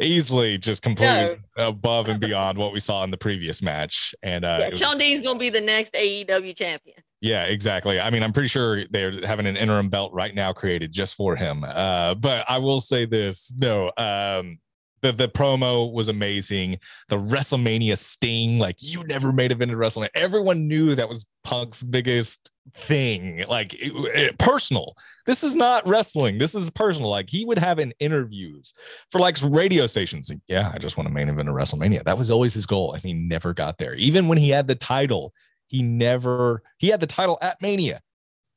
easily 0.00 0.58
just 0.58 0.82
completely 0.82 1.36
above 1.56 2.08
and 2.08 2.20
beyond 2.20 2.58
what 2.58 2.72
we 2.72 2.80
saw 2.80 3.04
in 3.04 3.10
the 3.10 3.16
previous 3.16 3.62
match. 3.62 4.14
And 4.22 4.44
uh, 4.44 4.58
Yeah, 4.60 4.70
Shawn 4.76 4.98
Dean's 4.98 5.22
gonna 5.22 5.38
be 5.38 5.50
the 5.50 5.60
next 5.60 5.94
AEW 5.94 6.56
champion. 6.56 6.98
yeah, 7.20 7.44
exactly. 7.44 8.00
I 8.00 8.10
mean, 8.10 8.22
I'm 8.22 8.32
pretty 8.32 8.48
sure 8.48 8.84
they're 8.90 9.24
having 9.26 9.46
an 9.46 9.56
interim 9.56 9.88
belt 9.88 10.12
right 10.12 10.34
now 10.34 10.52
created 10.52 10.92
just 10.92 11.14
for 11.14 11.36
him. 11.36 11.64
Uh, 11.66 12.14
but 12.14 12.44
I 12.48 12.58
will 12.58 12.80
say 12.80 13.04
this: 13.06 13.52
no, 13.56 13.92
um, 13.96 14.58
the 15.02 15.12
the 15.12 15.28
promo 15.28 15.90
was 15.92 16.08
amazing. 16.08 16.78
The 17.08 17.16
WrestleMania 17.18 17.96
sting, 17.98 18.58
like 18.58 18.76
you 18.80 19.04
never 19.04 19.32
made 19.32 19.50
it 19.52 19.62
into 19.62 19.74
WrestleMania. 19.76 20.08
Everyone 20.14 20.68
knew 20.68 20.94
that 20.94 21.08
was 21.08 21.26
Punk's 21.44 21.82
biggest 21.82 22.50
thing. 22.74 23.44
Like 23.48 23.74
it, 23.74 23.92
it- 24.14 24.38
personal. 24.38 24.94
This 25.26 25.42
is 25.42 25.56
not 25.56 25.86
wrestling. 25.86 26.38
This 26.38 26.54
is 26.54 26.70
personal. 26.70 27.10
Like 27.10 27.28
he 27.30 27.44
would 27.44 27.58
have 27.58 27.78
in 27.78 27.92
interviews 28.00 28.74
for 29.10 29.18
like 29.18 29.36
radio 29.42 29.86
stations. 29.86 30.30
Yeah, 30.48 30.70
I 30.74 30.78
just 30.78 30.96
want 30.96 31.08
to 31.08 31.14
main 31.14 31.28
event 31.28 31.48
a 31.48 31.52
WrestleMania. 31.52 32.04
That 32.04 32.18
was 32.18 32.30
always 32.30 32.54
his 32.54 32.66
goal, 32.66 32.92
and 32.92 33.02
he 33.02 33.12
never 33.14 33.54
got 33.54 33.78
there. 33.78 33.94
Even 33.94 34.28
when 34.28 34.38
he 34.38 34.50
had 34.50 34.66
the 34.66 34.74
title, 34.74 35.32
he 35.68 35.82
never 35.82 36.62
he 36.78 36.88
had 36.88 37.00
the 37.00 37.06
title 37.06 37.38
at 37.40 37.60
Mania, 37.62 38.00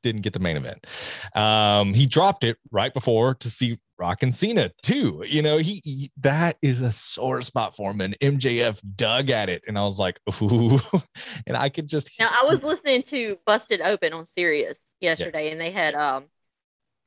didn't 0.02 0.22
get 0.22 0.32
the 0.32 0.40
main 0.40 0.56
event. 0.56 0.86
Um, 1.34 1.94
he 1.94 2.06
dropped 2.06 2.44
it 2.44 2.58
right 2.70 2.92
before 2.92 3.34
to 3.36 3.50
see 3.50 3.78
Rock 3.98 4.22
and 4.22 4.34
Cena 4.34 4.70
too. 4.82 5.24
You 5.26 5.42
know, 5.42 5.58
he, 5.58 5.80
he- 5.84 6.12
that 6.18 6.56
is 6.62 6.80
a 6.80 6.92
sore 6.92 7.42
spot 7.42 7.76
for 7.76 7.90
him, 7.90 8.00
and 8.00 8.18
MJF 8.20 8.80
dug 8.96 9.30
at 9.30 9.48
it, 9.48 9.64
and 9.68 9.78
I 9.78 9.82
was 9.82 9.98
like, 9.98 10.18
ooh, 10.42 10.80
and 11.46 11.56
I 11.56 11.68
could 11.68 11.88
just 11.88 12.10
Now 12.18 12.28
I 12.28 12.46
was 12.46 12.62
listening 12.62 13.02
to 13.04 13.38
Busted 13.46 13.80
Open 13.80 14.12
on 14.12 14.26
Sirius 14.26 14.78
yesterday, 15.00 15.50
and 15.50 15.60
they 15.60 15.70
had 15.70 15.94
um 15.94 16.24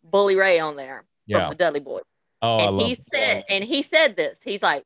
Bully 0.04 0.36
Ray 0.36 0.60
on 0.60 0.76
there 0.76 1.06
yeah. 1.26 1.42
from 1.42 1.50
the 1.50 1.56
Dudley 1.56 1.80
Boy. 1.80 2.00
Oh, 2.42 2.80
and 2.80 2.82
he 2.82 2.96
said 2.96 3.44
and 3.50 3.64
he 3.64 3.82
said 3.82 4.16
this. 4.16 4.40
He's 4.44 4.64
like, 4.64 4.84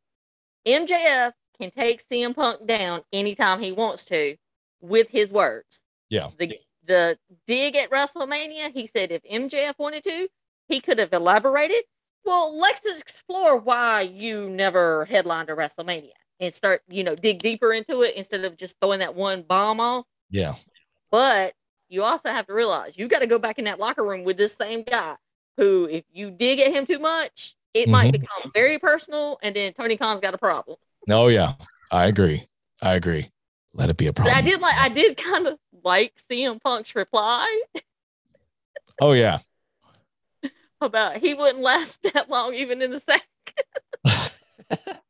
MJF 0.65 1.33
can 1.59 1.71
take 1.71 2.01
CM 2.07 2.35
Punk 2.35 2.65
down 2.65 3.01
anytime 3.13 3.61
he 3.61 3.71
wants 3.71 4.05
to 4.05 4.35
with 4.81 5.09
his 5.09 5.31
words. 5.31 5.83
Yeah. 6.09 6.29
The 6.37 6.57
the 6.85 7.17
dig 7.47 7.75
at 7.75 7.91
WrestleMania, 7.91 8.71
he 8.73 8.87
said 8.87 9.11
if 9.11 9.21
MJF 9.23 9.75
wanted 9.77 10.03
to, 10.05 10.27
he 10.67 10.79
could 10.79 10.99
have 10.99 11.13
elaborated. 11.13 11.83
Well, 12.23 12.57
let's 12.57 12.81
explore 12.85 13.57
why 13.57 14.01
you 14.01 14.49
never 14.49 15.05
headlined 15.05 15.49
a 15.49 15.53
WrestleMania 15.55 16.11
and 16.39 16.53
start, 16.53 16.81
you 16.89 17.03
know, 17.03 17.15
dig 17.15 17.39
deeper 17.39 17.73
into 17.73 18.01
it 18.03 18.15
instead 18.15 18.45
of 18.45 18.57
just 18.57 18.75
throwing 18.79 18.99
that 18.99 19.15
one 19.15 19.41
bomb 19.43 19.79
off. 19.79 20.05
yeah. 20.29 20.55
But 21.09 21.53
you 21.89 22.03
also 22.03 22.29
have 22.29 22.47
to 22.47 22.53
realize 22.53 22.97
you 22.97 23.07
got 23.07 23.19
to 23.19 23.27
go 23.27 23.37
back 23.37 23.59
in 23.59 23.65
that 23.65 23.79
locker 23.79 24.03
room 24.03 24.23
with 24.23 24.37
this 24.37 24.53
same 24.55 24.83
guy 24.83 25.15
who, 25.57 25.87
if 25.91 26.05
you 26.13 26.31
dig 26.31 26.59
at 26.59 26.71
him 26.71 26.85
too 26.85 26.99
much, 26.99 27.55
it 27.73 27.89
might 27.89 28.09
Mhm. 28.13 28.21
become 28.21 28.51
very 28.53 28.79
personal. 28.79 29.37
And 29.43 29.53
then 29.55 29.73
Tony 29.73 29.97
Khan's 29.97 30.21
got 30.21 30.33
a 30.33 30.37
problem. 30.37 30.77
Oh 31.09 31.27
yeah. 31.27 31.55
I 31.91 32.05
agree. 32.05 32.47
I 32.81 32.93
agree. 32.95 33.29
Let 33.73 33.89
it 33.89 33.97
be 33.97 34.07
a 34.07 34.13
But 34.13 34.23
problem. 34.23 34.37
I 34.37 34.41
did 34.41 34.61
like, 34.61 34.75
I 34.77 34.89
did 34.89 35.17
kind 35.17 35.47
of 35.47 35.59
like 35.83 36.13
CM 36.29 36.59
Punk's 36.61 36.95
reply 36.95 37.61
Oh 39.01 39.11
yeah. 39.13 39.39
About 40.81 41.17
he 41.17 41.33
wouldn't 41.33 41.63
last 41.63 42.01
that 42.13 42.29
long, 42.29 42.53
even 42.53 42.81
in 42.81 42.91
the 42.91 42.99
sack. 42.99 43.27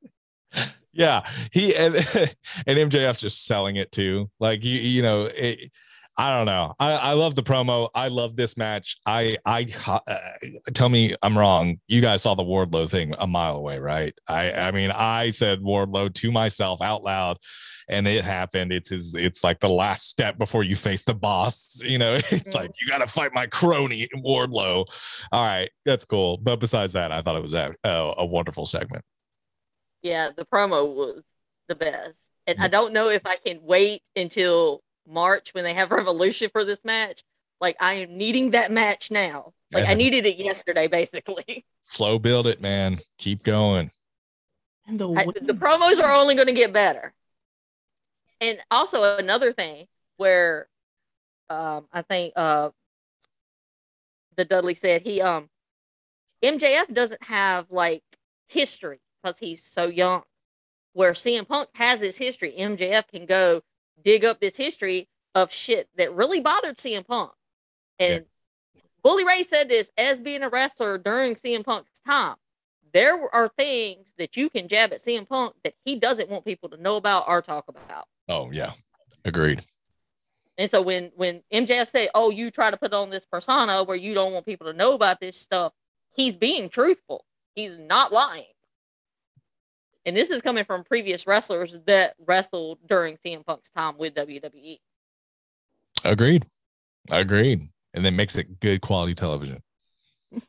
yeah 0.93 1.26
he 1.51 1.74
and, 1.74 1.95
and 2.67 2.91
mjf's 2.91 3.22
just 3.22 3.45
selling 3.45 3.78
it 3.78 3.89
too 3.93 4.30
like 4.41 4.63
you 4.65 4.78
you 4.78 5.01
know 5.01 5.24
it, 5.24 5.72
i 6.22 6.38
don't 6.38 6.45
know. 6.45 6.76
I, 6.80 6.91
I 6.91 7.13
love 7.13 7.34
the 7.34 7.41
promo. 7.41 7.89
I 7.95 8.07
love 8.09 8.36
this 8.36 8.55
match. 8.55 8.97
I 9.07 9.38
i 9.43 9.67
uh, 9.88 10.22
tell 10.74 10.88
me 10.88 11.15
i'm 11.24 11.36
wrong. 11.36 11.80
You 11.88 11.99
guys 11.99 12.22
saw 12.22 12.36
the 12.36 12.43
wardlow 12.43 12.88
thing 12.88 13.15
a 13.17 13.26
mile 13.26 13.55
away 13.55 13.80
right? 13.80 14.13
I 14.28 14.51
i 14.51 14.72
mean 14.72 14.91
i 14.91 15.32
said 15.32 15.61
wardlow 15.61 16.13
to 16.13 16.32
myself 16.32 16.80
out 16.82 17.03
loud 17.03 17.38
and 17.89 18.07
it 18.07 18.24
happened. 18.24 18.72
It's 18.72 18.89
his 18.89 19.15
it's 19.15 19.43
like 19.43 19.59
the 19.59 19.69
last 19.69 20.09
step 20.09 20.38
before 20.38 20.63
you 20.63 20.76
face 20.76 21.03
the 21.03 21.15
boss 21.15 21.82
you 21.84 21.97
know? 21.97 22.19
It's 22.32 22.53
like 22.53 22.69
you 22.80 22.88
gotta 22.88 23.07
fight 23.07 23.34
my 23.34 23.47
crony 23.47 24.07
wardlow. 24.15 24.86
All 25.32 25.45
right 25.45 25.72
that's 25.86 26.05
cool. 26.05 26.38
But 26.38 26.57
besides 26.57 26.93
that 26.93 27.11
i 27.11 27.24
thought 27.24 27.36
it 27.36 27.43
was 27.43 27.55
a, 27.55 27.74
a, 27.84 28.13
a 28.19 28.26
wonderful 28.26 28.67
segment. 28.67 29.03
Yeah, 30.03 30.30
the 30.36 30.45
promo 30.45 30.93
was 30.93 31.24
the 31.67 31.76
best. 31.76 32.17
And 32.47 32.59
I 32.59 32.67
don't 32.67 32.93
know 32.93 33.09
if 33.09 33.26
I 33.26 33.38
can 33.38 33.59
wait 33.61 34.01
until 34.15 34.82
March 35.08 35.54
when 35.54 35.64
they 35.64 35.74
have 35.74 35.91
Revolution 35.91 36.49
for 36.52 36.66
this 36.66 36.80
match. 36.84 37.24
Like 37.60 37.78
I 37.80 37.93
am 37.95 38.18
needing 38.18 38.52
that 38.52 38.72
match 38.72 39.12
now. 39.12 39.54
Like 39.72 39.88
I 39.88 39.93
needed 39.93 40.26
it 40.26 40.38
yesterday, 40.38 40.88
basically. 40.88 41.66
slow 41.82 42.20
build 42.20 42.47
it, 42.47 42.60
man. 42.60 42.97
Keep 43.18 43.43
going. 43.43 43.91
And 44.88 44.99
the 44.99 45.10
I, 45.10 45.26
the 45.26 45.54
promos 45.54 46.02
are 46.02 46.12
only 46.12 46.36
going 46.36 46.47
to 46.47 46.54
get 46.54 46.74
better. 46.74 47.14
And 48.41 48.58
also 48.72 49.18
another 49.18 49.54
thing 49.54 49.86
where 50.18 50.68
um, 51.49 51.88
I 51.93 52.02
think 52.02 52.34
uh, 52.36 52.70
the 54.36 54.45
Dudley 54.45 54.74
said 54.74 55.04
he 55.04 55.22
um 55.22 55.49
MJF 56.43 56.93
doesn't 56.93 57.24
have 57.24 57.68
like 57.70 58.04
history 58.47 58.99
because 59.22 59.38
he's 59.39 59.64
so 59.64 59.86
young. 59.86 60.24
Where 60.93 61.14
CM 61.14 61.47
Punk 61.47 61.70
has 61.76 62.02
his 62.02 62.18
history, 62.18 62.54
MJF 62.58 63.08
can 63.08 63.26
go 63.26 63.62
dig 64.02 64.26
up 64.26 64.39
this 64.39 64.58
history 64.58 65.08
of 65.34 65.52
shit 65.52 65.89
that 65.98 66.14
really 66.14 66.39
bothered 66.39 66.78
CM 66.78 67.06
Punk. 67.06 67.32
And 68.00 68.26
Bully 69.04 69.26
Ray 69.26 69.44
said 69.44 69.70
this 69.70 69.92
as 69.98 70.20
being 70.20 70.44
a 70.44 70.50
wrestler 70.50 70.98
during 70.98 71.36
CM 71.36 71.64
Punk's 71.64 72.00
time 72.06 72.36
there 72.94 73.34
are 73.34 73.48
things 73.48 74.14
that 74.18 74.38
you 74.38 74.50
can 74.50 74.68
jab 74.68 74.92
at 74.94 75.04
CM 75.04 75.28
Punk 75.28 75.54
that 75.64 75.74
he 75.86 75.96
doesn't 75.96 76.30
want 76.30 76.46
people 76.46 76.70
to 76.70 76.78
know 76.78 76.98
about 76.98 77.26
or 77.28 77.42
talk 77.42 77.66
about. 77.68 78.06
Oh 78.28 78.52
yeah, 78.52 78.74
agreed. 79.26 79.62
And 80.58 80.70
so 80.70 80.82
when 80.82 81.12
when 81.16 81.42
MJF 81.52 81.88
say, 81.88 82.10
"Oh, 82.14 82.30
you 82.30 82.52
try 82.52 82.72
to 82.72 82.78
put 82.78 82.94
on 82.94 83.10
this 83.10 83.26
persona 83.26 83.84
where 83.84 83.98
you 83.98 84.14
don't 84.14 84.34
want 84.34 84.46
people 84.46 84.68
to 84.68 84.74
know 84.74 84.94
about 84.94 85.20
this 85.20 85.38
stuff," 85.38 85.74
he's 86.14 86.36
being 86.36 86.70
truthful. 86.70 87.26
He's 87.56 87.78
not 87.78 88.12
lying. 88.12 88.51
And 90.06 90.16
this 90.18 90.30
is 90.30 90.41
coming 90.41 90.66
from 90.66 90.84
previous 90.84 91.28
wrestlers 91.28 91.78
that 91.86 92.16
wrestled 92.26 92.80
during 92.88 93.18
CM 93.18 93.45
Punk's 93.45 93.70
time 93.70 93.97
with. 93.97 94.16
WWE. 94.16 94.80
Agreed. 96.04 96.45
Agreed. 97.12 97.70
And 97.93 98.04
then 98.06 98.16
makes 98.16 98.36
it 98.38 98.60
good 98.60 98.82
quality 98.82 99.16
television. 99.16 99.62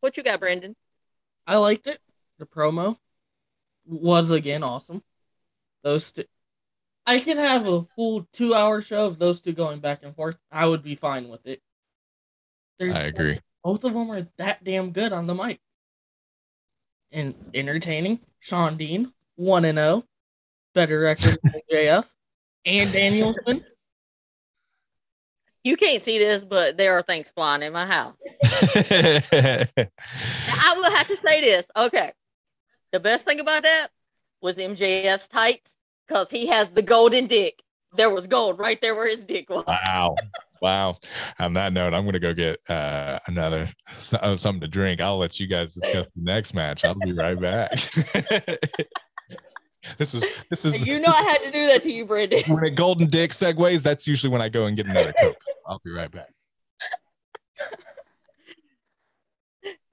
What 0.00 0.16
you 0.16 0.22
got, 0.22 0.40
Brandon? 0.40 0.74
I 1.46 1.56
liked 1.58 1.86
it. 1.86 2.00
The 2.38 2.46
promo 2.46 2.96
was 3.84 4.30
again 4.30 4.62
awesome. 4.62 5.02
Those 5.82 6.12
two, 6.12 6.24
I 7.06 7.20
can 7.20 7.36
have 7.36 7.66
a 7.68 7.82
full 7.96 8.26
two 8.32 8.54
hour 8.54 8.80
show 8.80 9.04
of 9.04 9.18
those 9.18 9.42
two 9.42 9.52
going 9.52 9.80
back 9.80 10.02
and 10.02 10.16
forth. 10.16 10.38
I 10.50 10.66
would 10.66 10.82
be 10.82 10.94
fine 10.94 11.28
with 11.28 11.46
it. 11.46 11.60
There's- 12.78 12.96
I 12.96 13.02
agree. 13.02 13.40
Both 13.62 13.84
of 13.84 13.92
them 13.92 14.10
are 14.10 14.26
that 14.38 14.64
damn 14.64 14.92
good 14.92 15.12
on 15.12 15.26
the 15.26 15.34
mic. 15.34 15.60
And 17.12 17.34
entertaining. 17.54 18.20
Shawn 18.40 18.76
Dean, 18.76 19.12
1 19.36 19.64
and 19.64 19.78
0. 19.78 20.04
Better 20.74 21.00
record 21.00 21.38
than 21.42 21.60
JF. 21.72 22.06
And 22.64 22.92
Danielson. 22.92 23.64
You 25.62 25.76
can't 25.76 26.00
see 26.00 26.18
this, 26.18 26.42
but 26.42 26.78
there 26.78 26.94
are 26.94 27.02
things 27.02 27.30
flying 27.30 27.62
in 27.62 27.72
my 27.72 27.86
house. 27.86 28.16
I 28.42 29.66
will 30.74 30.90
have 30.90 31.06
to 31.08 31.16
say 31.18 31.40
this. 31.42 31.66
Okay. 31.76 32.12
The 32.92 33.00
best 33.00 33.24
thing 33.26 33.40
about 33.40 33.64
that 33.64 33.88
was 34.40 34.56
MJF's 34.56 35.28
tights 35.28 35.76
because 36.08 36.30
he 36.30 36.46
has 36.46 36.70
the 36.70 36.82
golden 36.82 37.26
dick. 37.26 37.62
There 37.94 38.08
was 38.08 38.26
gold 38.26 38.58
right 38.58 38.80
there 38.80 38.94
where 38.94 39.08
his 39.08 39.20
dick 39.20 39.50
was. 39.50 39.64
wow. 39.66 40.16
Wow. 40.60 40.96
On 41.38 41.54
that 41.54 41.72
note, 41.72 41.94
I'm 41.94 42.02
going 42.02 42.12
to 42.12 42.18
go 42.18 42.34
get 42.34 42.60
uh, 42.68 43.18
another 43.26 43.72
uh, 44.12 44.36
something 44.36 44.60
to 44.60 44.68
drink. 44.68 45.00
I'll 45.00 45.16
let 45.18 45.40
you 45.40 45.46
guys 45.46 45.74
discuss 45.74 46.06
the 46.14 46.22
next 46.22 46.52
match. 46.54 46.84
I'll 46.84 46.94
be 46.94 47.12
right 47.12 47.40
back. 47.40 47.70
this 49.98 50.12
is 50.14 50.28
this 50.50 50.64
is 50.66 50.86
You 50.86 51.00
know 51.00 51.12
I 51.12 51.22
had 51.22 51.38
to 51.38 51.50
do 51.50 51.66
that 51.68 51.82
to 51.84 51.90
you, 51.90 52.04
Brendan. 52.04 52.42
when 52.52 52.64
a 52.64 52.70
golden 52.70 53.08
dick 53.08 53.30
segues. 53.30 53.82
That's 53.82 54.06
usually 54.06 54.30
when 54.30 54.42
I 54.42 54.50
go 54.50 54.66
and 54.66 54.76
get 54.76 54.86
another 54.86 55.14
coke. 55.18 55.38
I'll 55.66 55.80
be 55.82 55.90
right 55.92 56.10
back. 56.10 56.28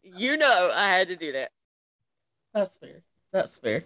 You 0.04 0.36
know 0.36 0.72
I 0.74 0.88
had 0.88 1.08
to 1.10 1.16
do 1.16 1.32
that. 1.34 1.52
That's 2.54 2.76
fair. 2.78 3.04
That's 3.32 3.58
fair. 3.58 3.84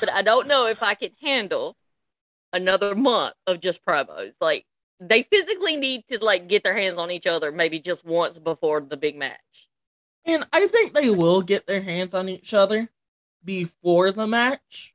But 0.00 0.10
I 0.10 0.22
don't 0.22 0.48
know 0.48 0.66
if 0.66 0.82
I 0.82 0.94
can 0.94 1.10
handle 1.20 1.76
another 2.52 2.94
month 2.94 3.34
of 3.46 3.60
just 3.60 3.84
promos. 3.84 4.32
Like 4.40 4.64
they 5.00 5.22
physically 5.24 5.76
need 5.76 6.04
to 6.08 6.22
like 6.24 6.48
get 6.48 6.64
their 6.64 6.74
hands 6.74 6.98
on 6.98 7.10
each 7.10 7.26
other 7.26 7.52
maybe 7.52 7.78
just 7.80 8.04
once 8.04 8.38
before 8.38 8.80
the 8.80 8.96
big 8.96 9.16
match. 9.16 9.68
And 10.24 10.44
I 10.52 10.66
think 10.66 10.92
they 10.92 11.10
will 11.10 11.42
get 11.42 11.66
their 11.66 11.82
hands 11.82 12.14
on 12.14 12.28
each 12.28 12.54
other 12.54 12.88
before 13.44 14.10
the 14.12 14.26
match. 14.26 14.94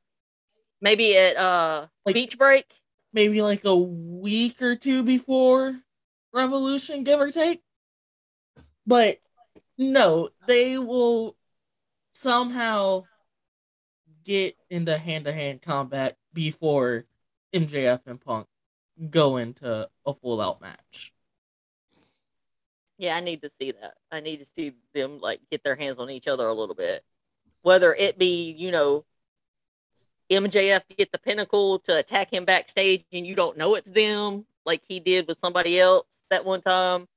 Maybe 0.80 1.16
at 1.16 1.36
uh 1.36 1.86
Like- 2.04 2.14
beach 2.14 2.38
break. 2.38 2.66
Maybe 3.14 3.42
like 3.42 3.64
a 3.64 3.76
week 3.76 4.62
or 4.62 4.74
two 4.74 5.02
before 5.02 5.78
Revolution, 6.32 7.04
give 7.04 7.20
or 7.20 7.30
take. 7.30 7.60
But 8.86 9.20
no, 9.76 10.30
they 10.46 10.78
will 10.78 11.36
somehow 12.14 13.04
get 14.24 14.56
into 14.70 14.98
hand 14.98 15.26
to 15.26 15.32
hand 15.32 15.60
combat 15.60 16.16
before 16.32 17.04
MJF 17.52 18.00
and 18.06 18.18
Punk 18.20 18.46
go 19.10 19.36
into 19.36 19.88
a 20.06 20.14
full 20.14 20.40
out 20.40 20.60
match. 20.60 21.12
Yeah, 22.98 23.16
I 23.16 23.20
need 23.20 23.42
to 23.42 23.48
see 23.48 23.72
that. 23.72 23.94
I 24.10 24.20
need 24.20 24.40
to 24.40 24.46
see 24.46 24.74
them 24.94 25.20
like 25.20 25.40
get 25.50 25.64
their 25.64 25.76
hands 25.76 25.98
on 25.98 26.10
each 26.10 26.28
other 26.28 26.46
a 26.46 26.54
little 26.54 26.74
bit. 26.74 27.02
Whether 27.62 27.94
it 27.94 28.18
be, 28.18 28.52
you 28.52 28.70
know, 28.70 29.04
MJF 30.30 30.82
get 30.96 31.12
the 31.12 31.18
pinnacle 31.18 31.78
to 31.80 31.98
attack 31.98 32.32
him 32.32 32.44
backstage 32.44 33.04
and 33.12 33.26
you 33.26 33.34
don't 33.34 33.58
know 33.58 33.74
it's 33.74 33.90
them, 33.90 34.46
like 34.64 34.82
he 34.86 35.00
did 35.00 35.26
with 35.26 35.38
somebody 35.40 35.80
else 35.80 36.06
that 36.30 36.44
one 36.44 36.62
time, 36.62 37.08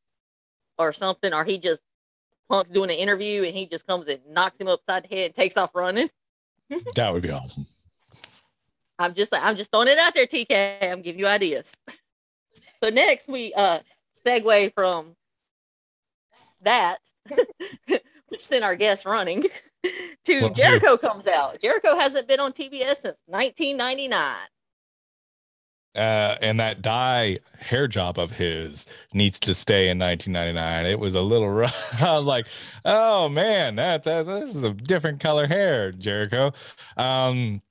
or 0.78 0.92
something, 0.92 1.34
or 1.34 1.46
he 1.46 1.58
just 1.58 1.82
Punk's 2.50 2.70
doing 2.70 2.90
an 2.90 2.98
interview 2.98 3.44
and 3.44 3.56
he 3.56 3.66
just 3.66 3.88
comes 3.88 4.08
and 4.08 4.20
knocks 4.30 4.58
him 4.58 4.68
upside 4.68 5.04
the 5.04 5.16
head 5.16 5.26
and 5.28 5.36
takes 5.36 5.58
off 5.58 5.74
running. 5.74 6.10
That 6.96 7.14
would 7.14 7.24
be 7.24 7.32
awesome. 7.32 7.66
I'm 8.98 9.14
just 9.14 9.34
I'm 9.34 9.56
just 9.56 9.72
throwing 9.72 9.88
it 9.88 9.98
out 9.98 10.14
there, 10.14 10.26
TK. 10.26 10.92
I'm 10.92 11.02
giving 11.02 11.20
you 11.20 11.28
ideas. 11.28 11.74
so 12.84 12.90
next 12.90 13.28
we 13.28 13.54
uh 13.54 13.80
segue 14.26 14.74
from 14.74 15.16
that, 16.62 17.00
which 18.28 18.42
sent 18.42 18.64
our 18.64 18.76
guest 18.76 19.06
running, 19.06 19.44
to 20.26 20.42
Well, 20.42 20.50
Jericho 20.50 20.98
comes 20.98 21.28
out. 21.28 21.62
Jericho 21.62 21.96
hasn't 21.96 22.28
been 22.28 22.40
on 22.40 22.52
TBS 22.54 22.98
since 22.98 23.18
1999. 23.28 24.36
Uh, 25.96 26.36
and 26.42 26.60
that 26.60 26.82
dye 26.82 27.40
hair 27.58 27.88
job 27.88 28.20
of 28.20 28.32
his 28.32 28.86
needs 29.14 29.40
to 29.40 29.54
stay 29.54 29.90
in 29.90 29.98
1999. 29.98 30.86
It 30.86 31.00
was 31.00 31.16
a 31.16 31.22
little 31.22 31.50
rough. 31.50 32.02
I 32.02 32.18
was 32.18 32.26
like, 32.26 32.48
oh 32.84 33.30
man, 33.30 33.76
that, 33.76 34.04
that 34.04 34.26
this 34.26 34.54
is 34.54 34.64
a 34.64 34.74
different 34.74 35.22
color 35.22 35.48
hair, 35.48 35.92
Jericho. 35.92 36.52
Um, 36.98 37.62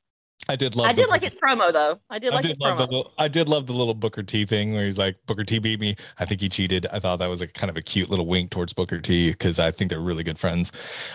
I 0.49 0.57
did 0.57 0.77
love. 0.77 0.87
I 0.87 0.93
did 0.93 1.09
like 1.09 1.23
his 1.23 1.35
promo 1.35 1.73
though. 1.73 2.01
I 2.11 2.19
did 2.19 2.33
I 2.33 2.37
like 2.37 2.43
did 2.43 2.49
his 2.51 2.59
love 2.59 2.79
the 2.79 2.87
promo. 2.87 2.91
little, 2.91 3.15
I 3.19 3.29
did 3.29 3.49
love 3.49 3.67
the 3.67 3.73
little 3.73 3.95
Booker 3.95 4.23
T 4.23 4.45
thing 4.45 4.75
where 4.75 4.85
he's 4.85 4.99
like 4.99 5.17
Booker 5.27 5.45
T 5.45 5.59
beat 5.59 5.81
me. 5.81 5.97
I 6.19 6.27
think 6.27 6.41
he 6.41 6.49
cheated. 6.49 6.87
I 6.93 6.99
thought 6.99 7.17
that 7.17 7.29
was 7.29 7.41
a 7.41 7.47
kind 7.47 7.71
of 7.71 7.77
a 7.77 7.83
cute 7.83 8.11
little 8.11 8.27
wink 8.27 8.51
towards 8.51 8.73
Booker 8.73 9.01
T 9.01 9.31
because 9.31 9.59
I 9.59 9.71
think 9.71 9.91
they're 9.91 10.01
really 10.01 10.25
good 10.25 10.39
friends. 10.39 10.71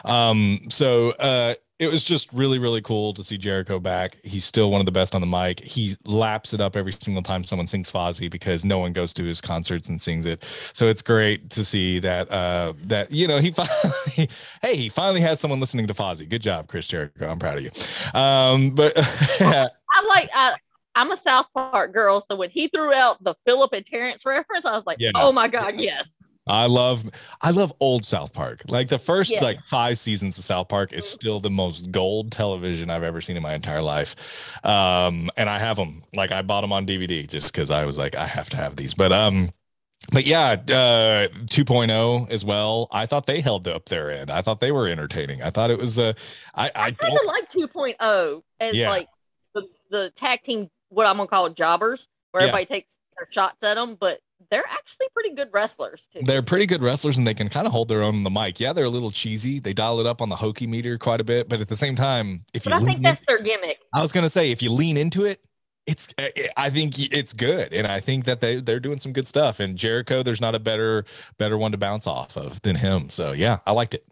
Um, 0.06 0.62
so 0.70 1.12
uh, 1.12 1.56
it 1.80 1.90
was 1.90 2.04
just 2.04 2.32
really 2.34 2.60
really 2.60 2.82
cool 2.82 3.14
to 3.14 3.24
see 3.24 3.38
Jericho 3.38 3.80
back. 3.80 4.18
He's 4.24 4.46
still 4.46 4.70
one 4.70 4.82
of 4.82 4.86
the 4.86 4.92
best 4.92 5.16
on 5.16 5.22
the 5.22 5.28
mic. 5.28 5.62
He 5.62 5.96
laps 6.06 6.54
it 6.54 6.60
up 6.60 6.76
every 6.76 6.94
single 7.00 7.24
time 7.24 7.44
someone 7.46 7.68
sings 7.68 7.90
Fozzy 7.90 8.30
because 8.30 8.66
no 8.66 8.78
one 8.78 8.92
goes 8.94 9.14
to 9.16 9.24
his 9.24 9.40
concerts 9.42 9.90
and 9.90 10.02
sings 10.02 10.26
it. 10.26 10.46
So 10.74 10.88
it's 10.88 11.02
great 11.02 11.50
to 11.52 11.64
see 11.64 12.00
that 12.00 12.30
uh, 12.30 12.74
that 12.84 13.12
you 13.12 13.28
know 13.28 13.40
he 13.40 13.52
finally 13.52 14.30
hey 14.62 14.76
he 14.76 14.90
finally 14.90 15.22
has 15.22 15.40
someone 15.40 15.60
listening 15.60 15.88
to 15.88 15.94
Fozzy. 15.94 16.28
Good 16.28 16.42
job, 16.42 16.68
Chris 16.68 16.88
Jericho. 16.88 17.30
I'm 17.30 17.40
proud 17.40 17.58
of 17.58 17.64
you. 17.64 17.72
Um, 18.20 18.72
but 18.72 18.94
I 18.98 19.70
like 20.08 20.30
I 20.36 20.56
I'm 20.96 21.12
a 21.12 21.18
South 21.18 21.46
Park 21.54 21.94
girl, 21.94 22.20
so 22.20 22.36
when 22.36 22.50
he 22.50 22.68
threw 22.68 22.94
out 22.94 23.24
the 23.24 23.36
Phillip 23.46 23.72
and 23.72 23.86
Terrance 23.86 24.26
reference, 24.26 24.66
I 24.66 24.74
was 24.74 24.86
like, 24.86 24.98
Yeah. 25.00 25.12
oh 25.16 25.32
my 25.32 25.48
god, 25.48 25.80
yes. 25.80 26.10
I 26.50 26.66
love 26.66 27.04
I 27.42 27.52
love 27.52 27.74
old 27.80 28.04
South 28.06 28.34
Park. 28.34 28.64
Like 28.68 28.90
the 28.90 29.00
first 29.00 29.32
Yeah. 29.32 29.44
like 29.44 29.64
five 29.64 30.00
seasons 30.00 30.38
of 30.38 30.44
South 30.44 30.68
Park 30.68 30.92
is 30.94 31.08
still 31.08 31.40
the 31.40 31.50
most 31.50 31.92
gold 31.92 32.32
television 32.32 32.90
I've 32.90 33.04
ever 33.04 33.22
seen 33.22 33.38
in 33.38 33.44
my 33.44 33.54
entire 33.54 33.82
life. 33.82 34.16
Um 34.64 35.30
and 35.38 35.50
I 35.50 35.60
have 35.60 35.78
them. 35.78 36.04
Like 36.14 36.32
I 36.32 36.42
bought 36.42 36.62
them 36.62 36.74
on 36.74 36.86
DVD 36.86 37.28
just 37.28 37.54
cuz 37.54 37.70
I 37.72 37.86
was 37.86 37.98
like 37.98 38.16
I 38.16 38.26
have 38.26 38.50
to 38.52 38.58
have 38.58 38.76
these. 38.76 38.94
But 38.94 39.12
um 39.12 39.52
but 40.12 40.26
yeah, 40.26 40.52
uh 40.54 41.28
2.0 41.46 42.30
as 42.32 42.44
well. 42.46 42.88
I 42.92 43.06
thought 43.06 43.26
they 43.26 43.42
held 43.42 43.68
up 43.68 43.90
their 43.90 44.10
end. 44.10 44.32
I 44.32 44.42
thought 44.42 44.60
they 44.60 44.72
were 44.72 44.88
entertaining. 44.88 45.42
I 45.44 45.50
thought 45.52 45.70
it 45.72 45.78
was 45.78 46.00
uh 46.00 46.14
I 46.56 46.66
I 46.68 46.72
I 46.76 46.92
kind 46.92 46.98
don't 47.02 47.20
of 47.20 47.26
like 47.28 47.52
2.0 47.52 48.42
as 48.60 48.76
Yeah. 48.76 48.90
like 48.90 49.08
the, 49.54 49.68
the 49.90 50.10
tag 50.16 50.42
team, 50.44 50.70
what 50.90 51.06
I'm 51.06 51.18
gonna 51.18 51.28
call 51.28 51.50
jobbers, 51.50 52.08
where 52.32 52.42
Yeah. 52.44 52.48
everybody 52.50 52.66
takes 52.66 52.94
their 53.18 53.28
shots 53.32 53.64
at 53.64 53.76
them, 53.76 53.96
but 54.00 54.20
they're 54.50 54.66
actually 54.70 55.08
pretty 55.14 55.32
good 55.36 55.50
wrestlers 55.54 56.08
too. 56.12 56.22
they're 56.24 56.42
pretty 56.42 56.66
good 56.66 56.82
wrestlers 56.82 57.18
and 57.18 57.28
they 57.28 57.34
can 57.34 57.50
kind 57.50 57.68
of 57.68 57.74
hold 57.74 57.88
their 57.90 58.02
own 58.02 58.16
on 58.16 58.24
the 58.24 58.30
mic. 58.30 58.60
Yeah, 58.60 58.74
they're 58.74 58.86
a 58.86 58.90
little 58.90 59.12
cheesy. 59.12 59.60
They 59.60 59.74
dial 59.74 60.00
it 60.00 60.06
up 60.06 60.22
on 60.22 60.30
the 60.30 60.36
hokey 60.36 60.66
meter 60.68 60.98
quite 60.98 61.22
a 61.22 61.24
bit, 61.24 61.50
but 61.50 61.62
at 61.62 61.68
the 61.68 61.76
same 61.78 61.96
time, 61.96 62.42
if 62.54 62.64
but 62.64 62.72
you 62.72 62.80
I 62.80 62.84
think 62.84 63.02
that's 63.04 63.20
in- 63.20 63.26
their 63.28 63.42
gimmick. 63.42 63.80
I 63.94 64.02
was 64.02 64.12
gonna 64.12 64.30
say 64.30 64.52
if 64.52 64.62
you 64.62 64.72
lean 64.72 64.98
into 64.98 65.26
it, 65.26 65.42
it's 65.86 66.08
I- 66.18 66.50
I 66.56 66.70
think 66.70 66.98
it's 67.14 67.34
good, 67.34 67.74
and 67.74 67.86
I 67.88 68.00
think 68.00 68.26
that 68.26 68.42
they 68.42 68.60
they're 68.62 68.80
doing 68.80 68.98
some 69.00 69.12
good 69.14 69.28
stuff. 69.28 69.60
And 69.60 69.78
Jericho, 69.78 70.24
there's 70.24 70.42
not 70.42 70.56
a 70.56 70.60
better 70.60 71.06
better 71.38 71.58
one 71.58 71.72
to 71.74 71.78
bounce 71.78 72.08
off 72.08 72.38
of 72.38 72.62
than 72.62 72.76
him. 72.78 73.10
So 73.10 73.32
yeah, 73.34 73.60
I 73.68 73.72
liked 73.72 73.94
it. 73.94 74.06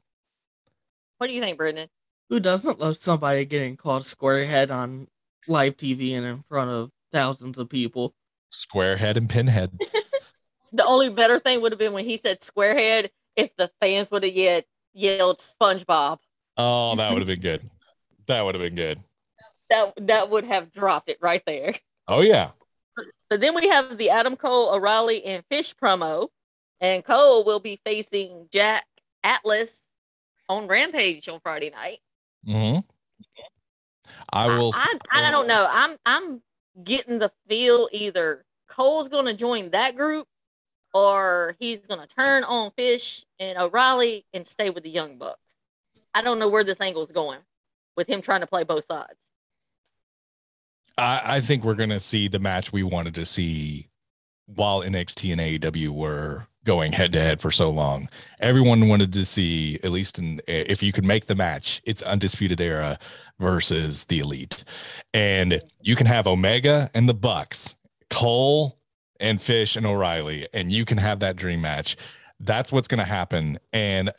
What 1.20 1.28
do 1.28 1.34
you 1.34 1.42
think, 1.42 1.58
Brendan? 1.58 1.90
Who 2.30 2.40
doesn't 2.40 2.80
love 2.80 2.98
somebody 2.98 3.46
getting 3.46 3.78
called 3.78 4.04
squarehead 4.04 4.70
on 4.72 5.08
live 5.48 5.78
TV 5.78 6.14
and 6.18 6.26
in 6.26 6.44
front 6.50 6.70
of 6.70 6.92
thousands 7.14 7.58
of 7.58 7.70
people? 7.70 8.14
Squarehead 8.52 9.16
and 9.16 9.30
Pinhead. 9.30 9.72
The 10.74 10.86
only 10.86 11.10
better 11.10 11.40
thing 11.40 11.62
would 11.62 11.72
have 11.72 11.80
been 11.80 11.94
when 11.94 12.06
he 12.06 12.18
said 12.18 12.42
squarehead 12.42 13.10
if 13.36 13.56
the 13.56 13.72
fans 13.82 14.12
would 14.12 14.24
have 14.24 14.34
yet 14.34 14.66
yelled 14.94 15.40
SpongeBob. 15.40 16.20
Oh, 16.58 16.96
that 16.96 17.12
would 17.12 17.20
have 17.20 17.28
been 17.28 17.40
good. 17.40 17.70
That 18.28 18.44
would 18.44 18.56
have 18.56 18.62
been 18.62 18.76
good. 18.76 19.00
That 19.70 19.94
that 19.98 20.30
would 20.30 20.46
have 20.46 20.72
dropped 20.72 21.10
it 21.10 21.18
right 21.22 21.44
there. 21.46 21.76
Oh 22.08 22.22
yeah, 22.22 22.52
So 23.30 23.38
then 23.38 23.54
we 23.54 23.68
have 23.68 23.98
the 23.98 24.10
Adam 24.10 24.36
Cole, 24.38 24.74
O'Reilly, 24.74 25.24
and 25.26 25.44
Fish 25.50 25.76
promo, 25.76 26.30
and 26.80 27.04
Cole 27.04 27.44
will 27.44 27.60
be 27.60 27.80
facing 27.86 28.48
Jack 28.52 28.86
Atlas 29.24 29.84
on 30.48 30.68
Rampage 30.68 31.28
on 31.28 31.40
Friday 31.42 31.70
night. 31.70 32.00
hmm 32.46 32.80
I 34.32 34.48
will. 34.48 34.72
I, 34.74 34.98
I, 35.12 35.28
I 35.28 35.32
don't 35.32 35.48
know. 35.48 35.68
I'm 35.70 35.98
I'm 36.06 36.42
getting 36.84 37.18
the 37.18 37.32
feel 37.50 37.90
either 37.92 38.46
Cole's 38.70 39.10
going 39.10 39.26
to 39.26 39.34
join 39.34 39.72
that 39.72 39.96
group, 39.96 40.28
or 40.94 41.56
he's 41.60 41.80
going 41.80 42.02
to 42.02 42.08
turn 42.08 42.44
on 42.44 42.72
Fish 42.72 43.26
and 43.40 43.58
O'Reilly 43.58 44.26
and 44.34 44.46
stay 44.46 44.70
with 44.70 44.84
the 44.84 44.90
Young 44.90 45.18
Bucks. 45.18 45.40
I 46.14 46.22
don't 46.22 46.40
know 46.40 46.48
where 46.48 46.64
this 46.64 46.82
angle 46.82 47.04
is 47.04 47.12
going 47.12 47.40
with 47.96 48.10
him 48.10 48.22
trying 48.22 48.42
to 48.42 48.48
play 48.48 48.64
both 48.64 48.86
sides. 48.86 49.20
I, 50.98 51.22
I 51.24 51.42
think 51.42 51.64
we're 51.64 51.76
gonna 51.76 52.00
see 52.00 52.28
the 52.28 52.40
match 52.40 52.74
we 52.74 52.84
wanted 52.84 53.14
to 53.16 53.26
see 53.26 53.90
while 54.48 54.82
NXT 54.82 55.32
and 55.32 55.42
AEW 55.42 55.90
were 55.90 56.48
going 56.64 56.92
head 56.92 57.14
to 57.14 57.20
head 57.20 57.40
for 57.40 57.52
so 57.52 57.70
long. 57.70 58.10
Everyone 58.40 58.90
wanted 58.90 59.14
to 59.14 59.26
see, 59.26 59.80
at 59.84 59.92
least 59.92 60.20
in 60.20 60.42
if 60.48 60.82
you 60.82 60.92
could 60.92 61.06
make 61.06 61.26
the 61.26 61.36
match, 61.36 61.82
it's 61.86 62.02
undisputed 62.02 62.60
era 62.60 62.98
versus 63.40 64.06
the 64.06 64.20
elite. 64.20 64.64
And 65.14 65.62
you 65.82 65.96
can 65.96 66.08
have 66.08 66.28
Omega 66.28 66.90
and 66.94 67.08
the 67.08 67.14
Bucks, 67.14 67.76
Cole 68.10 68.77
and 69.20 69.42
Fish 69.42 69.76
and 69.76 69.86
O'Reilly, 69.86 70.48
and 70.54 70.72
you 70.72 70.86
can 70.86 70.98
have 70.98 71.20
that 71.20 71.36
dream 71.36 71.62
match. 71.62 71.98
That's 72.40 72.72
what's 72.72 72.88
gonna 72.88 73.06
happen. 73.06 73.60
And 73.74 74.12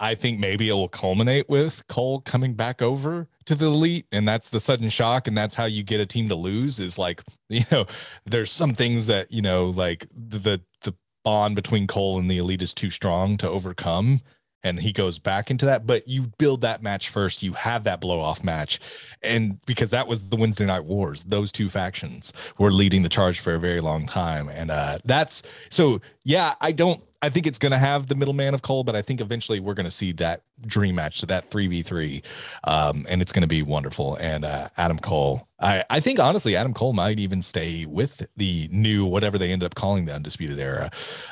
I 0.00 0.14
think 0.14 0.40
maybe 0.40 0.68
it 0.68 0.72
will 0.72 0.88
culminate 0.88 1.48
with 1.48 1.86
Cole 1.88 2.20
coming 2.20 2.54
back 2.54 2.82
over 2.82 3.28
to 3.46 3.54
the 3.54 3.66
elite, 3.66 4.06
and 4.12 4.26
that's 4.26 4.50
the 4.50 4.60
sudden 4.60 4.88
shock, 4.88 5.28
and 5.28 5.36
that's 5.36 5.54
how 5.54 5.64
you 5.64 5.82
get 5.82 6.00
a 6.00 6.06
team 6.06 6.28
to 6.28 6.34
lose. 6.34 6.80
Is 6.80 6.98
like 6.98 7.22
you 7.48 7.64
know, 7.70 7.86
there's 8.26 8.50
some 8.50 8.74
things 8.74 9.06
that 9.06 9.30
you 9.32 9.42
know, 9.42 9.66
like 9.66 10.06
the, 10.14 10.60
the 10.82 10.94
bond 11.24 11.56
between 11.56 11.86
Cole 11.86 12.18
and 12.18 12.30
the 12.30 12.38
elite 12.38 12.62
is 12.62 12.74
too 12.74 12.90
strong 12.90 13.36
to 13.38 13.48
overcome, 13.48 14.20
and 14.64 14.80
he 14.80 14.92
goes 14.92 15.18
back 15.18 15.50
into 15.50 15.66
that. 15.66 15.86
But 15.86 16.08
you 16.08 16.22
build 16.38 16.62
that 16.62 16.82
match 16.82 17.10
first. 17.10 17.42
You 17.42 17.52
have 17.52 17.84
that 17.84 18.00
blow 18.00 18.18
off 18.18 18.42
match, 18.42 18.80
and 19.22 19.64
because 19.66 19.90
that 19.90 20.08
was 20.08 20.28
the 20.30 20.36
Wednesday 20.36 20.66
Night 20.66 20.84
Wars, 20.84 21.22
those 21.24 21.52
two 21.52 21.68
factions 21.68 22.32
were 22.58 22.72
leading 22.72 23.02
the 23.02 23.08
charge 23.08 23.38
for 23.38 23.54
a 23.54 23.60
very 23.60 23.80
long 23.80 24.06
time, 24.06 24.48
and 24.48 24.70
uh, 24.70 24.98
that's 25.04 25.42
so. 25.68 26.00
Yeah, 26.24 26.54
I 26.60 26.72
don't. 26.72 27.02
I 27.20 27.30
think 27.30 27.46
it's 27.46 27.58
going 27.58 27.72
to 27.72 27.78
have 27.78 28.06
the 28.06 28.14
middleman 28.14 28.54
of 28.54 28.62
Cole, 28.62 28.84
but 28.84 28.94
I 28.96 29.02
think 29.02 29.20
eventually 29.20 29.58
we're 29.60 29.74
going 29.74 29.84
to 29.84 29.90
see 29.90 30.12
that 30.12 30.42
dream 30.66 30.94
match, 30.94 31.20
so 31.20 31.26
that 31.26 31.50
three 31.50 31.66
v 31.66 31.82
three, 31.82 32.22
um, 32.64 33.06
and 33.08 33.22
it's 33.22 33.32
going 33.32 33.42
to 33.42 33.46
be 33.48 33.62
wonderful. 33.62 34.16
And 34.16 34.44
uh, 34.44 34.68
Adam 34.76 34.98
Cole, 34.98 35.46
I 35.60 35.84
I 35.90 36.00
think 36.00 36.18
honestly, 36.18 36.56
Adam 36.56 36.74
Cole 36.74 36.92
might 36.92 37.18
even 37.18 37.42
stay 37.42 37.86
with 37.86 38.26
the 38.36 38.68
new 38.72 39.04
whatever 39.04 39.38
they 39.38 39.52
end 39.52 39.62
up 39.62 39.74
calling 39.74 40.06
the 40.06 40.14
undisputed 40.14 40.58
era. 40.58 40.90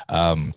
Um, 0.09 0.53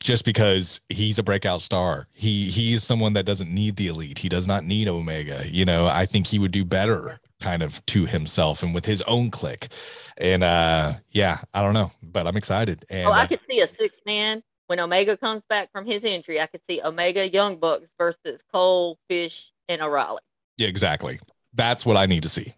just 0.00 0.24
because 0.24 0.80
he's 0.88 1.18
a 1.18 1.22
breakout 1.22 1.62
star. 1.62 2.08
He 2.12 2.50
he's 2.50 2.82
someone 2.82 3.12
that 3.14 3.24
doesn't 3.24 3.52
need 3.52 3.76
the 3.76 3.86
elite. 3.88 4.18
He 4.18 4.28
does 4.28 4.46
not 4.46 4.64
need 4.64 4.88
Omega. 4.88 5.44
You 5.48 5.64
know, 5.64 5.86
I 5.86 6.06
think 6.06 6.26
he 6.26 6.38
would 6.38 6.52
do 6.52 6.64
better 6.64 7.20
kind 7.40 7.62
of 7.62 7.84
to 7.86 8.06
himself 8.06 8.62
and 8.62 8.74
with 8.74 8.86
his 8.86 9.02
own 9.02 9.30
click. 9.30 9.68
And 10.16 10.42
uh 10.42 10.94
yeah, 11.10 11.40
I 11.54 11.62
don't 11.62 11.74
know, 11.74 11.92
but 12.02 12.26
I'm 12.26 12.36
excited. 12.36 12.84
And 12.90 13.08
oh, 13.08 13.12
I 13.12 13.24
uh, 13.24 13.26
could 13.28 13.40
see 13.48 13.60
a 13.60 13.66
six 13.66 14.00
man 14.06 14.42
when 14.66 14.80
Omega 14.80 15.16
comes 15.16 15.44
back 15.48 15.70
from 15.72 15.86
his 15.86 16.04
injury. 16.04 16.40
I 16.40 16.46
could 16.46 16.64
see 16.64 16.80
Omega 16.82 17.28
Young 17.28 17.56
Bucks 17.56 17.90
versus 17.98 18.42
Cole, 18.52 18.98
Fish, 19.08 19.52
and 19.68 19.80
O'Reilly. 19.80 20.20
yeah, 20.56 20.68
exactly. 20.68 21.20
That's 21.54 21.86
what 21.86 21.96
I 21.96 22.06
need 22.06 22.22
to 22.24 22.28
see. 22.28 22.54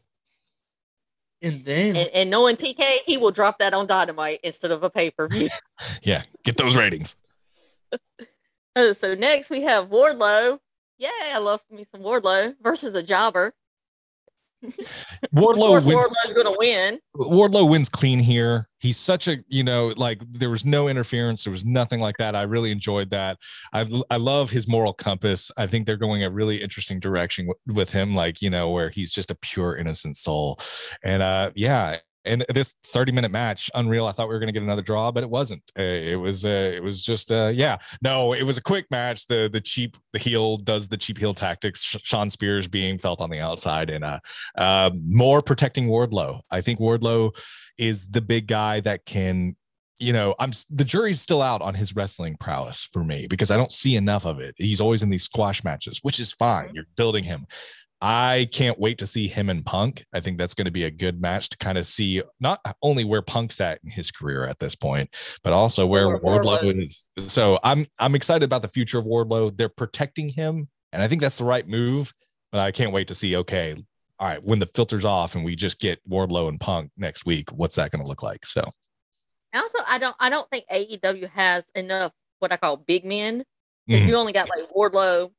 And 1.41 1.64
then 1.64 1.97
And, 1.97 2.09
and 2.09 2.30
knowing 2.30 2.57
TK, 2.57 2.99
he 3.07 3.16
will 3.16 3.30
drop 3.30 3.59
that 3.59 3.72
on 3.74 3.86
Dynamite 3.86 4.41
instead 4.43 4.70
of 4.70 4.82
a 4.82 4.91
pay 4.91 5.11
per 5.11 5.28
view. 5.28 5.49
Yeah, 6.03 6.22
get 6.45 6.57
those 6.57 6.76
ratings. 6.76 7.16
Oh, 8.76 8.93
so 8.93 9.14
next 9.14 9.51
we 9.51 9.62
have 9.62 9.89
Wardlow. 9.89 10.61
Yeah, 10.99 11.11
I 11.34 11.39
love 11.39 11.64
me 11.68 11.84
some 11.91 12.01
Wardlow 12.03 12.55
versus 12.62 12.95
a 12.95 13.03
jobber. 13.03 13.55
Wardlow, 15.34 15.50
of 15.52 15.56
course, 15.56 15.86
win- 15.86 15.96
Wardlow's 15.96 16.34
going 16.34 16.46
to 16.46 16.56
win. 16.59 16.98
Wardlow 17.16 17.68
wins 17.68 17.88
clean 17.88 18.18
here. 18.18 18.68
He's 18.80 18.96
such 18.96 19.28
a, 19.28 19.38
you 19.48 19.62
know, 19.62 19.92
like 19.96 20.20
there 20.30 20.50
was 20.50 20.64
no 20.64 20.88
interference. 20.88 21.44
There 21.44 21.50
was 21.50 21.64
nothing 21.64 22.00
like 22.00 22.16
that. 22.18 22.34
I 22.34 22.42
really 22.42 22.70
enjoyed 22.70 23.11
that. 23.11 23.38
I, 23.72 23.88
I 24.11 24.16
love 24.16 24.50
his 24.50 24.68
moral 24.68 24.92
compass. 24.92 25.50
I 25.56 25.66
think 25.66 25.86
they're 25.86 25.96
going 25.96 26.24
a 26.24 26.30
really 26.30 26.62
interesting 26.62 27.00
direction 27.00 27.46
with, 27.46 27.59
with 27.76 27.90
him, 27.90 28.14
like, 28.14 28.40
you 28.40 28.50
know, 28.50 28.70
where 28.70 28.90
he's 28.90 29.12
just 29.12 29.30
a 29.30 29.36
pure 29.36 29.76
innocent 29.76 30.16
soul. 30.16 30.59
And 31.04 31.22
uh, 31.22 31.50
yeah, 31.54 31.98
and 32.29 32.45
this 32.55 32.76
30 32.87 33.12
minute 33.12 33.31
match 33.31 33.70
unreal 33.74 34.07
i 34.07 34.12
thought 34.12 34.29
we 34.29 34.35
were 34.35 34.39
going 34.41 34.49
to 34.49 34.53
get 34.53 34.62
another 34.62 34.83
draw 34.83 35.11
but 35.11 35.22
it 35.22 35.31
wasn't 35.31 35.62
uh, 35.79 35.83
it 35.83 36.16
was 36.16 36.45
uh, 36.45 36.72
it 36.74 36.83
was 36.83 37.03
just 37.03 37.33
uh, 37.33 37.51
yeah 37.55 37.76
no 38.03 38.33
it 38.33 38.43
was 38.43 38.59
a 38.59 38.62
quick 38.62 38.87
match 38.91 39.26
the 39.26 39.49
the 39.53 39.61
cheap 39.61 39.97
the 40.12 40.18
heel 40.18 40.57
does 40.59 40.89
the 40.89 40.97
cheap 40.97 41.18
heel 41.18 41.35
tactics 41.35 41.83
Shawn 41.83 42.31
spears 42.31 42.68
being 42.68 42.99
felt 42.99 43.20
on 43.20 43.31
the 43.31 43.41
outside 43.41 43.91
and 43.91 44.05
uh, 44.05 44.20
uh 44.57 44.91
more 45.05 45.43
protecting 45.43 45.89
wardlow 45.89 46.41
i 46.51 46.61
think 46.61 46.79
wardlow 46.79 47.35
is 47.79 48.09
the 48.11 48.20
big 48.20 48.47
guy 48.47 48.81
that 48.81 49.05
can 49.05 49.57
you 50.01 50.12
know, 50.12 50.35
I'm 50.39 50.53
the 50.70 50.85
jury's 50.85 51.20
still 51.20 51.43
out 51.43 51.61
on 51.61 51.74
his 51.74 51.95
wrestling 51.95 52.37
prowess 52.37 52.89
for 52.93 53.03
me 53.03 53.26
because 53.26 53.51
I 53.51 53.57
don't 53.57 53.72
see 53.72 53.97
enough 53.97 54.26
of 54.26 54.39
it. 54.39 54.55
He's 54.57 54.81
always 54.81 55.03
in 55.03 55.11
these 55.11 55.24
squash 55.24 55.64
matches, 55.64 55.99
which 56.03 56.20
is 56.20 56.33
fine. 56.33 56.70
You're 56.72 56.87
building 56.97 57.24
him. 57.24 57.47
I 58.01 58.49
can't 58.53 58.78
wait 58.78 58.99
to 58.99 59.07
see 59.07 59.26
him 59.26 59.51
and 59.51 59.64
Punk. 59.64 60.05
I 60.12 60.20
think 60.20 60.38
that's 60.38 60.55
going 60.55 60.66
to 60.66 60.70
be 60.70 60.84
a 60.84 60.90
good 60.90 61.20
match 61.20 61.49
to 61.51 61.59
kind 61.59 61.76
of 61.76 61.86
see 61.86 62.22
not 62.38 62.61
only 62.80 63.05
where 63.05 63.22
Punk's 63.22 63.61
at 63.61 63.80
in 63.82 63.90
his 63.90 64.11
career 64.11 64.44
at 64.44 64.59
this 64.61 64.76
point, 64.76 65.12
but 65.42 65.53
also 65.53 65.84
where 65.86 66.18
Wardlow 66.20 66.80
is. 66.80 67.09
So 67.18 67.59
I'm 67.64 67.86
I'm 67.99 68.14
excited 68.14 68.44
about 68.44 68.62
the 68.62 68.68
future 68.68 68.99
of 68.99 69.05
Wardlow. 69.05 69.57
They're 69.57 69.68
protecting 69.68 70.28
him, 70.28 70.68
and 70.92 71.03
I 71.03 71.09
think 71.09 71.20
that's 71.20 71.38
the 71.38 71.44
right 71.44 71.66
move. 71.66 72.12
But 72.53 72.61
I 72.61 72.70
can't 72.70 72.92
wait 72.92 73.09
to 73.09 73.14
see. 73.14 73.36
Okay, 73.36 73.74
all 74.20 74.28
right, 74.28 74.42
when 74.42 74.59
the 74.59 74.68
filter's 74.74 75.05
off 75.05 75.34
and 75.34 75.44
we 75.44 75.55
just 75.57 75.80
get 75.80 76.01
Wardlow 76.09 76.49
and 76.49 76.61
Punk 76.61 76.90
next 76.96 77.26
week, 77.26 77.51
what's 77.51 77.76
that 77.76 77.90
going 77.90 78.03
to 78.03 78.09
look 78.09 78.22
like? 78.22 78.46
So 78.46 78.62
And 79.53 79.62
also, 79.62 79.78
I 79.86 79.99
don't, 79.99 80.16
I 80.18 80.30
don't 80.30 80.49
think 80.51 80.64
AEW 80.72 81.30
has 81.30 81.64
enough 81.74 82.12
what 82.38 82.53
I 82.53 82.57
call 82.57 82.76
big 82.76 83.05
men. 83.05 83.44
Mhm. 83.88 84.07
You 84.07 84.16
only 84.16 84.32
got 84.32 84.49
like 84.49 84.68
Wardlow, 84.74 85.30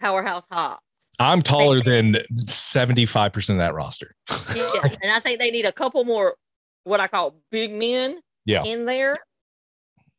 Powerhouse 0.00 0.46
Hobbs. 0.50 0.80
I'm 1.18 1.42
taller 1.42 1.82
than 1.82 2.16
75% 2.44 3.50
of 3.50 3.56
that 3.58 3.74
roster. 3.74 4.14
Yeah, 4.54 4.70
and 5.02 5.12
I 5.12 5.20
think 5.20 5.38
they 5.38 5.50
need 5.50 5.64
a 5.64 5.72
couple 5.72 6.04
more 6.04 6.36
what 6.84 7.00
I 7.00 7.08
call 7.08 7.34
big 7.50 7.72
men 7.72 8.18
Yeah. 8.44 8.64
in 8.64 8.84
there 8.84 9.18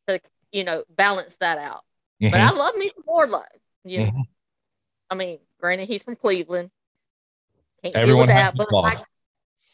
to 0.08 0.20
you 0.52 0.64
know 0.64 0.84
balance 0.90 1.36
that 1.40 1.58
out. 1.58 1.82
But 2.20 2.34
I 2.34 2.50
love 2.50 2.74
me 2.76 2.90
some 2.94 3.04
Wardlow. 3.04 3.44
Yeah. 3.84 4.06
Mhm. 4.10 4.22
I 5.10 5.14
mean, 5.14 5.38
granted 5.60 5.88
he's 5.88 6.02
from 6.02 6.16
Cleveland. 6.16 6.70
Can't 7.82 7.94
Everyone 7.94 8.28
has 8.28 8.52
that, 8.52 8.68
flaws. 8.68 9.02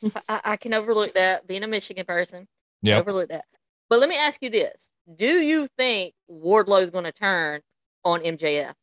I, 0.28 0.40
I, 0.44 0.56
can 0.56 0.74
overlook 0.74 1.14
that. 1.14 1.46
Being 1.46 1.62
a 1.64 1.66
Michigan 1.68 2.04
person, 2.04 2.46
Yep. 2.82 3.00
overlook 3.00 3.28
that. 3.30 3.46
But 3.88 4.00
let 4.00 4.08
me 4.10 4.16
ask 4.16 4.42
you 4.42 4.50
this: 4.50 4.90
Do 5.16 5.26
you 5.40 5.66
think 5.78 6.12
Wardlow 6.30 6.82
is 6.82 6.90
going 6.90 7.04
to 7.04 7.12
turn 7.12 7.62
on 8.04 8.20
MJF? 8.20 8.74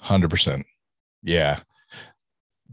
Hundred 0.00 0.28
percent. 0.30 0.66
Yeah. 1.26 1.60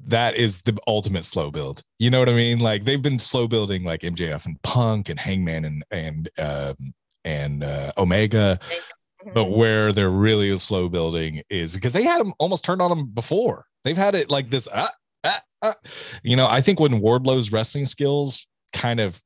That 0.08 0.36
is 0.36 0.62
the 0.62 0.78
ultimate 0.88 1.26
slow 1.26 1.52
build. 1.52 1.82
You 2.00 2.10
know 2.10 2.20
what 2.20 2.30
I 2.30 2.34
mean? 2.34 2.60
Like 2.60 2.84
they've 2.84 3.02
been 3.02 3.20
slow 3.20 3.48
building 3.48 3.84
like 3.84 4.02
MJF 4.02 4.46
and 4.46 4.62
Punk 4.62 5.10
and 5.10 5.20
Hangman 5.20 5.66
and 5.66 5.84
and 5.92 6.30
um 6.38 6.94
and 7.26 7.64
uh, 7.64 7.92
Omega, 7.98 8.60
but 9.34 9.46
where 9.46 9.92
they're 9.92 10.10
really 10.10 10.58
slow 10.60 10.90
building 10.90 11.42
is 11.50 11.74
because 11.74 11.94
they 11.94 12.04
had 12.04 12.20
them 12.20 12.34
almost 12.38 12.66
turned 12.66 12.82
on 12.82 12.90
them 12.90 13.08
before. 13.08 13.66
They've 13.84 13.98
had 13.98 14.16
it 14.16 14.30
like 14.30 14.50
this. 14.50 14.68
Ah, 14.74 14.92
ah, 15.24 15.42
ah. 15.62 15.76
You 16.22 16.36
know, 16.36 16.48
I 16.48 16.62
think 16.62 16.80
when 16.80 17.00
Wardlow's 17.00 17.52
wrestling 17.52 17.86
skills 17.86 18.46
kind 18.74 19.00
of 19.00 19.22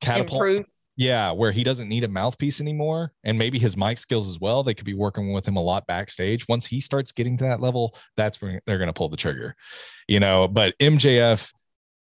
catapult. 0.00 0.66
Yeah, 0.96 1.30
where 1.30 1.52
he 1.52 1.62
doesn't 1.62 1.88
need 1.88 2.04
a 2.04 2.08
mouthpiece 2.08 2.60
anymore, 2.60 3.12
and 3.22 3.38
maybe 3.38 3.58
his 3.58 3.76
mic 3.76 3.98
skills 3.98 4.28
as 4.28 4.40
well. 4.40 4.62
They 4.62 4.74
could 4.74 4.86
be 4.86 4.94
working 4.94 5.32
with 5.32 5.46
him 5.46 5.56
a 5.56 5.62
lot 5.62 5.86
backstage. 5.86 6.48
Once 6.48 6.66
he 6.66 6.80
starts 6.80 7.12
getting 7.12 7.36
to 7.36 7.44
that 7.44 7.60
level, 7.60 7.94
that's 8.16 8.40
when 8.40 8.60
they're 8.66 8.78
going 8.78 8.88
to 8.88 8.94
pull 8.94 9.10
the 9.10 9.16
trigger, 9.16 9.54
you 10.08 10.20
know. 10.20 10.48
But 10.48 10.74
MJF, 10.78 11.52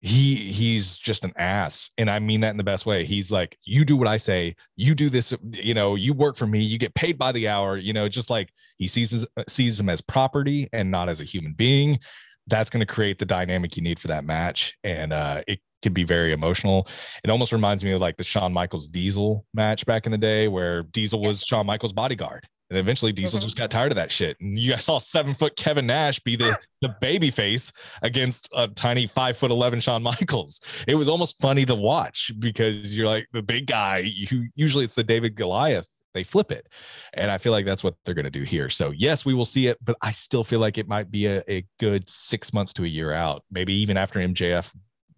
he 0.01 0.35
he's 0.35 0.99
just 0.99 1.25
an 1.25 1.33
ass, 1.37 1.91
and 1.99 2.11
I 2.11 2.19
mean 2.19 2.41
that 2.41 2.51
in 2.51 2.57
the 2.57 2.65
best 2.65 2.85
way. 2.85 3.05
He's 3.05 3.31
like, 3.31 3.57
you 3.65 3.85
do 3.85 3.97
what 3.97 4.09
I 4.09 4.17
say, 4.17 4.57
you 4.75 4.97
do 4.97 5.09
this, 5.09 5.33
you 5.53 5.75
know, 5.75 5.95
you 5.95 6.13
work 6.13 6.37
for 6.37 6.47
me, 6.47 6.61
you 6.61 6.77
get 6.77 6.95
paid 6.95 7.17
by 7.17 7.31
the 7.31 7.47
hour, 7.47 7.77
you 7.77 7.93
know, 7.93 8.09
just 8.09 8.29
like 8.29 8.53
he 8.79 8.89
sees 8.89 9.13
his, 9.13 9.25
sees 9.49 9.79
him 9.79 9.89
as 9.89 10.01
property 10.01 10.69
and 10.73 10.91
not 10.91 11.09
as 11.09 11.21
a 11.21 11.25
human 11.25 11.53
being. 11.53 12.01
That's 12.51 12.69
going 12.69 12.81
to 12.81 12.87
create 12.87 13.19
the 13.19 13.25
dynamic 13.27 13.77
you 13.77 13.83
need 13.83 13.99
for 13.99 14.09
that 14.09 14.25
match, 14.25 14.77
and 14.85 15.13
uh, 15.13 15.43
it 15.47 15.61
can 15.83 15.93
be 15.95 16.05
very 16.05 16.33
emotional. 16.33 16.87
It 17.25 17.31
almost 17.31 17.53
reminds 17.53 17.83
me 17.85 17.93
of 17.93 18.01
like 18.01 18.17
the 18.19 18.25
Shawn 18.25 18.53
Michaels 18.53 18.89
Diesel 18.89 19.47
match 19.55 19.87
back 19.87 20.05
in 20.05 20.13
the 20.13 20.19
day 20.19 20.47
where 20.49 20.83
Diesel 20.83 21.21
was 21.23 21.43
Shawn 21.43 21.65
Michaels 21.67 21.93
bodyguard. 21.95 22.47
And 22.69 22.79
eventually 22.79 23.11
Diesel 23.11 23.41
Mhm. 23.41 23.43
just 23.43 23.57
got 23.57 23.71
tired 23.71 23.91
of 23.91 23.97
that 23.97 24.13
shit. 24.13 24.37
And 24.41 24.57
you 24.57 24.71
guys 24.71 24.85
saw 24.85 24.99
seven 24.99 25.35
foot 25.35 25.57
Kevin 25.57 25.87
Nash 25.87 26.21
be 26.21 26.37
the, 26.37 26.57
the 26.83 26.95
baby 27.01 27.31
face 27.31 27.73
against 28.03 28.49
a 28.55 28.69
tiny 28.69 29.09
five 29.09 29.37
foot 29.37 29.51
11 29.51 29.81
Shawn 29.81 30.03
Michaels. 30.05 30.61
It 30.87 30.95
was 30.95 31.09
almost 31.09 31.41
funny 31.41 31.65
to 31.67 31.75
watch 31.75 32.31
because 32.39 32.97
you're 32.97 33.09
like 33.09 33.27
the 33.33 33.43
big 33.43 33.67
guy 33.67 34.03
who 34.29 34.45
usually 34.55 34.85
it's 34.85 34.95
the 34.95 35.03
David 35.03 35.35
Goliath. 35.35 35.89
They 36.15 36.25
flip 36.25 36.51
it. 36.51 36.69
And 37.15 37.31
I 37.31 37.39
feel 37.39 37.53
like 37.53 37.65
that's 37.65 37.85
what 37.85 37.95
they're 38.05 38.15
going 38.15 38.25
to 38.25 38.31
do 38.31 38.43
here. 38.43 38.69
So, 38.69 38.91
yes, 38.91 39.25
we 39.25 39.35
will 39.35 39.45
see 39.45 39.69
it, 39.69 39.79
but 39.85 39.97
I 40.03 40.13
still 40.13 40.45
feel 40.45 40.61
like 40.61 40.79
it 40.79 40.89
might 40.89 41.11
be 41.11 41.27
a, 41.27 41.43
a 41.49 41.67
good 41.79 42.09
six 42.09 42.53
months 42.53 42.73
to 42.75 42.85
a 42.85 42.89
year 42.89 43.13
out, 43.13 43.45
maybe 43.51 43.73
even 43.75 43.97
after 43.97 44.19
MJF 44.19 44.73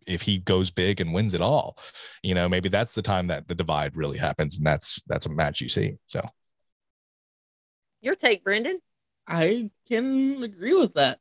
if 0.07 0.23
he 0.23 0.39
goes 0.39 0.69
big 0.69 1.01
and 1.01 1.15
wins 1.15 1.33
it 1.33 1.41
all 1.41 1.79
you 2.25 2.35
know 2.35 2.49
maybe 2.49 2.69
that's 2.69 2.93
the 2.93 3.01
time 3.01 3.29
that 3.29 3.47
the 3.47 3.55
divide 3.55 3.97
really 3.97 4.19
happens 4.19 4.57
and 4.57 4.67
that's 4.67 5.01
that's 5.07 5.27
a 5.27 5.31
match 5.31 5.61
you 5.61 5.69
see 5.69 5.95
so 6.09 6.21
Your 8.03 8.17
take, 8.17 8.43
Brendan? 8.43 8.81
I 9.29 9.71
can 9.89 10.43
agree 10.43 10.75
with 10.75 10.95
that. 10.95 11.21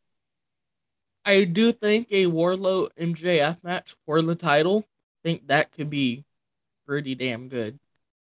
I 1.24 1.44
do 1.44 1.72
think 1.72 2.08
a 2.10 2.26
Wardlow 2.26 2.90
MJF 3.00 3.64
match 3.64 3.96
for 4.08 4.20
the 4.24 4.34
title, 4.34 4.80
I 5.24 5.30
think 5.30 5.48
that 5.48 5.72
could 5.72 5.92
be 5.92 6.26
pretty 6.88 7.14
damn 7.14 7.48
good. 7.48 7.80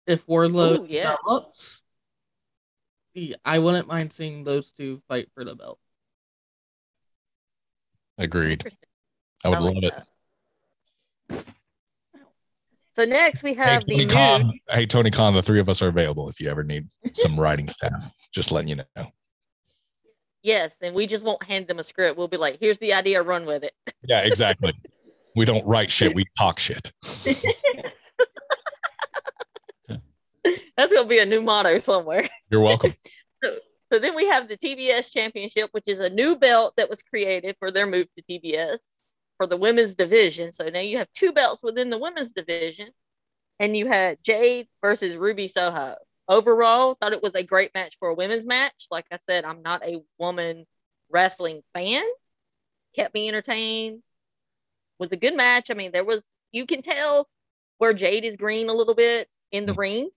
If 0.08 0.26
Wardlow 0.26 0.80
Ooh, 0.80 0.88
yeah. 0.90 1.16
develops, 1.18 1.82
I 3.44 3.60
wouldn't 3.60 3.88
mind 3.88 4.14
seeing 4.14 4.44
those 4.44 4.72
two 4.72 5.02
fight 5.08 5.30
for 5.34 5.44
the 5.44 5.56
belt. 5.56 5.80
agreed 8.20 8.66
i 9.46 9.50
would 9.50 9.60
I 9.60 9.62
like 9.62 9.76
love 9.76 9.84
it. 11.30 11.40
So 12.94 13.06
next 13.06 13.44
we 13.44 13.52
hey 13.54 13.62
have 13.62 13.86
the 13.86 14.06
tony 14.08 14.44
new. 14.44 14.54
hey 14.70 14.88
tony 14.88 15.12
khan 15.12 15.36
the 15.36 15.44
three 15.44 15.60
of 15.60 15.70
us 15.70 15.84
are 15.84 15.88
available 15.88 16.28
if 16.30 16.40
you 16.40 16.50
ever 16.50 16.64
need 16.64 16.88
some 17.14 17.40
writing 17.40 17.70
staff 17.70 18.10
just 18.34 18.52
letting 18.52 18.70
you 18.70 18.78
know 18.96 19.12
Yes, 20.44 20.78
and 20.82 20.96
we 20.96 21.08
just 21.08 21.26
won't 21.26 21.44
hand 21.44 21.68
them 21.68 21.78
a 21.78 21.84
script. 21.84 22.18
We'll 22.18 22.30
be 22.30 22.38
like, 22.38 22.58
"Here's 22.60 22.78
the 22.78 22.94
idea, 22.94 23.22
run 23.22 23.46
with 23.46 23.64
it." 23.64 23.74
yeah 24.04 24.22
exactly 24.22 24.72
we 25.36 25.44
don't 25.46 25.66
write 25.66 25.92
shit 25.92 26.16
we 26.16 26.24
talk 26.38 26.58
shit 26.60 26.92
Yes. 27.26 28.14
That's 30.78 30.94
gonna 30.94 31.08
be 31.08 31.20
a 31.20 31.26
new 31.26 31.42
motto 31.42 31.78
somewhere. 31.80 32.28
you're 32.50 32.62
welcome 32.62 32.94
So 33.90 34.00
then 34.00 34.16
we 34.16 34.28
have 34.28 34.50
the 34.50 34.58
TBS 34.58 35.14
Championship, 35.14 35.70
which 35.72 35.86
is 35.88 36.00
a 36.00 36.10
new 36.10 36.36
belt 36.36 36.74
that 36.76 36.90
was 36.90 37.02
created 37.02 37.56
for 37.58 37.72
their 37.72 37.88
move 37.88 38.08
to 38.18 38.24
TBS 38.24 38.80
for 39.38 39.48
the 39.48 39.56
women's 39.56 39.96
division. 39.96 40.52
So 40.52 40.68
now 40.68 40.82
you 40.82 40.98
have 40.98 41.08
two 41.14 41.32
belts 41.32 41.64
within 41.64 41.90
the 41.90 41.98
women's 41.98 42.34
division, 42.34 42.90
and 43.62 43.78
you 43.78 43.88
had 43.88 44.18
Jade 44.22 44.68
versus 44.84 45.16
Ruby 45.16 45.48
Soho. 45.48 45.96
Overall, 46.28 46.96
thought 46.96 47.14
it 47.14 47.24
was 47.24 47.34
a 47.34 47.44
great 47.44 47.74
match 47.74 47.96
for 47.98 48.10
a 48.10 48.14
women's 48.14 48.46
match. 48.46 48.88
Like 48.92 49.06
I 49.10 49.18
said, 49.30 49.46
I'm 49.46 49.62
not 49.62 49.86
a 49.86 50.04
woman 50.20 50.66
wrestling 51.10 51.62
fan. 51.74 52.04
Kept 52.94 53.14
me 53.14 53.30
entertained. 53.30 54.04
Was 55.00 55.14
a 55.14 55.18
good 55.18 55.38
match. 55.38 55.72
I 55.72 55.76
mean, 55.76 55.94
there 55.94 56.04
was 56.04 56.24
you 56.52 56.66
can 56.66 56.82
tell 56.82 57.30
where 57.78 57.94
Jade 57.94 58.26
is 58.26 58.36
green 58.36 58.68
a 58.68 58.74
little 58.74 58.96
bit 58.96 59.30
in 59.54 59.66
the 59.66 59.72
Mm. 59.74 59.78
ring 59.78 60.10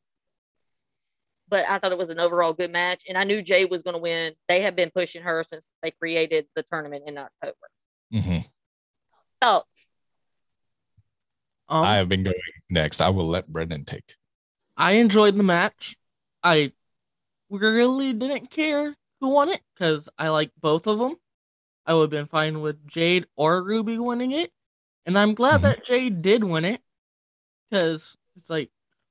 but 1.51 1.69
I 1.69 1.79
thought 1.79 1.93
it 1.93 1.99
was 1.99 2.09
an 2.11 2.21
overall 2.21 2.53
good 2.53 2.71
match. 2.73 3.03
And 3.09 3.19
I 3.19 3.25
knew 3.25 3.43
Jade 3.43 3.71
was 3.71 3.83
going 3.83 3.95
to 3.95 4.01
win. 4.01 4.35
They 4.49 4.63
have 4.63 4.77
been 4.77 4.91
pushing 4.91 5.23
her 5.23 5.45
since 5.45 5.67
they 5.83 5.91
created 5.91 6.47
the 6.55 6.63
tournament 6.63 7.05
in 7.07 7.19
October. 7.19 7.69
Mhm. 8.13 8.49
Thoughts? 9.41 9.89
Um, 11.69 11.85
i 11.85 11.97
have 11.97 12.09
been 12.09 12.25
going 12.25 12.35
next 12.69 13.01
i 13.01 13.09
will 13.09 13.29
let 13.29 13.47
brendan 13.47 13.85
take 13.85 14.17
I 14.77 14.93
enjoyed 14.93 15.37
the 15.37 15.43
match. 15.43 15.95
I 16.43 16.73
really 17.51 18.15
didn't 18.15 18.51
care 18.51 18.97
who 19.21 19.29
won 19.29 19.51
it 19.51 19.61
because 19.75 20.09
I 20.19 20.29
like 20.31 20.51
both 20.59 20.87
of 20.87 20.99
them. 20.99 21.17
I 21.85 21.93
would 21.93 22.05
have 22.05 22.11
been 22.11 22.27
fine 22.27 22.61
with 22.63 22.87
Jade 22.87 23.27
or 23.37 23.63
Ruby 23.63 23.99
winning 23.99 24.33
it. 24.33 24.51
And 25.05 25.19
I'm 25.19 25.35
glad 25.35 25.61
Mhm. 25.61 25.63
that 25.65 25.85
Jade 25.85 26.23
did 26.23 26.45
win 26.45 26.65
it 26.65 26.81
because 27.69 28.17
it's 28.37 28.49
like, 28.49 28.71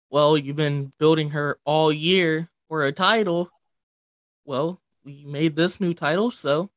well, 0.09 0.37
you've 0.37 0.55
been 0.55 0.93
building 0.99 1.31
her 1.31 1.59
all 1.65 1.91
year 1.91 2.49
for 2.67 2.85
a 2.85 2.91
title. 2.91 3.49
Well, 4.45 4.81
we 5.03 5.25
made 5.25 5.55
this 5.55 5.79
new 5.79 5.93
title, 5.93 6.31
so 6.31 6.69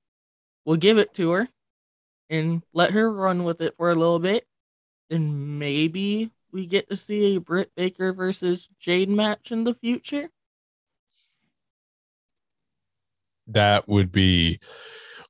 we'll 0.65 0.77
give 0.77 0.99
it 0.99 1.15
to 1.15 1.31
her. 1.33 1.49
and 2.31 2.63
let 2.73 2.93
her 2.93 3.13
run 3.13 3.45
with 3.45 3.61
it 3.61 3.77
for 3.77 3.91
a 3.91 3.95
little 3.95 4.19
bit. 4.19 4.47
Then 5.11 5.59
maybe 5.59 6.31
we 6.53 6.67
get 6.67 6.89
to 6.91 6.97
see 6.97 7.37
a 7.37 7.41
Britt 7.41 7.71
Baker 7.77 8.13
versus 8.13 8.69
Jade 8.81 9.11
match 9.11 9.53
in 9.53 9.65
the 9.65 9.75
future. 9.75 10.31
That 13.47 13.89
would 13.89 14.13
be 14.13 14.61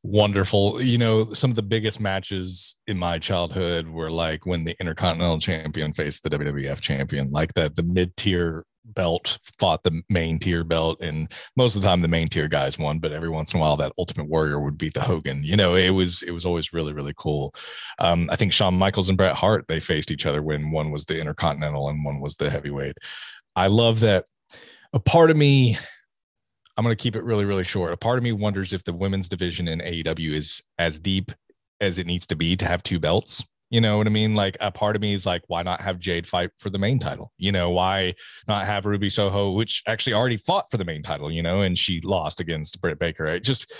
wonderful. 0.02 0.82
You 0.82 0.98
know, 0.98 1.32
some 1.32 1.50
of 1.50 1.56
the 1.56 1.62
biggest 1.62 2.00
matches 2.00 2.76
in 2.86 2.98
my 2.98 3.18
childhood 3.18 3.88
were 3.88 4.10
like 4.10 4.46
when 4.46 4.64
the 4.64 4.76
Intercontinental 4.80 5.38
Champion 5.38 5.92
faced 5.92 6.22
the 6.22 6.30
WWF 6.30 6.80
Champion, 6.80 7.30
like 7.30 7.54
that 7.54 7.76
the 7.76 7.82
mid 7.82 8.16
tier 8.16 8.64
belt 8.84 9.38
fought 9.58 9.82
the 9.84 10.02
main 10.08 10.38
tier 10.38 10.64
belt 10.64 11.00
and 11.00 11.30
most 11.56 11.76
of 11.76 11.82
the 11.82 11.86
time 11.86 12.00
the 12.00 12.08
main 12.08 12.28
tier 12.28 12.48
guys 12.48 12.78
won 12.78 12.98
but 12.98 13.12
every 13.12 13.28
once 13.28 13.54
in 13.54 13.58
a 13.58 13.60
while 13.60 13.76
that 13.76 13.92
ultimate 13.96 14.28
warrior 14.28 14.58
would 14.60 14.76
beat 14.76 14.94
the 14.94 15.00
hogan. 15.00 15.42
You 15.44 15.56
know 15.56 15.74
it 15.76 15.90
was 15.90 16.22
it 16.22 16.32
was 16.32 16.44
always 16.44 16.72
really 16.72 16.92
really 16.92 17.14
cool. 17.16 17.54
Um, 17.98 18.28
i 18.30 18.36
think 18.36 18.52
shawn 18.52 18.74
michaels 18.74 19.08
and 19.08 19.18
bret 19.18 19.34
hart 19.34 19.66
they 19.68 19.80
faced 19.80 20.10
each 20.10 20.26
other 20.26 20.42
when 20.42 20.70
one 20.72 20.90
was 20.90 21.04
the 21.04 21.18
intercontinental 21.18 21.88
and 21.88 22.04
one 22.04 22.20
was 22.20 22.36
the 22.36 22.50
heavyweight. 22.50 22.96
I 23.54 23.68
love 23.68 24.00
that 24.00 24.24
a 24.92 24.98
part 24.98 25.30
of 25.30 25.36
me 25.36 25.76
i'm 26.76 26.84
going 26.84 26.94
to 26.94 27.02
keep 27.02 27.16
it 27.16 27.24
really 27.24 27.44
really 27.44 27.64
short 27.64 27.92
a 27.92 27.96
part 27.96 28.18
of 28.18 28.24
me 28.24 28.32
wonders 28.32 28.72
if 28.72 28.84
the 28.84 28.92
women's 28.92 29.28
division 29.28 29.68
in 29.68 29.80
aew 29.80 30.34
is 30.34 30.62
as 30.78 30.98
deep 30.98 31.32
as 31.80 31.98
it 31.98 32.06
needs 32.06 32.26
to 32.26 32.36
be 32.36 32.56
to 32.56 32.66
have 32.66 32.82
two 32.82 32.98
belts 32.98 33.44
you 33.72 33.80
know 33.80 33.96
what 33.96 34.06
I 34.06 34.10
mean? 34.10 34.34
Like 34.34 34.58
a 34.60 34.70
part 34.70 34.96
of 34.96 35.02
me 35.02 35.14
is 35.14 35.24
like, 35.24 35.40
why 35.46 35.62
not 35.62 35.80
have 35.80 35.98
Jade 35.98 36.28
fight 36.28 36.50
for 36.58 36.68
the 36.68 36.78
main 36.78 36.98
title? 36.98 37.32
You 37.38 37.52
know, 37.52 37.70
why 37.70 38.14
not 38.46 38.66
have 38.66 38.84
Ruby 38.84 39.08
Soho, 39.08 39.52
which 39.52 39.82
actually 39.86 40.12
already 40.12 40.36
fought 40.36 40.70
for 40.70 40.76
the 40.76 40.84
main 40.84 41.02
title, 41.02 41.32
you 41.32 41.42
know, 41.42 41.62
and 41.62 41.76
she 41.76 42.02
lost 42.02 42.38
against 42.38 42.78
Britt 42.82 42.98
Baker. 42.98 43.24
It 43.24 43.42
just 43.42 43.72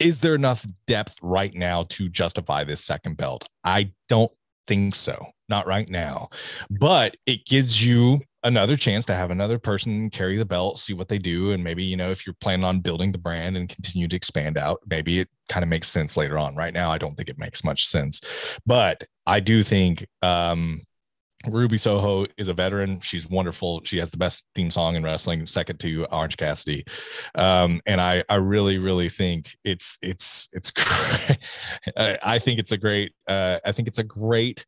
is 0.00 0.18
there 0.18 0.34
enough 0.34 0.66
depth 0.88 1.14
right 1.22 1.54
now 1.54 1.84
to 1.90 2.08
justify 2.08 2.64
this 2.64 2.84
second 2.84 3.16
belt? 3.16 3.48
I 3.62 3.92
don't 4.08 4.32
think 4.66 4.96
so. 4.96 5.28
Not 5.48 5.68
right 5.68 5.88
now. 5.88 6.30
But 6.68 7.16
it 7.24 7.46
gives 7.46 7.86
you 7.86 8.20
another 8.44 8.76
chance 8.76 9.06
to 9.06 9.14
have 9.14 9.30
another 9.30 9.58
person 9.58 10.10
carry 10.10 10.36
the 10.36 10.44
belt, 10.44 10.78
see 10.78 10.92
what 10.92 11.08
they 11.08 11.18
do. 11.18 11.52
And 11.52 11.64
maybe, 11.64 11.82
you 11.82 11.96
know, 11.96 12.10
if 12.10 12.26
you're 12.26 12.36
planning 12.40 12.64
on 12.64 12.80
building 12.80 13.10
the 13.10 13.18
brand 13.18 13.56
and 13.56 13.68
continue 13.68 14.06
to 14.06 14.16
expand 14.16 14.58
out, 14.58 14.80
maybe 14.86 15.18
it 15.20 15.28
kind 15.48 15.62
of 15.62 15.68
makes 15.68 15.88
sense 15.88 16.16
later 16.16 16.38
on. 16.38 16.54
Right 16.54 16.74
now, 16.74 16.90
I 16.90 16.98
don't 16.98 17.16
think 17.16 17.30
it 17.30 17.38
makes 17.38 17.64
much 17.64 17.86
sense. 17.86 18.20
But 18.66 19.02
I 19.26 19.40
do 19.40 19.62
think 19.62 20.06
um 20.22 20.82
Ruby 21.46 21.76
Soho 21.76 22.26
is 22.38 22.48
a 22.48 22.54
veteran. 22.54 23.00
She's 23.00 23.28
wonderful. 23.28 23.82
She 23.84 23.98
has 23.98 24.10
the 24.10 24.16
best 24.16 24.46
theme 24.54 24.70
song 24.70 24.96
in 24.96 25.02
wrestling, 25.02 25.44
second 25.46 25.78
to 25.80 26.06
Orange 26.06 26.36
Cassidy. 26.36 26.84
Um, 27.34 27.80
and 27.86 28.00
I, 28.00 28.24
I 28.28 28.36
really, 28.36 28.78
really 28.78 29.08
think 29.08 29.54
it's, 29.64 29.98
it's, 30.02 30.48
it's. 30.52 30.72
I 31.96 32.38
think 32.38 32.60
it's 32.60 32.72
a 32.72 32.78
great. 32.78 33.12
Uh, 33.26 33.60
I 33.64 33.72
think 33.72 33.88
it's 33.88 33.98
a 33.98 34.04
great 34.04 34.64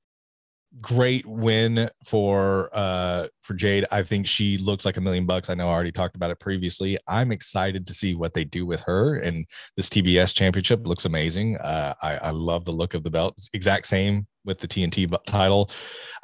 great 0.81 1.25
win 1.27 1.91
for 2.05 2.71
uh 2.73 3.29
for 3.43 3.55
Jade. 3.55 3.87
I 3.91 4.03
think 4.03 4.27
she 4.27 4.59
looks 4.59 4.85
like 4.85 4.97
a 4.97 5.01
million 5.01 5.27
bucks. 5.27 5.49
I 5.49 5.55
know 5.55 5.69
I 5.69 5.73
already 5.73 5.93
talked 5.93 6.17
about 6.17 6.31
it 6.31 6.41
previously. 6.41 6.99
I'm 7.09 7.33
excited 7.33 7.87
to 7.87 7.95
see 7.95 8.15
what 8.15 8.35
they 8.35 8.45
do 8.45 8.67
with 8.67 8.81
her 8.83 9.17
and 9.17 9.47
this 9.77 9.89
TBS 9.89 10.35
championship 10.35 10.87
looks 10.87 11.05
amazing. 11.05 11.57
Uh 11.59 11.95
I, 12.03 12.17
I 12.17 12.31
love 12.31 12.65
the 12.65 12.73
look 12.73 12.95
of 12.95 13.05
the 13.05 13.11
belt. 13.11 13.35
It's 13.37 13.51
exact 13.53 13.87
same 13.87 14.27
with 14.45 14.59
the 14.59 14.69
TNT 14.69 15.15
title. 15.27 15.71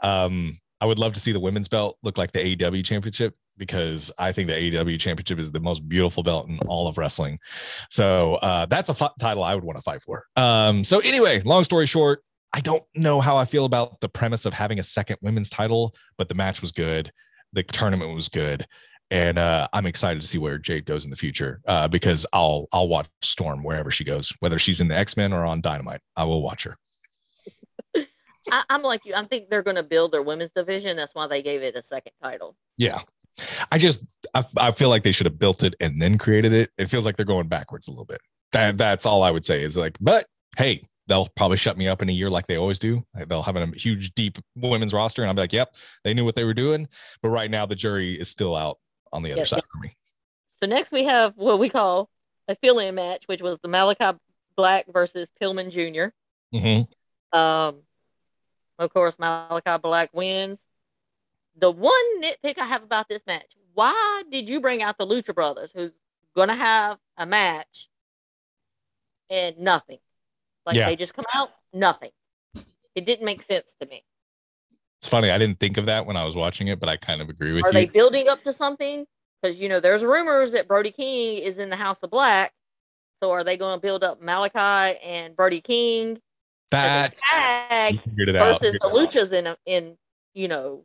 Um 0.02 0.58
I 0.80 0.84
would 0.84 0.98
love 0.98 1.12
to 1.12 1.20
see 1.20 1.30
the 1.30 1.40
women's 1.40 1.68
belt 1.68 1.96
look 2.02 2.18
like 2.18 2.32
the 2.32 2.56
AEW 2.56 2.84
championship 2.84 3.36
because 3.56 4.10
I 4.18 4.32
think 4.32 4.48
the 4.48 4.54
AEW 4.54 4.98
championship 4.98 5.38
is 5.38 5.52
the 5.52 5.60
most 5.60 5.88
beautiful 5.88 6.24
belt 6.24 6.48
in 6.48 6.58
all 6.66 6.88
of 6.88 6.98
wrestling. 6.98 7.38
So 7.88 8.34
uh, 8.36 8.66
that's 8.66 8.88
a 8.88 9.10
title 9.20 9.44
I 9.44 9.54
would 9.54 9.62
want 9.62 9.78
to 9.78 9.82
fight 9.82 10.02
for. 10.02 10.24
Um, 10.34 10.82
so 10.82 10.98
anyway, 10.98 11.40
long 11.42 11.62
story 11.62 11.86
short, 11.86 12.24
I 12.52 12.60
don't 12.60 12.84
know 12.94 13.20
how 13.20 13.36
I 13.36 13.44
feel 13.44 13.64
about 13.64 14.00
the 14.00 14.08
premise 14.08 14.44
of 14.44 14.52
having 14.52 14.78
a 14.78 14.82
second 14.82 15.16
women's 15.22 15.50
title, 15.50 15.94
but 16.18 16.28
the 16.28 16.34
match 16.34 16.60
was 16.60 16.72
good. 16.72 17.10
The 17.52 17.62
tournament 17.62 18.14
was 18.14 18.28
good. 18.28 18.66
And 19.10 19.38
uh, 19.38 19.68
I'm 19.72 19.86
excited 19.86 20.22
to 20.22 20.28
see 20.28 20.38
where 20.38 20.58
Jade 20.58 20.86
goes 20.86 21.04
in 21.04 21.10
the 21.10 21.16
future 21.16 21.60
uh, 21.66 21.86
because 21.86 22.26
I'll 22.32 22.66
I'll 22.72 22.88
watch 22.88 23.08
Storm 23.20 23.62
wherever 23.62 23.90
she 23.90 24.04
goes, 24.04 24.32
whether 24.40 24.58
she's 24.58 24.80
in 24.80 24.88
the 24.88 24.96
X 24.96 25.18
Men 25.18 25.34
or 25.34 25.44
on 25.44 25.60
Dynamite. 25.60 26.00
I 26.16 26.24
will 26.24 26.42
watch 26.42 26.64
her. 26.64 26.76
I, 28.50 28.64
am 28.70 28.82
like 28.82 29.04
you. 29.04 29.14
I 29.14 29.24
think 29.24 29.50
they're 29.50 29.62
going 29.62 29.76
to 29.76 29.82
build 29.82 30.12
their 30.12 30.22
women's 30.22 30.52
division. 30.52 30.96
That's 30.96 31.14
why 31.14 31.26
they 31.26 31.42
gave 31.42 31.62
it 31.62 31.76
a 31.76 31.82
second 31.82 32.12
title. 32.22 32.56
Yeah, 32.78 33.00
I 33.70 33.78
just 33.78 34.06
I, 34.34 34.44
I 34.56 34.70
feel 34.72 34.88
like 34.88 35.02
they 35.02 35.12
should 35.12 35.26
have 35.26 35.38
built 35.38 35.62
it 35.62 35.74
and 35.78 36.00
then 36.00 36.16
created 36.16 36.52
it. 36.54 36.70
It 36.78 36.86
feels 36.86 37.04
like 37.04 37.16
they're 37.16 37.26
going 37.26 37.48
backwards 37.48 37.88
a 37.88 37.90
little 37.90 38.06
bit. 38.06 38.20
That 38.52 38.78
that's 38.78 39.04
all 39.04 39.22
I 39.22 39.30
would 39.30 39.44
say 39.44 39.62
is 39.62 39.76
like, 39.76 39.96
but 40.00 40.26
hey, 40.56 40.82
they'll 41.12 41.28
probably 41.36 41.58
shut 41.58 41.76
me 41.76 41.88
up 41.88 42.00
in 42.00 42.08
a 42.08 42.12
year 42.12 42.30
like 42.30 42.46
they 42.46 42.56
always 42.56 42.78
do. 42.78 43.04
They'll 43.26 43.42
have 43.42 43.56
a 43.56 43.66
huge, 43.76 44.14
deep 44.14 44.38
women's 44.56 44.94
roster, 44.94 45.20
and 45.20 45.28
I'll 45.28 45.34
be 45.34 45.42
like, 45.42 45.52
"Yep, 45.52 45.76
they 46.04 46.14
knew 46.14 46.24
what 46.24 46.34
they 46.34 46.44
were 46.44 46.54
doing." 46.54 46.88
But 47.20 47.28
right 47.28 47.50
now, 47.50 47.66
the 47.66 47.74
jury 47.74 48.18
is 48.18 48.30
still 48.30 48.56
out 48.56 48.78
on 49.12 49.22
the 49.22 49.32
other 49.32 49.44
side 49.44 49.62
for 49.70 49.78
me. 49.78 49.94
So 50.54 50.66
next, 50.66 50.90
we 50.90 51.04
have 51.04 51.34
what 51.36 51.58
we 51.58 51.68
call 51.68 52.08
a 52.48 52.56
fill-in 52.56 52.94
match, 52.94 53.24
which 53.26 53.42
was 53.42 53.58
the 53.62 53.68
Malachi 53.68 54.18
Black 54.56 54.86
versus 54.90 55.30
Pillman 55.40 55.70
junior 55.70 56.14
mm-hmm. 56.54 57.38
Um, 57.38 57.82
of 58.78 58.92
course, 58.94 59.18
Malachi 59.18 59.78
Black 59.82 60.10
wins. 60.14 60.60
The 61.58 61.70
one 61.70 62.22
nitpick 62.22 62.56
I 62.56 62.64
have 62.64 62.82
about 62.82 63.10
this 63.10 63.26
match: 63.26 63.52
Why 63.74 64.22
did 64.30 64.48
you 64.48 64.62
bring 64.62 64.82
out 64.82 64.96
the 64.96 65.06
Lucha 65.06 65.34
Brothers, 65.34 65.72
who's 65.74 65.92
gonna 66.34 66.54
have 66.54 66.96
a 67.18 67.26
match, 67.26 67.90
and 69.28 69.58
nothing? 69.58 69.98
Like 70.66 70.76
yeah. 70.76 70.86
they 70.86 70.96
just 70.96 71.14
come 71.14 71.24
out, 71.34 71.50
nothing. 71.72 72.10
It 72.94 73.06
didn't 73.06 73.24
make 73.24 73.42
sense 73.42 73.74
to 73.80 73.88
me. 73.88 74.04
It's 75.00 75.08
funny. 75.08 75.30
I 75.30 75.38
didn't 75.38 75.58
think 75.58 75.78
of 75.78 75.86
that 75.86 76.06
when 76.06 76.16
I 76.16 76.24
was 76.24 76.36
watching 76.36 76.68
it, 76.68 76.78
but 76.78 76.88
I 76.88 76.96
kind 76.96 77.20
of 77.20 77.28
agree 77.28 77.52
with 77.52 77.64
Are 77.64 77.72
you. 77.72 77.78
Are 77.78 77.80
they 77.82 77.86
building 77.86 78.28
up 78.28 78.44
to 78.44 78.52
something? 78.52 79.06
Because 79.40 79.60
you 79.60 79.68
know, 79.68 79.80
there's 79.80 80.04
rumors 80.04 80.52
that 80.52 80.68
Brody 80.68 80.92
King 80.92 81.38
is 81.38 81.58
in 81.58 81.70
the 81.70 81.76
House 81.76 81.98
of 82.02 82.10
Black. 82.10 82.52
So 83.18 83.30
are 83.30 83.44
they 83.44 83.56
going 83.56 83.78
to 83.78 83.80
build 83.80 84.04
up 84.04 84.20
Malachi 84.22 84.98
and 85.04 85.34
Brody 85.34 85.60
King? 85.60 86.20
That's 86.70 87.14
tag 87.68 88.00
versus 88.16 88.74
the 88.80 88.88
Luchas 88.88 89.32
in 89.32 89.46
a, 89.46 89.56
in 89.66 89.96
you 90.34 90.48
know 90.48 90.84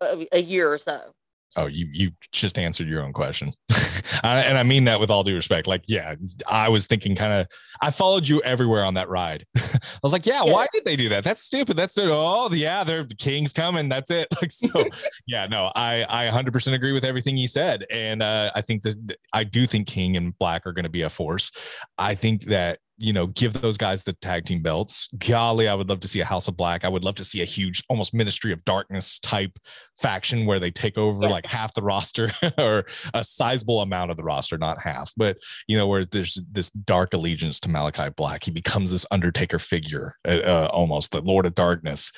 a, 0.00 0.26
a 0.32 0.40
year 0.40 0.72
or 0.72 0.78
so. 0.78 1.12
Oh, 1.56 1.66
you 1.66 1.88
you 1.90 2.10
just 2.32 2.58
answered 2.58 2.88
your 2.88 3.02
own 3.02 3.12
question, 3.12 3.52
and 4.22 4.58
I 4.58 4.62
mean 4.62 4.84
that 4.84 5.00
with 5.00 5.10
all 5.10 5.24
due 5.24 5.34
respect. 5.34 5.66
Like, 5.66 5.82
yeah, 5.86 6.14
I 6.48 6.68
was 6.68 6.86
thinking 6.86 7.16
kind 7.16 7.32
of. 7.32 7.46
I 7.80 7.90
followed 7.90 8.28
you 8.28 8.40
everywhere 8.42 8.84
on 8.84 8.94
that 8.94 9.08
ride. 9.08 9.46
I 9.56 9.78
was 10.02 10.12
like, 10.12 10.26
yeah, 10.26 10.44
yeah, 10.44 10.52
why 10.52 10.66
did 10.72 10.84
they 10.84 10.96
do 10.96 11.08
that? 11.08 11.24
That's 11.24 11.42
stupid. 11.42 11.76
That's 11.76 11.96
oh 11.98 12.52
yeah, 12.52 12.84
they're 12.84 13.04
the 13.04 13.14
king's 13.14 13.52
coming. 13.52 13.88
That's 13.88 14.10
it. 14.10 14.28
Like 14.40 14.52
so, 14.52 14.84
yeah, 15.26 15.46
no, 15.46 15.72
I 15.74 16.04
I 16.04 16.26
100 16.26 16.52
percent 16.52 16.76
agree 16.76 16.92
with 16.92 17.04
everything 17.04 17.36
you 17.36 17.48
said, 17.48 17.84
and 17.90 18.22
uh, 18.22 18.52
I 18.54 18.60
think 18.60 18.82
that 18.82 19.16
I 19.32 19.42
do 19.42 19.66
think 19.66 19.88
King 19.88 20.16
and 20.16 20.38
Black 20.38 20.66
are 20.66 20.72
going 20.72 20.84
to 20.84 20.90
be 20.90 21.02
a 21.02 21.10
force. 21.10 21.50
I 21.96 22.14
think 22.14 22.44
that 22.44 22.78
you 22.98 23.12
know, 23.12 23.28
give 23.28 23.52
those 23.54 23.76
guys 23.76 24.02
the 24.02 24.12
tag 24.14 24.44
team 24.44 24.60
belts. 24.60 25.08
Golly, 25.18 25.68
I 25.68 25.74
would 25.74 25.88
love 25.88 26.00
to 26.00 26.08
see 26.08 26.20
a 26.20 26.24
House 26.24 26.48
of 26.48 26.56
Black. 26.56 26.84
I 26.84 26.88
would 26.88 27.04
love 27.04 27.14
to 27.16 27.24
see 27.24 27.42
a 27.42 27.44
huge, 27.44 27.82
almost 27.88 28.12
Ministry 28.12 28.52
of 28.52 28.64
Darkness 28.64 29.20
type 29.20 29.56
faction 30.00 30.46
where 30.46 30.58
they 30.58 30.72
take 30.72 30.98
over 30.98 31.22
yeah. 31.22 31.30
like 31.30 31.46
half 31.46 31.72
the 31.74 31.82
roster 31.82 32.28
or 32.58 32.84
a 33.14 33.22
sizable 33.22 33.82
amount 33.82 34.10
of 34.10 34.16
the 34.16 34.24
roster, 34.24 34.58
not 34.58 34.80
half, 34.80 35.12
but 35.16 35.38
you 35.68 35.76
know, 35.76 35.86
where 35.86 36.04
there's 36.04 36.40
this 36.50 36.70
dark 36.70 37.14
allegiance 37.14 37.60
to 37.60 37.68
Malachi 37.68 38.10
Black. 38.16 38.42
He 38.42 38.50
becomes 38.50 38.90
this 38.90 39.06
Undertaker 39.12 39.60
figure, 39.60 40.14
uh, 40.26 40.40
uh, 40.44 40.70
almost 40.72 41.12
the 41.12 41.20
Lord 41.20 41.46
of 41.46 41.54
Darkness. 41.54 42.10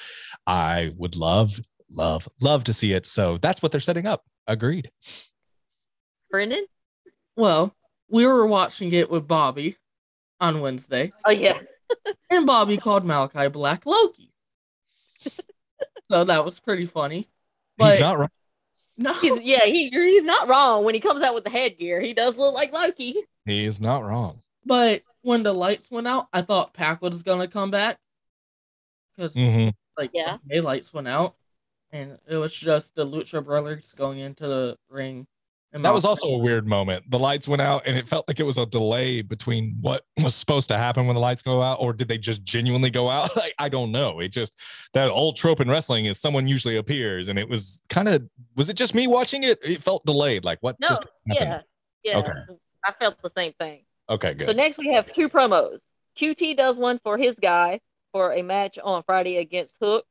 I 0.47 0.93
would 0.97 1.15
love, 1.15 1.61
love, 1.91 2.27
love 2.41 2.65
to 2.65 2.73
see 2.73 2.95
it. 2.95 3.07
So 3.07 3.39
that's 3.39 3.63
what 3.63 3.71
they're 3.71 3.81
setting 3.81 4.07
up. 4.07 4.23
Agreed. 4.47 4.91
Brendan? 6.31 6.65
Well, 7.37 7.75
we 8.09 8.27
were 8.27 8.47
watching 8.47 8.93
it 8.93 9.11
with 9.11 9.29
Bobby 9.29 9.77
on 10.41 10.61
Wednesday. 10.61 11.13
Oh 11.25 11.31
yeah. 11.31 11.59
and 12.31 12.47
Bobby 12.47 12.77
called 12.77 13.05
Malachi 13.05 13.49
Black 13.49 13.87
Loki. 13.87 14.33
so 16.09 16.25
that 16.25 16.45
was 16.45 16.61
pretty 16.61 16.87
funny. 16.87 17.29
But 17.77 17.93
he's 17.93 18.01
not 18.01 18.19
wrong. 18.19 18.29
No. 18.97 19.15
He's, 19.15 19.41
yeah, 19.41 19.65
he, 19.65 19.89
he's 19.89 20.25
not 20.25 20.49
wrong. 20.49 20.85
When 20.85 20.95
he 20.95 21.01
comes 21.01 21.23
out 21.23 21.35
with 21.35 21.45
the 21.45 21.51
headgear, 21.51 22.01
he 22.01 22.13
does 22.13 22.37
look 22.37 22.55
like 22.55 22.73
Loki. 22.73 23.17
He 23.47 23.65
is 23.65 23.81
not 23.81 24.05
wrong. 24.05 24.43
But 24.67 25.03
when 25.23 25.43
the 25.43 25.55
lights 25.55 25.91
went 25.91 26.07
out, 26.07 26.29
I 26.33 26.43
thought 26.43 26.75
Pac 26.75 27.01
was 27.01 27.23
gonna 27.23 27.49
come 27.49 27.71
back. 27.71 27.99
Because 29.17 29.35
mm-hmm. 29.35 29.71
like 29.97 30.11
yeah, 30.13 30.37
the 30.47 30.61
lights 30.61 30.93
went 30.93 31.09
out. 31.09 31.35
And 31.93 32.19
it 32.29 32.37
was 32.37 32.55
just 32.55 32.95
the 32.95 33.05
Lucha 33.05 33.45
Brothers 33.45 33.93
going 33.97 34.21
into 34.21 34.47
the 34.47 34.77
ring 34.89 35.27
and 35.73 35.85
that 35.85 35.95
was 35.95 36.05
also 36.05 36.27
a 36.27 36.39
weird 36.39 36.67
moment. 36.67 37.09
The 37.11 37.19
lights 37.19 37.47
went 37.47 37.63
out, 37.63 37.83
and 37.87 37.97
it 37.97 38.09
felt 38.09 38.27
like 38.27 38.41
it 38.41 38.45
was 38.45 38.59
a 38.59 38.67
delay 38.67 39.23
between 39.23 39.77
what 39.81 40.05
was 40.23 40.35
supposed 40.35 40.69
to 40.69 40.77
happen 40.77 41.07
when 41.07 41.15
the 41.15 41.21
lights 41.21 41.43
go 41.43 41.63
out, 41.63 41.79
or 41.81 41.93
did 41.93 42.09
they 42.09 42.19
just 42.19 42.43
genuinely 42.43 42.91
go 42.91 43.09
out? 43.09 43.31
Like, 43.41 43.55
I 43.59 43.69
don't 43.71 43.91
know. 43.91 44.21
It 44.21 44.29
just 44.29 44.61
that 44.93 45.09
old 45.09 45.37
trope 45.37 45.61
in 45.61 45.71
wrestling 45.71 46.07
is 46.07 46.21
someone 46.21 46.47
usually 46.47 46.77
appears, 46.77 47.29
and 47.29 47.39
it 47.39 47.49
was 47.49 47.81
kind 47.89 48.09
of 48.09 48.23
was 48.57 48.69
it 48.69 48.75
just 48.75 48.95
me 48.95 49.07
watching 49.07 49.45
it? 49.45 49.59
It 49.63 49.83
felt 49.83 50.05
delayed. 50.05 50.45
Like 50.45 50.59
what? 50.61 50.79
No, 50.81 50.89
just 50.89 51.07
yeah, 51.27 51.61
yeah. 52.03 52.19
Okay. 52.19 52.33
I 52.85 52.93
felt 52.99 53.23
the 53.23 53.31
same 53.31 53.53
thing. 53.59 53.85
Okay, 54.11 54.35
good. 54.35 54.49
So 54.49 54.53
next 54.53 54.79
we 54.79 54.89
have 54.89 55.11
two 55.11 55.29
promos. 55.29 55.79
QT 56.19 56.57
does 56.57 56.77
one 56.77 56.99
for 57.03 57.17
his 57.17 57.37
guy 57.41 57.81
for 58.13 58.33
a 58.33 58.43
match 58.43 58.79
on 58.83 59.03
Friday 59.05 59.37
against 59.37 59.77
Hook. 59.81 60.05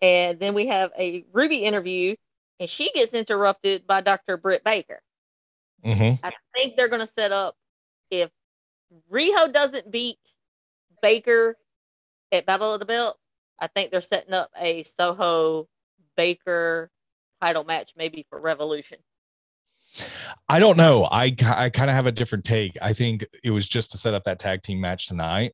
And 0.00 0.38
then 0.38 0.54
we 0.54 0.66
have 0.68 0.90
a 0.98 1.24
Ruby 1.32 1.58
interview, 1.58 2.14
and 2.60 2.68
she 2.68 2.90
gets 2.92 3.14
interrupted 3.14 3.86
by 3.86 4.00
Dr. 4.00 4.36
Britt 4.36 4.64
Baker. 4.64 5.00
Mm-hmm. 5.84 6.24
I 6.24 6.32
think 6.54 6.76
they're 6.76 6.88
going 6.88 7.06
to 7.06 7.12
set 7.12 7.32
up 7.32 7.56
if 8.10 8.30
Riho 9.10 9.52
doesn't 9.52 9.90
beat 9.90 10.18
Baker 11.02 11.56
at 12.32 12.46
Battle 12.46 12.72
of 12.72 12.80
the 12.80 12.86
Belt, 12.86 13.18
I 13.60 13.66
think 13.68 13.90
they're 13.90 14.00
setting 14.00 14.34
up 14.34 14.50
a 14.58 14.82
Soho 14.82 15.68
Baker 16.16 16.90
title 17.40 17.64
match 17.64 17.92
maybe 17.96 18.26
for 18.28 18.40
Revolution. 18.40 18.98
I 20.48 20.58
don't 20.58 20.76
know. 20.76 21.04
I 21.04 21.36
I 21.44 21.70
kind 21.70 21.90
of 21.90 21.94
have 21.94 22.06
a 22.06 22.12
different 22.12 22.44
take. 22.44 22.76
I 22.82 22.92
think 22.92 23.24
it 23.44 23.50
was 23.50 23.68
just 23.68 23.92
to 23.92 23.98
set 23.98 24.14
up 24.14 24.24
that 24.24 24.40
tag 24.40 24.62
team 24.62 24.80
match 24.80 25.06
tonight, 25.06 25.52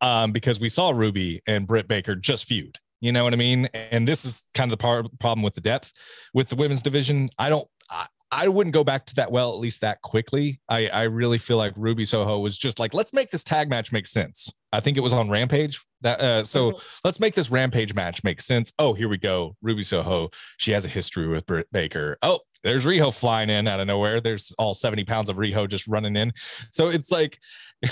um, 0.00 0.30
because 0.30 0.60
we 0.60 0.68
saw 0.68 0.90
Ruby 0.90 1.42
and 1.46 1.66
Britt 1.66 1.88
Baker 1.88 2.14
just 2.14 2.44
feud. 2.44 2.78
You 3.00 3.12
know 3.12 3.24
what 3.24 3.32
I 3.32 3.36
mean? 3.36 3.66
And 3.74 4.06
this 4.06 4.24
is 4.24 4.46
kind 4.54 4.70
of 4.70 4.78
the 4.78 4.82
part, 4.82 5.06
problem 5.18 5.42
with 5.42 5.54
the 5.54 5.60
depth 5.60 5.92
with 6.34 6.48
the 6.48 6.56
women's 6.56 6.82
division. 6.82 7.30
I 7.38 7.48
don't. 7.48 7.66
I, 7.90 8.06
I 8.32 8.46
wouldn't 8.46 8.74
go 8.74 8.84
back 8.84 9.06
to 9.06 9.14
that 9.16 9.32
well, 9.32 9.52
at 9.52 9.58
least 9.58 9.80
that 9.80 10.00
quickly. 10.02 10.60
I, 10.68 10.86
I 10.88 11.02
really 11.04 11.38
feel 11.38 11.56
like 11.56 11.72
Ruby 11.76 12.04
Soho 12.04 12.38
was 12.38 12.56
just 12.56 12.78
like, 12.78 12.94
let's 12.94 13.12
make 13.12 13.30
this 13.32 13.42
tag 13.42 13.68
match 13.68 13.90
make 13.90 14.06
sense. 14.06 14.52
I 14.72 14.78
think 14.78 14.96
it 14.96 15.00
was 15.00 15.12
on 15.12 15.28
Rampage. 15.28 15.80
That 16.02 16.20
uh, 16.20 16.44
so 16.44 16.70
Mhm. 16.72 16.82
let's 17.04 17.18
make 17.18 17.34
this 17.34 17.50
Rampage 17.50 17.92
match 17.92 18.22
make 18.22 18.40
sense. 18.40 18.72
Oh, 18.78 18.94
here 18.94 19.08
we 19.08 19.18
go. 19.18 19.56
Ruby 19.62 19.82
Soho. 19.82 20.30
She 20.58 20.70
has 20.70 20.84
a 20.84 20.88
history 20.88 21.26
with 21.26 21.44
Britt 21.46 21.66
Baker. 21.72 22.18
Oh, 22.22 22.38
there's 22.62 22.84
Riho 22.84 23.12
flying 23.12 23.50
in 23.50 23.66
out 23.66 23.80
of 23.80 23.88
nowhere. 23.88 24.20
There's 24.20 24.54
all 24.58 24.74
70 24.74 25.04
pounds 25.04 25.28
of 25.28 25.36
Riho 25.36 25.68
just 25.68 25.88
running 25.88 26.14
in. 26.14 26.32
So 26.70 26.88
it's 26.88 27.10
like 27.10 27.38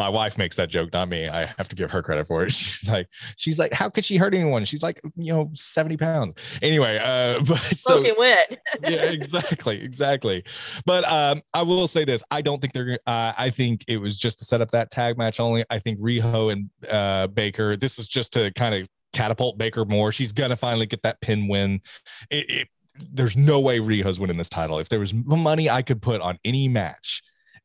my 0.00 0.08
wife 0.08 0.38
makes 0.38 0.56
that 0.56 0.70
joke, 0.70 0.90
not 0.94 1.10
me. 1.10 1.28
I 1.28 1.44
have 1.58 1.68
to 1.68 1.76
give 1.76 1.90
her 1.90 2.02
credit 2.02 2.26
for 2.26 2.42
it. 2.42 2.52
She's 2.52 2.88
like, 2.88 3.06
she's 3.36 3.58
like, 3.58 3.74
how 3.74 3.90
could 3.90 4.02
she 4.02 4.16
hurt 4.16 4.34
anyone? 4.34 4.64
She's 4.64 4.82
like, 4.82 4.98
you 5.14 5.30
know, 5.30 5.50
70 5.52 5.98
pounds. 5.98 6.34
Anyway, 6.62 6.98
uh, 6.98 7.40
but 7.46 7.58
so 7.76 8.02
yeah, 8.22 8.44
exactly, 8.82 9.82
exactly. 9.82 10.42
But 10.86 11.06
um, 11.06 11.42
I 11.52 11.60
will 11.62 11.86
say 11.86 12.06
this: 12.06 12.22
I 12.30 12.40
don't 12.40 12.60
think 12.60 12.72
they're. 12.72 12.98
Uh, 13.06 13.34
I 13.36 13.50
think 13.50 13.84
it 13.88 13.98
was 13.98 14.16
just 14.16 14.38
to 14.38 14.46
set 14.46 14.62
up 14.62 14.70
that 14.70 14.90
tag 14.90 15.18
match 15.18 15.38
only. 15.38 15.64
I 15.68 15.78
think 15.78 16.00
Riho 16.00 16.50
and 16.50 16.70
uh, 16.88 17.26
Baker. 17.26 17.76
This 17.76 17.98
is 17.98 18.08
just 18.08 18.32
to 18.32 18.50
kind 18.52 18.74
of 18.74 18.88
catapult 19.12 19.58
Baker 19.58 19.84
more. 19.84 20.12
She's 20.12 20.32
gonna 20.32 20.56
finally 20.56 20.86
get 20.86 21.02
that 21.02 21.20
pin 21.20 21.46
win. 21.46 21.82
It, 22.30 22.50
it, 22.50 22.68
there's 23.12 23.36
no 23.36 23.60
way 23.60 23.80
Riho's 23.80 24.18
winning 24.18 24.38
this 24.38 24.48
title. 24.48 24.78
If 24.78 24.88
there 24.88 25.00
was 25.00 25.12
money 25.12 25.68
I 25.68 25.82
could 25.82 26.00
put 26.00 26.22
on 26.22 26.38
any 26.42 26.68
match, 26.68 27.22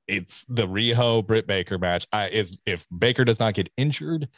it's 0.07 0.45
the 0.47 0.67
Riho 0.67 1.25
Britt 1.25 1.47
Baker 1.47 1.77
match. 1.77 2.05
I 2.11 2.29
is 2.29 2.61
if 2.65 2.85
Baker 2.97 3.25
does 3.25 3.39
not 3.39 3.53
get 3.53 3.69
injured 3.77 4.29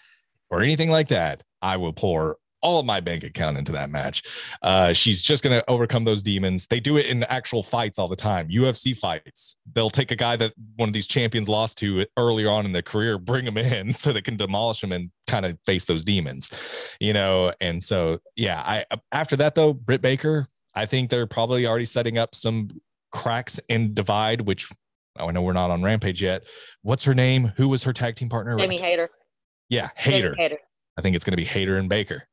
or 0.50 0.62
anything 0.62 0.90
like 0.90 1.10
that, 1.10 1.44
I 1.62 1.78
will 1.78 1.94
pour 1.94 2.38
all 2.62 2.80
of 2.80 2.86
my 2.86 3.00
bank 3.00 3.24
account 3.24 3.58
into 3.58 3.72
that 3.72 3.90
match. 3.90 4.24
Uh, 4.62 4.92
she's 4.94 5.24
just 5.24 5.44
going 5.44 5.58
to 5.58 5.70
overcome 5.70 6.04
those 6.04 6.24
demons. 6.24 6.68
They 6.68 6.80
do 6.80 6.98
it 6.98 7.06
in 7.06 7.24
actual 7.26 7.62
fights 7.62 8.00
all 8.00 8.08
the 8.08 8.16
time. 8.16 8.50
UFC 8.50 8.98
fights. 8.98 9.58
They'll 9.74 9.90
take 9.90 10.12
a 10.12 10.16
guy 10.16 10.36
that 10.38 10.54
one 10.76 10.90
of 10.90 10.94
these 10.94 11.08
champions 11.08 11.48
lost 11.48 11.78
to 11.80 12.06
earlier 12.18 12.50
on 12.50 12.66
in 12.66 12.72
their 12.72 12.82
career, 12.82 13.18
bring 13.18 13.46
him 13.46 13.58
in 13.58 13.94
so 13.94 14.12
they 14.12 14.22
can 14.22 14.38
demolish 14.38 14.84
him 14.84 14.92
and 14.92 15.12
kind 15.28 15.46
of 15.46 15.58
face 15.66 15.86
those 15.86 16.04
demons, 16.04 16.50
you 17.00 17.14
know. 17.14 17.54
And 17.62 17.82
so, 17.82 18.20
yeah, 18.36 18.62
I 18.66 18.86
after 19.12 19.36
that 19.38 19.56
though, 19.56 19.74
Britt 19.74 20.02
Baker, 20.02 20.48
I 20.76 20.86
think 20.86 21.10
they're 21.10 21.28
probably 21.28 21.68
already 21.68 21.86
setting 21.86 22.18
up 22.18 22.34
some 22.34 22.70
cracks 23.12 23.60
and 23.70 23.96
divide, 23.96 24.42
which 24.42 24.70
I 25.20 25.32
know 25.32 25.42
we're 25.42 25.54
not 25.54 25.72
on 25.72 25.84
Rampage 25.84 26.22
yet. 26.22 26.44
What's 26.82 27.04
her 27.04 27.14
name? 27.14 27.52
Who 27.58 27.68
was 27.70 27.84
her 27.84 27.94
tag 27.94 28.16
team 28.16 28.30
partner? 28.30 28.58
Jamie 28.58 28.80
Hayter. 28.80 29.10
Yeah, 29.70 29.90
Hayter. 29.96 30.34
Hayter. 30.36 30.58
I 30.98 31.02
think 31.02 31.16
it's 31.16 31.26
going 31.26 31.34
to 31.34 31.38
be 31.38 31.46
Hayter 31.46 31.78
and 31.78 31.90
Baker. 31.90 32.24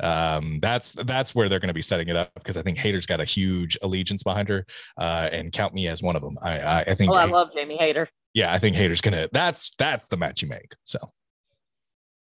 Um, 0.00 0.60
that's 0.62 0.92
that's 0.92 1.34
where 1.34 1.48
they're 1.48 1.58
going 1.58 1.68
to 1.68 1.74
be 1.74 1.82
setting 1.82 2.08
it 2.08 2.16
up 2.16 2.30
because 2.34 2.56
I 2.56 2.62
think 2.62 2.78
Hayter's 2.78 3.06
got 3.06 3.20
a 3.20 3.24
huge 3.24 3.76
allegiance 3.82 4.22
behind 4.22 4.48
her, 4.48 4.64
uh, 4.96 5.28
and 5.32 5.52
count 5.52 5.74
me 5.74 5.88
as 5.88 6.02
one 6.02 6.14
of 6.16 6.22
them. 6.22 6.38
I 6.42 6.60
I, 6.60 6.80
I 6.82 6.94
think 6.94 7.10
Oh, 7.10 7.14
I 7.14 7.24
love 7.24 7.48
Jamie 7.54 7.76
Hayter. 7.76 8.08
yeah, 8.32 8.52
I 8.52 8.58
think 8.58 8.76
Hayter's 8.76 9.00
gonna. 9.00 9.28
That's 9.32 9.72
that's 9.76 10.06
the 10.08 10.16
match 10.16 10.40
you 10.42 10.48
make. 10.48 10.72
So 10.84 10.98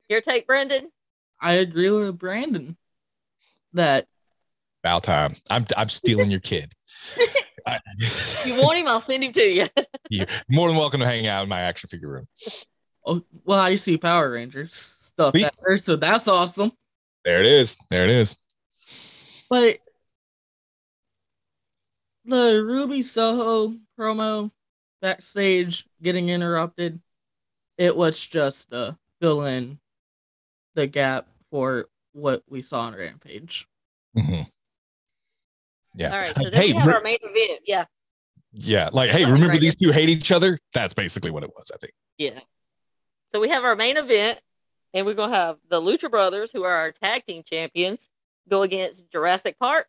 Your 0.10 0.20
take, 0.22 0.48
Brendan? 0.48 0.90
I 1.42 1.54
agree 1.54 1.90
with 1.90 2.18
Brandon 2.20 2.76
that 3.74 4.06
about 4.84 5.04
time. 5.04 5.36
I'm 5.50 5.66
I'm 5.78 5.90
stealing 5.90 6.30
your 6.30 6.42
kid. 6.42 6.74
I, 7.70 7.80
You 8.46 8.56
want 8.62 8.78
him? 8.78 8.88
I'll 8.88 9.02
send 9.02 9.24
him 9.24 9.34
to 9.34 9.42
you. 9.44 9.68
you're 10.10 10.28
more 10.50 10.68
than 10.68 10.78
welcome 10.78 11.00
to 11.02 11.06
hang 11.06 11.28
out 11.28 11.44
in 11.44 11.50
my 11.50 11.62
action 11.62 11.88
figure 11.90 12.10
room. 12.10 12.28
oh 13.06 13.22
well 13.46 13.60
I 13.60 13.76
see 13.76 13.98
Power 13.98 14.32
Rangers 14.32 14.74
stuff 14.74 15.32
Sweet. 15.34 15.50
there, 15.66 15.78
so 15.78 15.96
that's 15.96 16.28
awesome. 16.28 16.72
There 17.26 17.40
it 17.40 17.46
is. 17.46 17.78
There 17.90 18.04
it 18.06 18.10
is. 18.10 18.36
But 19.50 19.80
the 22.26 22.64
Ruby 22.66 23.02
Soho 23.02 23.76
promo 23.98 24.52
backstage 25.02 25.86
getting 26.02 26.30
interrupted, 26.30 27.02
it 27.78 27.96
was 27.96 28.20
just 28.24 28.70
to 28.72 28.98
fill 29.22 29.44
in 29.44 29.80
the 30.76 30.88
gap 30.88 31.28
for 31.50 31.88
what 32.14 32.44
we 32.50 32.62
saw 32.62 32.82
on 32.82 32.96
Rampage. 32.96 33.68
Mhm. 34.18 34.48
Yeah. 36.00 36.12
All 36.14 36.18
right. 36.20 36.34
So 36.36 36.44
then 36.44 36.54
hey, 36.54 36.68
we 36.74 36.74
have 36.80 36.88
re- 36.88 36.94
our 36.96 37.02
main 37.02 37.18
event. 37.22 37.60
Yeah. 37.66 37.86
yeah. 38.54 38.90
Like, 38.94 39.10
hey, 39.12 39.26
Right 39.26 39.32
remember 39.34 39.52
here. 39.54 39.62
these 39.62 39.76
two 39.76 39.92
hate 39.92 40.10
each 40.10 40.32
other? 40.32 40.58
That's 40.74 40.94
basically 40.94 41.30
what 41.30 41.44
it 41.44 41.50
was. 41.56 41.72
I 41.74 41.78
think. 41.78 41.94
Yeah. 42.18 42.40
So 43.32 43.40
we 43.40 43.50
have 43.50 43.64
our 43.66 43.76
main 43.76 43.98
event, 43.98 44.40
and 44.94 45.06
we're 45.06 45.14
gonna 45.14 45.36
have 45.36 45.58
the 45.70 45.80
Lucha 45.82 46.10
Brothers, 46.10 46.52
who 46.52 46.64
are 46.64 46.74
our 46.74 46.92
tag 46.92 47.26
team 47.26 47.44
champions, 47.46 48.10
go 48.50 48.62
against 48.64 49.12
Jurassic 49.12 49.60
Park. 49.60 49.88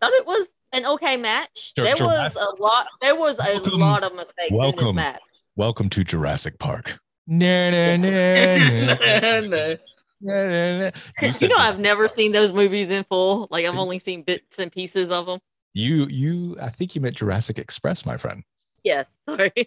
Thought 0.00 0.12
it 0.14 0.26
was 0.26 0.48
an 0.72 0.86
okay 0.86 1.16
match. 1.16 1.74
Jur- 1.76 1.84
there 1.84 1.94
was 2.00 2.34
a 2.36 2.62
lot. 2.62 2.86
There 3.02 3.14
was 3.14 3.38
a 3.38 3.42
Welcome- 3.54 3.80
lot 3.80 4.02
of 4.04 4.14
mistakes 4.14 4.50
in 4.50 4.54
this 4.56 4.58
welcome. 4.58 4.96
match. 4.96 5.20
Welcome 5.56 5.88
to 5.90 6.02
Jurassic 6.04 6.58
Park. 6.58 6.98
Na. 7.26 7.96
You 10.20 10.90
You 11.40 11.48
know, 11.48 11.56
I've 11.58 11.78
never 11.78 12.08
seen 12.08 12.32
those 12.32 12.52
movies 12.52 12.88
in 12.88 13.04
full. 13.04 13.48
Like 13.50 13.66
I've 13.66 13.76
only 13.76 13.98
seen 13.98 14.22
bits 14.22 14.58
and 14.58 14.70
pieces 14.70 15.10
of 15.10 15.26
them. 15.26 15.40
You 15.74 16.06
you 16.06 16.56
I 16.60 16.70
think 16.70 16.94
you 16.94 17.00
meant 17.00 17.16
Jurassic 17.16 17.58
Express, 17.58 18.04
my 18.04 18.16
friend. 18.16 18.42
Yes, 18.84 19.06
sorry. 19.28 19.52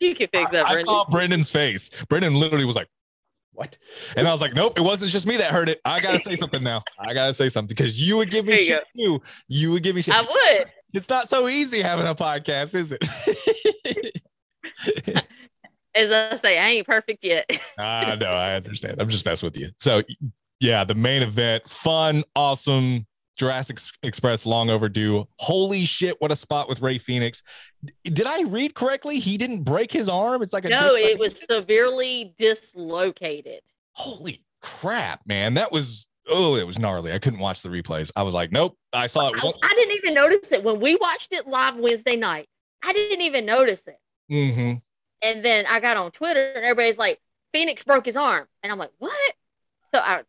you 0.00 0.14
can 0.14 0.28
fix 0.28 0.50
that, 0.50 0.66
I, 0.66 0.78
I 0.78 0.82
saw 0.82 1.04
Brendan's 1.10 1.50
face. 1.50 1.90
Brendan 2.08 2.34
literally 2.34 2.64
was 2.64 2.76
like, 2.76 2.88
"What?" 3.52 3.76
And 4.16 4.26
I 4.26 4.32
was 4.32 4.40
like, 4.40 4.54
"Nope, 4.54 4.78
it 4.78 4.82
wasn't 4.82 5.10
just 5.10 5.26
me 5.26 5.36
that 5.36 5.52
heard 5.52 5.68
it. 5.68 5.80
I 5.84 6.00
gotta 6.00 6.18
say 6.18 6.36
something 6.36 6.62
now. 6.62 6.82
I 6.98 7.14
gotta 7.14 7.34
say 7.34 7.48
something 7.48 7.68
because 7.68 8.00
you 8.00 8.16
would 8.16 8.30
give 8.30 8.46
me 8.46 8.60
you 8.60 8.64
shit 8.64 8.84
too. 8.96 9.22
You 9.48 9.72
would 9.72 9.82
give 9.82 9.94
me 9.94 10.02
shit. 10.02 10.14
I 10.14 10.22
would. 10.22 10.70
It's 10.94 11.08
not 11.08 11.28
so 11.28 11.48
easy 11.48 11.82
having 11.82 12.06
a 12.06 12.14
podcast, 12.14 12.74
is 12.74 12.96
it? 12.98 14.22
As 15.96 16.12
I 16.12 16.34
say, 16.34 16.58
I 16.58 16.68
ain't 16.68 16.86
perfect 16.86 17.24
yet. 17.24 17.50
I 17.78 18.16
know. 18.16 18.30
I 18.30 18.54
understand. 18.54 19.00
I'm 19.00 19.08
just 19.08 19.24
messing 19.24 19.46
with 19.46 19.56
you. 19.56 19.68
So, 19.78 20.02
yeah, 20.60 20.84
the 20.84 20.94
main 20.94 21.22
event, 21.22 21.68
fun, 21.68 22.24
awesome. 22.34 23.06
Jurassic 23.36 23.78
Express, 24.02 24.46
long 24.46 24.70
overdue. 24.70 25.26
Holy 25.36 25.84
shit, 25.84 26.16
what 26.20 26.32
a 26.32 26.36
spot 26.36 26.68
with 26.68 26.80
Rey 26.80 26.98
Fenix. 26.98 27.42
Did 28.04 28.26
I 28.26 28.42
read 28.42 28.74
correctly? 28.74 29.18
He 29.18 29.36
didn't 29.36 29.62
break 29.62 29.92
his 29.92 30.08
arm. 30.08 30.42
It's 30.42 30.52
like 30.54 30.64
a 30.64 30.70
no, 30.70 30.94
it 30.94 31.18
was 31.18 31.36
severely 31.48 32.34
dislocated. 32.38 33.60
holy 33.92 34.42
crap, 34.62 35.20
man. 35.26 35.54
That 35.54 35.70
was 35.70 36.08
oh, 36.28 36.56
it 36.56 36.66
was 36.66 36.78
gnarly. 36.78 37.12
I 37.12 37.18
couldn't 37.18 37.38
watch 37.38 37.62
the 37.62 37.68
replays. 37.68 38.10
I 38.16 38.22
was 38.22 38.34
like, 38.34 38.50
nope. 38.52 38.76
I 38.92 39.06
saw 39.06 39.28
it. 39.28 39.34
I, 39.42 39.52
I 39.62 39.74
didn't 39.74 39.96
even 39.96 40.14
notice 40.14 40.50
it 40.52 40.64
when 40.64 40.80
we 40.80 40.96
watched 40.96 41.32
it 41.32 41.46
live 41.46 41.76
Wednesday 41.76 42.16
night. 42.16 42.48
I 42.82 42.92
didn't 42.92 43.22
even 43.22 43.46
notice 43.46 43.82
it. 43.86 43.98
hmm 44.28 44.74
And 45.22 45.44
then 45.44 45.66
I 45.66 45.80
got 45.80 45.96
on 45.96 46.10
Twitter 46.10 46.52
and 46.54 46.64
everybody's 46.64 46.98
like, 46.98 47.20
Fenix 47.52 47.84
broke 47.84 48.04
his 48.04 48.16
arm. 48.16 48.46
And 48.62 48.70
I'm 48.72 48.78
like, 48.78 48.92
what? 48.98 49.34
So 49.94 50.00
I 50.00 50.22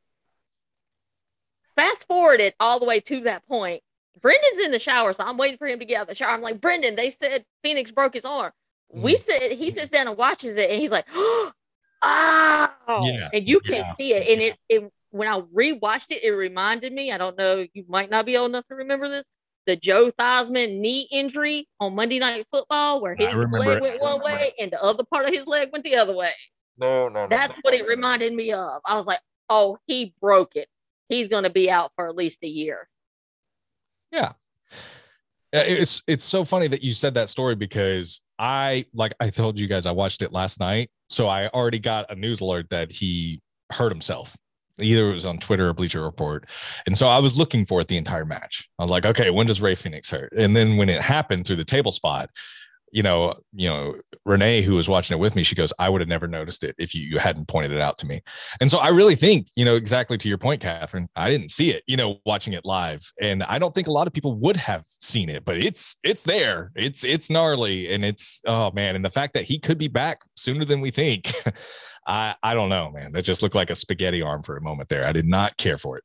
fast 1.76 2.08
forwarded 2.08 2.54
all 2.60 2.80
the 2.80 2.86
way 2.86 3.00
to 3.02 3.22
that 3.22 3.46
point. 3.48 3.82
Brendan's 4.22 4.60
in 4.60 4.72
the 4.72 4.80
shower, 4.80 5.14
so 5.14 5.24
I'm 5.24 5.38
waiting 5.38 5.58
for 5.58 5.68
him 5.68 5.80
to 5.80 5.86
get 5.86 5.98
out 5.98 6.02
of 6.04 6.08
the 6.10 6.16
shower. 6.16 6.32
I'm 6.32 6.42
like, 6.42 6.60
Brendan, 6.60 6.96
they 6.96 7.10
said 7.12 7.46
Fenix 7.64 7.92
broke 7.92 8.16
his 8.16 8.26
arm. 8.26 8.52
We 8.90 9.16
Mm. 9.16 9.20
said 9.20 9.52
he 9.52 9.70
sits 9.70 9.90
down 9.90 10.08
and 10.08 10.18
watches 10.18 10.56
it, 10.56 10.72
and 10.72 10.80
he's 10.80 10.92
like, 10.92 11.06
oh, 11.14 11.52
Yeah, 13.04 13.30
and 13.32 13.48
you 13.48 13.60
can 13.60 13.76
yeah, 13.76 13.96
see 13.96 14.14
it. 14.14 14.28
And 14.28 14.42
it, 14.42 14.58
it 14.70 14.92
when 15.12 15.28
I 15.28 15.40
rewatched 15.42 16.12
it, 16.12 16.24
it 16.24 16.32
reminded 16.32 16.94
me. 16.94 17.12
I 17.12 17.18
don't 17.18 17.38
know, 17.38 17.66
you 17.74 17.86
might 17.88 18.10
not 18.10 18.26
be 18.26 18.38
old 18.38 18.50
enough 18.52 18.66
to 18.68 18.76
remember 18.76 19.08
this. 19.10 19.26
The 19.68 19.76
Joe 19.76 20.12
Theismann 20.12 20.80
knee 20.80 21.08
injury 21.12 21.68
on 21.80 21.94
Monday 21.94 22.20
Night 22.20 22.48
Football, 22.52 23.02
where 23.02 23.16
his 23.16 23.36
leg 23.36 23.82
went 23.82 24.02
one 24.02 24.22
way 24.24 24.54
and 24.60 24.72
the 24.72 24.82
other 24.82 25.04
part 25.04 25.26
of 25.26 25.34
his 25.34 25.46
leg 25.46 25.70
went 25.72 25.84
the 25.84 25.98
other 25.98 26.16
way. 26.16 26.32
No, 26.78 27.10
no, 27.10 27.24
no. 27.24 27.28
That's 27.28 27.54
what 27.62 27.74
it 27.74 27.86
reminded 27.88 28.34
me 28.34 28.54
of. 28.54 28.82
I 28.86 28.96
was 28.96 29.06
like, 29.06 29.20
oh, 29.50 29.78
he 29.86 30.14
broke 30.22 30.56
it. 30.56 30.70
He's 31.10 31.28
going 31.28 31.44
to 31.44 31.50
be 31.50 31.70
out 31.70 31.92
for 31.96 32.08
at 32.08 32.16
least 32.16 32.40
a 32.44 32.48
year. 32.48 32.88
Yeah, 34.12 34.32
it's 35.52 36.02
it's 36.08 36.26
so 36.26 36.46
funny 36.46 36.68
that 36.68 36.84
you 36.84 36.94
said 36.94 37.14
that 37.16 37.30
story 37.30 37.56
because 37.56 38.22
I 38.40 38.86
like 38.94 39.14
I 39.20 39.30
told 39.30 39.60
you 39.60 39.68
guys 39.68 39.86
I 39.86 39.92
watched 39.92 40.22
it 40.22 40.32
last 40.32 40.60
night, 40.60 40.90
so 41.10 41.28
I 41.28 41.48
already 41.50 41.80
got 41.80 42.12
a 42.12 42.16
news 42.16 42.42
alert 42.42 42.70
that 42.70 42.92
he 42.92 43.42
hurt 43.72 43.92
himself. 43.92 44.36
Either 44.82 45.10
it 45.10 45.14
was 45.14 45.26
on 45.26 45.38
Twitter 45.38 45.70
or 45.70 45.74
Bleacher 45.74 46.04
Report, 46.04 46.50
and 46.86 46.98
so 46.98 47.08
I 47.08 47.20
was 47.20 47.38
looking 47.38 47.66
for 47.66 47.82
it 47.82 47.88
the 47.88 47.98
entire 47.98 48.26
match. 48.26 48.70
I 48.80 48.84
was 48.84 48.92
like, 48.92 49.06
okay, 49.06 49.30
when 49.30 49.48
does 49.48 49.62
Rey 49.62 49.76
Fenix 49.76 50.10
hurt? 50.10 50.34
And 50.38 50.56
then 50.56 50.78
when 50.78 50.90
it 50.90 51.02
happened 51.02 51.46
through 51.46 51.58
the 51.58 51.66
table 51.66 51.92
spot, 51.92 52.30
you 52.92 53.04
know, 53.04 53.34
you 53.54 53.68
know, 53.68 53.96
Renee, 54.26 54.62
who 54.62 54.76
was 54.76 54.90
watching 54.90 55.16
it 55.16 55.20
with 55.20 55.36
me, 55.36 55.44
she 55.44 55.56
goes, 55.56 55.74
I 55.80 55.90
would 55.90 56.02
have 56.02 56.08
never 56.08 56.28
noticed 56.28 56.64
it 56.64 56.76
if 56.78 56.96
you, 56.96 57.02
you 57.02 57.20
hadn't 57.20 57.48
pointed 57.48 57.72
it 57.72 57.80
out 57.80 57.98
to 58.00 58.08
me. 58.08 58.22
And 58.62 58.72
so 58.72 58.78
I 58.78 58.90
really 58.90 59.16
think, 59.16 59.48
you 59.56 59.66
know, 59.66 59.76
exactly 59.76 60.18
to 60.18 60.30
your 60.30 60.38
point, 60.38 60.62
Catherine, 60.62 61.10
I 61.16 61.30
didn't 61.30 61.50
see 61.50 61.72
it, 61.72 61.84
you 61.88 61.98
know, 61.98 62.20
watching 62.26 62.54
it 62.54 62.66
live. 62.66 63.02
And 63.22 63.44
I 63.44 63.60
don't 63.60 63.74
think 63.74 63.88
a 63.88 63.92
lot 63.92 64.08
of 64.08 64.14
people 64.14 64.36
would 64.36 64.58
have 64.58 64.86
seen 65.02 65.30
it, 65.30 65.44
but 65.44 65.58
it's 65.58 65.98
it's 66.04 66.24
there. 66.24 66.72
It's 66.76 67.04
it's 67.04 67.30
gnarly 67.30 67.90
and 67.94 68.06
it's 68.06 68.42
oh 68.46 68.72
man. 68.72 68.96
And 68.96 69.04
the 69.04 69.10
fact 69.10 69.34
that 69.34 69.44
he 69.44 69.60
could 69.60 69.78
be 69.78 69.88
back 69.88 70.20
sooner 70.36 70.66
than 70.66 70.82
we 70.82 70.92
think. 70.92 71.34
I 72.08 72.36
I 72.42 72.54
don't 72.54 72.70
know, 72.70 72.90
man. 72.90 73.12
That 73.12 73.24
just 73.24 73.42
looked 73.44 73.56
like 73.56 73.70
a 73.70 73.76
spaghetti 73.76 74.22
arm 74.22 74.42
for 74.42 74.58
a 74.58 74.62
moment 74.62 74.90
there. 74.90 75.06
I 75.06 75.12
did 75.12 75.28
not 75.28 75.58
care 75.58 75.78
for 75.78 75.98
it. 75.98 76.04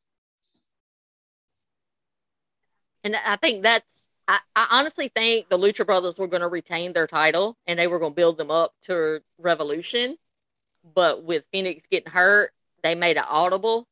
And 3.04 3.16
I 3.16 3.36
think 3.36 3.62
that's 3.62 4.08
I, 4.28 4.40
I 4.54 4.66
honestly 4.70 5.08
think 5.08 5.48
the 5.48 5.58
Lucha 5.58 5.86
Brothers 5.86 6.18
were 6.18 6.28
going 6.28 6.42
to 6.42 6.48
retain 6.48 6.92
their 6.92 7.06
title 7.06 7.56
and 7.66 7.78
they 7.78 7.86
were 7.86 7.98
going 7.98 8.12
to 8.12 8.16
build 8.16 8.38
them 8.38 8.50
up 8.50 8.74
to 8.82 9.20
Revolution. 9.38 10.16
But 10.94 11.22
with 11.22 11.44
Fenix 11.52 11.86
getting 11.90 12.12
hurt, 12.12 12.52
they 12.82 12.94
made 12.94 13.16
it 13.16 13.24
audible 13.28 13.86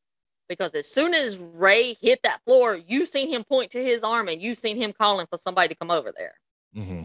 because 0.49 0.71
as 0.71 0.91
soon 0.91 1.13
as 1.13 1.37
Rey 1.37 1.97
hit 2.01 2.21
that 2.23 2.41
floor, 2.43 2.75
you 2.75 3.05
seen 3.05 3.29
him 3.29 3.43
point 3.43 3.71
to 3.71 3.83
his 3.83 4.03
arm 4.03 4.27
and 4.27 4.41
you 4.41 4.55
seen 4.55 4.77
him 4.77 4.93
calling 4.93 5.27
for 5.27 5.37
somebody 5.37 5.69
to 5.69 5.75
come 5.75 5.91
over 5.91 6.13
there. 6.15 6.33
Mm-hmm. 6.75 7.03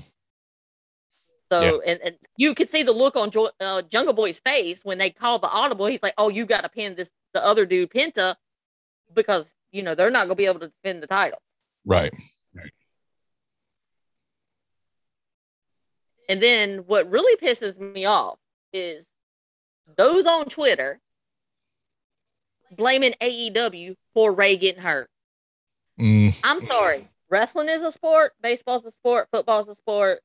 So, 1.51 1.61
yeah. 1.61 1.93
and, 1.93 2.01
and, 2.03 2.17
you 2.37 2.55
could 2.55 2.69
see 2.69 2.83
the 2.83 2.93
look 2.93 3.15
on 3.15 3.31
jo- 3.31 3.51
uh, 3.61 3.83
Jungle 3.83 4.15
Boy's 4.15 4.41
face 4.41 4.81
when 4.83 4.99
they 4.99 5.11
called 5.11 5.43
the 5.43 5.49
audible. 5.49 5.87
He's 5.87 6.03
like, 6.03 6.15
"Oh, 6.19 6.29
you 6.29 6.45
got 6.45 6.63
to 6.63 6.69
pin 6.69 6.97
this 6.97 7.09
the 7.35 7.45
other 7.45 7.65
dude 7.65 7.91
Penta 7.91 8.35
because 9.15 9.53
you 9.71 9.83
know 9.83 9.95
they're 9.95 10.11
not 10.11 10.27
going 10.27 10.31
to 10.31 10.35
be 10.35 10.47
able 10.47 10.61
to 10.61 10.73
defend 10.83 11.03
the 11.03 11.07
title." 11.07 11.39
Right. 11.85 12.13
And 16.29 16.43
then 16.43 16.79
what 16.87 17.09
really 17.11 17.37
pisses 17.37 17.79
me 17.79 18.05
off 18.05 18.39
is 18.73 19.07
those 19.97 20.27
on 20.27 20.47
Twitter 20.47 21.01
blaming 22.77 23.15
AEW 23.21 23.95
for 24.13 24.33
Rey 24.33 24.57
getting 24.57 24.83
hurt. 24.83 25.09
Mm. 26.01 26.39
I'm 26.43 26.61
sorry. 26.61 27.09
Wrestling 27.31 27.69
is 27.69 27.83
a 27.83 27.91
sport, 27.91 28.33
baseball's 28.43 28.85
a 28.85 28.91
sport, 28.91 29.29
football's 29.33 29.69
a 29.69 29.75
sport, 29.75 30.21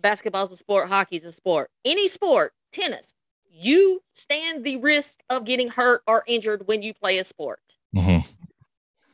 basketball's 0.00 0.52
a 0.52 0.56
sport, 0.56 0.88
hockey's 0.88 1.24
a 1.24 1.32
sport. 1.32 1.70
Any 1.84 2.08
sport, 2.08 2.52
tennis, 2.72 3.14
you 3.50 4.02
stand 4.12 4.64
the 4.64 4.76
risk 4.76 5.20
of 5.30 5.44
getting 5.44 5.68
hurt 5.68 6.02
or 6.06 6.24
injured 6.26 6.66
when 6.66 6.82
you 6.82 6.92
play 6.92 7.18
a 7.18 7.24
sport. 7.24 7.60
Mm-hmm. 7.94 8.28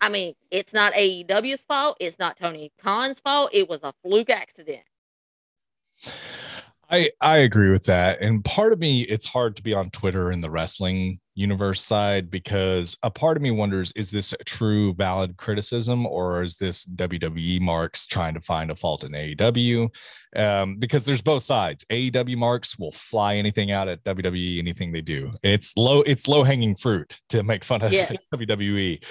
I 0.00 0.08
mean, 0.08 0.34
it's 0.50 0.72
not 0.72 0.94
AEW's 0.94 1.60
fault. 1.60 1.98
It's 2.00 2.18
not 2.18 2.36
Tony 2.36 2.72
Khan's 2.82 3.20
fault. 3.20 3.50
It 3.52 3.68
was 3.68 3.80
a 3.82 3.92
fluke 4.02 4.30
accident. 4.30 4.82
I 6.90 7.10
I 7.20 7.38
agree 7.38 7.70
with 7.70 7.84
that. 7.84 8.20
And 8.20 8.44
part 8.44 8.72
of 8.72 8.78
me, 8.78 9.02
it's 9.02 9.26
hard 9.26 9.56
to 9.56 9.62
be 9.62 9.74
on 9.74 9.90
Twitter 9.90 10.32
in 10.32 10.40
the 10.40 10.50
wrestling 10.50 11.20
universe 11.40 11.80
side 11.80 12.30
because 12.30 12.96
a 13.02 13.10
part 13.10 13.36
of 13.36 13.42
me 13.42 13.50
wonders 13.50 13.92
is 13.92 14.10
this 14.10 14.32
a 14.32 14.44
true 14.44 14.92
valid 14.94 15.36
criticism 15.36 16.06
or 16.06 16.42
is 16.42 16.56
this 16.56 16.86
WWE 16.86 17.60
marks 17.60 18.06
trying 18.06 18.34
to 18.34 18.40
find 18.40 18.70
a 18.70 18.76
fault 18.76 19.04
in 19.04 19.12
AEW? 19.12 19.88
Um, 20.36 20.76
because 20.76 21.04
there's 21.04 21.22
both 21.22 21.42
sides. 21.42 21.84
AEW 21.90 22.36
marks 22.36 22.78
will 22.78 22.92
fly 22.92 23.36
anything 23.36 23.72
out 23.72 23.88
at 23.88 24.04
WWE, 24.04 24.58
anything 24.58 24.92
they 24.92 25.00
do. 25.00 25.32
It's 25.42 25.76
low, 25.76 26.02
it's 26.02 26.28
low 26.28 26.44
hanging 26.44 26.76
fruit 26.76 27.18
to 27.30 27.42
make 27.42 27.64
fun 27.64 27.82
of 27.82 27.92
yeah. 27.92 28.12
WWE. 28.34 29.02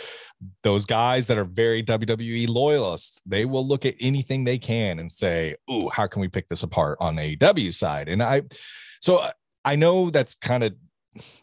Those 0.63 0.85
guys 0.85 1.27
that 1.27 1.37
are 1.37 1.43
very 1.43 1.83
WWE 1.83 2.47
loyalists, 2.47 3.19
they 3.25 3.43
will 3.43 3.67
look 3.67 3.85
at 3.85 3.95
anything 3.99 4.45
they 4.45 4.57
can 4.57 4.99
and 4.99 5.11
say, 5.11 5.57
"Ooh, 5.69 5.89
how 5.89 6.07
can 6.07 6.21
we 6.21 6.29
pick 6.29 6.47
this 6.47 6.63
apart 6.63 6.97
on 7.01 7.17
AEW 7.17 7.73
side?" 7.73 8.07
And 8.07 8.23
I, 8.23 8.43
so 9.01 9.21
I 9.65 9.75
know 9.75 10.09
that's 10.09 10.35
kind 10.35 10.63
of 10.63 10.73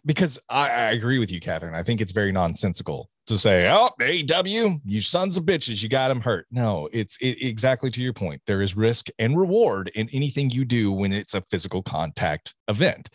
because 0.05 0.39
I, 0.49 0.69
I, 0.69 0.91
agree 0.93 1.19
with 1.19 1.31
you, 1.31 1.41
Catherine. 1.41 1.75
I 1.75 1.83
think 1.83 2.01
it's 2.01 2.13
very 2.13 2.33
nonsensical 2.33 3.11
to 3.27 3.39
say, 3.39 3.71
"Oh, 3.71 3.91
AEW, 4.01 4.81
you 4.85 5.01
sons 5.01 5.37
of 5.37 5.45
bitches, 5.45 5.83
you 5.83 5.89
got 5.89 6.11
him 6.11 6.21
hurt." 6.21 6.47
No, 6.51 6.89
it's 6.93 7.17
it, 7.19 7.43
exactly 7.43 7.91
to 7.91 8.03
your 8.03 8.13
point. 8.13 8.43
There 8.47 8.63
is 8.63 8.77
risk 8.77 9.09
and 9.19 9.39
reward 9.39 9.91
in 9.95 10.09
anything 10.13 10.51
you 10.51 10.65
do 10.65 10.93
when 10.93 11.13
it's 11.13 11.35
a 11.35 11.43
physical 11.43 11.83
contact 11.83 12.55
event, 12.69 13.11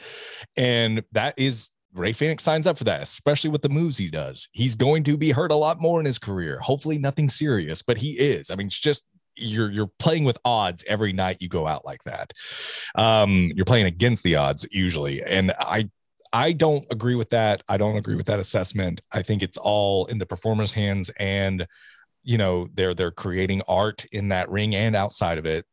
and 0.58 1.04
that 1.12 1.34
is 1.38 1.72
Rey 1.94 2.14
Fenix 2.14 2.44
signs 2.44 2.68
up 2.68 2.78
for 2.78 2.86
that, 2.86 3.02
especially 3.02 3.50
with 3.50 3.62
the 3.62 3.70
moves 3.70 3.98
he 3.98 4.08
does. 4.08 4.48
He's 4.54 4.76
going 4.76 5.04
to 5.06 5.18
be 5.18 5.32
hurt 5.32 5.52
a 5.52 5.56
lot 5.56 5.82
more 5.82 6.00
in 6.00 6.06
his 6.06 6.20
career. 6.20 6.60
Hopefully, 6.60 6.98
nothing 6.98 7.30
serious, 7.30 7.82
but 7.82 7.98
he 7.98 8.12
is. 8.12 8.50
I 8.50 8.56
mean, 8.56 8.68
it's 8.68 8.80
just 8.80 9.06
you're 9.36 9.72
you're 9.72 9.92
playing 10.00 10.24
with 10.24 10.38
odds 10.46 10.84
every 10.88 11.14
night 11.14 11.38
you 11.40 11.50
go 11.50 11.68
out 11.68 11.86
like 11.86 12.04
that. 12.04 12.34
Um, 12.96 13.52
you're 13.56 13.66
playing 13.66 13.86
against 13.86 14.24
the 14.24 14.36
odds 14.36 14.66
usually, 14.72 15.24
and 15.24 15.52
I 15.60 15.90
I 16.34 16.54
don't 16.54 16.86
agree 16.92 17.16
with 17.16 17.30
that. 17.30 17.64
I 17.68 17.78
don't 17.78 17.98
agree 17.98 18.16
with 18.16 18.28
that 18.28 18.40
assessment. 18.40 19.02
I 19.12 19.22
think 19.22 19.44
it's 19.44 19.58
all 19.58 20.06
in 20.06 20.18
the 20.18 20.26
performer's 20.26 20.72
hands 20.72 21.10
and 21.18 21.68
you 22.24 22.38
know 22.38 22.68
they're 22.74 22.94
they're 22.94 23.12
creating 23.12 23.62
art 23.68 24.06
in 24.12 24.30
that 24.30 24.50
ring 24.50 24.76
and 24.76 24.96
outside 24.96 25.38
of 25.38 25.46
it 25.46 25.66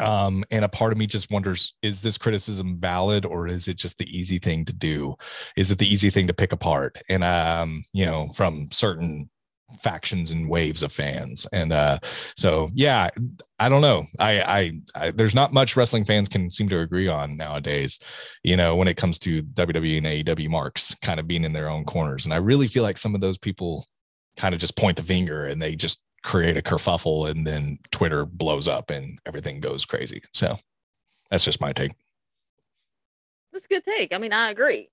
um 0.00 0.44
and 0.50 0.64
a 0.64 0.68
part 0.68 0.92
of 0.92 0.98
me 0.98 1.06
just 1.06 1.30
wonders 1.30 1.74
is 1.82 2.00
this 2.00 2.18
criticism 2.18 2.78
valid 2.80 3.24
or 3.24 3.46
is 3.46 3.68
it 3.68 3.76
just 3.76 3.98
the 3.98 4.16
easy 4.16 4.38
thing 4.38 4.64
to 4.64 4.72
do 4.72 5.14
is 5.56 5.70
it 5.70 5.78
the 5.78 5.90
easy 5.90 6.10
thing 6.10 6.26
to 6.26 6.34
pick 6.34 6.52
apart 6.52 6.98
and 7.08 7.22
um 7.22 7.84
you 7.92 8.04
know 8.04 8.28
from 8.34 8.66
certain 8.70 9.28
factions 9.82 10.30
and 10.30 10.48
waves 10.48 10.82
of 10.82 10.92
fans. 10.92 11.46
And 11.52 11.72
uh 11.72 11.98
so 12.36 12.70
yeah 12.74 13.10
i 13.58 13.68
don't 13.68 13.82
know. 13.82 14.06
I, 14.18 14.40
I, 14.40 14.80
I 14.94 15.10
there's 15.10 15.34
not 15.34 15.52
much 15.52 15.76
wrestling 15.76 16.04
fans 16.04 16.28
can 16.28 16.50
seem 16.50 16.68
to 16.68 16.80
agree 16.80 17.08
on 17.08 17.36
nowadays 17.36 17.98
you 18.42 18.56
know 18.56 18.76
when 18.76 18.88
it 18.88 18.96
comes 18.96 19.18
to 19.20 19.42
wwe 19.42 19.98
and 19.98 20.06
aew 20.06 20.48
marks 20.48 20.94
kind 20.96 21.20
of 21.20 21.26
being 21.26 21.44
in 21.44 21.52
their 21.52 21.68
own 21.68 21.84
corners. 21.84 22.24
And 22.24 22.34
i 22.34 22.38
really 22.38 22.66
feel 22.66 22.82
like 22.82 22.98
some 22.98 23.14
of 23.14 23.20
those 23.20 23.38
people 23.38 23.86
kind 24.36 24.54
of 24.54 24.60
just 24.60 24.76
point 24.76 24.96
the 24.96 25.02
finger 25.02 25.46
and 25.46 25.62
they 25.62 25.76
just 25.76 26.02
create 26.22 26.56
a 26.56 26.62
kerfuffle 26.62 27.30
and 27.30 27.46
then 27.46 27.78
twitter 27.90 28.24
blows 28.26 28.66
up 28.66 28.90
and 28.90 29.18
everything 29.26 29.60
goes 29.60 29.84
crazy. 29.84 30.22
So 30.32 30.56
that's 31.30 31.44
just 31.44 31.60
my 31.60 31.72
take. 31.72 31.92
That's 33.52 33.64
a 33.64 33.68
good 33.68 33.84
take. 33.84 34.12
I 34.12 34.18
mean 34.18 34.32
i 34.32 34.50
agree. 34.50 34.90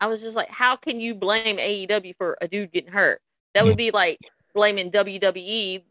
I 0.00 0.06
was 0.06 0.22
just 0.22 0.36
like 0.36 0.50
how 0.50 0.76
can 0.76 1.00
you 1.00 1.14
blame 1.14 1.58
aew 1.58 2.14
for 2.16 2.36
a 2.40 2.48
dude 2.48 2.72
getting 2.72 2.92
hurt 2.92 3.20
that 3.56 3.64
would 3.64 3.76
be 3.76 3.90
like 3.90 4.18
blaming 4.54 4.90
WWE 4.90 5.82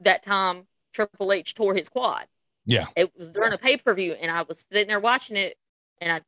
that 0.00 0.22
time 0.22 0.66
Triple 0.92 1.32
H 1.32 1.54
tore 1.54 1.74
his 1.74 1.88
quad. 1.88 2.26
Yeah. 2.66 2.86
It 2.96 3.12
was 3.18 3.30
during 3.30 3.52
a 3.52 3.58
pay 3.58 3.76
per 3.76 3.94
view, 3.94 4.12
and 4.12 4.30
I 4.30 4.42
was 4.42 4.66
sitting 4.70 4.88
there 4.88 5.00
watching 5.00 5.36
it, 5.36 5.56
and 6.00 6.12
I 6.12 6.20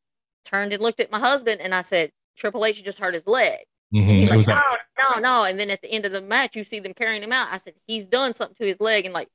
turned 0.45 0.73
and 0.73 0.83
looked 0.83 1.01
at 1.01 1.11
my 1.11 1.19
husband, 1.19 1.61
and 1.61 1.75
I 1.75 1.83
said, 1.83 2.13
Triple 2.37 2.65
H 2.65 2.83
just 2.83 2.99
hurt 2.99 3.15
his 3.15 3.27
leg. 3.27 3.61
Mm-hmm. 3.95 4.09
He's 4.09 4.31
like, 4.31 4.47
no, 4.47 4.63
no, 4.99 5.21
no. 5.21 5.45
And 5.45 5.59
then 5.59 5.71
at 5.71 5.81
the 5.81 5.91
end 5.91 6.05
of 6.07 6.13
the 6.13 6.21
match, 6.21 6.57
you 6.57 6.65
see 6.65 6.81
them 6.81 6.95
carrying 6.95 7.23
him 7.23 7.33
out. 7.33 7.49
I 7.53 7.59
said, 7.59 7.75
he's 7.87 8.05
done 8.05 8.35
something 8.35 8.57
to 8.57 8.67
his 8.67 8.81
leg. 8.81 9.05
And 9.05 9.15
like 9.15 9.29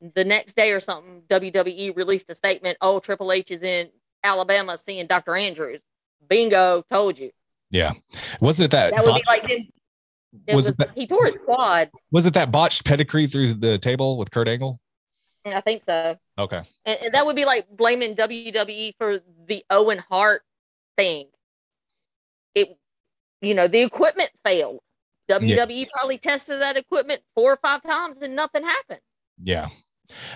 the 0.00 0.24
next 0.24 0.56
day 0.56 0.72
or 0.72 0.80
something, 0.80 1.22
WWE 1.28 1.96
released 1.96 2.28
a 2.30 2.34
statement, 2.34 2.78
oh, 2.80 2.98
Triple 3.00 3.32
H 3.32 3.50
is 3.50 3.62
in 3.62 3.88
Alabama 4.24 4.76
seeing 4.76 5.06
Dr. 5.06 5.36
Andrews. 5.36 5.80
Bingo, 6.28 6.84
told 6.90 7.18
you. 7.18 7.30
Yeah. 7.70 7.92
Wasn't 8.40 8.70
that? 8.72 8.94
That 8.94 9.04
would 9.04 9.14
be 9.14 9.24
like 9.26 9.46
them 9.46 9.68
it 10.46 10.54
was, 10.54 10.66
was 10.66 10.68
it 10.70 10.78
that, 10.78 10.90
he 10.94 11.06
tore 11.06 11.26
his 11.26 11.38
quad. 11.44 11.90
Was 12.10 12.26
it 12.26 12.34
that 12.34 12.50
botched 12.50 12.84
pedigree 12.84 13.26
through 13.26 13.54
the 13.54 13.78
table 13.78 14.18
with 14.18 14.30
Kurt 14.30 14.48
Angle? 14.48 14.80
I 15.44 15.60
think 15.60 15.82
so. 15.84 16.16
Okay. 16.38 16.62
And, 16.84 16.98
and, 17.04 17.14
that 17.14 17.24
would 17.24 17.36
be 17.36 17.44
like 17.44 17.68
blaming 17.70 18.16
WWE 18.16 18.94
for 18.98 19.20
the 19.46 19.64
Owen 19.70 19.98
Hart 20.10 20.42
thing. 20.96 21.26
It, 22.54 22.76
you 23.40 23.54
know, 23.54 23.68
the 23.68 23.82
equipment 23.82 24.30
failed. 24.44 24.80
WWE 25.30 25.68
yeah. 25.68 25.84
probably 25.92 26.18
tested 26.18 26.60
that 26.60 26.76
equipment 26.76 27.22
four 27.34 27.52
or 27.52 27.56
five 27.56 27.82
times 27.82 28.22
and 28.22 28.34
nothing 28.34 28.64
happened. 28.64 29.00
Yeah. 29.42 29.68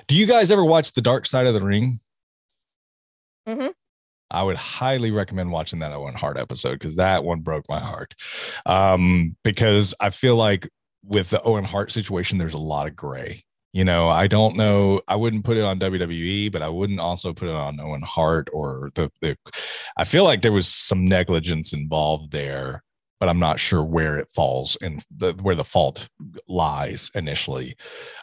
Do 0.06 0.16
you 0.16 0.26
guys 0.26 0.50
ever 0.50 0.64
watch 0.64 0.92
The 0.92 1.00
Dark 1.00 1.26
Side 1.26 1.46
of 1.46 1.54
the 1.54 1.60
Ring? 1.60 2.00
Mm-hmm. 3.48 3.68
I 4.30 4.42
would 4.42 4.56
highly 4.56 5.10
recommend 5.10 5.50
watching 5.50 5.80
that 5.80 5.92
Owen 5.92 6.14
Hart 6.14 6.38
episode 6.38 6.74
because 6.74 6.96
that 6.96 7.24
one 7.24 7.40
broke 7.40 7.64
my 7.68 7.80
heart. 7.80 8.14
Um, 8.66 9.36
because 9.42 9.94
I 10.00 10.10
feel 10.10 10.36
like 10.36 10.68
with 11.04 11.30
the 11.30 11.42
Owen 11.42 11.64
Hart 11.64 11.90
situation, 11.92 12.38
there's 12.38 12.54
a 12.54 12.58
lot 12.58 12.86
of 12.86 12.96
gray. 12.96 13.42
You 13.72 13.84
know, 13.84 14.08
I 14.08 14.26
don't 14.26 14.56
know. 14.56 15.00
I 15.06 15.14
wouldn't 15.14 15.44
put 15.44 15.56
it 15.56 15.64
on 15.64 15.78
WWE, 15.78 16.50
but 16.50 16.60
I 16.62 16.68
wouldn't 16.68 16.98
also 16.98 17.32
put 17.32 17.48
it 17.48 17.54
on 17.54 17.80
Owen 17.80 18.02
Hart 18.02 18.48
or 18.52 18.90
the. 18.94 19.10
the 19.20 19.36
I 19.96 20.04
feel 20.04 20.24
like 20.24 20.42
there 20.42 20.52
was 20.52 20.66
some 20.66 21.06
negligence 21.06 21.72
involved 21.72 22.32
there, 22.32 22.82
but 23.20 23.28
I'm 23.28 23.38
not 23.38 23.60
sure 23.60 23.84
where 23.84 24.18
it 24.18 24.28
falls 24.34 24.76
and 24.82 25.04
the 25.16 25.34
where 25.34 25.54
the 25.54 25.64
fault 25.64 26.08
lies 26.48 27.12
initially. 27.14 27.76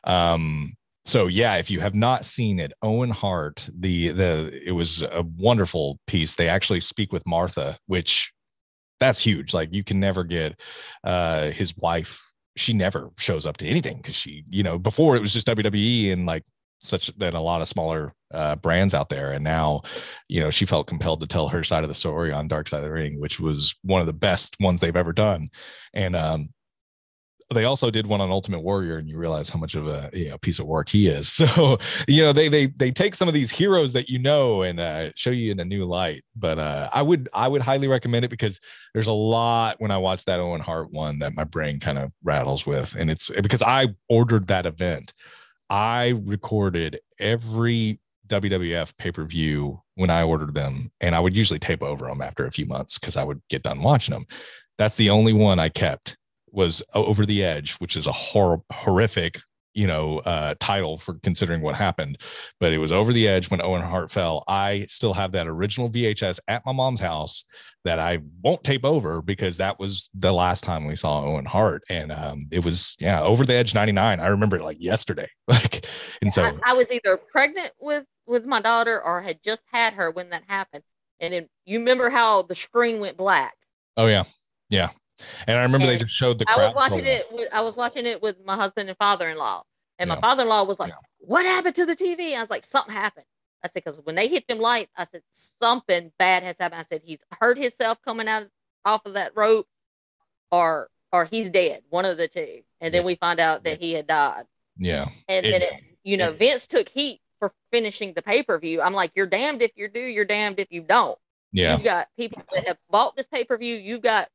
Um, 0.04 0.76
so 1.08 1.28
yeah, 1.28 1.56
if 1.56 1.72
you 1.72 1.80
have 1.80 1.96
not 1.96 2.26
seen 2.26 2.60
it, 2.60 2.74
Owen 2.82 3.10
Hart, 3.10 3.68
the 3.74 4.10
the 4.10 4.52
it 4.66 4.74
was 4.74 5.04
a 5.04 5.26
wonderful 5.38 6.00
piece. 6.06 6.36
They 6.36 6.50
actually 6.50 6.82
speak 6.82 7.14
with 7.14 7.26
Martha, 7.26 7.78
which 7.88 8.34
that's 9.00 9.20
huge. 9.20 9.54
Like 9.54 9.74
you 9.74 9.84
can 9.84 10.00
never 10.00 10.24
get 10.26 10.60
uh 11.06 11.52
his 11.52 11.76
wife. 11.78 12.22
She 12.58 12.74
never 12.74 13.12
shows 13.18 13.46
up 13.46 13.58
to 13.58 13.68
anything 13.68 13.98
because 13.98 14.16
she, 14.16 14.44
you 14.50 14.64
know, 14.64 14.78
before 14.78 15.16
it 15.16 15.22
was 15.22 15.32
just 15.32 15.48
WWE 15.48 16.12
and 16.12 16.26
like 16.26 16.44
such 16.80 17.08
that 17.18 17.34
a 17.34 17.40
lot 17.40 17.62
of 17.62 17.68
smaller 17.68 18.14
uh, 18.34 18.56
brands 18.58 18.94
out 18.94 19.10
there. 19.10 19.32
And 19.32 19.44
now, 19.44 19.84
you 20.28 20.42
know, 20.42 20.50
she 20.50 20.66
felt 20.66 20.88
compelled 20.88 21.22
to 21.22 21.28
tell 21.28 21.48
her 21.48 21.64
side 21.64 21.84
of 21.84 21.90
the 21.90 21.96
story 21.96 22.32
on 22.32 22.48
Dark 22.48 22.68
Side 22.68 22.80
of 22.80 22.84
the 22.84 22.92
Ring, 22.92 23.20
which 23.20 23.40
was 23.40 23.76
one 23.84 24.02
of 24.02 24.08
the 24.08 24.14
best 24.14 24.56
ones 24.60 24.82
they've 24.82 24.96
ever 24.96 25.14
done. 25.14 25.50
And 25.94 26.16
um, 26.16 26.50
they 27.50 27.64
also 27.64 27.90
did 27.90 28.08
one 28.08 28.20
on 28.20 28.30
Ultimate 28.30 28.60
Warrior, 28.60 28.98
and 28.98 29.08
you 29.08 29.18
realize 29.18 29.50
how 29.50 29.58
much 29.58 29.76
of 29.76 29.88
a 29.88 30.10
you 30.14 30.30
know, 30.30 30.38
piece 30.38 30.60
of 30.60 30.66
work 30.66 30.90
he 30.90 31.08
is. 31.08 31.42
So 31.48 31.78
you 32.08 32.24
know 32.24 32.34
they 32.34 32.50
they 32.50 32.68
they 32.68 32.92
take 32.92 33.16
some 33.16 33.28
of 33.28 33.34
these 33.34 33.52
heroes 33.52 33.94
that 33.94 34.10
you 34.10 34.20
know 34.20 34.64
and 34.64 34.80
uh, 34.80 35.12
show 35.16 35.30
you 35.30 35.52
in 35.52 35.60
a 35.60 35.66
new 35.66 35.86
light. 35.86 36.24
But 36.36 36.60
uh, 36.60 36.90
I 36.92 37.02
would 37.02 37.30
I 37.34 37.48
would 37.48 37.62
highly 37.62 37.88
recommend 37.88 38.26
it 38.26 38.30
because 38.30 38.60
there's 38.94 39.08
a 39.08 39.14
lot 39.14 39.80
when 39.80 39.92
I 39.92 39.98
watch 39.98 40.26
that 40.26 40.40
Owen 40.40 40.62
Hart 40.62 40.92
one 40.92 41.20
that 41.20 41.36
my 41.36 41.46
brain 41.46 41.80
kind 41.80 41.98
of 41.98 42.12
rattles 42.24 42.66
with, 42.66 42.96
and 42.96 43.10
it's 43.10 43.30
because 43.30 43.62
I 43.62 43.88
ordered 44.10 44.48
that 44.48 44.66
event. 44.66 45.14
I 45.70 46.20
recorded 46.26 47.00
every 47.20 48.00
WWF 48.28 48.98
pay 48.98 49.12
per 49.12 49.26
view 49.26 49.82
when 49.96 50.10
I 50.10 50.24
ordered 50.24 50.54
them, 50.54 50.92
and 51.00 51.16
I 51.16 51.20
would 51.20 51.36
usually 51.36 51.60
tape 51.60 51.84
over 51.84 52.08
them 52.08 52.22
after 52.22 52.46
a 52.46 52.52
few 52.52 52.66
months 52.66 53.00
because 53.00 53.16
I 53.16 53.24
would 53.24 53.42
get 53.50 53.64
done 53.64 53.82
watching 53.82 54.14
them. 54.14 54.26
That's 54.78 54.96
the 54.96 55.10
only 55.10 55.34
one 55.34 55.60
I 55.60 55.70
kept 55.70 56.18
was 56.52 56.82
Over 56.94 57.26
the 57.26 57.44
Edge, 57.44 57.76
which 57.76 57.96
is 57.96 58.08
a 58.08 58.12
hor- 58.12 58.64
horrific, 58.72 59.40
you 59.74 59.88
know, 59.88 60.20
uh, 60.20 60.56
title 60.60 60.98
for 60.98 61.16
considering 61.24 61.62
what 61.62 61.76
happened. 61.76 62.18
But 62.60 62.74
it 62.74 62.78
was 62.78 62.92
Over 62.92 63.14
the 63.14 63.28
Edge 63.28 63.50
when 63.50 63.62
Owen 63.62 63.82
Hart 63.82 64.12
fell. 64.12 64.44
I 64.48 64.86
still 64.88 65.14
have 65.14 65.32
that 65.34 65.48
original 65.48 65.90
VHS 65.90 66.40
at 66.48 66.66
my 66.66 66.72
mom's 66.72 67.00
house 67.00 67.46
that 67.84 68.00
I 68.00 68.20
won't 68.44 68.64
tape 68.64 68.84
over 68.84 69.22
because 69.22 69.58
that 69.58 69.80
was 69.80 70.10
the 70.14 70.34
last 70.34 70.64
time 70.64 70.86
we 70.86 70.96
saw 70.96 71.24
Owen 71.24 71.46
Hart, 71.46 71.84
and 71.90 72.12
um, 72.12 72.48
it 72.52 72.66
was 72.66 72.98
yeah, 73.00 73.22
Over 73.22 73.46
the 73.46 73.54
Edge 73.54 73.74
'99. 73.74 74.20
I 74.20 74.28
remember 74.28 74.58
it 74.58 74.64
like 74.64 74.78
yesterday. 74.80 75.30
Like, 75.48 75.86
and 76.22 76.32
so 76.34 76.44
I, 76.44 76.72
I 76.72 76.74
was 76.74 76.92
either 76.92 77.16
pregnant 77.18 77.72
with 77.80 78.06
with 78.28 78.46
my 78.46 78.62
daughter 78.62 79.02
or 79.02 79.22
had 79.22 79.42
just 79.42 79.62
had 79.72 79.94
her 79.94 80.12
when 80.12 80.30
that 80.32 80.44
happened. 80.48 80.84
And 81.20 81.34
then 81.34 81.48
you 81.66 81.80
remember 81.80 82.10
how 82.10 82.44
the 82.44 82.54
screen 82.54 83.00
went 83.00 83.18
black. 83.18 83.56
Oh 83.96 84.08
yeah, 84.08 84.24
yeah. 84.70 84.90
And 85.48 85.58
I 85.58 85.64
remember 85.64 85.86
and 85.86 85.90
they 85.90 85.98
just 85.98 86.14
showed 86.14 86.40
the. 86.40 86.46
I 86.50 86.66
was 86.66 86.76
watching 86.76 87.06
it. 87.06 87.28
With, 87.32 87.50
I 87.52 87.62
was 87.62 87.76
watching 87.76 88.06
it 88.06 88.22
with 88.22 88.38
my 88.46 88.56
husband 88.56 88.90
and 88.90 88.98
father-in-law, 88.98 89.64
and 90.00 90.08
yeah. 90.08 90.16
my 90.16 90.22
father-in-law 90.22 90.64
was 90.64 90.80
like, 90.80 90.90
yeah. 90.90 90.96
"What 91.20 91.46
happened 91.46 91.76
to 91.76 91.86
the 91.86 91.96
TV?" 91.96 92.36
I 92.36 92.40
was 92.40 92.50
like, 92.50 92.64
"Something 92.64 92.94
happened." 92.94 93.26
I 93.64 93.68
said, 93.68 93.84
"Because 93.86 94.00
when 94.04 94.16
they 94.16 94.28
hit 94.28 94.48
them 94.48 94.60
lights, 94.60 94.92
I 94.96 95.06
said 95.06 95.22
something 95.32 96.12
bad 96.20 96.44
has 96.44 96.58
happened." 96.60 96.80
I 96.80 96.84
said, 96.84 97.02
"He's 97.04 97.20
hurt 97.40 97.58
himself 97.58 98.00
coming 98.04 98.28
out 98.28 98.48
off 98.86 99.06
of 99.06 99.14
that 99.14 99.32
rope, 99.36 99.68
or 100.52 100.90
or 101.12 101.26
he's 101.26 101.50
dead. 101.50 101.84
One 101.90 102.06
of 102.06 102.18
the 102.18 102.28
two. 102.28 102.62
And 102.82 102.94
then 102.94 103.04
we 103.04 103.16
find 103.16 103.40
out 103.40 103.64
that 103.64 103.82
he 103.82 103.94
had 103.94 104.08
died. 104.08 104.46
Yeah. 104.78 105.08
And 105.28 105.46
it, 105.46 105.52
then 105.52 105.62
it, 105.62 105.74
you 106.04 106.18
know, 106.18 106.30
it, 106.30 106.40
Vince 106.40 106.68
took 106.68 106.90
heat 106.90 107.22
for 107.40 107.54
finishing 107.72 108.14
the 108.14 108.22
pay 108.22 108.44
per 108.44 108.60
view. 108.60 108.82
I'm 108.82 108.94
like, 108.94 109.12
you're 109.16 109.28
damned 109.28 109.62
if 109.62 109.72
you 109.76 109.88
do, 109.88 110.00
you're 110.00 110.26
damned 110.26 110.60
if 110.60 110.68
you 110.72 110.82
don't. 110.82 111.18
Yeah. 111.52 111.78
You 111.78 111.84
got 111.84 112.08
people 112.18 112.44
that 112.54 112.68
have 112.68 112.78
bought 112.90 113.16
this 113.16 113.28
pay 113.28 113.44
per 113.44 113.58
view. 113.58 113.76
You've 113.76 114.02
got 114.02 114.30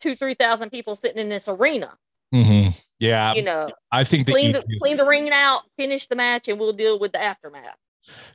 two, 0.00 0.14
three 0.14 0.34
thousand 0.34 0.70
people 0.70 0.96
sitting 0.96 1.18
in 1.18 1.28
this 1.28 1.48
arena. 1.48 1.96
Mm-hmm. 2.34 2.70
Yeah, 2.98 3.34
you 3.34 3.42
know, 3.42 3.68
I 3.92 4.04
think 4.04 4.26
clean 4.26 4.52
the, 4.52 4.64
clean 4.80 4.96
the 4.96 5.04
ring 5.04 5.30
out, 5.30 5.62
finish 5.76 6.06
the 6.06 6.16
match, 6.16 6.48
and 6.48 6.58
we'll 6.58 6.72
deal 6.72 6.98
with 6.98 7.12
the 7.12 7.22
aftermath. 7.22 7.76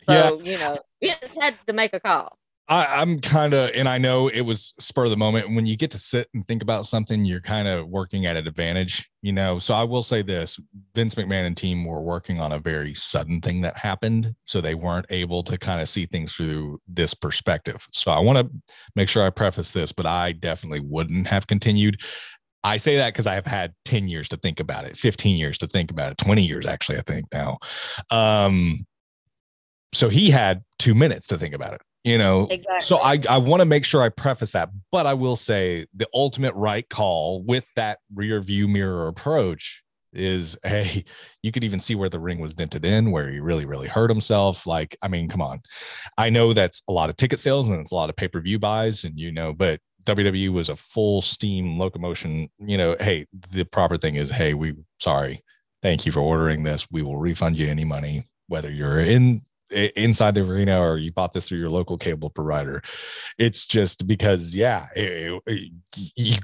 So 0.08 0.40
yeah. 0.42 0.52
you 0.52 0.58
know, 0.58 0.80
it 1.02 1.18
had 1.40 1.56
to 1.68 1.74
make 1.74 1.94
a 1.94 2.00
call. 2.00 2.39
I, 2.70 3.02
am 3.02 3.20
kind 3.20 3.56
of, 3.56 3.72
and 3.74 3.90
I 3.90 3.98
know 3.98 4.28
it 4.28 4.42
was 4.42 4.76
spur 4.80 5.06
of 5.06 5.10
the 5.10 5.18
moment. 5.18 5.56
When 5.56 5.66
you 5.66 5.76
get 5.76 5.90
to 5.92 5.98
sit 5.98 6.30
and 6.36 6.48
think 6.48 6.62
about 6.62 6.86
something, 6.86 7.26
you're 7.26 7.42
kind 7.42 7.68
of 7.68 7.88
working 7.88 8.28
at 8.28 8.38
an 8.38 8.48
advantage, 8.48 9.10
you 9.24 9.34
know. 9.34 9.58
So 9.58 9.74
I 9.74 9.84
will 9.84 10.04
say 10.04 10.22
this: 10.22 10.60
Vince 10.94 11.16
McMahon 11.16 11.48
and 11.48 11.58
team 11.58 11.84
were 11.84 12.02
working 12.02 12.40
on 12.40 12.52
a 12.52 12.60
very 12.60 12.94
sudden 12.94 13.42
thing 13.42 13.62
that 13.62 13.76
happened, 13.76 14.36
so 14.46 14.62
they 14.62 14.76
weren't 14.76 15.08
able 15.10 15.42
to 15.44 15.58
kind 15.58 15.82
of 15.82 15.90
see 15.90 16.06
things 16.06 16.34
through 16.34 16.80
this 16.88 17.16
perspective. 17.16 17.88
So 17.92 18.12
I 18.12 18.20
want 18.20 18.38
to 18.38 18.76
make 18.96 19.10
sure 19.10 19.26
I 19.26 19.32
preface 19.32 19.72
this, 19.72 19.92
but 19.92 20.06
I 20.06 20.34
definitely 20.34 20.82
wouldn't 20.82 21.26
have 21.26 21.48
continued. 21.48 22.00
I 22.64 22.78
say 22.78 22.98
that 22.98 23.14
because 23.14 23.26
I 23.26 23.34
have 23.34 23.48
had 23.48 23.74
10 23.86 24.10
years 24.10 24.30
to 24.30 24.38
think 24.38 24.60
about 24.60 24.84
it, 24.86 24.96
15 24.96 25.38
years 25.38 25.58
to 25.60 25.68
think 25.68 25.92
about 25.92 26.12
it, 26.12 26.18
20 26.20 26.46
years 26.46 26.68
actually, 26.68 26.98
I 27.00 27.02
think 27.02 27.26
now. 27.32 27.58
Um, 28.12 28.86
so 29.94 30.10
he 30.10 30.30
had 30.30 30.62
two 30.78 30.94
minutes 30.94 31.26
to 31.28 31.38
think 31.38 31.56
about 31.56 31.74
it 31.74 31.82
you 32.10 32.18
know 32.18 32.48
exactly. 32.50 32.82
so 32.82 32.98
i 32.98 33.20
i 33.30 33.38
want 33.38 33.62
to 33.62 33.66
make 33.66 33.86
sure 33.86 34.02
i 34.02 34.10
preface 34.10 34.52
that 34.52 34.70
but 34.92 35.06
i 35.06 35.14
will 35.14 35.36
say 35.36 35.86
the 35.94 36.08
ultimate 36.14 36.54
right 36.56 36.90
call 36.90 37.44
with 37.44 37.66
that 37.76 38.00
rear 38.14 38.42
view 38.42 38.68
mirror 38.68 39.08
approach 39.08 39.84
is 40.12 40.58
hey 40.64 41.06
you 41.44 41.52
could 41.52 41.64
even 41.64 41.80
see 41.80 41.96
where 41.96 42.10
the 42.10 42.20
ring 42.20 42.40
was 42.40 42.56
dented 42.56 42.84
in 42.84 43.12
where 43.12 43.30
he 43.30 43.40
really 43.40 43.66
really 43.66 43.88
hurt 43.88 44.10
himself 44.10 44.66
like 44.66 44.98
i 45.04 45.08
mean 45.08 45.30
come 45.30 45.42
on 45.42 45.62
i 46.18 46.30
know 46.30 46.52
that's 46.52 46.82
a 46.90 46.92
lot 46.92 47.10
of 47.10 47.18
ticket 47.18 47.40
sales 47.40 47.70
and 47.70 47.80
it's 47.80 47.92
a 47.92 47.96
lot 47.96 48.10
of 48.10 48.16
pay-per-view 48.16 48.58
buys 48.58 49.04
and 49.04 49.20
you 49.20 49.32
know 49.32 49.54
but 49.54 49.80
wwe 50.06 50.52
was 50.52 50.70
a 50.70 50.76
full 50.76 51.22
steam 51.22 51.78
locomotion 51.78 52.50
you 52.60 52.78
know 52.78 52.96
hey 53.00 53.26
the 53.52 53.64
proper 53.66 53.98
thing 53.98 54.16
is 54.16 54.32
hey 54.32 54.54
we 54.56 54.74
sorry 55.00 55.42
thank 55.84 56.06
you 56.06 56.12
for 56.12 56.22
ordering 56.22 56.64
this 56.64 56.88
we 56.90 57.04
will 57.04 57.18
refund 57.18 57.56
you 57.56 57.68
any 57.68 57.86
money 57.86 58.24
whether 58.48 58.72
you're 58.72 59.00
in 59.00 59.42
inside 59.72 60.36
the 60.36 60.42
arena 60.42 60.80
or 60.82 60.98
you 60.98 61.12
bought 61.12 61.32
this 61.32 61.48
through 61.48 61.60
your 61.60 61.70
local 61.70 61.98
cable 61.98 62.30
provider. 62.30 62.82
It's 63.38 63.68
just 63.68 64.08
because, 64.08 64.56
yeah, 64.56 64.88
it, 64.96 65.42
it, 65.46 66.40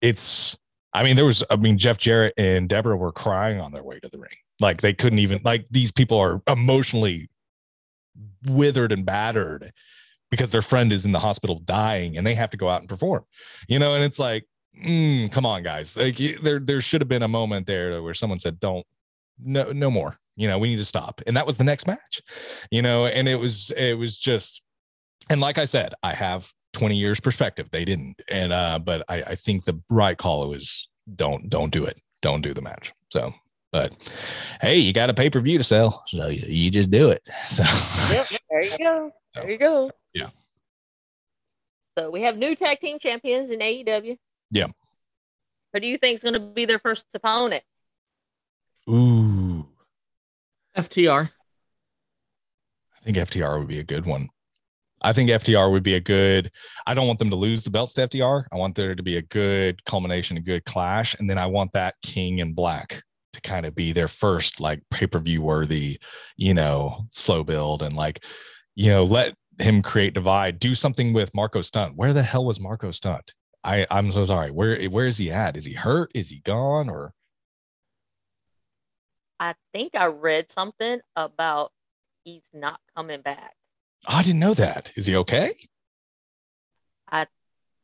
it's, 0.00 0.56
I 0.92 1.02
mean, 1.02 1.16
there 1.16 1.24
was, 1.24 1.42
I 1.50 1.56
mean, 1.56 1.78
Jeff 1.78 1.98
Jarrett 1.98 2.34
and 2.36 2.68
Debra 2.68 2.96
were 2.96 3.12
crying 3.12 3.60
on 3.60 3.72
their 3.72 3.82
way 3.82 3.98
to 4.00 4.08
the 4.08 4.18
ring. 4.18 4.36
Like 4.60 4.80
they 4.80 4.92
couldn't 4.92 5.18
even, 5.18 5.40
like 5.44 5.66
these 5.70 5.90
people 5.90 6.18
are 6.18 6.40
emotionally 6.46 7.28
withered 8.46 8.92
and 8.92 9.04
battered 9.04 9.72
because 10.30 10.50
their 10.50 10.62
friend 10.62 10.92
is 10.92 11.04
in 11.04 11.12
the 11.12 11.18
hospital 11.18 11.60
dying 11.64 12.16
and 12.16 12.26
they 12.26 12.34
have 12.34 12.50
to 12.50 12.56
go 12.56 12.68
out 12.68 12.80
and 12.80 12.88
perform, 12.88 13.24
you 13.68 13.78
know, 13.78 13.94
and 13.94 14.04
it's 14.04 14.18
like, 14.18 14.46
mm, 14.84 15.30
come 15.32 15.46
on, 15.46 15.62
guys. 15.62 15.96
Like 15.96 16.16
there, 16.42 16.60
there 16.60 16.80
should 16.80 17.00
have 17.00 17.08
been 17.08 17.22
a 17.22 17.28
moment 17.28 17.66
there 17.66 18.00
where 18.02 18.14
someone 18.14 18.38
said, 18.38 18.60
don't, 18.60 18.86
no, 19.38 19.72
no 19.72 19.90
more 19.90 20.18
you 20.36 20.48
know 20.48 20.58
we 20.58 20.68
need 20.68 20.78
to 20.78 20.84
stop. 20.84 21.20
And 21.26 21.36
that 21.36 21.46
was 21.46 21.56
the 21.56 21.64
next 21.64 21.86
match 21.86 22.22
you 22.70 22.82
know 22.82 23.06
and 23.06 23.28
it 23.28 23.36
was 23.36 23.70
it 23.76 23.94
was 23.94 24.18
just 24.18 24.62
and 25.30 25.40
like 25.40 25.58
i 25.58 25.64
said 25.64 25.94
i 26.02 26.12
have 26.12 26.50
20 26.74 26.96
years 26.96 27.20
perspective. 27.20 27.68
They 27.70 27.84
didn't. 27.84 28.20
And 28.28 28.52
uh 28.52 28.78
but 28.78 29.04
i 29.08 29.22
i 29.22 29.34
think 29.34 29.64
the 29.64 29.80
right 29.88 30.18
call 30.18 30.48
was 30.50 30.88
don't 31.14 31.48
don't 31.48 31.70
do 31.70 31.84
it. 31.84 32.00
Don't 32.20 32.42
do 32.42 32.52
the 32.52 32.62
match. 32.62 32.92
So 33.10 33.32
but 33.72 33.92
hey 34.60 34.78
you 34.78 34.92
got 34.92 35.10
a 35.10 35.14
pay-per-view 35.14 35.58
to 35.58 35.64
sell. 35.64 36.04
So 36.08 36.28
you, 36.28 36.44
you 36.46 36.70
just 36.70 36.90
do 36.90 37.10
it. 37.10 37.22
So 37.46 37.62
yep, 38.12 38.28
there 38.50 38.64
you 38.64 38.78
go. 38.78 39.10
There 39.34 39.50
you 39.50 39.58
go. 39.58 39.90
yeah. 40.12 40.28
So 41.96 42.10
we 42.10 42.22
have 42.22 42.36
new 42.36 42.56
tag 42.56 42.80
team 42.80 42.98
champions 42.98 43.50
in 43.50 43.60
aew 43.60 44.18
yeah. 44.50 44.66
Who 45.72 45.80
do 45.80 45.86
you 45.88 45.98
think 45.98 46.16
is 46.16 46.22
going 46.22 46.34
to 46.34 46.40
be 46.40 46.64
their 46.64 46.78
first 46.78 47.06
opponent? 47.14 47.64
Ooh 48.88 49.43
FTR. 50.76 51.30
I 52.94 53.04
think 53.04 53.16
FTR 53.16 53.58
would 53.58 53.68
be 53.68 53.80
a 53.80 53.84
good 53.84 54.06
one. 54.06 54.28
I 55.02 55.12
think 55.12 55.28
FTR 55.28 55.70
would 55.70 55.82
be 55.82 55.94
a 55.94 56.00
good. 56.00 56.50
I 56.86 56.94
don't 56.94 57.06
want 57.06 57.18
them 57.18 57.30
to 57.30 57.36
lose 57.36 57.62
the 57.62 57.70
belts 57.70 57.92
to 57.94 58.08
FTR. 58.08 58.44
I 58.50 58.56
want 58.56 58.74
there 58.74 58.94
to 58.94 59.02
be 59.02 59.18
a 59.18 59.22
good 59.22 59.84
culmination, 59.84 60.38
a 60.38 60.40
good 60.40 60.64
clash, 60.64 61.14
and 61.18 61.28
then 61.28 61.36
I 61.36 61.46
want 61.46 61.72
that 61.72 61.94
King 62.02 62.40
and 62.40 62.56
Black 62.56 63.02
to 63.34 63.40
kind 63.42 63.66
of 63.66 63.74
be 63.74 63.92
their 63.92 64.08
first 64.08 64.60
like 64.60 64.80
pay 64.90 65.06
per 65.06 65.18
view 65.18 65.42
worthy, 65.42 65.98
you 66.36 66.54
know, 66.54 67.06
slow 67.10 67.44
build 67.44 67.82
and 67.82 67.94
like, 67.94 68.24
you 68.74 68.90
know, 68.90 69.04
let 69.04 69.34
him 69.60 69.82
create 69.82 70.14
divide. 70.14 70.58
Do 70.58 70.74
something 70.74 71.12
with 71.12 71.34
Marco 71.34 71.60
Stunt. 71.60 71.96
Where 71.96 72.12
the 72.12 72.22
hell 72.22 72.44
was 72.44 72.58
Marco 72.58 72.90
Stunt? 72.90 73.34
I 73.62 73.86
I'm 73.90 74.10
so 74.10 74.24
sorry. 74.24 74.50
Where 74.50 74.82
where 74.86 75.06
is 75.06 75.18
he 75.18 75.30
at? 75.30 75.56
Is 75.56 75.66
he 75.66 75.74
hurt? 75.74 76.10
Is 76.14 76.30
he 76.30 76.40
gone? 76.40 76.88
Or 76.88 77.12
I 79.40 79.54
think 79.72 79.94
I 79.94 80.06
read 80.06 80.50
something 80.50 81.00
about 81.16 81.72
he's 82.24 82.48
not 82.52 82.80
coming 82.96 83.20
back. 83.20 83.54
I 84.06 84.22
didn't 84.22 84.40
know 84.40 84.54
that. 84.54 84.92
Is 84.96 85.06
he 85.06 85.16
okay? 85.16 85.56
I 87.10 87.26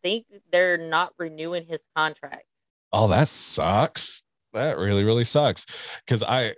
think 0.02 0.26
they're 0.52 0.78
not 0.78 1.12
renewing 1.18 1.66
his 1.66 1.80
contract. 1.96 2.44
Oh, 2.92 3.08
that 3.08 3.28
sucks. 3.28 4.22
That 4.52 4.78
really, 4.78 5.04
really 5.04 5.24
sucks. 5.24 5.66
Because 6.04 6.22
I, 6.22 6.54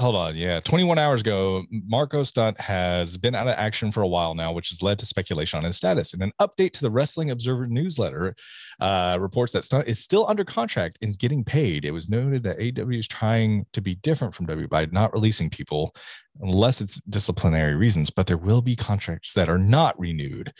hold 0.00 0.16
on. 0.16 0.34
Yeah. 0.34 0.60
21 0.60 0.98
hours 0.98 1.20
ago, 1.20 1.64
Marco 1.70 2.22
Stunt 2.24 2.60
has 2.60 3.16
been 3.16 3.34
out 3.34 3.46
of 3.46 3.54
action 3.56 3.92
for 3.92 4.02
a 4.02 4.08
while 4.08 4.34
now, 4.34 4.52
which 4.52 4.70
has 4.70 4.82
led 4.82 4.98
to 4.98 5.06
speculation 5.06 5.58
on 5.58 5.64
his 5.64 5.76
status. 5.76 6.14
And 6.14 6.22
an 6.22 6.32
update 6.40 6.72
to 6.72 6.80
the 6.80 6.90
Wrestling 6.90 7.30
Observer 7.30 7.66
newsletter 7.66 8.34
uh, 8.80 9.18
reports 9.20 9.52
that 9.52 9.64
Stunt 9.64 9.86
is 9.86 10.02
still 10.02 10.26
under 10.28 10.44
contract 10.44 10.98
and 11.00 11.08
is 11.08 11.16
getting 11.16 11.44
paid. 11.44 11.84
It 11.84 11.92
was 11.92 12.08
noted 12.08 12.42
that 12.42 12.58
AW 12.58 12.90
is 12.90 13.06
trying 13.06 13.66
to 13.72 13.80
be 13.80 13.94
different 13.96 14.34
from 14.34 14.46
W 14.46 14.66
by 14.66 14.86
not 14.86 15.12
releasing 15.12 15.48
people 15.48 15.94
unless 16.40 16.80
it's 16.80 17.00
disciplinary 17.02 17.76
reasons, 17.76 18.10
but 18.10 18.26
there 18.26 18.36
will 18.36 18.62
be 18.62 18.74
contracts 18.74 19.32
that 19.34 19.48
are 19.48 19.58
not 19.58 19.98
renewed. 19.98 20.52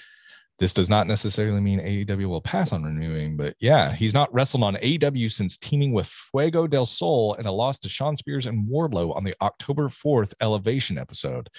This 0.59 0.72
does 0.72 0.89
not 0.89 1.09
necessarily 1.09 1.60
mean 1.60 1.81
AEW 1.81 2.26
will 2.26 2.40
pass 2.40 2.72
on 2.72 2.85
renewing, 2.85 3.36
but 3.36 3.56
yeah, 3.59 3.93
he's 3.93 4.14
not 4.14 4.32
wrestled 4.32 4.62
on 4.62 4.76
AEW 4.76 5.31
since 5.31 5.59
teaming 5.59 5.93
with 5.93 6.06
Fuego 6.06 6.66
del 6.66 6.86
Sol 6.86 7.35
in 7.35 7.47
a 7.47 7.52
loss 7.52 7.78
to 7.81 7.89
Shawn 7.89 8.14
Spears 8.14 8.47
and 8.47 8.68
Wardlow 8.68 9.16
on 9.16 9.24
the 9.24 9.35
October 9.43 9.89
4th 9.89 10.32
Elevation 10.40 10.97
episode. 10.97 11.51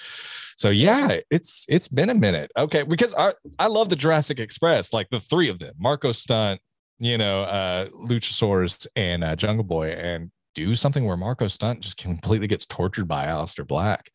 So 0.56 0.70
yeah, 0.70 1.20
it's 1.30 1.66
it's 1.68 1.88
been 1.88 2.10
a 2.10 2.14
minute. 2.14 2.50
Okay, 2.56 2.84
because 2.84 3.14
I 3.14 3.32
I 3.58 3.66
love 3.66 3.90
the 3.90 3.96
Jurassic 3.96 4.40
Express, 4.40 4.92
like 4.92 5.10
the 5.10 5.20
three 5.20 5.50
of 5.50 5.58
them, 5.58 5.74
Marco 5.78 6.12
Stunt, 6.12 6.60
you 6.98 7.18
know, 7.18 7.42
uh 7.42 7.88
Luchasaurus 7.88 8.86
and 8.96 9.22
uh, 9.22 9.36
Jungle 9.36 9.64
Boy 9.64 9.90
and 9.90 10.30
do 10.56 10.74
something 10.74 11.04
where 11.04 11.18
Marco 11.18 11.48
Stunt 11.48 11.80
just 11.82 11.98
completely 11.98 12.46
gets 12.46 12.64
tortured 12.64 13.06
by 13.06 13.26
Aleister 13.26 13.64
Black. 13.64 14.10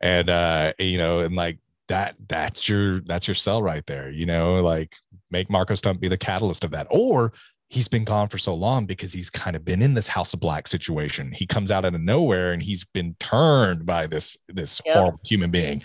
And 0.00 0.30
uh, 0.30 0.72
you 0.78 0.96
know, 0.96 1.20
and 1.20 1.36
like 1.36 1.58
that 1.92 2.14
that's 2.28 2.68
your 2.68 3.00
that's 3.02 3.28
your 3.28 3.34
sell 3.34 3.62
right 3.62 3.86
there 3.86 4.10
you 4.10 4.26
know 4.26 4.60
like 4.62 4.92
make 5.32 5.50
Marko 5.50 5.74
Stunt 5.74 6.00
be 6.00 6.08
the 6.08 6.18
catalyst 6.18 6.62
of 6.62 6.70
that. 6.72 6.86
Or 6.90 7.32
he's 7.68 7.88
been 7.88 8.04
gone 8.04 8.28
for 8.28 8.38
so 8.38 8.54
long 8.54 8.84
because 8.84 9.12
he's 9.12 9.30
kind 9.30 9.56
of 9.56 9.64
been 9.64 9.80
in 9.82 9.94
this 9.94 10.06
house 10.06 10.34
of 10.34 10.40
black 10.40 10.68
situation. 10.68 11.32
He 11.32 11.46
comes 11.46 11.72
out 11.72 11.86
of 11.86 11.98
nowhere 11.98 12.52
and 12.52 12.62
he's 12.62 12.84
been 12.84 13.16
turned 13.18 13.86
by 13.86 14.06
this 14.06 14.36
this 14.48 14.80
yep. 14.84 14.94
horrible 14.94 15.20
human 15.24 15.50
being 15.50 15.82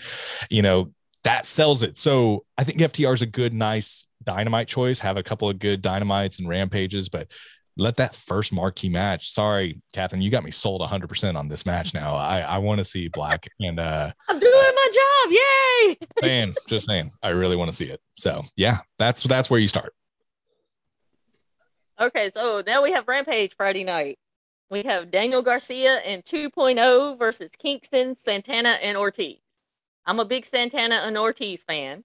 you 0.50 0.62
know 0.62 0.92
that 1.24 1.46
sells 1.46 1.82
it. 1.82 1.96
So 1.96 2.44
i 2.56 2.64
think 2.64 2.78
ftr 2.78 3.12
is 3.12 3.22
a 3.22 3.26
good 3.26 3.52
nice 3.52 4.06
dynamite 4.22 4.68
choice 4.68 4.98
have 4.98 5.16
a 5.16 5.22
couple 5.22 5.48
of 5.48 5.58
good 5.58 5.80
dynamites 5.82 6.38
and 6.38 6.48
rampages 6.48 7.08
but 7.08 7.28
let 7.78 7.96
that 7.96 8.14
first 8.14 8.52
marquee 8.52 8.88
match. 8.88 9.30
Sorry, 9.30 9.80
Catherine, 9.92 10.20
you 10.20 10.30
got 10.30 10.42
me 10.42 10.50
sold 10.50 10.82
100% 10.82 11.36
on 11.36 11.48
this 11.48 11.64
match 11.64 11.94
now. 11.94 12.14
I, 12.14 12.40
I 12.40 12.58
want 12.58 12.78
to 12.78 12.84
see 12.84 13.08
Black 13.08 13.48
and 13.60 13.78
uh 13.78 14.10
I'm 14.28 14.38
doing 14.38 14.52
my 14.52 14.90
job. 14.94 15.32
Yay. 15.32 15.96
man, 16.28 16.54
just 16.66 16.86
saying. 16.86 17.12
I 17.22 17.30
really 17.30 17.56
want 17.56 17.70
to 17.70 17.76
see 17.76 17.86
it. 17.86 18.00
So, 18.14 18.42
yeah, 18.56 18.80
that's 18.98 19.22
that's 19.22 19.48
where 19.48 19.60
you 19.60 19.68
start. 19.68 19.94
Okay, 22.00 22.30
so 22.34 22.62
now 22.66 22.82
we 22.82 22.92
have 22.92 23.08
Rampage 23.08 23.54
Friday 23.56 23.84
night. 23.84 24.18
We 24.70 24.82
have 24.82 25.10
Daniel 25.10 25.40
Garcia 25.40 25.96
and 26.04 26.22
2.0 26.24 27.18
versus 27.18 27.50
Kingston, 27.58 28.16
Santana, 28.18 28.78
and 28.82 28.98
Ortiz. 28.98 29.38
I'm 30.04 30.20
a 30.20 30.24
big 30.24 30.44
Santana 30.44 30.96
and 30.96 31.16
Ortiz 31.16 31.64
fan. 31.64 32.04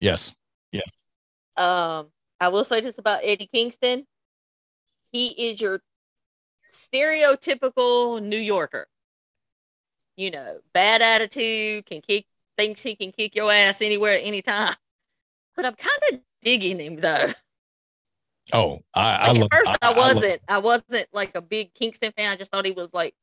Yes. 0.00 0.34
Yes. 0.72 0.90
Um, 1.56 2.08
I 2.40 2.48
will 2.48 2.64
say 2.64 2.80
this 2.80 2.98
about 2.98 3.20
Eddie 3.22 3.48
Kingston 3.52 4.06
he 5.12 5.28
is 5.28 5.60
your 5.60 5.82
stereotypical 6.70 8.22
New 8.22 8.38
Yorker. 8.38 8.86
You 10.16 10.30
know, 10.30 10.58
bad 10.72 11.02
attitude, 11.02 11.86
can 11.86 12.00
kick, 12.02 12.26
thinks 12.56 12.82
he 12.82 12.94
can 12.94 13.12
kick 13.12 13.34
your 13.34 13.50
ass 13.50 13.80
anywhere 13.80 14.14
at 14.14 14.24
any 14.24 14.42
time. 14.42 14.74
But 15.56 15.66
I'm 15.66 15.74
kind 15.74 15.98
of 16.12 16.20
digging 16.42 16.78
him 16.78 16.96
though. 16.96 17.32
Oh, 18.52 18.80
I, 18.94 19.32
like 19.32 19.42
I 19.42 19.44
at 19.44 19.52
first 19.52 19.70
I, 19.70 19.88
I 19.88 19.96
wasn't. 19.96 20.40
I, 20.48 20.54
I 20.54 20.58
wasn't 20.58 21.08
like 21.12 21.34
a 21.34 21.42
big 21.42 21.74
Kingston 21.74 22.12
fan. 22.16 22.30
I 22.30 22.36
just 22.36 22.50
thought 22.50 22.64
he 22.64 22.70
was 22.70 22.94
like, 22.94 23.14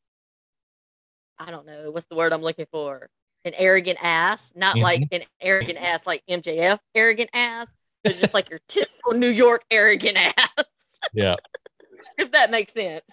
I 1.39 1.51
don't 1.51 1.65
know, 1.65 1.91
what's 1.91 2.05
the 2.07 2.15
word 2.15 2.33
I'm 2.33 2.41
looking 2.41 2.65
for? 2.71 3.09
An 3.45 3.53
arrogant 3.55 3.99
ass, 4.01 4.53
not 4.55 4.75
mm-hmm. 4.75 4.83
like 4.83 5.07
an 5.11 5.21
arrogant 5.41 5.79
ass 5.79 6.05
like 6.05 6.23
MJF 6.29 6.79
arrogant 6.95 7.29
ass, 7.33 7.73
but 8.03 8.15
just 8.17 8.33
like 8.33 8.49
your 8.49 8.59
typical 8.67 9.13
New 9.13 9.29
York 9.29 9.63
arrogant 9.71 10.17
ass. 10.37 10.99
yeah. 11.13 11.35
if 12.27 12.31
that 12.31 12.51
makes 12.51 12.73
sense. 12.73 13.03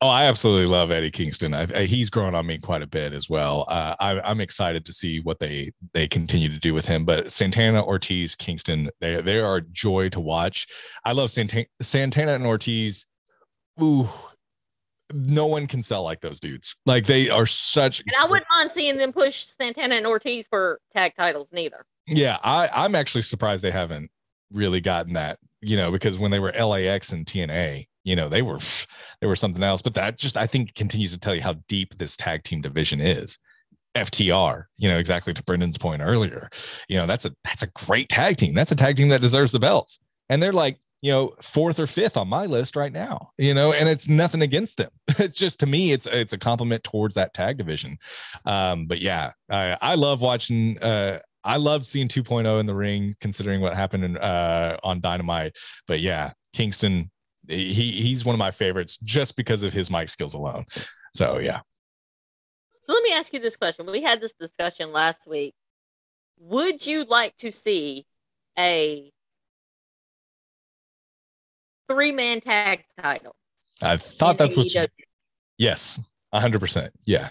Oh, 0.00 0.08
I 0.08 0.26
absolutely 0.26 0.66
love 0.66 0.92
Eddie 0.92 1.10
Kingston. 1.10 1.52
I, 1.54 1.66
I, 1.74 1.84
he's 1.84 2.08
grown 2.08 2.36
on 2.36 2.46
me 2.46 2.58
quite 2.58 2.82
a 2.82 2.86
bit 2.86 3.12
as 3.12 3.28
well. 3.28 3.64
Uh, 3.66 3.96
I, 3.98 4.30
am 4.30 4.40
excited 4.40 4.86
to 4.86 4.92
see 4.92 5.18
what 5.18 5.40
they 5.40 5.72
they 5.92 6.06
continue 6.06 6.48
to 6.48 6.58
do 6.58 6.72
with 6.72 6.86
him. 6.86 7.04
But 7.04 7.32
Santana, 7.32 7.84
Ortiz, 7.84 8.36
Kingston, 8.36 8.90
they 9.00 9.20
they 9.20 9.40
are 9.40 9.60
joy 9.60 10.08
to 10.10 10.20
watch. 10.20 10.68
I 11.04 11.12
love 11.12 11.32
Santana, 11.32 11.66
Santana 11.82 12.34
and 12.34 12.46
Ortiz. 12.46 13.06
Ooh, 13.82 14.08
no 15.12 15.46
one 15.46 15.66
can 15.66 15.82
sell 15.82 16.04
like 16.04 16.20
those 16.20 16.38
dudes. 16.38 16.76
Like 16.86 17.06
they 17.06 17.28
are 17.28 17.46
such. 17.46 18.00
And 18.00 18.12
I 18.22 18.28
wouldn't 18.28 18.46
mind 18.56 18.70
seeing 18.72 18.98
them 18.98 19.12
push 19.12 19.46
Santana 19.46 19.96
and 19.96 20.06
Ortiz 20.06 20.46
for 20.48 20.80
tag 20.92 21.14
titles 21.16 21.48
neither. 21.52 21.84
Yeah, 22.06 22.38
I, 22.44 22.68
I'm 22.72 22.94
actually 22.94 23.22
surprised 23.22 23.64
they 23.64 23.72
haven't 23.72 24.12
really 24.52 24.80
gotten 24.80 25.14
that. 25.14 25.38
You 25.60 25.76
know, 25.76 25.90
because 25.90 26.18
when 26.18 26.30
they 26.30 26.38
were 26.38 26.52
LAX 26.52 27.10
and 27.10 27.26
TNA, 27.26 27.86
you 28.08 28.16
know 28.16 28.28
they 28.28 28.42
were 28.42 28.58
they 29.20 29.26
were 29.26 29.36
something 29.36 29.62
else 29.62 29.82
but 29.82 29.94
that 29.94 30.16
just 30.16 30.36
i 30.36 30.46
think 30.46 30.74
continues 30.74 31.12
to 31.12 31.18
tell 31.18 31.34
you 31.34 31.42
how 31.42 31.54
deep 31.68 31.96
this 31.98 32.16
tag 32.16 32.42
team 32.42 32.60
division 32.60 33.00
is. 33.00 33.38
Ftr 33.96 34.64
you 34.76 34.88
know 34.88 34.98
exactly 34.98 35.34
to 35.34 35.42
brendan's 35.42 35.78
point 35.78 36.02
earlier 36.02 36.48
you 36.88 36.96
know 36.96 37.06
that's 37.06 37.24
a 37.24 37.34
that's 37.42 37.62
a 37.62 37.68
great 37.68 38.08
tag 38.08 38.36
team. 38.36 38.54
That's 38.54 38.70
a 38.70 38.76
tag 38.76 38.96
team 38.96 39.08
that 39.08 39.22
deserves 39.22 39.50
the 39.50 39.58
belts. 39.58 39.98
And 40.28 40.42
they're 40.42 40.52
like 40.52 40.78
you 41.02 41.10
know 41.10 41.34
fourth 41.42 41.80
or 41.80 41.86
fifth 41.86 42.16
on 42.16 42.28
my 42.28 42.46
list 42.46 42.76
right 42.76 42.92
now 42.92 43.30
you 43.38 43.54
know 43.54 43.72
and 43.72 43.88
it's 43.88 44.08
nothing 44.08 44.42
against 44.42 44.76
them. 44.76 44.90
It's 45.18 45.38
just 45.38 45.58
to 45.60 45.66
me 45.66 45.92
it's 45.92 46.06
it's 46.06 46.32
a 46.32 46.38
compliment 46.38 46.84
towards 46.84 47.16
that 47.16 47.34
tag 47.34 47.58
division. 47.58 47.98
Um 48.44 48.86
but 48.86 49.00
yeah 49.00 49.32
i 49.50 49.76
i 49.80 49.94
love 49.94 50.20
watching 50.20 50.78
uh 50.80 51.18
I 51.44 51.56
love 51.56 51.86
seeing 51.86 52.08
2.0 52.08 52.60
in 52.60 52.66
the 52.66 52.74
ring, 52.74 53.14
considering 53.20 53.62
what 53.62 53.74
happened 53.74 54.04
in, 54.04 54.18
uh, 54.18 54.76
on 54.82 55.00
Dynamite. 55.00 55.56
But 55.86 56.00
yeah, 56.00 56.32
Kingston 56.52 57.10
he 57.48 57.72
he's 57.72 58.24
one 58.24 58.34
of 58.34 58.38
my 58.38 58.50
favorites 58.50 58.98
just 59.02 59.36
because 59.36 59.62
of 59.62 59.72
his 59.72 59.90
mic 59.90 60.08
skills 60.08 60.34
alone. 60.34 60.66
So 61.14 61.38
yeah. 61.38 61.60
So 62.84 62.92
let 62.92 63.02
me 63.02 63.12
ask 63.12 63.32
you 63.32 63.40
this 63.40 63.56
question. 63.56 63.86
We 63.86 64.02
had 64.02 64.20
this 64.20 64.32
discussion 64.32 64.92
last 64.92 65.26
week. 65.26 65.54
Would 66.38 66.86
you 66.86 67.04
like 67.04 67.36
to 67.38 67.50
see 67.50 68.06
a 68.58 69.12
three 71.88 72.12
man 72.12 72.40
tag 72.40 72.84
title? 73.02 73.34
I 73.82 73.96
thought 73.96 74.38
that's 74.38 74.56
what 74.56 74.72
you, 74.72 74.86
yes, 75.56 76.00
hundred 76.32 76.60
percent. 76.60 76.92
Yeah. 77.04 77.30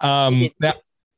Um 0.00 0.48
now 0.60 0.74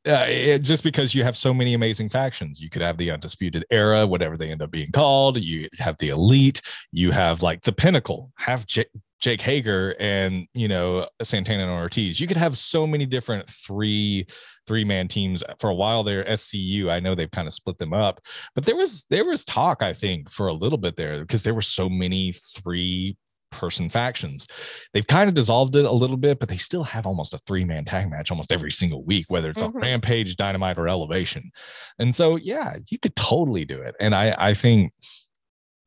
it, 0.09 0.63
just 0.63 0.83
because 0.83 1.15
you 1.15 1.25
have 1.25 1.37
so 1.37 1.53
many 1.53 1.75
amazing 1.75 2.09
factions, 2.09 2.61
you 2.61 2.71
could 2.71 2.83
have 2.83 2.97
the 2.97 3.11
undisputed 3.11 3.65
era, 3.71 4.07
whatever 4.07 4.37
they 4.37 4.51
end 4.51 4.63
up 4.63 4.71
being 4.71 4.91
called. 4.93 5.37
You 5.39 5.69
have 5.79 5.99
the 5.99 6.09
elite. 6.09 6.63
You 6.93 7.11
have 7.11 7.43
like 7.43 7.63
the 7.63 7.73
pinnacle. 7.73 8.33
Have 8.37 8.67
J- 8.67 8.87
Jake 9.21 9.41
Hager 9.41 9.97
and 9.99 10.47
you 10.55 10.69
know 10.69 11.09
Santana 11.23 11.65
and 11.65 11.73
Ortiz. 11.73 12.21
You 12.21 12.27
could 12.27 12.37
have 12.37 12.57
so 12.57 12.87
many 12.87 13.07
different 13.07 13.49
three 13.49 14.27
three 14.67 14.85
man 14.85 15.09
teams 15.09 15.43
for 15.59 15.71
a 15.71 15.75
while 15.75 16.05
there. 16.05 16.25
SCU, 16.25 16.91
I 16.91 17.01
know 17.01 17.15
they've 17.15 17.31
kind 17.31 17.49
of 17.49 17.53
split 17.55 17.79
them 17.79 17.93
up, 17.93 18.21
but 18.55 18.65
there 18.65 18.77
was 18.77 19.05
there 19.11 19.25
was 19.25 19.45
talk 19.45 19.83
I 19.83 19.93
think 19.93 20.31
for 20.31 20.49
a 20.49 20.53
little 20.53 20.79
bit 20.79 20.97
there 20.97 21.21
because 21.21 21.43
there 21.43 21.55
were 21.55 21.61
so 21.61 21.89
many 21.89 22.33
three 22.33 23.17
person 23.51 23.89
factions. 23.89 24.47
They've 24.93 25.07
kind 25.07 25.29
of 25.29 25.35
dissolved 25.35 25.77
it 25.77 25.85
a 25.85 25.93
little 25.93 26.17
bit, 26.17 26.39
but 26.39 26.49
they 26.49 26.57
still 26.57 26.85
have 26.85 27.07
almost 27.07 27.35
a 27.35 27.39
three 27.47 27.65
man 27.65 27.85
tag 27.85 28.11
match 28.11 28.31
almost 28.31 28.53
every 28.53 28.71
single 28.71 29.05
week, 29.05 29.27
whether 29.29 29.51
it's 29.51 29.63
mm-hmm. 29.63 29.77
on 29.77 29.83
Rampage, 29.83 30.37
Dynamite, 30.37 30.79
or 30.79 30.89
Elevation. 30.89 31.51
And 31.99 32.15
so, 32.15 32.37
yeah, 32.37 32.77
you 32.89 32.99
could 32.99 33.17
totally 33.17 33.65
do 33.65 33.81
it. 33.81 33.95
And 34.01 34.15
I, 34.15 34.35
I 34.39 34.55
think 34.55 34.93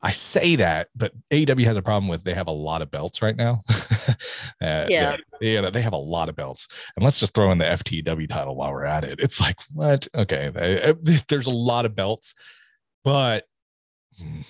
I 0.04 0.12
say 0.12 0.56
that, 0.56 0.90
but 0.96 1.14
AEW 1.30 1.66
has 1.66 1.78
a 1.78 1.82
problem 1.82 2.08
with 2.08 2.24
they 2.24 2.34
have 2.34 2.48
a 2.48 2.52
lot 2.52 2.82
of 2.82 2.90
belts 2.90 3.22
right 3.22 3.36
now. 3.36 3.62
uh, 3.70 4.86
yeah, 4.90 5.18
they, 5.40 5.54
you 5.54 5.62
know, 5.62 5.70
they 5.70 5.82
have 5.82 5.94
a 5.94 5.98
lot 5.98 6.28
of 6.28 6.36
belts, 6.36 6.68
and 6.96 7.04
let's 7.04 7.20
just 7.20 7.36
throw 7.36 7.52
in 7.52 7.60
the 7.60 7.66
FTW 7.66 8.28
title 8.28 8.56
while 8.56 8.72
we're 8.72 8.86
at 8.86 9.04
it. 9.04 9.20
It's 9.20 9.40
like 9.40 9.58
what? 9.72 10.08
Okay, 10.16 10.50
they, 10.50 10.96
there's 11.28 11.48
a 11.48 11.52
lot 11.52 11.86
of 11.86 11.96
belts, 11.96 12.34
but. 13.04 13.46
Hmm, 14.20 14.42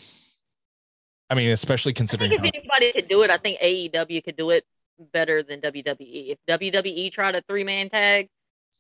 I 1.32 1.34
mean, 1.34 1.52
especially 1.52 1.94
considering 1.94 2.34
if 2.34 2.40
how- 2.40 2.46
anybody 2.46 2.92
could 2.92 3.08
do 3.08 3.24
it, 3.24 3.32
I 3.32 3.38
think 3.38 3.60
AEW 3.62 4.22
could 4.22 4.36
do 4.36 4.50
it 4.50 4.66
better 5.14 5.42
than 5.42 5.62
WWE. 5.62 6.32
If 6.32 6.38
WWE 6.46 7.10
tried 7.10 7.36
a 7.36 7.42
three 7.42 7.64
man 7.64 7.90
tag, 7.90 8.28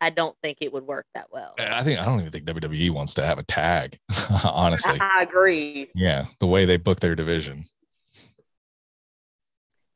I 0.01 0.09
don't 0.09 0.35
think 0.43 0.57
it 0.61 0.73
would 0.73 0.85
work 0.85 1.05
that 1.15 1.27
well. 1.31 1.53
I 1.57 1.83
think 1.83 1.99
I 1.99 2.05
don't 2.05 2.19
even 2.19 2.31
think 2.31 2.45
WWE 2.45 2.89
wants 2.89 3.13
to 3.15 3.25
have 3.25 3.37
a 3.37 3.43
tag, 3.43 3.97
honestly. 4.43 4.99
I 4.99 5.21
agree. 5.23 5.89
Yeah, 5.95 6.25
the 6.39 6.47
way 6.47 6.65
they 6.65 6.77
book 6.77 6.99
their 6.99 7.15
division. 7.15 7.63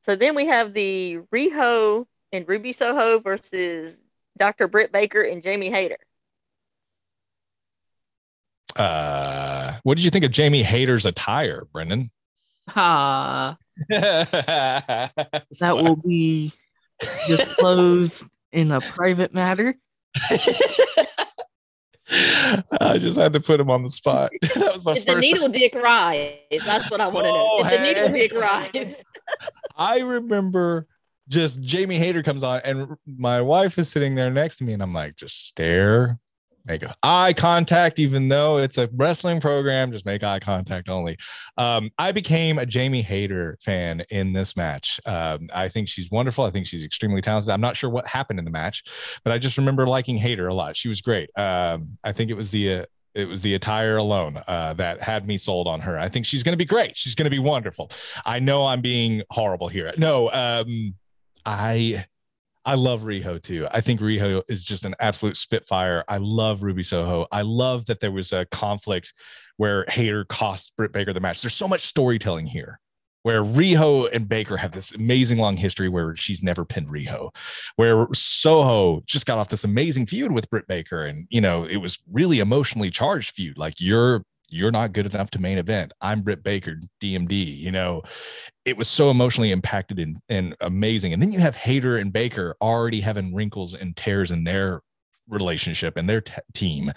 So 0.02 0.16
then 0.16 0.36
we 0.36 0.46
have 0.46 0.74
the 0.74 1.18
Riho 1.34 2.06
and 2.32 2.48
Ruby 2.48 2.72
Soho 2.72 3.20
versus 3.20 3.98
Dr. 4.38 4.68
Britt 4.68 4.92
Baker 4.92 5.24
and 5.24 5.42
Jamie 5.42 5.72
Hayter. 5.72 5.98
Uh, 8.78 9.78
what 9.84 9.96
did 9.96 10.04
you 10.06 10.12
think 10.12 10.24
of 10.24 10.32
Jamie 10.32 10.64
Hayter's 10.64 11.06
attire, 11.06 11.64
Brendan? 11.74 12.12
Ah. 12.76 13.58
that 13.90 15.12
will 15.62 15.98
be 15.98 16.52
disclosed 17.28 18.26
in 18.52 18.72
a 18.72 18.82
private 18.82 19.34
matter. 19.34 19.76
I 22.08 22.98
just 23.00 23.18
had 23.18 23.34
to 23.34 23.40
put 23.40 23.60
him 23.60 23.70
on 23.70 23.84
the 23.84 23.90
spot. 23.90 24.32
that 24.42 24.74
was 24.76 24.84
the 24.84 24.94
Did 24.96 25.06
the 25.06 25.16
needle 25.16 25.50
dick 25.50 25.74
rise? 25.76 26.38
That's 26.66 26.90
what 26.90 27.02
I 27.02 27.08
want 27.08 27.26
to 27.26 27.32
Oh, 27.32 27.62
know. 27.64 27.70
Did 27.70 27.80
the 27.80 27.84
needle 27.84 28.08
hey. 28.10 28.28
dick 28.28 28.34
rise? 28.34 29.04
I 29.76 30.00
remember 30.00 30.88
just 31.28 31.62
Jamie 31.62 31.98
Hayter 31.98 32.22
comes 32.22 32.44
on, 32.44 32.62
and 32.64 32.96
my 33.08 33.42
wife 33.42 33.80
is 33.80 33.90
sitting 33.90 34.14
there 34.16 34.30
next 34.30 34.58
to 34.58 34.64
me, 34.64 34.74
and 34.74 34.84
I'm 34.84 34.94
like, 34.94 35.16
just 35.16 35.48
stare, 35.48 36.20
make 36.66 36.84
eye 37.04 37.34
contact, 37.34 38.00
even 38.00 38.28
though 38.28 38.58
it's 38.58 38.78
a 38.78 38.90
wrestling 38.94 39.40
program, 39.40 39.92
just 39.92 40.06
make 40.06 40.24
eye 40.24 40.40
contact 40.40 40.90
only. 40.90 41.18
Um, 41.58 41.92
I 41.98 42.12
became 42.12 42.58
a 42.58 42.66
Jamie 42.66 43.02
Hayter 43.02 43.58
fan 43.62 44.04
in 44.10 44.34
this 44.34 44.58
match. 44.58 45.00
Um, 45.06 45.50
I 45.54 45.70
think 45.70 45.88
she's 45.88 46.10
wonderful. 46.12 46.44
I 46.44 46.52
think 46.52 46.68
she's 46.68 46.84
extremely 46.84 47.22
talented. 47.22 47.52
I'm 47.52 47.62
not 47.62 47.78
sure 47.78 47.90
what 47.90 48.08
happened 48.08 48.40
in 48.40 48.46
the 48.46 48.52
match, 48.52 48.84
but 49.24 49.34
I 49.34 49.38
just 49.38 49.58
remember 49.58 49.88
liking 49.88 50.18
Hayter 50.18 50.48
a 50.48 50.54
lot. 50.54 50.76
She 50.76 50.88
was 50.88 51.02
great. 51.02 51.30
Um, 51.38 51.98
I 52.04 52.12
think 52.12 52.32
it 52.32 52.36
was 52.36 52.50
the 52.50 52.74
uh, 52.74 52.86
it 53.14 53.30
was 53.30 53.40
the 53.42 53.54
attire 53.54 53.96
alone 53.96 54.42
uh, 54.46 54.74
that 54.74 55.02
had 55.02 55.26
me 55.26 55.38
sold 55.38 55.68
on 55.68 55.80
her. 55.80 55.98
I 55.98 56.10
think 56.10 56.26
she's 56.26 56.44
going 56.44 56.54
to 56.54 56.58
be 56.58 56.66
great. 56.66 56.98
She's 56.98 57.16
going 57.16 57.26
to 57.26 57.30
be 57.30 57.40
wonderful. 57.40 57.90
I 58.26 58.40
know 58.40 58.66
I'm 58.66 58.82
being 58.82 59.24
horrible 59.30 59.70
here. 59.70 59.94
No, 59.98 60.30
um, 60.34 60.96
I 61.46 62.06
I 62.66 62.74
love 62.76 63.04
Riho 63.04 63.42
too. 63.42 63.68
I 63.72 63.82
think 63.82 64.02
Riho 64.02 64.42
is 64.50 64.66
just 64.66 64.86
an 64.86 64.96
absolute 65.00 65.38
spitfire. 65.38 66.04
I 66.08 66.18
love 66.18 66.64
Ruby 66.64 66.84
Soho. 66.84 67.28
I 67.32 67.44
love 67.44 67.86
that 67.86 68.00
there 68.00 68.12
was 68.12 68.34
a 68.34 68.46
conflict 68.46 69.14
where 69.58 69.86
Hayter 69.88 70.26
cost 70.26 70.74
Britt 70.76 70.92
Baker 70.92 71.14
the 71.14 71.20
match. 71.20 71.42
There's 71.42 71.54
so 71.54 71.68
much 71.68 71.82
storytelling 71.82 72.48
here. 72.48 72.80
Where 73.22 73.44
Riho 73.44 74.08
and 74.14 74.30
Baker 74.30 74.56
have 74.56 74.72
this 74.72 74.94
amazing 74.94 75.40
long 75.40 75.58
history 75.58 75.90
where 75.90 76.16
she's 76.16 76.44
never 76.44 76.64
pinned 76.64 76.90
Riho, 76.90 77.36
where 77.76 78.08
Soho 78.14 79.02
just 79.08 79.26
got 79.26 79.40
off 79.40 79.50
this 79.50 79.64
amazing 79.64 80.06
feud 80.06 80.32
with 80.32 80.48
Britt 80.52 80.68
Baker, 80.68 81.06
and 81.06 81.26
you 81.32 81.42
know 81.42 81.64
it 81.64 81.78
was 81.78 81.98
really 82.12 82.38
emotionally 82.38 82.92
charged 82.92 83.32
feud. 83.32 83.58
Like 83.58 83.82
you're 83.82 84.24
you're 84.50 84.72
not 84.72 84.94
good 84.94 85.06
enough 85.06 85.32
to 85.32 85.42
main 85.42 85.58
event. 85.58 85.94
I'm 86.02 86.22
Britt 86.22 86.44
Baker, 86.44 86.80
DMD. 87.02 87.58
You 87.58 87.72
know, 87.72 88.04
it 88.66 88.78
was 88.78 88.88
so 88.88 89.10
emotionally 89.10 89.52
impacted 89.52 90.00
and, 90.00 90.18
and 90.30 90.56
amazing. 90.62 91.14
And 91.14 91.22
then 91.22 91.32
you 91.32 91.40
have 91.40 91.56
Hayter 91.56 91.98
and 91.98 92.14
Baker 92.14 92.56
already 92.62 93.02
having 93.02 93.34
wrinkles 93.34 93.74
and 93.74 93.96
tears 93.96 94.32
in 94.32 94.44
their 94.44 94.82
relationship 95.28 95.98
and 95.98 96.08
their 96.08 96.22
t- 96.22 96.34
team. 96.54 96.92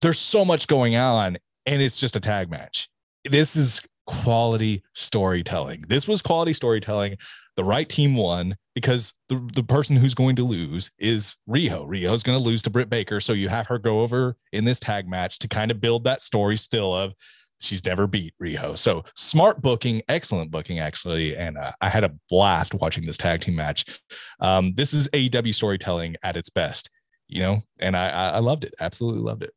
There's 0.00 0.18
so 0.18 0.44
much 0.44 0.66
going 0.66 0.96
on, 0.96 1.38
and 1.66 1.82
it's 1.82 1.98
just 2.00 2.16
a 2.16 2.20
tag 2.20 2.50
match. 2.50 2.88
This 3.24 3.54
is 3.54 3.82
quality 4.06 4.82
storytelling. 4.94 5.84
This 5.88 6.08
was 6.08 6.22
quality 6.22 6.52
storytelling. 6.52 7.16
The 7.56 7.64
right 7.64 7.88
team 7.88 8.16
won 8.16 8.56
because 8.74 9.14
the, 9.28 9.46
the 9.54 9.62
person 9.62 9.96
who's 9.96 10.14
going 10.14 10.36
to 10.36 10.44
lose 10.44 10.90
is 10.98 11.36
Riho. 11.48 11.86
Riho's 11.86 12.22
going 12.22 12.38
to 12.38 12.44
lose 12.44 12.62
to 12.62 12.70
Britt 12.70 12.88
Baker. 12.88 13.20
So 13.20 13.32
you 13.34 13.48
have 13.48 13.66
her 13.66 13.78
go 13.78 14.00
over 14.00 14.36
in 14.52 14.64
this 14.64 14.80
tag 14.80 15.08
match 15.08 15.38
to 15.40 15.48
kind 15.48 15.70
of 15.70 15.80
build 15.80 16.04
that 16.04 16.22
story 16.22 16.56
still 16.56 16.94
of 16.94 17.12
she's 17.62 17.84
never 17.84 18.06
beat 18.06 18.34
Riho. 18.42 18.76
So 18.76 19.04
smart 19.14 19.62
booking, 19.62 20.02
excellent 20.08 20.50
booking, 20.50 20.80
actually. 20.80 21.36
And 21.36 21.56
uh, 21.56 21.72
I 21.80 21.88
had 21.88 22.04
a 22.04 22.12
blast 22.28 22.74
watching 22.74 23.06
this 23.06 23.16
tag 23.18 23.40
team 23.40 23.54
match. 23.54 23.84
Um, 24.40 24.74
this 24.74 24.92
is 24.92 25.08
AEW 25.10 25.54
storytelling 25.54 26.16
at 26.22 26.36
its 26.36 26.50
best, 26.50 26.90
you 27.28 27.40
know, 27.40 27.62
and 27.78 27.96
I, 27.96 28.08
I 28.08 28.28
I 28.28 28.38
loved 28.38 28.64
it. 28.64 28.74
Absolutely 28.80 29.22
loved 29.22 29.42
it. 29.42 29.52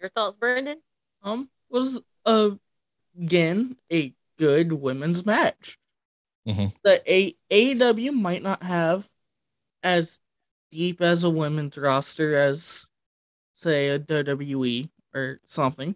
Your 0.00 0.10
thoughts, 0.10 0.36
Brendan? 0.38 0.82
Um, 1.22 1.48
was 1.70 2.00
uh, 2.26 2.50
again 3.18 3.76
a 3.90 4.12
good 4.38 4.72
women's 4.72 5.24
match. 5.24 5.78
Mhm. 6.46 6.74
The 6.82 7.02
a- 7.12 7.36
AEW 7.50 8.12
might 8.12 8.42
not 8.42 8.62
have 8.62 9.08
as 9.82 10.20
deep 10.70 11.00
as 11.00 11.24
a 11.24 11.30
women's 11.30 11.76
roster 11.76 12.36
as, 12.36 12.86
say, 13.52 13.90
a 13.90 13.98
WWE 13.98 14.90
or 15.14 15.40
something, 15.46 15.94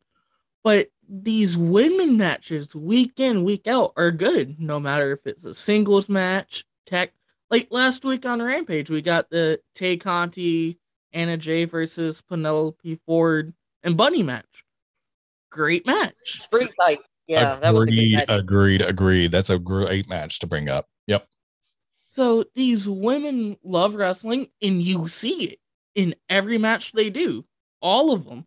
but 0.63 0.89
these 1.09 1.57
women 1.57 2.17
matches 2.17 2.75
week 2.75 3.19
in 3.21 3.45
week 3.45 3.67
out 3.67 3.93
are 3.97 4.11
good. 4.11 4.61
No 4.61 4.79
matter 4.81 5.13
if 5.13 5.27
it's 5.27 5.45
a 5.45 5.55
singles 5.55 6.09
match, 6.09 6.65
tech. 6.85 7.13
Like 7.49 7.69
last 7.71 8.05
week 8.05 8.27
on 8.27 8.43
Rampage, 8.43 8.91
we 8.91 9.01
got 9.03 9.31
the 9.31 9.61
Tay 9.75 9.97
Conti, 9.97 10.79
Anna 11.13 11.37
Jay 11.37 11.65
versus 11.65 12.21
Penelope 12.23 13.01
Ford 13.07 13.55
and 13.85 13.97
Bunny 13.97 14.23
match. 14.25 14.65
Great 15.51 15.87
match. 15.87 16.43
Street 16.43 16.73
fight. 16.77 17.01
Yeah, 17.27 17.57
that 17.57 17.75
was 17.75 17.83
a 17.83 17.87
good 17.87 17.93
agreed, 17.95 18.13
match. 18.15 18.27
agreed, 18.29 18.83
agreed. 18.83 19.33
That's 19.33 19.51
a 19.51 19.59
great 19.59 20.09
match 20.09 20.39
to 20.41 20.47
bring 20.47 20.69
up. 20.69 20.87
Yep. 21.07 21.27
So 22.13 22.45
these 22.55 22.89
women 22.89 23.57
love 23.65 23.95
wrestling, 23.95 24.49
and 24.63 24.83
you 24.83 25.09
see 25.09 25.45
it 25.45 25.59
in 25.95 26.15
every 26.29 26.57
match 26.57 26.93
they 26.93 27.11
do, 27.11 27.45
all 27.81 28.13
of 28.13 28.25
them. 28.25 28.47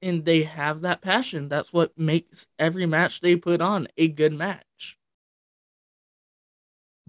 And 0.00 0.24
they 0.24 0.42
have 0.42 0.80
that 0.80 1.00
passion. 1.00 1.48
That's 1.48 1.72
what 1.72 1.96
makes 1.96 2.46
every 2.58 2.86
match 2.86 3.20
they 3.20 3.36
put 3.36 3.60
on 3.60 3.86
a 3.96 4.08
good 4.08 4.32
match. 4.32 4.98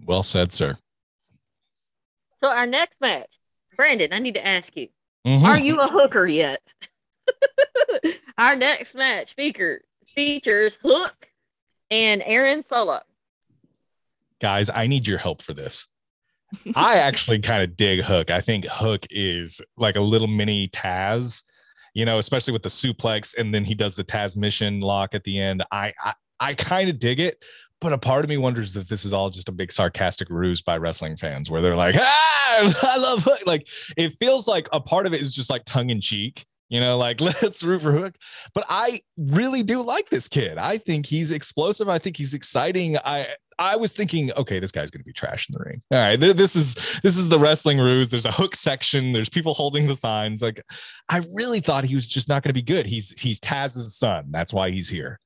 Well 0.04 0.22
said, 0.22 0.52
sir. 0.52 0.76
So 2.36 2.50
our 2.50 2.66
next 2.66 3.00
match, 3.00 3.38
Brandon, 3.76 4.12
I 4.12 4.18
need 4.18 4.34
to 4.34 4.46
ask 4.46 4.76
you: 4.76 4.88
Mhm. 5.26 5.42
Are 5.42 5.58
you 5.58 5.80
a 5.80 5.88
hooker 5.88 6.26
yet? 6.26 6.72
our 8.38 8.54
next 8.54 8.94
match 8.94 9.34
feature 9.34 9.82
features 10.14 10.78
Hook 10.82 11.28
and 11.90 12.22
Aaron 12.24 12.62
Solo. 12.62 13.00
guys, 14.40 14.70
I 14.72 14.86
need 14.86 15.06
your 15.06 15.18
help 15.18 15.42
for 15.42 15.52
this. 15.54 15.86
I 16.76 16.96
actually 16.98 17.40
kind 17.40 17.62
of 17.62 17.76
dig 17.76 18.00
Hook. 18.00 18.30
I 18.30 18.40
think 18.40 18.66
Hook 18.66 19.06
is 19.10 19.60
like 19.76 19.96
a 19.96 20.00
little 20.00 20.28
mini 20.28 20.68
Taz, 20.68 21.42
you 21.94 22.04
know, 22.04 22.18
especially 22.18 22.52
with 22.52 22.62
the 22.62 22.68
suplex, 22.68 23.36
and 23.36 23.54
then 23.54 23.64
he 23.64 23.74
does 23.74 23.94
the 23.94 24.04
Tazmission 24.04 24.82
lock 24.82 25.14
at 25.14 25.24
the 25.24 25.38
end. 25.38 25.62
I 25.70 25.92
I, 26.00 26.12
I 26.40 26.54
kind 26.54 26.88
of 26.88 26.98
dig 26.98 27.20
it, 27.20 27.42
but 27.80 27.92
a 27.92 27.98
part 27.98 28.24
of 28.24 28.28
me 28.28 28.36
wonders 28.36 28.76
if 28.76 28.88
this 28.88 29.04
is 29.04 29.12
all 29.12 29.30
just 29.30 29.48
a 29.48 29.52
big 29.52 29.72
sarcastic 29.72 30.28
ruse 30.30 30.62
by 30.62 30.76
wrestling 30.76 31.16
fans, 31.16 31.50
where 31.50 31.60
they're 31.60 31.76
like, 31.76 31.96
"Ah, 31.98 32.74
I 32.82 32.96
love 32.98 33.24
Hook." 33.24 33.40
Like 33.46 33.68
it 33.96 34.10
feels 34.10 34.46
like 34.46 34.68
a 34.72 34.80
part 34.80 35.06
of 35.06 35.14
it 35.14 35.20
is 35.20 35.34
just 35.34 35.50
like 35.50 35.64
tongue 35.64 35.90
in 35.90 36.00
cheek. 36.00 36.44
You 36.68 36.80
know, 36.80 36.96
like 36.96 37.20
let's 37.42 37.62
root 37.62 37.82
for 37.82 37.92
Hook. 37.92 38.16
But 38.54 38.64
I 38.68 39.02
really 39.16 39.62
do 39.62 39.82
like 39.82 40.08
this 40.10 40.28
kid. 40.28 40.58
I 40.58 40.78
think 40.78 41.06
he's 41.06 41.30
explosive. 41.30 41.88
I 41.88 41.98
think 41.98 42.16
he's 42.16 42.34
exciting. 42.34 42.96
I 42.98 43.28
I 43.58 43.76
was 43.76 43.92
thinking, 43.92 44.32
okay, 44.32 44.58
this 44.58 44.72
guy's 44.72 44.90
gonna 44.90 45.04
be 45.04 45.12
trash 45.12 45.48
in 45.48 45.54
the 45.54 45.64
ring. 45.64 45.82
All 45.90 45.98
right, 45.98 46.18
this 46.18 46.56
is 46.56 46.74
this 47.02 47.16
is 47.16 47.28
the 47.28 47.38
wrestling 47.38 47.78
ruse. 47.78 48.10
There's 48.10 48.26
a 48.26 48.32
hook 48.32 48.56
section. 48.56 49.12
There's 49.12 49.28
people 49.28 49.54
holding 49.54 49.86
the 49.86 49.96
signs. 49.96 50.42
Like, 50.42 50.62
I 51.08 51.22
really 51.32 51.60
thought 51.60 51.84
he 51.84 51.94
was 51.94 52.08
just 52.08 52.28
not 52.28 52.42
gonna 52.42 52.54
be 52.54 52.62
good. 52.62 52.86
He's 52.86 53.18
he's 53.20 53.40
Taz's 53.40 53.96
son. 53.96 54.26
That's 54.30 54.52
why 54.52 54.70
he's 54.70 54.88
here. 54.88 55.20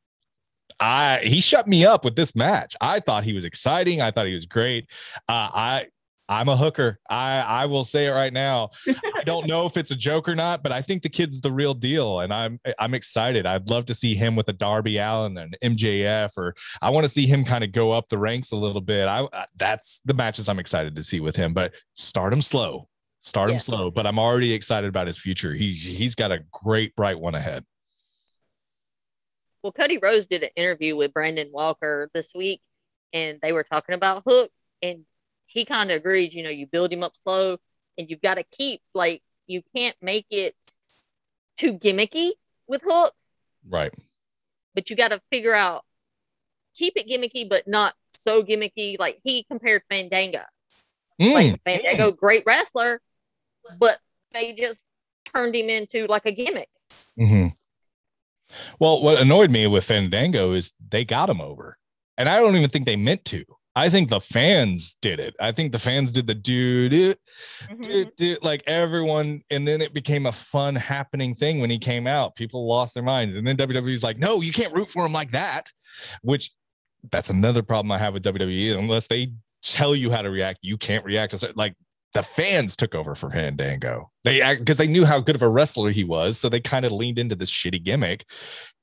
I 0.80 1.20
he 1.24 1.40
shut 1.40 1.66
me 1.66 1.84
up 1.84 2.04
with 2.04 2.16
this 2.16 2.36
match. 2.36 2.76
I 2.80 3.00
thought 3.00 3.24
he 3.24 3.32
was 3.32 3.44
exciting. 3.44 4.00
I 4.02 4.10
thought 4.10 4.26
he 4.26 4.34
was 4.34 4.46
great. 4.46 4.90
Uh, 5.28 5.50
I 5.52 5.86
I'm 6.30 6.48
a 6.50 6.56
hooker. 6.56 6.98
I 7.08 7.38
I 7.40 7.66
will 7.66 7.84
say 7.84 8.06
it 8.06 8.10
right 8.10 8.32
now. 8.32 8.70
I 8.86 9.22
don't 9.24 9.46
know 9.46 9.64
if 9.64 9.76
it's 9.78 9.90
a 9.90 9.96
joke 9.96 10.28
or 10.28 10.34
not, 10.34 10.62
but 10.62 10.72
I 10.72 10.82
think 10.82 11.02
the 11.02 11.08
kid's 11.08 11.40
the 11.40 11.50
real 11.50 11.72
deal, 11.74 12.20
and 12.20 12.32
I'm 12.34 12.60
I'm 12.78 12.92
excited. 12.92 13.46
I'd 13.46 13.70
love 13.70 13.86
to 13.86 13.94
see 13.94 14.14
him 14.14 14.36
with 14.36 14.48
a 14.48 14.52
Darby 14.52 14.98
Allin 14.98 15.38
and 15.38 15.56
MJF, 15.62 16.36
or 16.36 16.54
I 16.82 16.90
want 16.90 17.04
to 17.04 17.08
see 17.08 17.26
him 17.26 17.44
kind 17.44 17.64
of 17.64 17.72
go 17.72 17.92
up 17.92 18.08
the 18.10 18.18
ranks 18.18 18.52
a 18.52 18.56
little 18.56 18.82
bit. 18.82 19.08
I 19.08 19.26
I- 19.32 19.46
that's 19.56 20.00
the 20.04 20.12
matches 20.14 20.48
I'm 20.50 20.58
excited 20.58 20.94
to 20.96 21.02
see 21.02 21.20
with 21.20 21.34
him. 21.34 21.54
But 21.54 21.72
start 21.94 22.32
him 22.32 22.42
slow, 22.42 22.88
start 23.22 23.48
him 23.48 23.54
Yeah. 23.54 23.58
slow. 23.60 23.90
But 23.90 24.06
I'm 24.06 24.18
already 24.18 24.52
excited 24.52 24.88
about 24.88 25.06
his 25.06 25.18
future. 25.18 25.54
He 25.54 25.72
he's 25.74 26.14
got 26.14 26.30
a 26.30 26.40
great 26.52 26.94
bright 26.94 27.18
one 27.18 27.34
ahead. 27.36 27.64
Well, 29.62 29.72
Cody 29.72 29.98
Rhodes 29.98 30.26
did 30.26 30.42
an 30.42 30.50
interview 30.56 30.94
with 30.94 31.12
Brandon 31.12 31.48
Walker 31.52 32.10
this 32.14 32.32
week, 32.34 32.60
and 33.12 33.38
they 33.42 33.52
were 33.52 33.64
talking 33.64 33.94
about 33.94 34.22
Hook, 34.26 34.50
and 34.82 35.04
he 35.48 35.64
kind 35.64 35.90
of 35.90 35.96
agrees. 35.96 36.34
You 36.34 36.44
know, 36.44 36.50
you 36.50 36.66
build 36.66 36.92
him 36.92 37.02
up 37.02 37.16
slow, 37.16 37.58
and 37.98 38.08
you've 38.08 38.22
got 38.22 38.34
to 38.34 38.44
keep 38.44 38.80
like 38.94 39.22
you 39.46 39.62
can't 39.74 39.96
make 40.00 40.26
it 40.30 40.54
too 41.56 41.72
gimmicky 41.74 42.32
with 42.68 42.82
Hook, 42.84 43.14
Right. 43.68 43.92
but 44.74 44.90
you 44.90 44.96
got 44.96 45.08
to 45.08 45.20
figure 45.30 45.54
out 45.54 45.84
keep 46.76 46.92
it 46.96 47.08
gimmicky, 47.08 47.48
but 47.48 47.66
not 47.66 47.94
so 48.10 48.42
gimmicky. 48.44 48.98
Like 48.98 49.18
he 49.24 49.42
compared 49.44 49.82
Fandango, 49.90 50.42
Mm, 51.20 51.34
like 51.34 51.60
Fandango, 51.64 52.12
great 52.12 52.44
wrestler, 52.46 53.00
but 53.80 53.98
they 54.32 54.52
just 54.52 54.78
turned 55.34 55.56
him 55.56 55.68
into 55.68 56.06
like 56.06 56.26
a 56.26 56.32
gimmick. 56.32 56.68
mhm. 57.18 57.54
Well, 58.78 59.02
what 59.02 59.20
annoyed 59.20 59.50
me 59.50 59.66
with 59.66 59.84
Fandango 59.84 60.52
is 60.52 60.72
they 60.90 61.04
got 61.04 61.28
him 61.28 61.40
over, 61.40 61.76
and 62.16 62.28
I 62.28 62.38
don't 62.38 62.54
even 62.56 62.70
think 62.70 62.86
they 62.86 62.96
meant 62.96 63.24
to. 63.26 63.44
I 63.78 63.88
think 63.88 64.08
the 64.08 64.20
fans 64.20 64.96
did 65.00 65.20
it. 65.20 65.36
I 65.38 65.52
think 65.52 65.70
the 65.70 65.78
fans 65.78 66.10
did 66.10 66.26
the 66.26 66.34
dude. 66.34 66.92
Mhm. 66.92 67.80
dude, 67.80 68.16
dude, 68.16 68.42
like 68.42 68.64
everyone, 68.66 69.42
and 69.50 69.68
then 69.68 69.80
it 69.80 69.94
became 69.94 70.26
a 70.26 70.32
fun 70.32 70.74
happening 70.74 71.32
thing 71.32 71.60
when 71.60 71.70
he 71.70 71.78
came 71.78 72.08
out. 72.08 72.34
People 72.34 72.66
lost 72.66 72.94
their 72.94 73.04
minds, 73.04 73.36
and 73.36 73.46
then 73.46 73.56
WWE's 73.56 74.02
like, 74.02 74.18
no, 74.18 74.40
you 74.40 74.52
can't 74.52 74.72
root 74.72 74.90
for 74.90 75.06
him 75.06 75.12
like 75.12 75.30
that. 75.30 75.70
Which 76.22 76.50
that's 77.12 77.30
another 77.30 77.62
problem 77.62 77.92
I 77.92 77.98
have 77.98 78.14
with 78.14 78.24
WWE. 78.24 78.76
Unless 78.76 79.06
they 79.06 79.32
tell 79.62 79.94
you 79.94 80.10
how 80.10 80.22
to 80.22 80.30
react, 80.30 80.58
you 80.62 80.76
can't 80.76 81.04
react. 81.04 81.38
to 81.38 81.52
Like 81.54 81.76
the 82.14 82.22
fans 82.22 82.74
took 82.74 82.94
over 82.94 83.14
for 83.14 83.30
Fandango. 83.30 84.10
They 84.24 84.56
because 84.56 84.78
they 84.78 84.86
knew 84.86 85.04
how 85.04 85.20
good 85.20 85.36
of 85.36 85.42
a 85.42 85.48
wrestler 85.48 85.90
he 85.90 86.04
was, 86.04 86.38
so 86.38 86.48
they 86.48 86.60
kind 86.60 86.84
of 86.84 86.92
leaned 86.92 87.18
into 87.18 87.34
this 87.34 87.50
shitty 87.50 87.82
gimmick. 87.82 88.24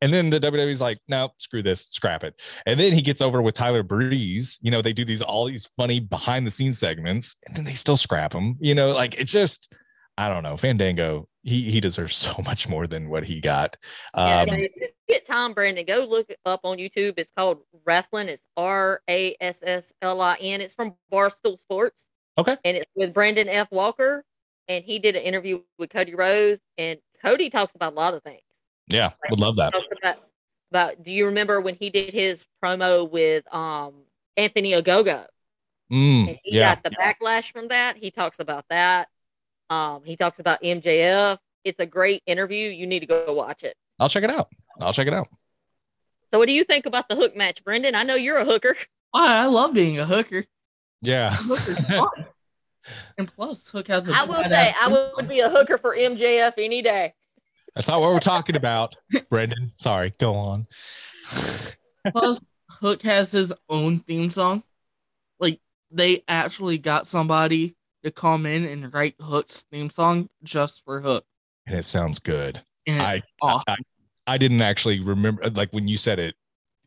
And 0.02 0.14
then 0.14 0.30
the 0.30 0.39
WWE's 0.39 0.81
like, 0.81 0.99
no, 1.07 1.30
screw 1.38 1.64
this, 1.64 1.88
scrap 1.88 2.23
it. 2.23 2.39
And 2.65 2.80
then 2.80 2.93
he 2.93 3.02
gets 3.02 3.22
over 3.22 3.41
with 3.41 3.56
Tyler 3.56 3.84
Breeze. 3.84 4.60
You 4.61 4.72
know, 4.72 4.81
they 4.81 4.93
do 4.93 5.06
these 5.06 5.22
all 5.22 5.45
these 5.45 5.65
funny 5.77 5.99
behind 5.99 6.45
the 6.45 6.52
scenes 6.52 6.77
segments, 6.77 7.35
and 7.45 7.56
then 7.56 7.64
they 7.64 7.73
still 7.73 7.97
scrap 7.97 8.34
him. 8.34 8.57
You 8.60 8.76
know, 8.76 8.91
like 8.91 9.19
it's 9.19 9.31
just, 9.31 9.76
I 10.18 10.30
don't 10.30 10.43
know, 10.43 10.57
Fandango. 10.57 11.27
He 11.41 11.69
he 11.72 11.80
deserves 11.80 12.15
so 12.15 12.41
much 12.43 12.69
more 12.69 12.85
than 12.85 13.10
what 13.10 13.23
he 13.23 13.41
got. 13.41 13.76
Yeah, 14.15 14.41
Um, 14.41 14.49
if 14.49 14.72
you 14.76 14.88
get 15.07 15.26
Tom 15.26 15.53
Brandon, 15.53 15.85
go 15.85 16.06
look 16.10 16.31
up 16.45 16.61
on 16.64 16.77
YouTube. 16.77 17.15
It's 17.18 17.31
called 17.35 17.60
Rasslin. 17.88 18.26
It's 18.27 18.43
R 18.56 19.02
A 19.10 19.35
S 19.41 19.60
S 19.64 19.93
L 20.02 20.22
I 20.22 20.35
N. 20.39 20.61
It's 20.61 20.76
from 20.76 20.93
Barstool 21.11 21.57
Sports. 21.57 22.06
Okay. 22.38 22.57
And 22.64 22.78
it's 22.78 22.91
with 22.95 23.14
Brandon 23.14 23.48
F. 23.49 23.70
Walker. 23.72 24.24
And 24.68 24.84
he 24.84 24.99
did 24.99 25.16
an 25.16 25.22
interview 25.22 25.62
with 25.78 25.90
Cody 25.90 26.16
Rhodes. 26.16 26.60
And 26.78 26.99
Cody 27.22 27.49
talks 27.49 27.76
about 27.76 27.94
a 27.94 27.95
lot 27.95 28.14
of 28.14 28.24
things. 28.24 28.41
yeah, 28.88 29.12
would 29.30 29.40
love 29.40 29.56
that. 29.57 29.74
Talks 29.74 29.88
about, 30.02 30.18
about 30.72 31.03
do 31.03 31.14
you 31.14 31.28
remember 31.28 31.62
when 31.62 31.76
he 31.76 31.90
did 31.90 32.14
his 32.14 32.45
promo 32.64 33.10
with 33.10 33.44
um 33.53 33.94
Anthony 34.38 34.72
Ogogo? 34.74 35.26
Mm, 35.91 36.28
And 36.30 36.38
he 36.44 36.57
yeah, 36.57 36.76
got 36.76 36.84
the 36.84 36.90
backlash 36.90 37.52
from 37.52 37.68
that. 37.68 37.98
He 37.98 38.10
talks 38.12 38.40
about 38.40 38.66
that. 38.70 39.07
Um, 39.70 40.02
he 40.03 40.16
talks 40.16 40.40
about 40.40 40.62
MJF. 40.64 41.38
It's 41.64 41.80
a 41.80 41.86
great 41.86 42.22
interview. 42.26 42.70
You 42.70 42.88
need 42.88 42.99
to 43.02 43.06
go 43.06 43.34
watch 43.34 43.64
it. 43.64 43.76
I'll 43.99 44.10
check 44.10 44.24
it 44.24 44.30
out. 44.32 44.49
I'll 44.82 44.94
check 44.94 45.07
it 45.07 45.14
out. 45.14 45.28
So, 46.32 46.40
what 46.40 46.48
do 46.48 46.53
you 46.53 46.64
think 46.64 46.86
about 46.88 47.07
the 47.07 47.16
hook 47.16 47.36
match, 47.36 47.64
Brendan? 47.64 47.94
I 47.95 48.03
know 48.03 48.16
you're 48.16 48.38
a 48.38 48.45
hooker. 48.45 48.76
I, 49.14 49.44
I 49.44 49.45
love 49.45 49.74
being 49.74 49.99
a 49.99 50.06
hooker. 50.06 50.45
Yeah. 51.06 51.36
Hook 51.36 52.11
and 53.18 53.27
plus, 53.27 53.69
Hook 53.69 53.88
has 53.88 54.07
a 54.10 54.14
I 54.14 54.23
will 54.23 54.44
say, 54.44 54.73
I 54.80 54.90
theme 54.90 55.11
would 55.15 55.27
be 55.27 55.40
a 55.40 55.49
hooker 55.49 55.77
for 55.77 55.95
MJF 55.95 56.53
any 56.57 56.82
day. 56.82 57.14
That's 57.73 57.88
not 57.88 57.99
what 57.99 58.14
we're 58.14 58.19
talking 58.19 58.56
about, 58.56 58.95
Brendan. 59.30 59.72
Sorry, 59.76 60.14
go 60.18 60.34
on. 60.36 60.68
Plus, 62.11 62.40
Hook 62.69 63.02
has 63.02 63.32
his 63.32 63.53
own 63.68 63.99
theme 63.99 64.30
song. 64.30 64.64
Like 65.40 65.60
they 65.91 66.23
actually 66.27 66.77
got 66.77 67.07
somebody 67.07 67.76
to 68.03 68.11
come 68.11 68.45
in 68.45 68.64
and 68.64 68.94
write 68.94 69.15
Hook's 69.19 69.65
theme 69.72 69.90
song 69.90 70.30
just 70.44 70.86
for 70.86 71.02
Hook. 71.02 71.26
And 71.68 71.77
it 71.77 71.84
sounds 71.84 72.19
good. 72.19 72.61
And 72.88 73.02
I, 73.02 73.23
awesome. 73.41 73.64
I 73.68 73.76
I 74.27 74.38
didn't 74.38 74.61
actually 74.61 74.99
remember 75.02 75.49
like 75.52 75.72
when 75.72 75.88
you 75.88 75.98
said 75.98 76.19
it, 76.19 76.36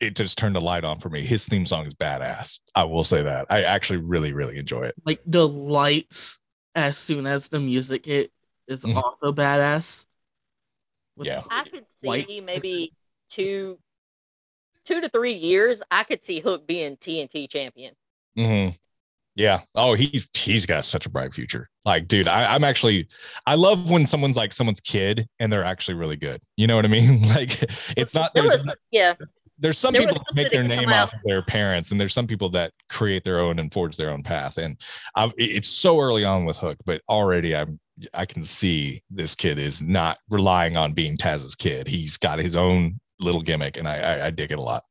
it 0.01 0.17
just 0.17 0.39
turned 0.39 0.57
a 0.57 0.61
light 0.61 0.85
on 0.85 0.99
for 1.01 1.09
me. 1.09 1.25
His 1.25 1.45
theme 1.47 1.67
song 1.67 1.87
is 1.87 1.95
badass. 1.95 2.59
I 2.75 2.85
will 2.85 3.05
say 3.05 3.23
that. 3.23 3.47
I 3.51 3.63
actually 3.65 3.99
really, 3.99 4.33
really 4.33 4.59
enjoy 4.59 4.83
it. 4.83 4.95
like 5.05 5.21
the 5.27 5.47
lights 5.47 6.39
as 6.75 6.97
soon 6.97 7.27
as 7.27 7.49
the 7.49 7.59
music 7.61 8.07
hit 8.07 8.31
is 8.67 8.85
Mhm. 8.85 8.97
also 9.03 9.33
badass. 9.33 10.07
With 11.17 11.27
Yeah. 11.27 11.43
I 11.51 11.65
could 11.65 11.85
white- 12.03 12.27
see 12.29 12.41
maybe 12.41 12.93
two, 13.31 13.79
two 14.85 15.01
to 15.01 15.09
three 15.09 15.33
years. 15.35 15.83
I 15.91 16.05
could 16.05 16.23
see 16.23 16.41
Hook 16.41 16.67
being 16.67 16.97
TNT 16.97 17.49
champion. 17.49 17.95
Mm-hmm. 18.39 18.77
Yeah. 19.35 19.61
Oh, 19.75 19.95
he's 19.95 20.29
he's 20.35 20.67
got 20.67 20.85
such 20.85 21.07
a 21.07 21.11
bright 21.11 21.33
future. 21.33 21.69
Like, 21.85 22.09
dude, 22.09 22.27
I, 22.27 22.55
I'm 22.55 22.65
actually 22.65 23.07
I 23.47 23.55
love 23.55 23.89
when 23.91 24.05
someone's 24.05 24.37
like 24.37 24.53
someone's 24.53 24.81
kid 24.81 25.29
and 25.39 25.53
they're 25.53 25.63
actually 25.65 25.95
really 25.95 26.17
good. 26.17 26.43
You 26.57 26.67
know 26.67 26.75
what 26.77 26.85
I 26.85 26.89
mean? 26.89 27.23
Like 27.29 27.63
it's 27.97 28.15
not 28.15 28.35
There 28.35 28.43
there's, 28.45 28.67
was- 28.67 28.77
yeah, 28.91 29.15
there's 29.59 29.79
some 29.79 29.93
there 29.93 30.03
people 30.07 30.17
that 30.19 30.35
make 30.35 30.51
their 30.51 30.63
name 30.63 30.89
off 30.89 31.13
of 31.13 31.21
their 31.25 31.43
parents, 31.43 31.91
and 31.91 32.01
there's 32.01 32.15
some 32.15 32.27
people 32.27 32.49
that 32.51 32.73
create 32.89 33.25
their 33.25 33.41
own 33.41 33.59
and 33.59 33.73
forge 33.73 33.97
their 33.97 34.11
own 34.11 34.23
path. 34.23 34.59
And 34.59 34.81
I, 35.17 35.27
it- 35.27 35.35
it's 35.39 35.69
so 35.69 35.99
early 36.01 36.25
on 36.25 36.45
with 36.45 36.57
Hook, 36.57 36.79
but 36.85 37.03
already 37.09 37.55
I'm 37.57 37.79
I 38.15 38.27
can 38.27 38.45
see 38.45 39.03
this 39.11 39.35
kid 39.35 39.59
is 39.59 39.83
not 39.83 40.19
relying 40.31 40.77
on 40.77 40.93
being 40.93 41.17
Taz's 41.17 41.57
kid. 41.57 41.89
He's 41.89 42.17
got 42.17 42.39
his 42.39 42.55
own 42.55 43.01
little 43.19 43.43
gimmick, 43.43 43.77
and 43.77 43.89
I 43.89 43.97
I, 43.99 44.27
I 44.27 44.31
dig 44.31 44.53
it 44.53 44.59
a 44.59 44.63
lot. 44.63 44.85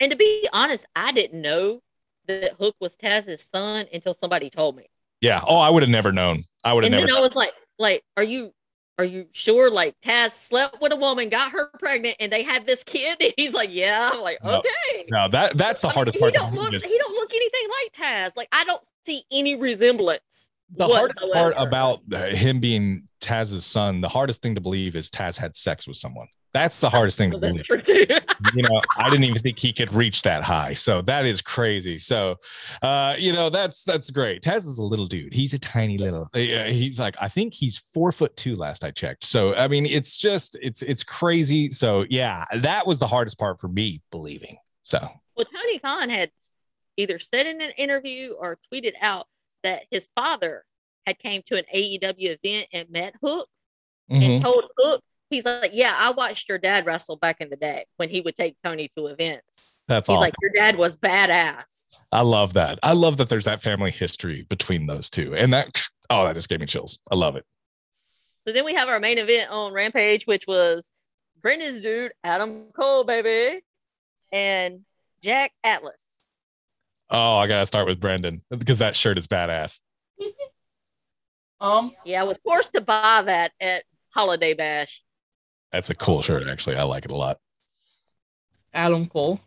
and 0.00 0.10
to 0.10 0.16
be 0.16 0.48
honest, 0.52 0.86
I 0.96 1.12
didn't 1.12 1.42
know 1.42 1.80
that 2.28 2.54
Hook 2.54 2.76
was 2.80 2.96
Taz's 2.96 3.46
son 3.52 3.86
until 3.92 4.14
somebody 4.14 4.48
told 4.50 4.76
me. 4.76 4.86
Yeah. 5.20 5.42
Oh, 5.46 5.58
I 5.58 5.68
would 5.68 5.82
have 5.82 5.90
never 5.90 6.12
known. 6.12 6.44
I 6.64 6.72
would 6.72 6.84
have 6.84 6.92
And 6.92 7.00
never. 7.00 7.06
then 7.08 7.16
I 7.16 7.20
was 7.20 7.34
like, 7.34 7.52
like, 7.78 8.02
are 8.16 8.22
you 8.22 8.52
are 8.98 9.04
you 9.04 9.26
sure 9.32 9.70
like 9.70 9.94
Taz 10.04 10.32
slept 10.32 10.80
with 10.80 10.92
a 10.92 10.96
woman, 10.96 11.28
got 11.30 11.52
her 11.52 11.70
pregnant, 11.78 12.16
and 12.20 12.30
they 12.32 12.42
had 12.42 12.66
this 12.66 12.84
kid? 12.84 13.16
And 13.20 13.32
he's 13.38 13.52
like, 13.54 13.70
Yeah. 13.72 14.10
I'm 14.12 14.20
like, 14.20 14.42
okay. 14.44 15.06
no, 15.10 15.28
that 15.28 15.56
that's 15.56 15.80
the 15.80 15.88
I 15.88 15.90
mean, 15.90 15.94
hardest 15.94 16.14
he 16.16 16.20
part. 16.20 16.34
Don't 16.34 16.54
look, 16.54 16.72
he 16.72 16.98
don't 16.98 17.14
look 17.14 17.32
anything 17.32 17.68
like 17.82 17.92
Taz. 17.92 18.32
Like 18.36 18.48
I 18.52 18.64
don't 18.64 18.82
see 19.06 19.24
any 19.30 19.56
resemblance. 19.56 20.50
the 20.76 20.86
hardest 20.86 21.18
part 21.32 21.54
about 21.56 22.00
him 22.12 22.60
being 22.60 23.08
Taz's 23.22 23.64
son, 23.66 24.00
the 24.00 24.08
hardest 24.08 24.42
thing 24.42 24.54
to 24.54 24.60
believe 24.60 24.96
is 24.96 25.10
Taz 25.10 25.36
had 25.38 25.56
sex 25.56 25.86
with 25.88 25.96
someone. 25.96 26.26
That's 26.52 26.80
the 26.80 26.90
hardest 26.90 27.16
thing 27.16 27.30
to 27.30 27.38
believe. 27.38 27.64
you 27.68 28.62
know, 28.62 28.80
I 28.96 29.08
didn't 29.08 29.24
even 29.24 29.40
think 29.40 29.58
he 29.58 29.72
could 29.72 29.92
reach 29.92 30.22
that 30.22 30.42
high. 30.42 30.74
So 30.74 31.00
that 31.02 31.24
is 31.24 31.40
crazy. 31.40 31.98
So, 31.98 32.36
uh, 32.82 33.14
you 33.18 33.32
know, 33.32 33.50
that's 33.50 33.84
that's 33.84 34.10
great. 34.10 34.42
Taz 34.42 34.58
is 34.58 34.78
a 34.78 34.82
little 34.82 35.06
dude. 35.06 35.32
He's 35.32 35.54
a 35.54 35.58
tiny 35.58 35.96
little. 35.96 36.28
uh, 36.34 36.38
He's 36.38 36.98
like, 36.98 37.16
I 37.20 37.28
think 37.28 37.54
he's 37.54 37.78
four 37.78 38.10
foot 38.10 38.36
two. 38.36 38.56
Last 38.56 38.82
I 38.82 38.90
checked. 38.90 39.24
So 39.24 39.54
I 39.54 39.68
mean, 39.68 39.86
it's 39.86 40.18
just 40.18 40.56
it's 40.60 40.82
it's 40.82 41.04
crazy. 41.04 41.70
So 41.70 42.04
yeah, 42.10 42.44
that 42.56 42.86
was 42.86 42.98
the 42.98 43.06
hardest 43.06 43.38
part 43.38 43.60
for 43.60 43.68
me 43.68 44.02
believing. 44.10 44.56
So 44.82 44.98
Well, 45.36 45.44
Tony 45.44 45.78
Khan 45.78 46.10
had 46.10 46.30
either 46.96 47.18
said 47.18 47.46
in 47.46 47.60
an 47.60 47.70
interview 47.76 48.32
or 48.32 48.58
tweeted 48.72 48.94
out 49.00 49.26
that 49.62 49.82
his 49.90 50.08
father 50.16 50.64
had 51.06 51.18
came 51.18 51.42
to 51.46 51.56
an 51.56 51.64
AEW 51.74 52.38
event 52.42 52.68
and 52.72 52.90
met 52.90 53.14
Hook 53.22 53.48
mhm. 54.10 54.22
and 54.22 54.42
told 54.42 54.64
Hook, 54.78 55.02
he's 55.30 55.44
like, 55.44 55.70
Yeah, 55.72 55.94
I 55.96 56.10
watched 56.10 56.48
your 56.48 56.58
dad 56.58 56.84
wrestle 56.84 57.16
back 57.16 57.40
in 57.40 57.48
the 57.48 57.56
day 57.56 57.86
when 57.96 58.10
he 58.10 58.20
would 58.20 58.36
take 58.36 58.56
Tony 58.62 58.90
to 58.96 59.06
events. 59.06 59.72
that's 59.88 60.08
awesome. 60.08 60.14
He's 60.14 60.16
awesome. 60.16 60.20
like, 60.20 60.34
Your 60.42 60.52
dad 60.52 60.76
was 60.76 60.96
badass. 60.96 61.86
I 62.12 62.22
love 62.22 62.54
that. 62.54 62.78
I 62.82 62.92
love 62.92 63.16
that 63.18 63.28
there's 63.28 63.44
that 63.44 63.62
family 63.62 63.92
history 63.92 64.44
between 64.48 64.86
those 64.86 65.08
two, 65.10 65.34
and 65.34 65.52
that 65.54 65.80
oh, 66.10 66.24
that 66.24 66.34
just 66.34 66.48
gave 66.48 66.60
me 66.60 66.66
chills. 66.66 66.98
I 67.10 67.14
love 67.14 67.36
it. 67.36 67.44
So 68.46 68.52
then 68.52 68.64
we 68.64 68.74
have 68.74 68.88
our 68.88 68.98
main 69.00 69.18
event 69.18 69.50
on 69.50 69.72
Rampage, 69.72 70.26
which 70.26 70.46
was 70.46 70.82
Brendan's 71.40 71.82
dude, 71.82 72.12
Adam 72.24 72.64
Cole, 72.74 73.04
baby, 73.04 73.60
and 74.32 74.80
Jake 75.22 75.52
Atlas. 75.62 76.04
Oh, 77.10 77.36
I 77.36 77.46
gotta 77.46 77.66
start 77.66 77.86
with 77.86 78.00
Brendan 78.00 78.42
because 78.50 78.78
that 78.78 78.96
shirt 78.96 79.18
is 79.18 79.26
badass. 79.26 79.80
Um, 81.60 81.92
Yeah, 82.06 82.22
I 82.22 82.24
was 82.24 82.38
forced 82.38 82.72
to 82.72 82.80
buy 82.80 83.22
that 83.26 83.52
at 83.60 83.84
Holiday 84.14 84.54
Bash. 84.54 85.02
That's 85.72 85.90
a 85.90 85.94
cool 85.94 86.22
shirt, 86.22 86.46
actually. 86.48 86.76
I 86.76 86.82
like 86.82 87.04
it 87.04 87.10
a 87.10 87.16
lot. 87.16 87.38
Adam 88.72 89.06
Cole, 89.06 89.40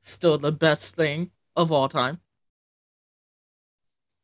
still 0.00 0.38
the 0.38 0.52
best 0.52 0.94
thing 0.96 1.30
of 1.54 1.72
all 1.72 1.88
time. 1.88 2.20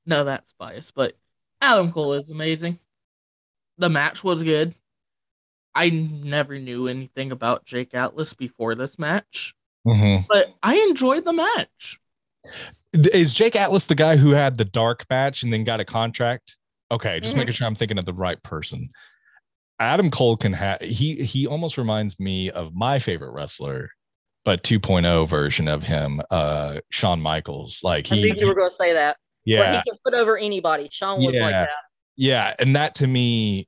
No, 0.07 0.25
that's 0.25 0.53
biased, 0.59 0.95
but 0.95 1.17
Adam 1.61 1.93
Cole 1.93 2.15
is 2.15 2.29
amazing. 2.29 2.79
The 3.79 3.89
match 3.89 4.25
was 4.25 4.43
good. 4.43 4.75
I 5.75 5.89
never 5.91 6.59
knew 6.59 6.89
anything 6.89 7.33
about 7.33 7.65
Jake 7.65 7.95
Atlas 7.95 8.35
before 8.35 8.75
this 8.75 8.99
match, 8.99 9.55
Mhm. 9.87 10.27
but 10.29 10.53
I 10.63 10.77
enjoyed 10.77 11.25
the 11.25 11.33
match. 11.33 11.99
Is 12.93 13.33
Jake 13.33 13.57
Atlas 13.57 13.87
the 13.87 13.95
guy 13.95 14.17
who 14.17 14.31
had 14.31 14.59
the 14.59 14.65
dark 14.65 15.07
match 15.09 15.43
and 15.43 15.53
then 15.53 15.65
got 15.65 15.81
a 15.81 15.85
contract? 15.85 16.59
Okay, 16.91 17.21
just 17.21 17.35
Mhm. 17.35 17.39
making 17.39 17.55
sure 17.55 17.67
I'm 17.67 17.75
thinking 17.75 17.99
of 17.99 18.05
the 18.05 18.13
right 18.13 18.43
person. 18.43 18.91
Adam 19.83 20.11
Cole 20.11 20.37
can 20.37 20.53
have 20.53 20.81
he 20.81 21.17
he 21.17 21.47
almost 21.47 21.77
reminds 21.77 22.21
me 22.21 22.51
of 22.51 22.75
my 22.75 22.99
favorite 22.99 23.33
wrestler, 23.33 23.91
but 24.45 24.63
2.0 24.63 25.29
version 25.29 25.69
of 25.69 25.85
him, 25.85 26.21
uh 26.31 26.81
Shawn 26.91 27.21
Michaels. 27.21 27.81
Like 27.83 28.11
I 28.13 28.23
think 28.23 28.39
you 28.41 28.47
were 28.47 28.55
going 28.55 28.71
to 28.71 28.75
say 28.75 28.93
that. 28.93 29.17
Yeah, 29.45 29.83
he 29.85 29.91
can 29.91 29.99
put 30.05 30.15
over 30.15 30.39
anybody. 30.39 30.89
Shawn 30.93 31.21
was 31.21 31.35
like 31.35 31.51
that. 31.51 31.69
yeah, 32.17 32.55
and 32.61 32.77
that 32.77 32.95
to 32.97 33.07
me 33.07 33.67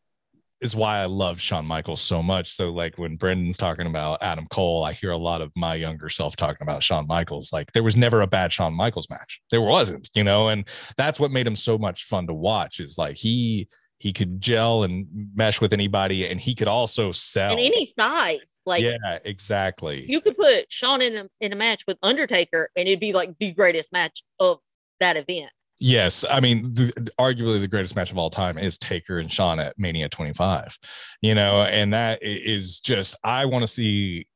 is 0.60 0.74
why 0.74 0.98
I 0.98 1.06
love 1.06 1.40
Shawn 1.40 1.66
Michaels 1.66 2.00
so 2.00 2.22
much. 2.22 2.50
So 2.50 2.70
like 2.70 2.96
when 2.96 3.16
Brendan's 3.16 3.58
talking 3.58 3.86
about 3.86 4.22
Adam 4.22 4.46
Cole, 4.50 4.84
I 4.84 4.92
hear 4.92 5.10
a 5.10 5.18
lot 5.18 5.42
of 5.42 5.52
my 5.56 5.74
younger 5.74 6.08
self 6.08 6.36
talking 6.36 6.62
about 6.62 6.82
Shawn 6.82 7.06
Michaels. 7.06 7.52
Like 7.52 7.72
there 7.72 7.82
was 7.82 7.96
never 7.96 8.22
a 8.22 8.26
bad 8.26 8.52
Shawn 8.52 8.72
Michaels 8.72 9.10
match. 9.10 9.42
There 9.50 9.60
wasn't, 9.60 10.08
you 10.14 10.24
know, 10.24 10.48
and 10.48 10.64
that's 10.96 11.20
what 11.20 11.32
made 11.32 11.46
him 11.46 11.56
so 11.56 11.76
much 11.76 12.04
fun 12.04 12.26
to 12.28 12.34
watch 12.34 12.80
is 12.80 12.96
like 12.96 13.16
he 13.16 13.68
he 13.98 14.12
could 14.12 14.40
gel 14.40 14.82
and 14.82 15.06
mesh 15.34 15.60
with 15.60 15.72
anybody 15.72 16.26
and 16.26 16.40
he 16.40 16.54
could 16.54 16.68
also 16.68 17.12
sell. 17.12 17.52
And 17.52 17.60
any 17.60 17.92
size. 17.98 18.40
Like 18.66 18.82
yeah, 18.82 19.18
exactly. 19.24 20.06
you 20.10 20.22
could 20.22 20.38
put 20.38 20.72
Shawn 20.72 21.02
in 21.02 21.16
a, 21.16 21.28
in 21.40 21.52
a 21.52 21.56
match 21.56 21.84
with 21.86 21.98
Undertaker 22.02 22.70
and 22.74 22.88
it'd 22.88 23.00
be 23.00 23.12
like 23.12 23.34
the 23.38 23.52
greatest 23.52 23.92
match 23.92 24.22
of 24.40 24.58
that 25.00 25.16
event. 25.18 25.50
Yes, 25.80 26.24
I 26.30 26.40
mean, 26.40 26.72
the, 26.72 27.12
arguably 27.18 27.60
the 27.60 27.68
greatest 27.68 27.96
match 27.96 28.10
of 28.10 28.16
all 28.16 28.30
time 28.30 28.58
is 28.58 28.78
Taker 28.78 29.18
and 29.18 29.30
Shawn 29.30 29.58
at 29.58 29.78
Mania 29.78 30.08
25. 30.08 30.78
You 31.20 31.34
know, 31.34 31.62
and 31.62 31.92
that 31.92 32.20
is 32.22 32.80
just 32.80 33.16
I 33.24 33.44
want 33.44 33.64
to 33.64 33.66
see 33.66 34.26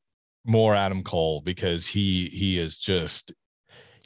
more 0.44 0.74
Adam 0.74 1.02
Cole 1.02 1.40
because 1.42 1.86
he 1.86 2.26
he 2.32 2.58
is 2.58 2.78
just 2.78 3.32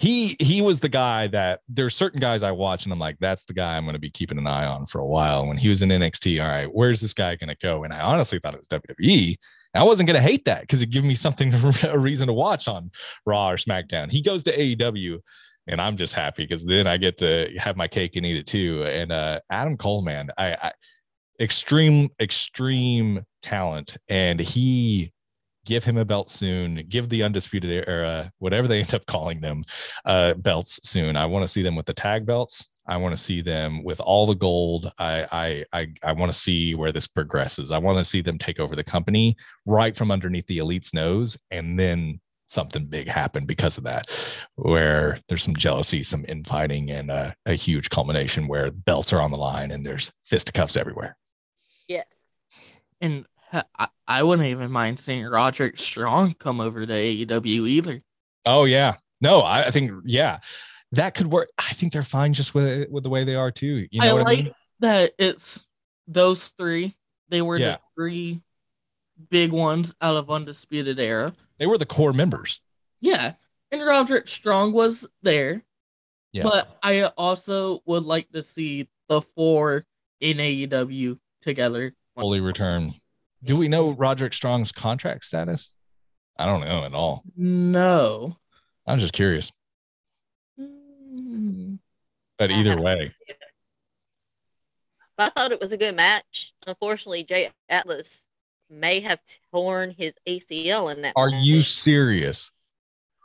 he 0.02 0.36
he 0.40 0.60
was 0.60 0.80
the 0.80 0.88
guy 0.88 1.28
that 1.28 1.60
there's 1.68 1.94
certain 1.94 2.18
guys 2.18 2.42
I 2.42 2.50
watch 2.50 2.82
and 2.82 2.92
I'm 2.92 2.98
like, 2.98 3.18
that's 3.20 3.44
the 3.44 3.54
guy 3.54 3.76
I'm 3.76 3.84
going 3.84 3.94
to 3.94 4.00
be 4.00 4.10
keeping 4.10 4.36
an 4.36 4.48
eye 4.48 4.66
on 4.66 4.84
for 4.86 5.00
a 5.00 5.06
while. 5.06 5.46
When 5.46 5.56
he 5.56 5.68
was 5.68 5.80
in 5.80 5.90
NXT, 5.90 6.42
all 6.42 6.50
right, 6.50 6.66
where's 6.66 7.00
this 7.00 7.14
guy 7.14 7.36
going 7.36 7.50
to 7.50 7.56
go? 7.62 7.84
And 7.84 7.92
I 7.94 8.00
honestly 8.00 8.40
thought 8.40 8.54
it 8.54 8.58
was 8.58 8.68
WWE. 8.68 9.36
I 9.76 9.84
wasn't 9.84 10.08
going 10.08 10.20
to 10.20 10.28
hate 10.28 10.44
that 10.46 10.62
because 10.62 10.82
it 10.82 10.90
gave 10.90 11.04
me 11.04 11.14
something 11.14 11.54
a 11.84 11.96
reason 11.96 12.26
to 12.26 12.32
watch 12.32 12.66
on 12.66 12.90
Raw 13.26 13.50
or 13.50 13.56
SmackDown. 13.56 14.10
He 14.10 14.20
goes 14.20 14.42
to 14.44 14.56
AEW, 14.56 15.20
and 15.68 15.80
I'm 15.80 15.96
just 15.96 16.14
happy 16.14 16.42
because 16.42 16.64
then 16.64 16.88
I 16.88 16.96
get 16.96 17.16
to 17.18 17.56
have 17.58 17.76
my 17.76 17.86
cake 17.86 18.16
and 18.16 18.26
eat 18.26 18.36
it 18.36 18.46
too. 18.48 18.82
And 18.88 19.12
uh, 19.12 19.38
Adam 19.50 19.76
Cole, 19.76 20.02
man, 20.02 20.30
I, 20.36 20.56
I 20.60 20.72
extreme 21.38 22.08
extreme 22.18 23.24
talent, 23.40 23.98
and 24.08 24.40
he 24.40 25.12
give 25.64 25.84
him 25.84 25.96
a 25.96 26.04
belt 26.04 26.28
soon 26.28 26.84
give 26.88 27.08
the 27.08 27.22
undisputed 27.22 27.84
era 27.88 28.30
whatever 28.38 28.68
they 28.68 28.80
end 28.80 28.94
up 28.94 29.06
calling 29.06 29.40
them 29.40 29.64
uh 30.04 30.34
belts 30.34 30.80
soon. 30.82 31.16
I 31.16 31.26
want 31.26 31.42
to 31.44 31.48
see 31.48 31.62
them 31.62 31.76
with 31.76 31.86
the 31.86 31.94
tag 31.94 32.26
belts. 32.26 32.68
I 32.86 32.96
want 32.96 33.12
to 33.12 33.22
see 33.22 33.42
them 33.42 33.84
with 33.84 34.00
all 34.00 34.26
the 34.26 34.34
gold. 34.34 34.90
I 34.98 35.26
i 35.32 35.64
i, 35.80 35.86
I 36.02 36.12
want 36.12 36.32
to 36.32 36.38
see 36.38 36.74
where 36.74 36.92
this 36.92 37.06
progresses. 37.06 37.70
I 37.70 37.78
want 37.78 37.98
to 37.98 38.04
see 38.04 38.20
them 38.22 38.38
take 38.38 38.60
over 38.60 38.76
the 38.76 38.84
company 38.84 39.36
right 39.66 39.96
from 39.96 40.10
underneath 40.10 40.46
the 40.46 40.58
elite's 40.58 40.92
nose 40.94 41.38
and 41.50 41.78
then 41.78 42.20
something 42.48 42.84
big 42.84 43.08
happen 43.08 43.46
because 43.46 43.78
of 43.78 43.84
that 43.84 44.10
where 44.56 45.18
there's 45.26 45.42
some 45.42 45.56
jealousy 45.56 46.02
some 46.02 46.22
infighting 46.28 46.90
and 46.90 47.10
a, 47.10 47.34
a 47.46 47.54
huge 47.54 47.88
culmination 47.88 48.46
where 48.46 48.70
belts 48.70 49.10
are 49.10 49.22
on 49.22 49.30
the 49.30 49.38
line 49.38 49.70
and 49.70 49.86
there's 49.86 50.12
fisticuffs 50.24 50.76
everywhere. 50.76 51.16
Yeah. 51.88 52.02
And 53.00 53.24
I, 53.52 53.88
I 54.06 54.22
wouldn't 54.22 54.48
even 54.48 54.70
mind 54.70 55.00
seeing 55.00 55.24
Roderick 55.24 55.78
Strong 55.78 56.34
come 56.34 56.60
over 56.60 56.84
to 56.86 56.92
AEW 56.92 57.68
either. 57.68 58.02
Oh 58.46 58.64
yeah. 58.64 58.94
No, 59.20 59.40
I, 59.40 59.66
I 59.66 59.70
think 59.70 59.92
yeah, 60.04 60.38
that 60.92 61.14
could 61.14 61.26
work. 61.28 61.50
I 61.58 61.72
think 61.74 61.92
they're 61.92 62.02
fine 62.02 62.32
just 62.32 62.54
with 62.54 62.88
with 62.90 63.02
the 63.04 63.10
way 63.10 63.24
they 63.24 63.34
are 63.36 63.50
too. 63.50 63.86
You 63.90 64.00
know 64.00 64.18
I 64.18 64.22
like 64.22 64.38
I 64.38 64.42
mean? 64.42 64.54
that 64.80 65.12
it's 65.18 65.66
those 66.08 66.48
three. 66.50 66.96
They 67.28 67.42
were 67.42 67.56
Yeah. 67.58 67.72
the 67.72 67.80
three 67.96 68.42
big 69.30 69.52
ones 69.52 69.94
out 70.00 70.16
of 70.16 70.30
Undisputed 70.30 70.98
Era. 70.98 71.34
They 71.58 71.66
were 71.66 71.78
the 71.78 71.86
core 71.86 72.12
members. 72.12 72.60
Yeah. 73.00 73.34
And 73.70 73.84
Roderick 73.84 74.28
Strong 74.28 74.72
was 74.72 75.06
there. 75.22 75.62
Yeah. 76.32 76.42
But 76.42 76.76
I 76.82 77.04
also 77.04 77.80
would 77.86 78.04
like 78.04 78.30
to 78.32 78.42
see 78.42 78.88
the 79.08 79.22
four 79.22 79.86
in 80.20 80.38
AEW 80.38 81.18
together. 81.42 81.94
Fully 82.16 82.40
return. 82.40 82.94
Do 83.44 83.56
we 83.56 83.68
know 83.68 83.90
Roderick 83.90 84.32
Strong's 84.34 84.72
contract 84.72 85.24
status? 85.24 85.74
I 86.38 86.46
don't 86.46 86.60
know 86.60 86.84
at 86.84 86.94
all. 86.94 87.22
No. 87.36 88.36
I'm 88.86 88.98
just 88.98 89.12
curious. 89.12 89.52
Mm, 90.58 91.78
But 92.38 92.50
either 92.50 92.80
way, 92.80 93.14
I 95.18 95.30
thought 95.30 95.52
it 95.52 95.60
was 95.60 95.72
a 95.72 95.76
good 95.76 95.94
match. 95.94 96.52
Unfortunately, 96.66 97.22
Jake 97.24 97.52
Atlas 97.68 98.24
may 98.70 99.00
have 99.00 99.20
torn 99.52 99.94
his 99.96 100.14
ACL 100.26 100.92
in 100.94 101.02
that. 101.02 101.12
are 101.16 101.28
you 101.28 101.60
serious? 101.60 102.50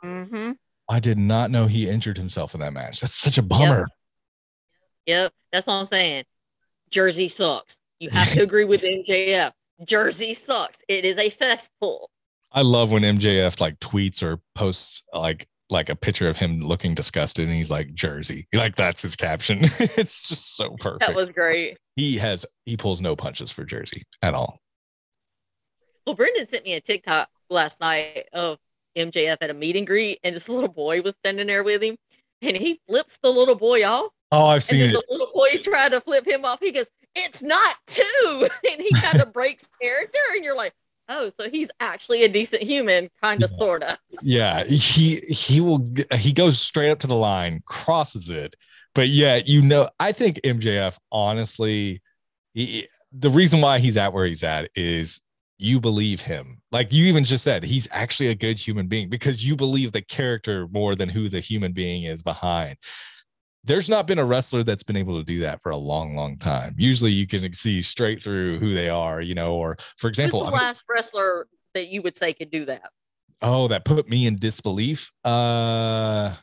Mm-hmm. 0.04 0.52
I 0.88 1.00
did 1.00 1.18
not 1.18 1.50
know 1.50 1.66
he 1.66 1.88
injured 1.88 2.18
himself 2.18 2.54
in 2.54 2.60
that 2.60 2.72
match. 2.72 3.00
That's 3.00 3.14
such 3.14 3.38
a 3.38 3.42
bummer. 3.42 3.88
Yep, 5.06 5.32
that's 5.52 5.66
what 5.66 5.74
I'm 5.74 5.84
saying. 5.86 6.24
Jersey 6.90 7.28
sucks. 7.28 7.78
You 7.98 8.10
have 8.10 8.32
to 8.32 8.42
agree 8.42 8.64
with 8.64 8.82
MJF. 8.82 9.52
Jersey 9.84 10.34
sucks. 10.34 10.78
It 10.88 11.04
is 11.04 11.18
a 11.18 11.28
cesspool. 11.28 12.10
I 12.52 12.62
love 12.62 12.92
when 12.92 13.02
MJF 13.02 13.60
like 13.60 13.78
tweets 13.78 14.22
or 14.22 14.40
posts 14.54 15.02
like 15.12 15.46
like 15.70 15.90
a 15.90 15.96
picture 15.96 16.28
of 16.28 16.36
him 16.38 16.60
looking 16.60 16.94
disgusted 16.94 17.46
and 17.46 17.54
he's 17.56 17.70
like 17.70 17.92
Jersey. 17.94 18.48
Like 18.54 18.74
that's 18.76 19.02
his 19.02 19.14
caption. 19.16 19.58
it's 19.78 20.28
just 20.28 20.56
so 20.56 20.70
perfect. 20.80 21.00
That 21.00 21.14
was 21.14 21.30
great. 21.32 21.76
he 21.96 22.16
has 22.18 22.46
he 22.64 22.76
pulls 22.76 23.00
no 23.02 23.14
punches 23.16 23.50
for 23.50 23.64
Jersey 23.64 24.04
at 24.22 24.32
all. 24.34 24.58
Well, 26.06 26.14
Brendan 26.16 26.46
sent 26.46 26.64
me 26.64 26.72
a 26.72 26.80
TikTok 26.80 27.28
last 27.50 27.80
night 27.82 28.28
of 28.32 28.58
MJF 28.96 29.36
at 29.42 29.50
a 29.50 29.54
meet 29.54 29.76
and 29.76 29.86
greet, 29.86 30.18
and 30.24 30.34
this 30.34 30.48
little 30.48 30.70
boy 30.70 31.02
was 31.02 31.14
standing 31.16 31.46
there 31.46 31.62
with 31.62 31.82
him, 31.82 31.96
and 32.40 32.56
he 32.56 32.80
flips 32.88 33.18
the 33.22 33.28
little 33.30 33.54
boy 33.54 33.84
off, 33.86 34.10
Oh, 34.32 34.46
I've 34.46 34.64
seen 34.64 34.80
it. 34.90 34.92
the 34.92 35.02
little 35.10 35.30
boy 35.34 35.58
tried 35.62 35.90
to 35.90 36.00
flip 36.00 36.26
him 36.26 36.44
off. 36.46 36.60
He 36.60 36.70
goes, 36.72 36.86
"It's 37.24 37.42
not 37.42 37.76
two. 37.86 38.48
and 38.70 38.80
he 38.80 38.92
kind 38.94 39.20
of 39.20 39.32
breaks 39.32 39.66
character, 39.80 40.18
and 40.34 40.44
you're 40.44 40.56
like, 40.56 40.72
"Oh, 41.08 41.30
so 41.36 41.48
he's 41.50 41.68
actually 41.80 42.24
a 42.24 42.28
decent 42.28 42.62
human, 42.62 43.10
kind 43.22 43.42
of, 43.42 43.50
Yeah. 43.52 43.58
sorta." 43.58 43.98
Yeah, 44.22 44.64
he 44.64 45.16
he 45.16 45.60
will 45.60 45.92
he 46.14 46.32
goes 46.32 46.58
straight 46.60 46.90
up 46.90 47.00
to 47.00 47.06
the 47.06 47.16
line, 47.16 47.62
crosses 47.66 48.30
it. 48.30 48.54
But 48.94 49.08
yeah, 49.08 49.40
you 49.44 49.62
know, 49.62 49.88
I 50.00 50.12
think 50.12 50.40
MJF 50.44 50.96
honestly 51.12 52.02
he, 52.54 52.88
the 53.12 53.30
reason 53.30 53.60
why 53.60 53.78
he's 53.78 53.96
at 53.96 54.12
where 54.12 54.26
he's 54.26 54.42
at 54.42 54.70
is 54.74 55.20
you 55.58 55.80
believe 55.80 56.20
him. 56.20 56.60
Like 56.72 56.92
you 56.92 57.06
even 57.06 57.24
just 57.24 57.44
said, 57.44 57.64
he's 57.64 57.88
actually 57.90 58.28
a 58.28 58.34
good 58.34 58.58
human 58.58 58.86
being 58.86 59.08
because 59.08 59.46
you 59.46 59.56
believe 59.56 59.92
the 59.92 60.02
character 60.02 60.66
more 60.70 60.94
than 60.94 61.08
who 61.08 61.28
the 61.28 61.40
human 61.40 61.72
being 61.72 62.04
is 62.04 62.22
behind. 62.22 62.76
There's 63.64 63.88
not 63.88 64.06
been 64.06 64.18
a 64.18 64.24
wrestler 64.24 64.62
that's 64.62 64.82
been 64.82 64.96
able 64.96 65.18
to 65.18 65.24
do 65.24 65.40
that 65.40 65.60
for 65.60 65.70
a 65.70 65.76
long, 65.76 66.14
long 66.14 66.38
time. 66.38 66.74
Usually 66.78 67.12
you 67.12 67.26
can 67.26 67.52
see 67.52 67.82
straight 67.82 68.22
through 68.22 68.58
who 68.60 68.72
they 68.72 68.88
are, 68.88 69.20
you 69.20 69.34
know, 69.34 69.54
or 69.54 69.76
for 69.96 70.08
example, 70.08 70.40
Who's 70.40 70.50
the 70.50 70.54
last 70.54 70.84
wrestler 70.88 71.48
that 71.74 71.88
you 71.88 72.00
would 72.02 72.16
say 72.16 72.32
could 72.32 72.50
do 72.50 72.64
that? 72.66 72.90
Oh, 73.42 73.68
that 73.68 73.84
put 73.84 74.08
me 74.08 74.26
in 74.26 74.36
disbelief. 74.36 75.10
Uh 75.24 76.34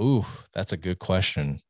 Ooh, 0.00 0.24
that's 0.52 0.72
a 0.72 0.76
good 0.76 0.98
question. 0.98 1.60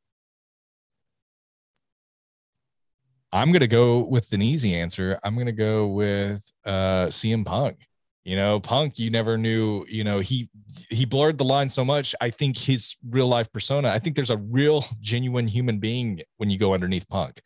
I'm 3.33 3.51
gonna 3.53 3.67
go 3.67 3.99
with 3.99 4.33
an 4.33 4.43
easy 4.43 4.75
answer. 4.77 5.19
I'm 5.25 5.37
gonna 5.37 5.53
go 5.53 5.89
with 5.89 6.51
uh 6.65 7.07
CM 7.07 7.45
Punk. 7.45 7.79
You 8.25 8.37
know, 8.37 8.59
Punk, 8.59 8.99
you 8.99 9.11
never 9.11 9.37
knew, 9.37 9.85
you 9.87 10.03
know, 10.03 10.21
he 10.21 10.49
he 10.89 11.05
blurred 11.05 11.37
the 11.37 11.45
line 11.45 11.69
so 11.69 11.85
much. 11.85 12.15
I 12.23 12.31
think 12.31 12.57
his 12.57 12.97
real 13.11 13.29
life 13.29 13.53
persona, 13.53 13.89
I 13.89 13.99
think 13.99 14.17
there's 14.17 14.31
a 14.31 14.39
real 14.39 14.85
genuine 15.01 15.47
human 15.47 15.79
being 15.79 16.23
when 16.39 16.51
you 16.51 16.59
go 16.59 16.73
underneath 16.73 17.09
Punk. 17.09 17.43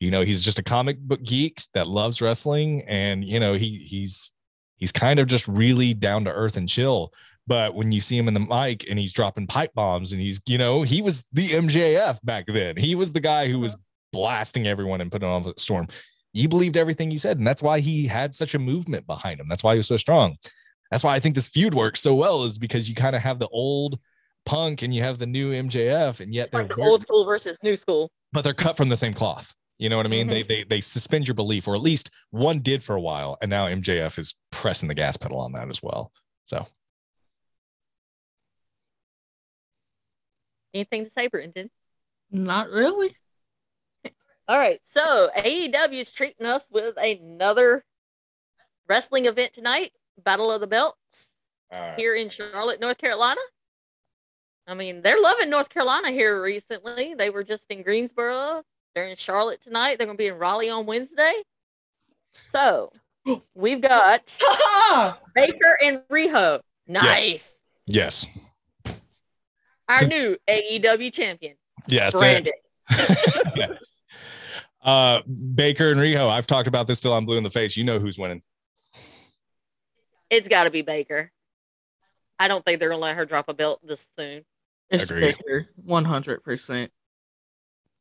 You 0.00 0.10
know, 0.10 0.22
he's 0.22 0.40
just 0.40 0.58
a 0.58 0.62
comic 0.62 0.98
book 0.98 1.22
geek 1.22 1.62
that 1.74 1.86
loves 1.86 2.22
wrestling 2.22 2.82
and 2.88 3.24
you 3.24 3.40
know, 3.40 3.54
he 3.54 3.76
he's 3.78 4.32
he's 4.76 4.92
kind 4.92 5.20
of 5.20 5.26
just 5.26 5.46
really 5.46 5.92
down 5.92 6.24
to 6.24 6.32
earth 6.32 6.56
and 6.56 6.68
chill. 6.68 7.12
But 7.46 7.74
when 7.74 7.92
you 7.92 8.00
see 8.00 8.16
him 8.16 8.28
in 8.28 8.34
the 8.34 8.40
mic 8.40 8.86
and 8.88 8.98
he's 8.98 9.12
dropping 9.12 9.48
pipe 9.48 9.74
bombs 9.74 10.12
and 10.12 10.20
he's, 10.20 10.40
you 10.46 10.58
know, 10.58 10.82
he 10.82 11.02
was 11.02 11.26
the 11.32 11.50
MJF 11.50 12.18
back 12.24 12.46
then. 12.46 12.76
He 12.76 12.94
was 12.94 13.12
the 13.12 13.20
guy 13.20 13.48
who 13.48 13.54
uh-huh. 13.54 13.62
was 13.62 13.76
blasting 14.12 14.66
everyone 14.66 15.00
and 15.00 15.10
putting 15.10 15.28
on 15.28 15.42
the 15.42 15.54
storm. 15.56 15.88
You 16.32 16.48
believed 16.48 16.76
everything 16.76 17.10
he 17.10 17.18
said. 17.18 17.38
And 17.38 17.46
that's 17.46 17.62
why 17.62 17.80
he 17.80 18.06
had 18.06 18.34
such 18.34 18.54
a 18.54 18.58
movement 18.58 19.06
behind 19.06 19.38
him. 19.40 19.48
That's 19.48 19.62
why 19.62 19.74
he 19.74 19.78
was 19.78 19.86
so 19.86 19.96
strong. 19.96 20.36
That's 20.90 21.04
why 21.04 21.14
I 21.14 21.20
think 21.20 21.34
this 21.34 21.48
feud 21.48 21.74
works 21.74 22.00
so 22.00 22.14
well, 22.14 22.44
is 22.44 22.58
because 22.58 22.88
you 22.88 22.94
kind 22.94 23.16
of 23.16 23.22
have 23.22 23.38
the 23.38 23.48
old 23.48 23.98
punk 24.44 24.82
and 24.82 24.94
you 24.94 25.02
have 25.02 25.18
the 25.18 25.26
new 25.26 25.52
MJF, 25.52 26.20
and 26.20 26.34
yet 26.34 26.50
they're 26.50 26.62
Like 26.62 26.74
the 26.74 26.82
old 26.82 27.02
school 27.02 27.24
versus 27.24 27.56
new 27.62 27.76
school. 27.76 28.10
but 28.32 28.42
they're 28.42 28.54
cut 28.54 28.76
from 28.76 28.88
the 28.88 28.96
same 28.96 29.14
cloth. 29.14 29.54
You 29.78 29.88
know 29.88 29.96
what 29.96 30.06
I 30.06 30.10
mean? 30.10 30.26
Mm-hmm. 30.28 30.34
They, 30.34 30.42
they 30.42 30.64
they 30.64 30.80
suspend 30.80 31.26
your 31.26 31.34
belief, 31.34 31.66
or 31.66 31.74
at 31.74 31.80
least 31.80 32.10
one 32.30 32.60
did 32.60 32.84
for 32.84 32.94
a 32.94 33.00
while, 33.00 33.38
and 33.40 33.48
now 33.50 33.66
MJF 33.66 34.18
is 34.18 34.34
pressing 34.50 34.88
the 34.88 34.94
gas 34.94 35.16
pedal 35.16 35.40
on 35.40 35.52
that 35.52 35.68
as 35.68 35.82
well. 35.82 36.12
So 36.44 36.66
Anything 40.74 41.04
to 41.04 41.10
say, 41.10 41.26
Brendan? 41.26 41.70
Not 42.30 42.70
really. 42.70 43.16
All 44.48 44.58
right, 44.58 44.80
so 44.84 45.30
AEW 45.36 45.92
is 46.00 46.10
treating 46.10 46.46
us 46.46 46.68
with 46.70 46.96
another 46.96 47.84
wrestling 48.88 49.26
event 49.26 49.52
tonight, 49.52 49.92
Battle 50.22 50.50
of 50.50 50.60
the 50.60 50.66
Belts 50.66 51.36
here 51.96 52.14
in 52.14 52.28
Charlotte, 52.28 52.80
North 52.80 52.98
Carolina. 52.98 53.40
I 54.66 54.74
mean, 54.74 55.00
they're 55.02 55.20
loving 55.20 55.48
North 55.50 55.68
Carolina 55.70 56.10
here 56.10 56.40
recently. 56.42 57.14
They 57.16 57.30
were 57.30 57.44
just 57.44 57.66
in 57.70 57.82
Greensboro. 57.82 58.62
They're 58.94 59.06
in 59.06 59.16
Charlotte 59.16 59.60
tonight. 59.60 59.96
They're 59.98 60.06
going 60.06 60.16
to 60.18 60.22
be 60.22 60.28
in 60.28 60.38
Raleigh 60.38 60.70
on 60.70 60.86
Wednesday. 60.86 61.32
So 62.50 62.92
we've 63.54 63.80
got 63.80 64.36
Baker 65.34 65.78
and 65.82 66.02
Riho. 66.10 66.60
Nice. 66.86 67.60
yes, 67.86 68.26
Our 69.88 69.98
So- 69.98 70.06
new 70.06 70.36
AEW 70.48 71.12
champion, 71.12 71.54
yeah, 71.88 72.08
it's 72.08 72.18
Brandon. 72.18 72.52
it. 72.90 73.78
Uh, 74.82 75.22
Baker 75.54 75.90
and 75.90 76.00
Riho. 76.00 76.28
I've 76.28 76.46
talked 76.46 76.68
about 76.68 76.86
this 76.86 77.00
till 77.00 77.12
I'm 77.12 77.24
blue 77.26 77.36
in 77.36 77.44
the 77.44 77.50
face. 77.50 77.76
You 77.76 77.84
know 77.84 77.98
who's 77.98 78.18
winning. 78.18 78.42
It's 80.30 80.48
got 80.48 80.64
to 80.64 80.70
be 80.70 80.82
Baker. 80.82 81.30
I 82.38 82.48
don't 82.48 82.64
think 82.64 82.80
they're 82.80 82.88
going 82.88 83.00
to 83.00 83.02
let 83.04 83.16
her 83.16 83.26
drop 83.26 83.48
a 83.48 83.54
belt 83.54 83.80
this 83.86 84.06
soon. 84.16 84.44
It's 84.90 85.04
Agreed. 85.04 85.36
Baker, 85.38 85.68
one 85.76 86.04
hundred 86.04 86.42
percent. 86.42 86.90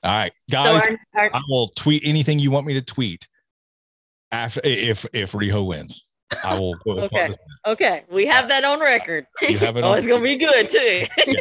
All 0.04 0.12
right, 0.12 0.34
So 0.50 0.54
guys. 0.56 0.88
our- 0.88 1.00
our- 1.24 1.30
I 1.36 1.42
will 1.48 1.68
tweet 1.70 2.02
anything 2.06 2.40
you 2.40 2.52
want 2.52 2.66
me 2.66 2.74
to 2.74 2.82
tweet 2.82 3.28
after 4.32 4.60
if 4.64 5.06
if 5.14 5.32
Riho 5.34 5.66
wins. 5.66 6.06
I 6.44 6.58
will. 6.58 6.76
Okay. 6.88 7.30
Okay, 7.68 8.04
we 8.12 8.26
have 8.28 8.48
that 8.48 8.64
on 8.64 8.80
record. 8.80 9.28
You 9.48 9.58
have 9.60 9.78
it 9.78 9.84
Oh, 9.84 9.92
on- 9.92 9.98
it's 10.00 10.08
gonna 10.08 10.24
be 10.24 10.38
good 10.38 10.70
too. 10.72 11.04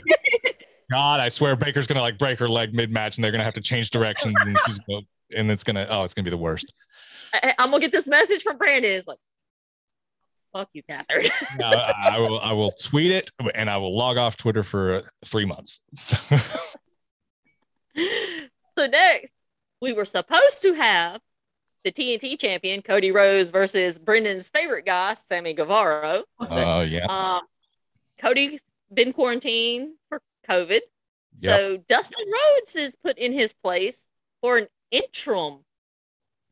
God, 0.93 1.21
I 1.21 1.29
swear 1.29 1.57
Baker's 1.57 1.87
gonna 1.87 2.01
like 2.03 2.19
break 2.19 2.39
her 2.41 2.49
leg 2.49 2.75
mid 2.75 2.91
match, 2.93 3.17
and 3.17 3.25
they're 3.25 3.33
gonna 3.33 3.45
have 3.45 3.55
to 3.55 3.61
change 3.63 3.91
directions, 3.91 4.35
and 4.45 4.57
she's 4.67 4.79
gonna, 4.81 5.01
and 5.37 5.51
it's 5.51 5.65
gonna 5.65 5.87
oh, 5.91 6.05
it's 6.05 6.15
gonna 6.15 6.25
be 6.25 6.31
the 6.31 6.37
worst. 6.37 6.73
I, 7.33 7.55
I'm 7.59 7.71
gonna 7.71 7.81
get 7.81 7.93
this 7.93 8.07
message 8.07 8.43
from 8.43 8.57
Brandon. 8.59 8.91
It's 8.93 9.07
like, 9.07 9.19
fuck 10.53 10.69
you, 10.73 10.83
Catherine. 10.83 11.29
No, 11.59 11.67
I, 11.67 11.93
I 12.15 12.19
will. 12.19 12.41
I 12.41 12.53
will 12.53 12.71
tweet 12.73 13.11
it, 13.13 13.31
and 13.55 13.69
I 13.71 13.77
will 13.77 13.97
log 13.97 14.17
off 14.19 14.37
Twitter 14.37 14.63
for 14.63 14.95
uh, 14.97 15.03
three 15.25 15.45
months. 15.45 15.81
So, 15.95 16.17
so 18.75 18.87
next, 18.87 19.35
we 19.81 19.93
were 19.93 20.05
supposed 20.05 20.63
to 20.63 20.75
have 20.75 21.21
the 21.85 21.91
TNT 21.93 22.39
champion 22.39 22.83
Cody 22.83 23.11
Rhodes 23.11 23.51
versus 23.51 23.99
Brendan's 23.99 24.49
favorite 24.49 24.85
guy 24.87 25.15
Sammy 25.15 25.55
Guevara. 25.55 26.23
oh 26.39 26.81
yeah, 26.83 27.07
Um, 27.07 27.41
Cody's 28.19 28.61
been 28.93 29.13
quarantined 29.13 29.95
for 30.09 30.21
COVID, 30.49 30.81
Yep. 31.39 31.59
so 31.61 31.77
Dustin 31.89 32.27
Rhodes 32.27 32.77
is 32.77 32.97
put 33.03 33.17
in 33.19 33.33
his 33.33 33.53
place 33.53 34.05
for 34.43 34.59
an 34.59 34.67
interim 34.91 35.61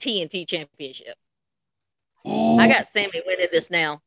TNT 0.00 0.46
championship. 0.46 1.16
I 2.26 2.68
got 2.68 2.86
Sammy 2.86 3.22
winning 3.26 3.48
this 3.50 3.70
now. 3.70 4.02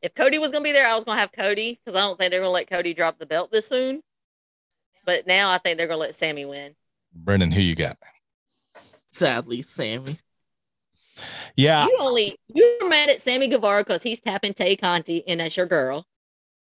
If 0.00 0.14
Cody 0.14 0.38
was 0.38 0.52
gonna 0.52 0.64
be 0.64 0.72
there, 0.72 0.86
I 0.86 0.94
was 0.94 1.04
gonna 1.04 1.20
have 1.20 1.32
Cody 1.32 1.78
because 1.84 1.96
I 1.96 2.00
don't 2.00 2.18
think 2.18 2.30
they're 2.30 2.40
gonna 2.40 2.50
let 2.50 2.70
Cody 2.70 2.94
drop 2.94 3.18
the 3.18 3.26
belt 3.26 3.50
this 3.50 3.68
soon. 3.68 4.02
But 5.04 5.26
now 5.26 5.50
I 5.50 5.58
think 5.58 5.76
they're 5.76 5.86
gonna 5.86 6.00
let 6.00 6.14
Sammy 6.14 6.44
win. 6.44 6.74
Brendan, 7.12 7.52
who 7.52 7.60
you 7.60 7.74
got? 7.74 7.98
Sadly, 9.08 9.62
Sammy. 9.62 10.18
Yeah, 11.56 11.86
You 11.86 11.96
only 11.98 12.38
you're 12.46 12.88
mad 12.88 13.08
at 13.08 13.20
Sammy 13.20 13.48
Guevara 13.48 13.82
because 13.82 14.04
he's 14.04 14.20
tapping 14.20 14.54
Tay 14.54 14.76
Conti 14.76 15.26
and 15.26 15.40
that's 15.40 15.56
your 15.56 15.66
girl. 15.66 16.06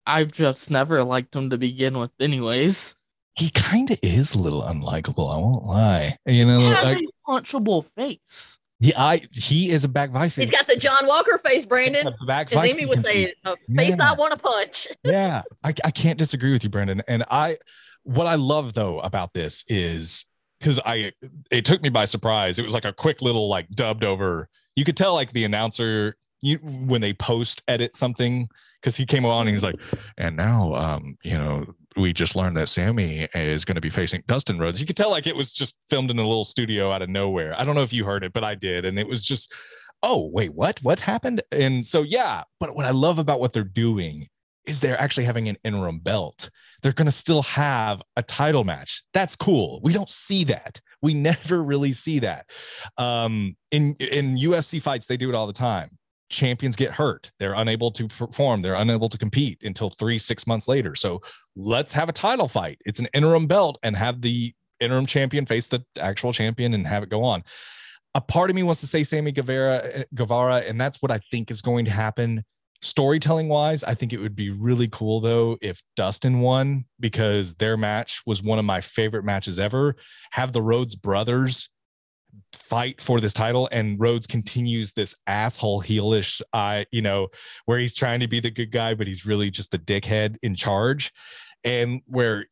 I've 0.06 0.32
just 0.32 0.70
never 0.70 1.04
liked 1.04 1.36
him 1.36 1.50
to 1.50 1.58
begin 1.58 1.98
with, 1.98 2.12
anyways. 2.20 2.96
He 3.36 3.50
kind 3.52 3.92
of 3.92 4.00
is 4.02 4.34
a 4.34 4.38
little 4.38 4.62
unlikable. 4.64 5.34
I 5.34 5.38
won't 5.38 5.66
lie. 5.66 6.18
You 6.26 6.46
know, 6.46 6.58
He 6.60 6.66
has 6.66 6.84
like, 6.84 6.98
a 6.98 7.32
punchable 7.32 7.86
face. 7.96 8.58
yeah, 8.80 9.02
I 9.02 9.22
he 9.32 9.70
is 9.72 9.84
a 9.84 9.88
back 9.90 10.12
Viking. 10.12 10.44
He's 10.44 10.52
got 10.52 10.68
the 10.68 10.76
John 10.76 11.06
Walker 11.08 11.38
face, 11.40 11.66
Brandon. 11.66 12.08
A 12.08 12.26
back 12.26 12.52
As 12.56 12.64
Amy 12.64 12.86
would 12.86 13.06
say, 13.06 13.34
a 13.44 13.56
face 13.76 13.96
Yeah. 13.98 14.12
I 14.12 14.14
want 14.14 14.34
to 14.34 14.40
punch. 14.40 14.88
yeah 15.04 15.42
I, 15.64 15.74
I 15.84 15.92
can't 15.92 16.18
disagree 16.18 16.52
with 16.52 16.64
you 16.64 16.70
brendan 16.70 17.02
and 17.08 17.24
i 17.30 17.58
what 18.04 18.28
i 18.28 18.36
love 18.36 18.74
though 18.74 19.00
about 19.00 19.34
this 19.34 19.64
is 19.68 20.26
because 20.60 20.80
i 20.86 21.12
it 21.52 21.66
took 21.66 21.82
me 21.82 21.90
by 21.90 22.06
surprise 22.06 22.60
it 22.60 22.64
was 22.64 22.74
like 22.74 22.86
a 22.86 22.94
quick 22.94 23.22
little 23.22 23.48
like 23.50 23.70
dubbed 23.72 24.04
over 24.04 24.48
you 24.76 24.84
could 24.84 24.98
tell 24.98 25.14
like 25.14 25.32
the 25.34 25.44
announcer 25.44 26.16
you 26.42 26.58
when 26.58 27.02
they 27.02 27.14
post 27.14 27.64
edit 27.68 27.96
something 27.96 28.48
because 28.82 28.96
he 28.96 29.06
came 29.06 29.26
on 29.26 29.48
and 29.48 29.56
he's 29.56 29.64
like 29.64 29.76
and 30.18 30.36
now 30.36 30.74
um 30.76 31.18
you 31.24 31.38
know 31.38 31.66
we 31.98 32.14
just 32.14 32.36
learned 32.36 32.56
that 32.56 32.70
sammy 32.70 33.28
is 33.34 33.66
going 33.66 33.76
to 33.76 33.82
be 33.82 33.90
facing 33.90 34.22
dustin 34.28 34.60
rhodes 34.60 34.80
you 34.80 34.88
could 34.88 34.98
tell 34.98 35.10
like 35.10 35.28
it 35.28 35.36
was 35.36 35.54
just 35.54 35.78
filmed 35.90 36.12
in 36.12 36.20
a 36.20 36.28
little 36.28 36.44
studio 36.44 36.92
out 36.92 37.02
of 37.02 37.10
nowhere 37.10 37.54
i 37.60 37.64
don't 37.64 37.76
know 37.76 37.84
if 37.84 37.94
you 37.94 38.06
heard 38.06 38.24
it 38.24 38.34
but 38.34 38.44
i 38.44 38.56
did 38.56 38.86
and 38.86 39.00
it 39.00 39.08
was 39.08 39.24
just 39.24 39.54
oh 40.04 40.30
wait 40.34 40.54
what 40.54 40.80
what 40.84 41.00
happened 41.00 41.42
and 41.52 41.86
so 41.86 42.02
yeah 42.02 42.44
but 42.60 42.76
what 42.76 42.86
i 42.86 42.92
love 42.92 43.20
about 43.20 43.40
what 43.40 43.54
they're 43.54 43.64
doing 43.64 44.28
is 44.68 44.80
they're 44.80 45.00
actually 45.00 45.26
having 45.26 45.48
an 45.48 45.58
interim 45.64 46.00
belt. 46.00 46.50
They're 46.82 46.92
going 46.92 47.06
to 47.08 47.12
still 47.12 47.44
have 47.44 48.02
a 48.16 48.24
title 48.24 48.64
match. 48.64 49.04
That's 49.14 49.36
cool. 49.36 49.80
We 49.84 49.94
don't 49.94 50.10
see 50.10 50.44
that. 50.46 50.82
We 51.02 51.14
never 51.14 51.64
really 51.64 51.92
see 51.92 52.20
that. 52.20 52.50
Um, 52.98 53.56
in 53.72 53.96
in 54.00 54.38
UFC 54.38 54.82
fights, 54.82 55.06
they 55.06 55.18
do 55.18 55.30
it 55.30 55.36
all 55.36 55.48
the 55.48 55.54
time. 55.54 55.98
Champions 56.30 56.76
get 56.76 56.92
hurt. 56.92 57.32
They're 57.40 57.54
unable 57.54 57.92
to 57.92 58.08
perform. 58.08 58.62
They're 58.62 58.74
unable 58.74 59.10
to 59.10 59.18
compete 59.18 59.62
until 59.64 59.90
three, 59.90 60.18
six 60.18 60.48
months 60.48 60.68
later. 60.68 60.96
So 60.96 61.22
let's 61.56 61.94
have 61.94 62.10
a 62.10 62.14
title 62.14 62.48
fight. 62.48 62.80
It's 62.86 63.00
an 63.00 63.08
interim 63.14 63.48
belt 63.48 63.78
and 63.84 63.96
have 63.96 64.22
the 64.22 64.54
interim 64.80 65.06
champion 65.06 65.46
face 65.46 65.68
the 65.68 65.84
actual 66.00 66.34
champion 66.34 66.74
and 66.74 66.86
have 66.88 67.04
it 67.04 67.10
go 67.10 67.24
on. 67.24 67.44
A 68.14 68.22
part 68.22 68.50
of 68.50 68.56
me 68.56 68.64
wants 68.64 68.82
to 68.82 68.88
say 68.88 69.04
Sammy 69.04 69.32
Guevara, 69.32 69.82
eh, 69.84 70.04
Guevara, 70.14 70.58
and 70.58 70.80
that's 70.80 71.02
what 71.02 71.12
I 71.12 71.20
think 71.32 71.52
is 71.52 71.62
going 71.62 71.86
to 71.86 71.92
happen 71.92 72.44
storytelling 72.86 73.50
wise, 73.50 73.84
I 73.84 73.96
think 73.96 74.14
it 74.14 74.20
would 74.20 74.36
be 74.36 74.52
really 74.52 74.88
cool 74.88 75.20
though 75.20 75.58
if 75.62 75.82
Dustin 75.96 76.40
won 76.40 76.86
because 77.00 77.56
their 77.56 77.78
match 77.78 78.22
was 78.26 78.44
one 78.44 78.60
of 78.60 78.66
my 78.66 78.82
favorite 78.82 79.26
matches 79.26 79.60
ever. 79.60 79.96
Have 80.32 80.54
the 80.54 80.62
Rhodes 80.62 80.96
brothers 80.96 81.70
fight 82.56 83.00
for 83.02 83.20
this 83.20 83.34
title 83.34 83.70
and 83.72 84.00
Rhodes 84.00 84.28
continues 84.28 84.94
this 84.94 85.16
asshole 85.28 85.82
heelish 85.82 86.42
uh 86.54 86.84
you 86.92 87.02
know 87.02 87.28
where 87.66 87.80
he's 87.80 87.96
trying 87.96 88.20
to 88.20 88.28
be 88.28 88.40
the 88.40 88.52
good 88.52 88.72
guy 88.72 88.94
but 88.94 89.08
he's 89.08 89.26
really 89.26 89.50
just 89.52 89.72
the 89.72 89.80
dickhead 89.80 90.38
in 90.42 90.56
charge 90.56 91.14
and 91.64 92.02
where 92.08 92.46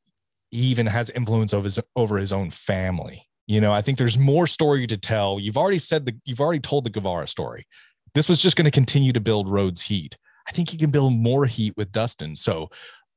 he 0.52 0.66
even 0.66 0.86
has 0.86 1.10
influence 1.12 1.54
over 1.54 1.66
his 1.66 1.80
over 1.96 2.18
his 2.18 2.32
own 2.34 2.50
family 2.50 3.28
you 3.48 3.60
know 3.60 3.72
i 3.72 3.82
think 3.82 3.98
there's 3.98 4.20
more 4.20 4.48
story 4.48 4.86
to 4.88 4.98
tell 4.98 5.40
you've 5.40 5.58
already 5.58 5.80
said 5.80 6.06
the 6.06 6.16
you've 6.26 6.42
already 6.42 6.60
told 6.60 6.86
the 6.86 6.90
guevara 6.90 7.28
story 7.28 7.66
this 8.14 8.30
was 8.30 8.42
just 8.42 8.56
going 8.56 8.66
to 8.66 8.72
continue 8.72 9.12
to 9.12 9.20
build 9.20 9.50
Rhodes 9.50 9.82
heat. 9.82 10.18
I 10.48 10.52
think 10.52 10.70
he 10.70 10.78
can 10.78 10.92
build 10.92 11.14
more 11.14 11.46
heat 11.46 11.76
with 11.78 11.92
Dustin. 11.92 12.36
So 12.36 12.70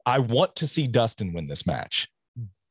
I 0.05 0.21
want 0.21 0.57
to 0.57 0.67
see 0.67 0.87
Dustin 0.87 1.33
win 1.33 1.47
this 1.47 1.67
match, 1.67 2.09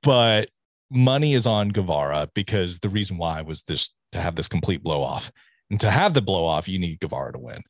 but 0.01 0.49
money 0.95 1.33
is 1.33 1.45
on 1.45 1.69
Guevara 1.69 2.29
because 2.33 2.79
the 2.79 2.89
reason 2.89 3.17
why 3.17 3.41
was 3.41 3.63
this 3.63 3.91
to 4.13 4.21
have 4.21 4.35
this 4.35 4.47
complete 4.47 4.83
blow 4.83 5.01
off. 5.01 5.31
And 5.69 5.79
to 5.81 5.89
have 5.89 6.13
the 6.13 6.21
blow 6.21 6.45
off, 6.45 6.67
you 6.67 6.77
need 6.77 6.99
Guevara 6.99 7.33
to 7.33 7.39
win. 7.39 7.61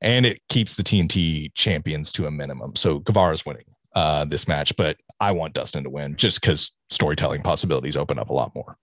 And 0.00 0.24
it 0.24 0.40
keeps 0.48 0.74
the 0.74 0.82
TNT 0.82 1.52
champions 1.54 2.12
to 2.12 2.26
a 2.26 2.30
minimum. 2.30 2.76
So 2.76 3.00
Guevara's 3.00 3.44
winning 3.44 3.64
uh, 3.94 4.24
this 4.24 4.46
match, 4.46 4.76
but 4.76 4.96
I 5.20 5.32
want 5.32 5.54
Dustin 5.54 5.84
to 5.84 5.90
win 5.90 6.16
just 6.16 6.40
because 6.40 6.74
storytelling 6.88 7.42
possibilities 7.42 7.96
open 7.96 8.18
up 8.18 8.30
a 8.30 8.32
lot 8.32 8.54
more. 8.54 8.76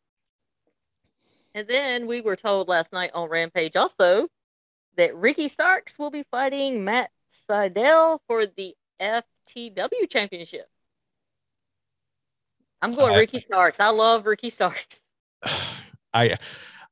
And 1.55 1.67
then 1.67 2.05
we 2.05 2.21
were 2.21 2.35
told 2.35 2.67
last 2.67 2.93
night 2.93 3.11
on 3.13 3.29
Rampage 3.29 3.75
also 3.75 4.27
that 4.97 5.15
Ricky 5.15 5.47
Starks 5.47 5.97
will 5.97 6.11
be 6.11 6.23
fighting 6.29 6.83
Matt 6.83 7.09
Sydal 7.33 8.19
for 8.27 8.45
the 8.45 8.75
FTW 9.01 10.09
championship. 10.09 10.67
I'm 12.81 12.91
going 12.91 13.13
I- 13.13 13.19
Ricky 13.19 13.39
Starks. 13.39 13.79
I 13.79 13.89
love 13.89 14.25
Ricky 14.25 14.49
Starks. 14.49 15.09
I 16.13 16.37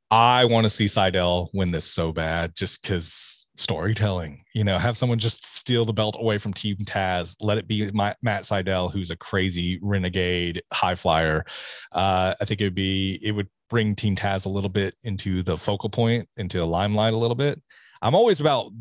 I 0.10 0.46
want 0.46 0.64
to 0.64 0.70
see 0.70 0.86
Sydal 0.86 1.50
win 1.54 1.72
this 1.72 1.86
so 1.86 2.14
bad 2.14 2.56
just 2.56 2.82
because 2.82 3.46
storytelling, 3.58 4.44
you 4.54 4.64
know, 4.64 4.78
have 4.78 4.98
someone 4.98 5.20
just 5.20 5.46
steal 5.46 5.84
the 5.84 5.94
belt 5.94 6.16
away 6.18 6.38
from 6.38 6.54
Team 6.54 6.78
Taz, 6.86 7.36
let 7.42 7.58
it 7.58 7.68
be 7.68 7.92
my, 7.92 8.16
Matt 8.22 8.44
Sydal, 8.44 8.92
who's 8.92 9.12
a 9.12 9.18
crazy 9.18 9.80
renegade 9.82 10.62
high 10.72 10.96
flyer. 10.96 11.44
Uh, 11.92 12.36
I 12.40 12.46
think 12.46 12.62
it 12.62 12.66
would 12.66 12.76
be, 12.76 13.20
it 13.22 13.34
would 13.34 13.50
bring 13.70 13.96
Team 13.96 14.16
Taz 14.16 14.46
a 14.46 14.50
little 14.50 14.70
bit 14.70 14.96
into 15.04 15.44
the 15.44 15.58
focal 15.58 15.90
point, 15.90 16.30
into 16.38 16.58
the 16.58 16.68
limelight 16.68 17.14
a 17.14 17.18
little 17.18 17.36
bit. 17.36 17.62
I'm 18.02 18.16
always 18.16 18.40
about 18.40 18.72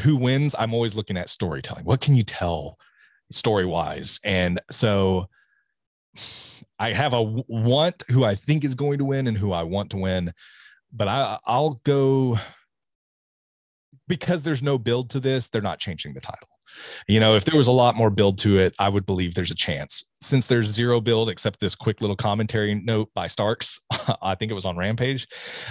who 0.00 0.16
wins. 0.16 0.54
I'm 0.58 0.74
always 0.74 0.96
looking 0.96 1.16
at 1.16 1.30
storytelling. 1.30 1.84
What 1.84 2.00
can 2.00 2.14
you 2.14 2.24
tell 2.24 2.76
story 3.30 3.64
wise? 3.64 4.20
And 4.24 4.60
so 4.70 5.28
I 6.78 6.92
have 6.92 7.12
a 7.12 7.22
want 7.22 8.04
who 8.10 8.24
I 8.24 8.34
think 8.34 8.64
is 8.64 8.74
going 8.74 8.98
to 8.98 9.04
win 9.04 9.26
and 9.26 9.36
who 9.36 9.52
I 9.52 9.64
want 9.64 9.90
to 9.90 9.96
win, 9.96 10.32
but 10.92 11.08
I 11.08 11.38
I'll 11.44 11.80
go 11.84 12.38
because 14.06 14.42
there's 14.42 14.62
no 14.62 14.78
build 14.78 15.10
to 15.10 15.20
this. 15.20 15.48
They're 15.48 15.62
not 15.62 15.78
changing 15.78 16.14
the 16.14 16.20
title. 16.20 16.48
You 17.06 17.20
know, 17.20 17.34
if 17.34 17.44
there 17.44 17.56
was 17.56 17.66
a 17.66 17.72
lot 17.72 17.94
more 17.94 18.10
build 18.10 18.38
to 18.38 18.58
it, 18.58 18.74
I 18.78 18.88
would 18.88 19.06
believe 19.06 19.34
there's 19.34 19.50
a 19.50 19.56
chance. 19.56 20.04
Since 20.20 20.46
there's 20.46 20.66
zero 20.66 21.00
build 21.00 21.28
except 21.28 21.60
this 21.60 21.74
quick 21.74 22.00
little 22.00 22.16
commentary 22.16 22.74
note 22.74 23.08
by 23.14 23.26
Starks, 23.26 23.80
I 24.22 24.34
think 24.34 24.50
it 24.50 24.54
was 24.54 24.66
on 24.66 24.76
Rampage. 24.76 25.26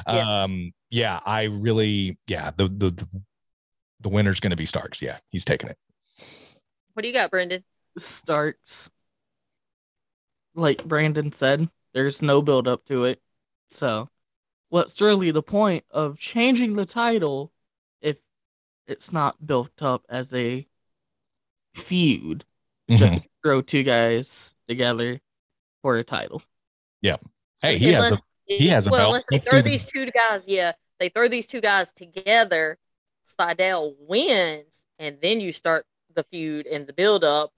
Yeah. 0.08 0.44
Um, 0.44 0.72
yeah, 0.90 1.20
I 1.26 1.44
really, 1.44 2.18
yeah, 2.28 2.52
the 2.56 2.68
the 2.68 2.92
the, 2.92 3.08
the 4.02 4.10
winner's 4.10 4.40
going 4.40 4.52
to 4.52 4.58
be 4.58 4.66
Starks. 4.66 5.02
Yeah, 5.02 5.18
he's 5.30 5.46
taking 5.46 5.70
it. 5.70 5.78
What 6.94 7.04
do 7.04 7.08
you 7.08 7.14
got, 7.14 7.30
Brendan? 7.30 7.64
Starks, 7.98 8.90
like 10.58 10.84
Brandon 10.84 11.32
said, 11.32 11.70
there's 11.94 12.22
no 12.22 12.42
build 12.42 12.68
up 12.68 12.84
to 12.86 13.06
it. 13.06 13.22
So, 13.70 14.10
what's 14.70 15.00
really 15.00 15.32
the 15.32 15.44
point 15.44 15.86
of 15.92 16.20
changing 16.20 16.76
the 16.76 16.86
title 16.86 17.52
if 18.02 18.18
it's 18.88 19.14
not 19.14 19.46
built 19.46 19.82
up 19.82 20.04
as 20.10 20.34
a 20.34 20.68
feud? 21.74 22.44
Mhm. 22.90 22.98
Just 22.98 23.28
throw 23.44 23.62
two 23.62 23.84
guys 23.84 24.56
together 24.68 25.22
for 25.82 25.98
a 25.98 26.04
title. 26.04 26.42
Yeah. 27.02 27.18
Hey, 27.62 27.78
he 27.78 27.92
has 27.94 28.12
a 28.12 28.20
he 28.46 28.68
has 28.70 28.88
a 28.88 28.90
well, 28.90 29.00
belt. 29.00 29.10
unless 29.10 29.24
they 29.30 29.36
Let's 29.36 29.48
throw 29.50 29.62
these 29.62 29.86
two 29.86 30.12
guys, 30.12 30.48
yeah, 30.48 30.74
they 31.00 31.10
throw 31.10 31.28
these 31.28 31.48
two 31.48 31.62
guys 31.62 31.92
together. 31.94 32.78
Sydal 33.40 33.96
wins, 34.00 34.86
and 35.00 35.18
then 35.22 35.42
you 35.42 35.52
start 35.52 35.86
the 36.16 36.24
feud 36.24 36.66
and 36.66 36.88
the 36.88 36.94
build 36.94 37.26
up, 37.26 37.52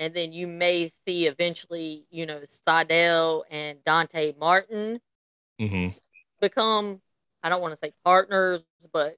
and 0.00 0.14
then 0.14 0.32
you 0.32 0.48
may 0.48 0.90
see 1.06 1.26
eventually, 1.26 2.06
you 2.10 2.24
know, 2.26 2.40
Sydal 2.40 3.42
and 3.50 3.84
Dante 3.84 4.32
Martin 4.40 5.00
Mhm. 5.60 5.94
become 6.40 7.02
I 7.42 7.48
don't 7.48 7.62
want 7.62 7.72
to 7.72 7.78
say 7.78 7.92
partners, 8.04 8.62
but 8.92 9.16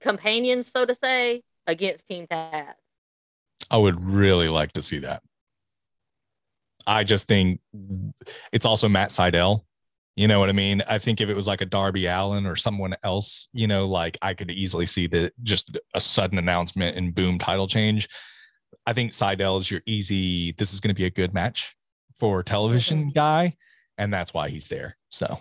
companions, 0.00 0.70
so 0.70 0.84
to 0.84 0.94
say, 0.94 1.42
against 1.66 2.08
Team 2.08 2.26
Taz. 2.26 2.74
I 3.70 3.76
would 3.76 4.00
really 4.00 4.48
like 4.48 4.72
to 4.72 4.82
see 4.82 4.98
that. 4.98 5.22
I 6.86 7.04
just 7.04 7.28
think 7.28 7.60
it's 8.52 8.66
also 8.66 8.88
Matt 8.88 9.10
Sydal. 9.10 9.64
You 10.16 10.28
know 10.28 10.38
what 10.38 10.48
I 10.48 10.52
mean? 10.52 10.82
I 10.88 10.98
think 10.98 11.20
if 11.20 11.28
it 11.28 11.34
was 11.34 11.46
like 11.46 11.60
a 11.60 11.66
Darby 11.66 12.06
Allin 12.06 12.46
or 12.46 12.56
someone 12.56 12.94
else, 13.02 13.48
you 13.52 13.66
know, 13.66 13.86
like 13.86 14.18
I 14.22 14.34
could 14.34 14.50
easily 14.50 14.86
see 14.86 15.06
that 15.08 15.32
just 15.42 15.76
a 15.94 16.00
sudden 16.00 16.38
announcement 16.38 16.96
and 16.96 17.14
boom 17.14 17.38
title 17.38 17.66
change. 17.66 18.08
I 18.86 18.92
think 18.92 19.12
Sydal 19.12 19.60
is 19.60 19.70
your 19.70 19.80
easy, 19.86 20.52
this 20.52 20.72
is 20.74 20.80
going 20.80 20.94
to 20.94 20.98
be 20.98 21.04
a 21.06 21.10
good 21.10 21.32
match 21.34 21.76
for 22.18 22.42
television 22.42 23.10
guy. 23.10 23.56
And 23.98 24.12
that's 24.12 24.34
why 24.34 24.48
he's 24.48 24.68
there. 24.68 24.96
So, 25.10 25.38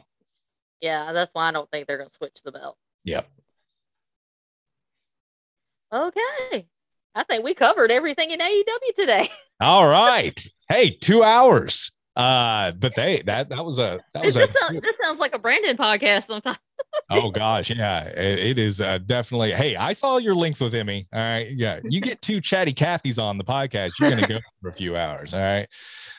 Yeah, 0.81 1.11
that's 1.13 1.33
why 1.33 1.47
I 1.47 1.51
don't 1.51 1.69
think 1.71 1.87
they're 1.87 1.97
gonna 1.97 2.09
switch 2.11 2.41
the 2.43 2.51
belt. 2.51 2.77
yep. 3.03 3.27
Okay. 5.91 6.67
I 7.15 7.23
think 7.23 7.43
we 7.43 7.53
covered 7.53 7.91
everything 7.91 8.31
in 8.31 8.39
AEW 8.39 8.95
today. 8.95 9.29
All 9.61 9.87
right. 9.87 10.43
Hey, 10.69 10.89
two 10.91 11.23
hours. 11.23 11.91
Uh, 12.15 12.71
but 12.73 12.93
they 12.95 13.23
that 13.25 13.49
that 13.49 13.65
was 13.65 13.79
a 13.79 13.99
that 14.13 14.23
was 14.23 14.35
a 14.35 14.39
this, 14.39 14.53
sounds, 14.53 14.81
this 14.81 14.97
sounds 15.03 15.19
like 15.19 15.33
a 15.33 15.39
Brandon 15.39 15.75
podcast 15.75 16.27
sometimes. 16.27 16.59
oh 17.09 17.31
gosh, 17.31 17.71
yeah, 17.71 18.03
it, 18.03 18.39
it 18.39 18.59
is 18.59 18.79
uh, 18.81 18.99
definitely. 18.99 19.51
Hey, 19.51 19.75
I 19.75 19.93
saw 19.93 20.17
your 20.17 20.35
length 20.35 20.61
with 20.61 20.75
Emmy. 20.75 21.07
All 21.11 21.19
right, 21.19 21.51
yeah, 21.51 21.79
you 21.83 22.01
get 22.01 22.21
two 22.21 22.39
chatty 22.39 22.73
Cathys 22.73 23.21
on 23.21 23.39
the 23.39 23.43
podcast, 23.43 23.93
you're 23.99 24.11
gonna 24.11 24.27
go 24.27 24.37
for 24.61 24.69
a 24.69 24.73
few 24.73 24.95
hours. 24.95 25.33
All 25.33 25.39
right, 25.39 25.67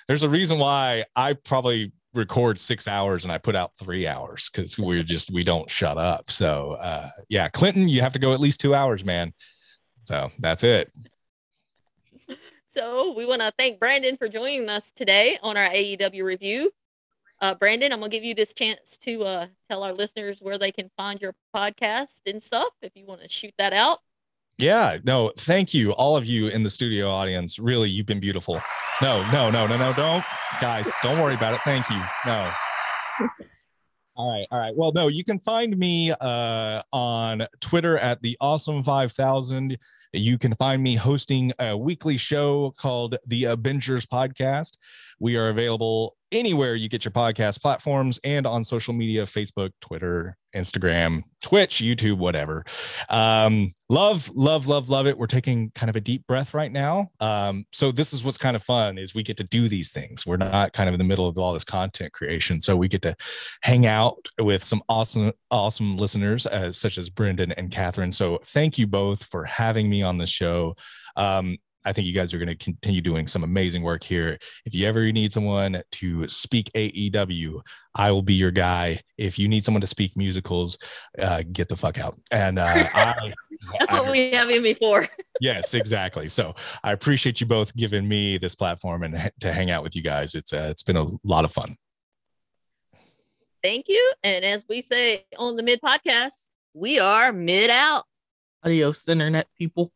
there's 0.08 0.24
a 0.24 0.28
reason 0.28 0.58
why 0.58 1.04
I 1.14 1.34
probably 1.34 1.92
record 2.14 2.58
six 2.58 2.88
hours 2.88 3.24
and 3.24 3.32
I 3.32 3.38
put 3.38 3.54
out 3.54 3.72
three 3.78 4.06
hours 4.06 4.48
because 4.50 4.78
we're 4.78 5.02
just 5.04 5.30
we 5.30 5.44
don't 5.44 5.70
shut 5.70 5.96
up. 5.96 6.28
So 6.28 6.72
uh, 6.80 7.08
yeah, 7.28 7.48
Clinton, 7.48 7.88
you 7.88 8.00
have 8.00 8.12
to 8.14 8.18
go 8.18 8.32
at 8.34 8.40
least 8.40 8.60
two 8.60 8.74
hours, 8.74 9.04
man. 9.04 9.32
So 10.04 10.30
that's 10.40 10.64
it. 10.64 10.92
So 12.74 13.12
we 13.12 13.24
want 13.24 13.40
to 13.40 13.52
thank 13.56 13.78
Brandon 13.78 14.16
for 14.16 14.28
joining 14.28 14.68
us 14.68 14.90
today 14.90 15.38
on 15.44 15.56
our 15.56 15.68
AEW 15.68 16.24
review. 16.24 16.72
Uh, 17.40 17.54
Brandon, 17.54 17.92
I'm 17.92 18.00
gonna 18.00 18.10
give 18.10 18.24
you 18.24 18.34
this 18.34 18.52
chance 18.52 18.96
to 18.96 19.22
uh, 19.22 19.46
tell 19.70 19.84
our 19.84 19.92
listeners 19.92 20.40
where 20.42 20.58
they 20.58 20.72
can 20.72 20.90
find 20.96 21.22
your 21.22 21.36
podcast 21.54 22.22
and 22.26 22.42
stuff. 22.42 22.70
If 22.82 22.90
you 22.96 23.06
want 23.06 23.20
to 23.20 23.28
shoot 23.28 23.54
that 23.58 23.72
out. 23.72 24.00
Yeah, 24.58 24.98
no, 25.04 25.30
thank 25.38 25.72
you, 25.72 25.92
all 25.92 26.16
of 26.16 26.26
you 26.26 26.48
in 26.48 26.64
the 26.64 26.70
studio 26.70 27.08
audience. 27.08 27.60
Really, 27.60 27.90
you've 27.90 28.06
been 28.06 28.18
beautiful. 28.18 28.60
No, 29.00 29.22
no, 29.30 29.52
no, 29.52 29.68
no, 29.68 29.76
no, 29.76 29.92
don't, 29.92 30.24
guys, 30.60 30.90
don't 31.00 31.20
worry 31.20 31.36
about 31.36 31.54
it. 31.54 31.60
Thank 31.64 31.88
you. 31.90 32.02
No. 32.26 32.50
All 34.16 34.30
right, 34.30 34.46
all 34.52 34.60
right. 34.60 34.72
Well, 34.76 34.92
no, 34.92 35.08
you 35.08 35.24
can 35.24 35.40
find 35.40 35.76
me 35.76 36.12
uh, 36.12 36.82
on 36.92 37.48
Twitter 37.58 37.98
at 37.98 38.22
the 38.22 38.36
Awesome 38.40 38.84
Five 38.84 39.10
Thousand. 39.10 39.76
You 40.16 40.38
can 40.38 40.54
find 40.54 40.80
me 40.80 40.94
hosting 40.94 41.52
a 41.58 41.76
weekly 41.76 42.16
show 42.16 42.72
called 42.78 43.16
the 43.26 43.44
Avengers 43.46 44.06
Podcast. 44.06 44.76
We 45.18 45.36
are 45.36 45.48
available 45.48 46.16
anywhere 46.30 46.76
you 46.76 46.88
get 46.88 47.04
your 47.04 47.10
podcast 47.10 47.60
platforms 47.60 48.20
and 48.22 48.46
on 48.46 48.62
social 48.62 48.94
media 48.94 49.24
Facebook, 49.24 49.70
Twitter, 49.80 50.36
Instagram, 50.54 51.22
Twitch, 51.42 51.76
YouTube, 51.76 52.18
whatever. 52.18 52.64
Um, 53.08 53.74
love, 53.88 54.30
love, 54.34 54.66
love, 54.66 54.88
love 54.88 55.06
it. 55.06 55.16
We're 55.18 55.26
taking 55.26 55.70
kind 55.74 55.90
of 55.90 55.96
a 55.96 56.00
deep 56.00 56.26
breath 56.26 56.54
right 56.54 56.72
now. 56.72 57.10
Um, 57.20 57.66
so 57.72 57.92
this 57.92 58.12
is 58.12 58.24
what's 58.24 58.38
kind 58.38 58.56
of 58.56 58.62
fun 58.62 58.98
is 58.98 59.14
we 59.14 59.22
get 59.22 59.36
to 59.36 59.44
do 59.44 59.68
these 59.68 59.92
things. 59.92 60.26
We're 60.26 60.36
not 60.36 60.72
kind 60.72 60.88
of 60.88 60.94
in 60.94 60.98
the 60.98 61.04
middle 61.04 61.26
of 61.26 61.36
all 61.38 61.52
this 61.52 61.64
content 61.64 62.12
creation. 62.12 62.60
So 62.60 62.76
we 62.76 62.88
get 62.88 63.02
to 63.02 63.14
hang 63.62 63.86
out 63.86 64.26
with 64.40 64.62
some 64.62 64.82
awesome, 64.88 65.32
awesome 65.50 65.96
listeners 65.96 66.46
uh, 66.46 66.72
such 66.72 66.98
as 66.98 67.10
Brendan 67.10 67.52
and 67.52 67.70
Catherine. 67.70 68.12
So 68.12 68.38
thank 68.44 68.78
you 68.78 68.86
both 68.86 69.24
for 69.24 69.44
having 69.44 69.88
me 69.90 70.02
on 70.02 70.18
the 70.18 70.26
show. 70.26 70.76
Um, 71.16 71.58
I 71.84 71.92
think 71.92 72.06
you 72.06 72.12
guys 72.14 72.32
are 72.32 72.38
going 72.38 72.48
to 72.48 72.56
continue 72.56 73.00
doing 73.00 73.26
some 73.26 73.44
amazing 73.44 73.82
work 73.82 74.02
here. 74.02 74.38
If 74.64 74.74
you 74.74 74.86
ever 74.86 75.10
need 75.12 75.32
someone 75.32 75.82
to 75.92 76.28
speak 76.28 76.70
AEW, 76.74 77.60
I 77.94 78.10
will 78.10 78.22
be 78.22 78.34
your 78.34 78.50
guy. 78.50 79.00
If 79.18 79.38
you 79.38 79.48
need 79.48 79.64
someone 79.64 79.80
to 79.82 79.86
speak 79.86 80.16
musicals, 80.16 80.78
uh, 81.18 81.42
get 81.52 81.68
the 81.68 81.76
fuck 81.76 81.98
out. 81.98 82.18
And 82.30 82.58
uh, 82.58 82.64
I, 82.94 83.32
That's 83.78 83.92
what 83.92 84.06
I- 84.06 84.10
we 84.10 84.30
have 84.32 84.48
him 84.50 84.62
before. 84.62 85.06
yes, 85.40 85.74
exactly. 85.74 86.28
So 86.28 86.54
I 86.82 86.92
appreciate 86.92 87.40
you 87.40 87.46
both 87.46 87.74
giving 87.76 88.08
me 88.08 88.38
this 88.38 88.54
platform 88.54 89.02
and 89.02 89.30
to 89.40 89.52
hang 89.52 89.70
out 89.70 89.82
with 89.82 89.94
you 89.94 90.02
guys. 90.02 90.34
It's 90.34 90.52
uh, 90.52 90.68
it's 90.70 90.82
been 90.82 90.96
a 90.96 91.06
lot 91.22 91.44
of 91.44 91.52
fun. 91.52 91.76
Thank 93.62 93.86
you. 93.88 94.12
And 94.22 94.44
as 94.44 94.64
we 94.68 94.82
say 94.82 95.24
on 95.38 95.56
the 95.56 95.62
mid 95.62 95.80
podcast, 95.80 96.48
we 96.74 96.98
are 96.98 97.32
mid 97.32 97.70
out. 97.70 98.04
Adios, 98.62 99.08
internet 99.08 99.46
people. 99.58 99.92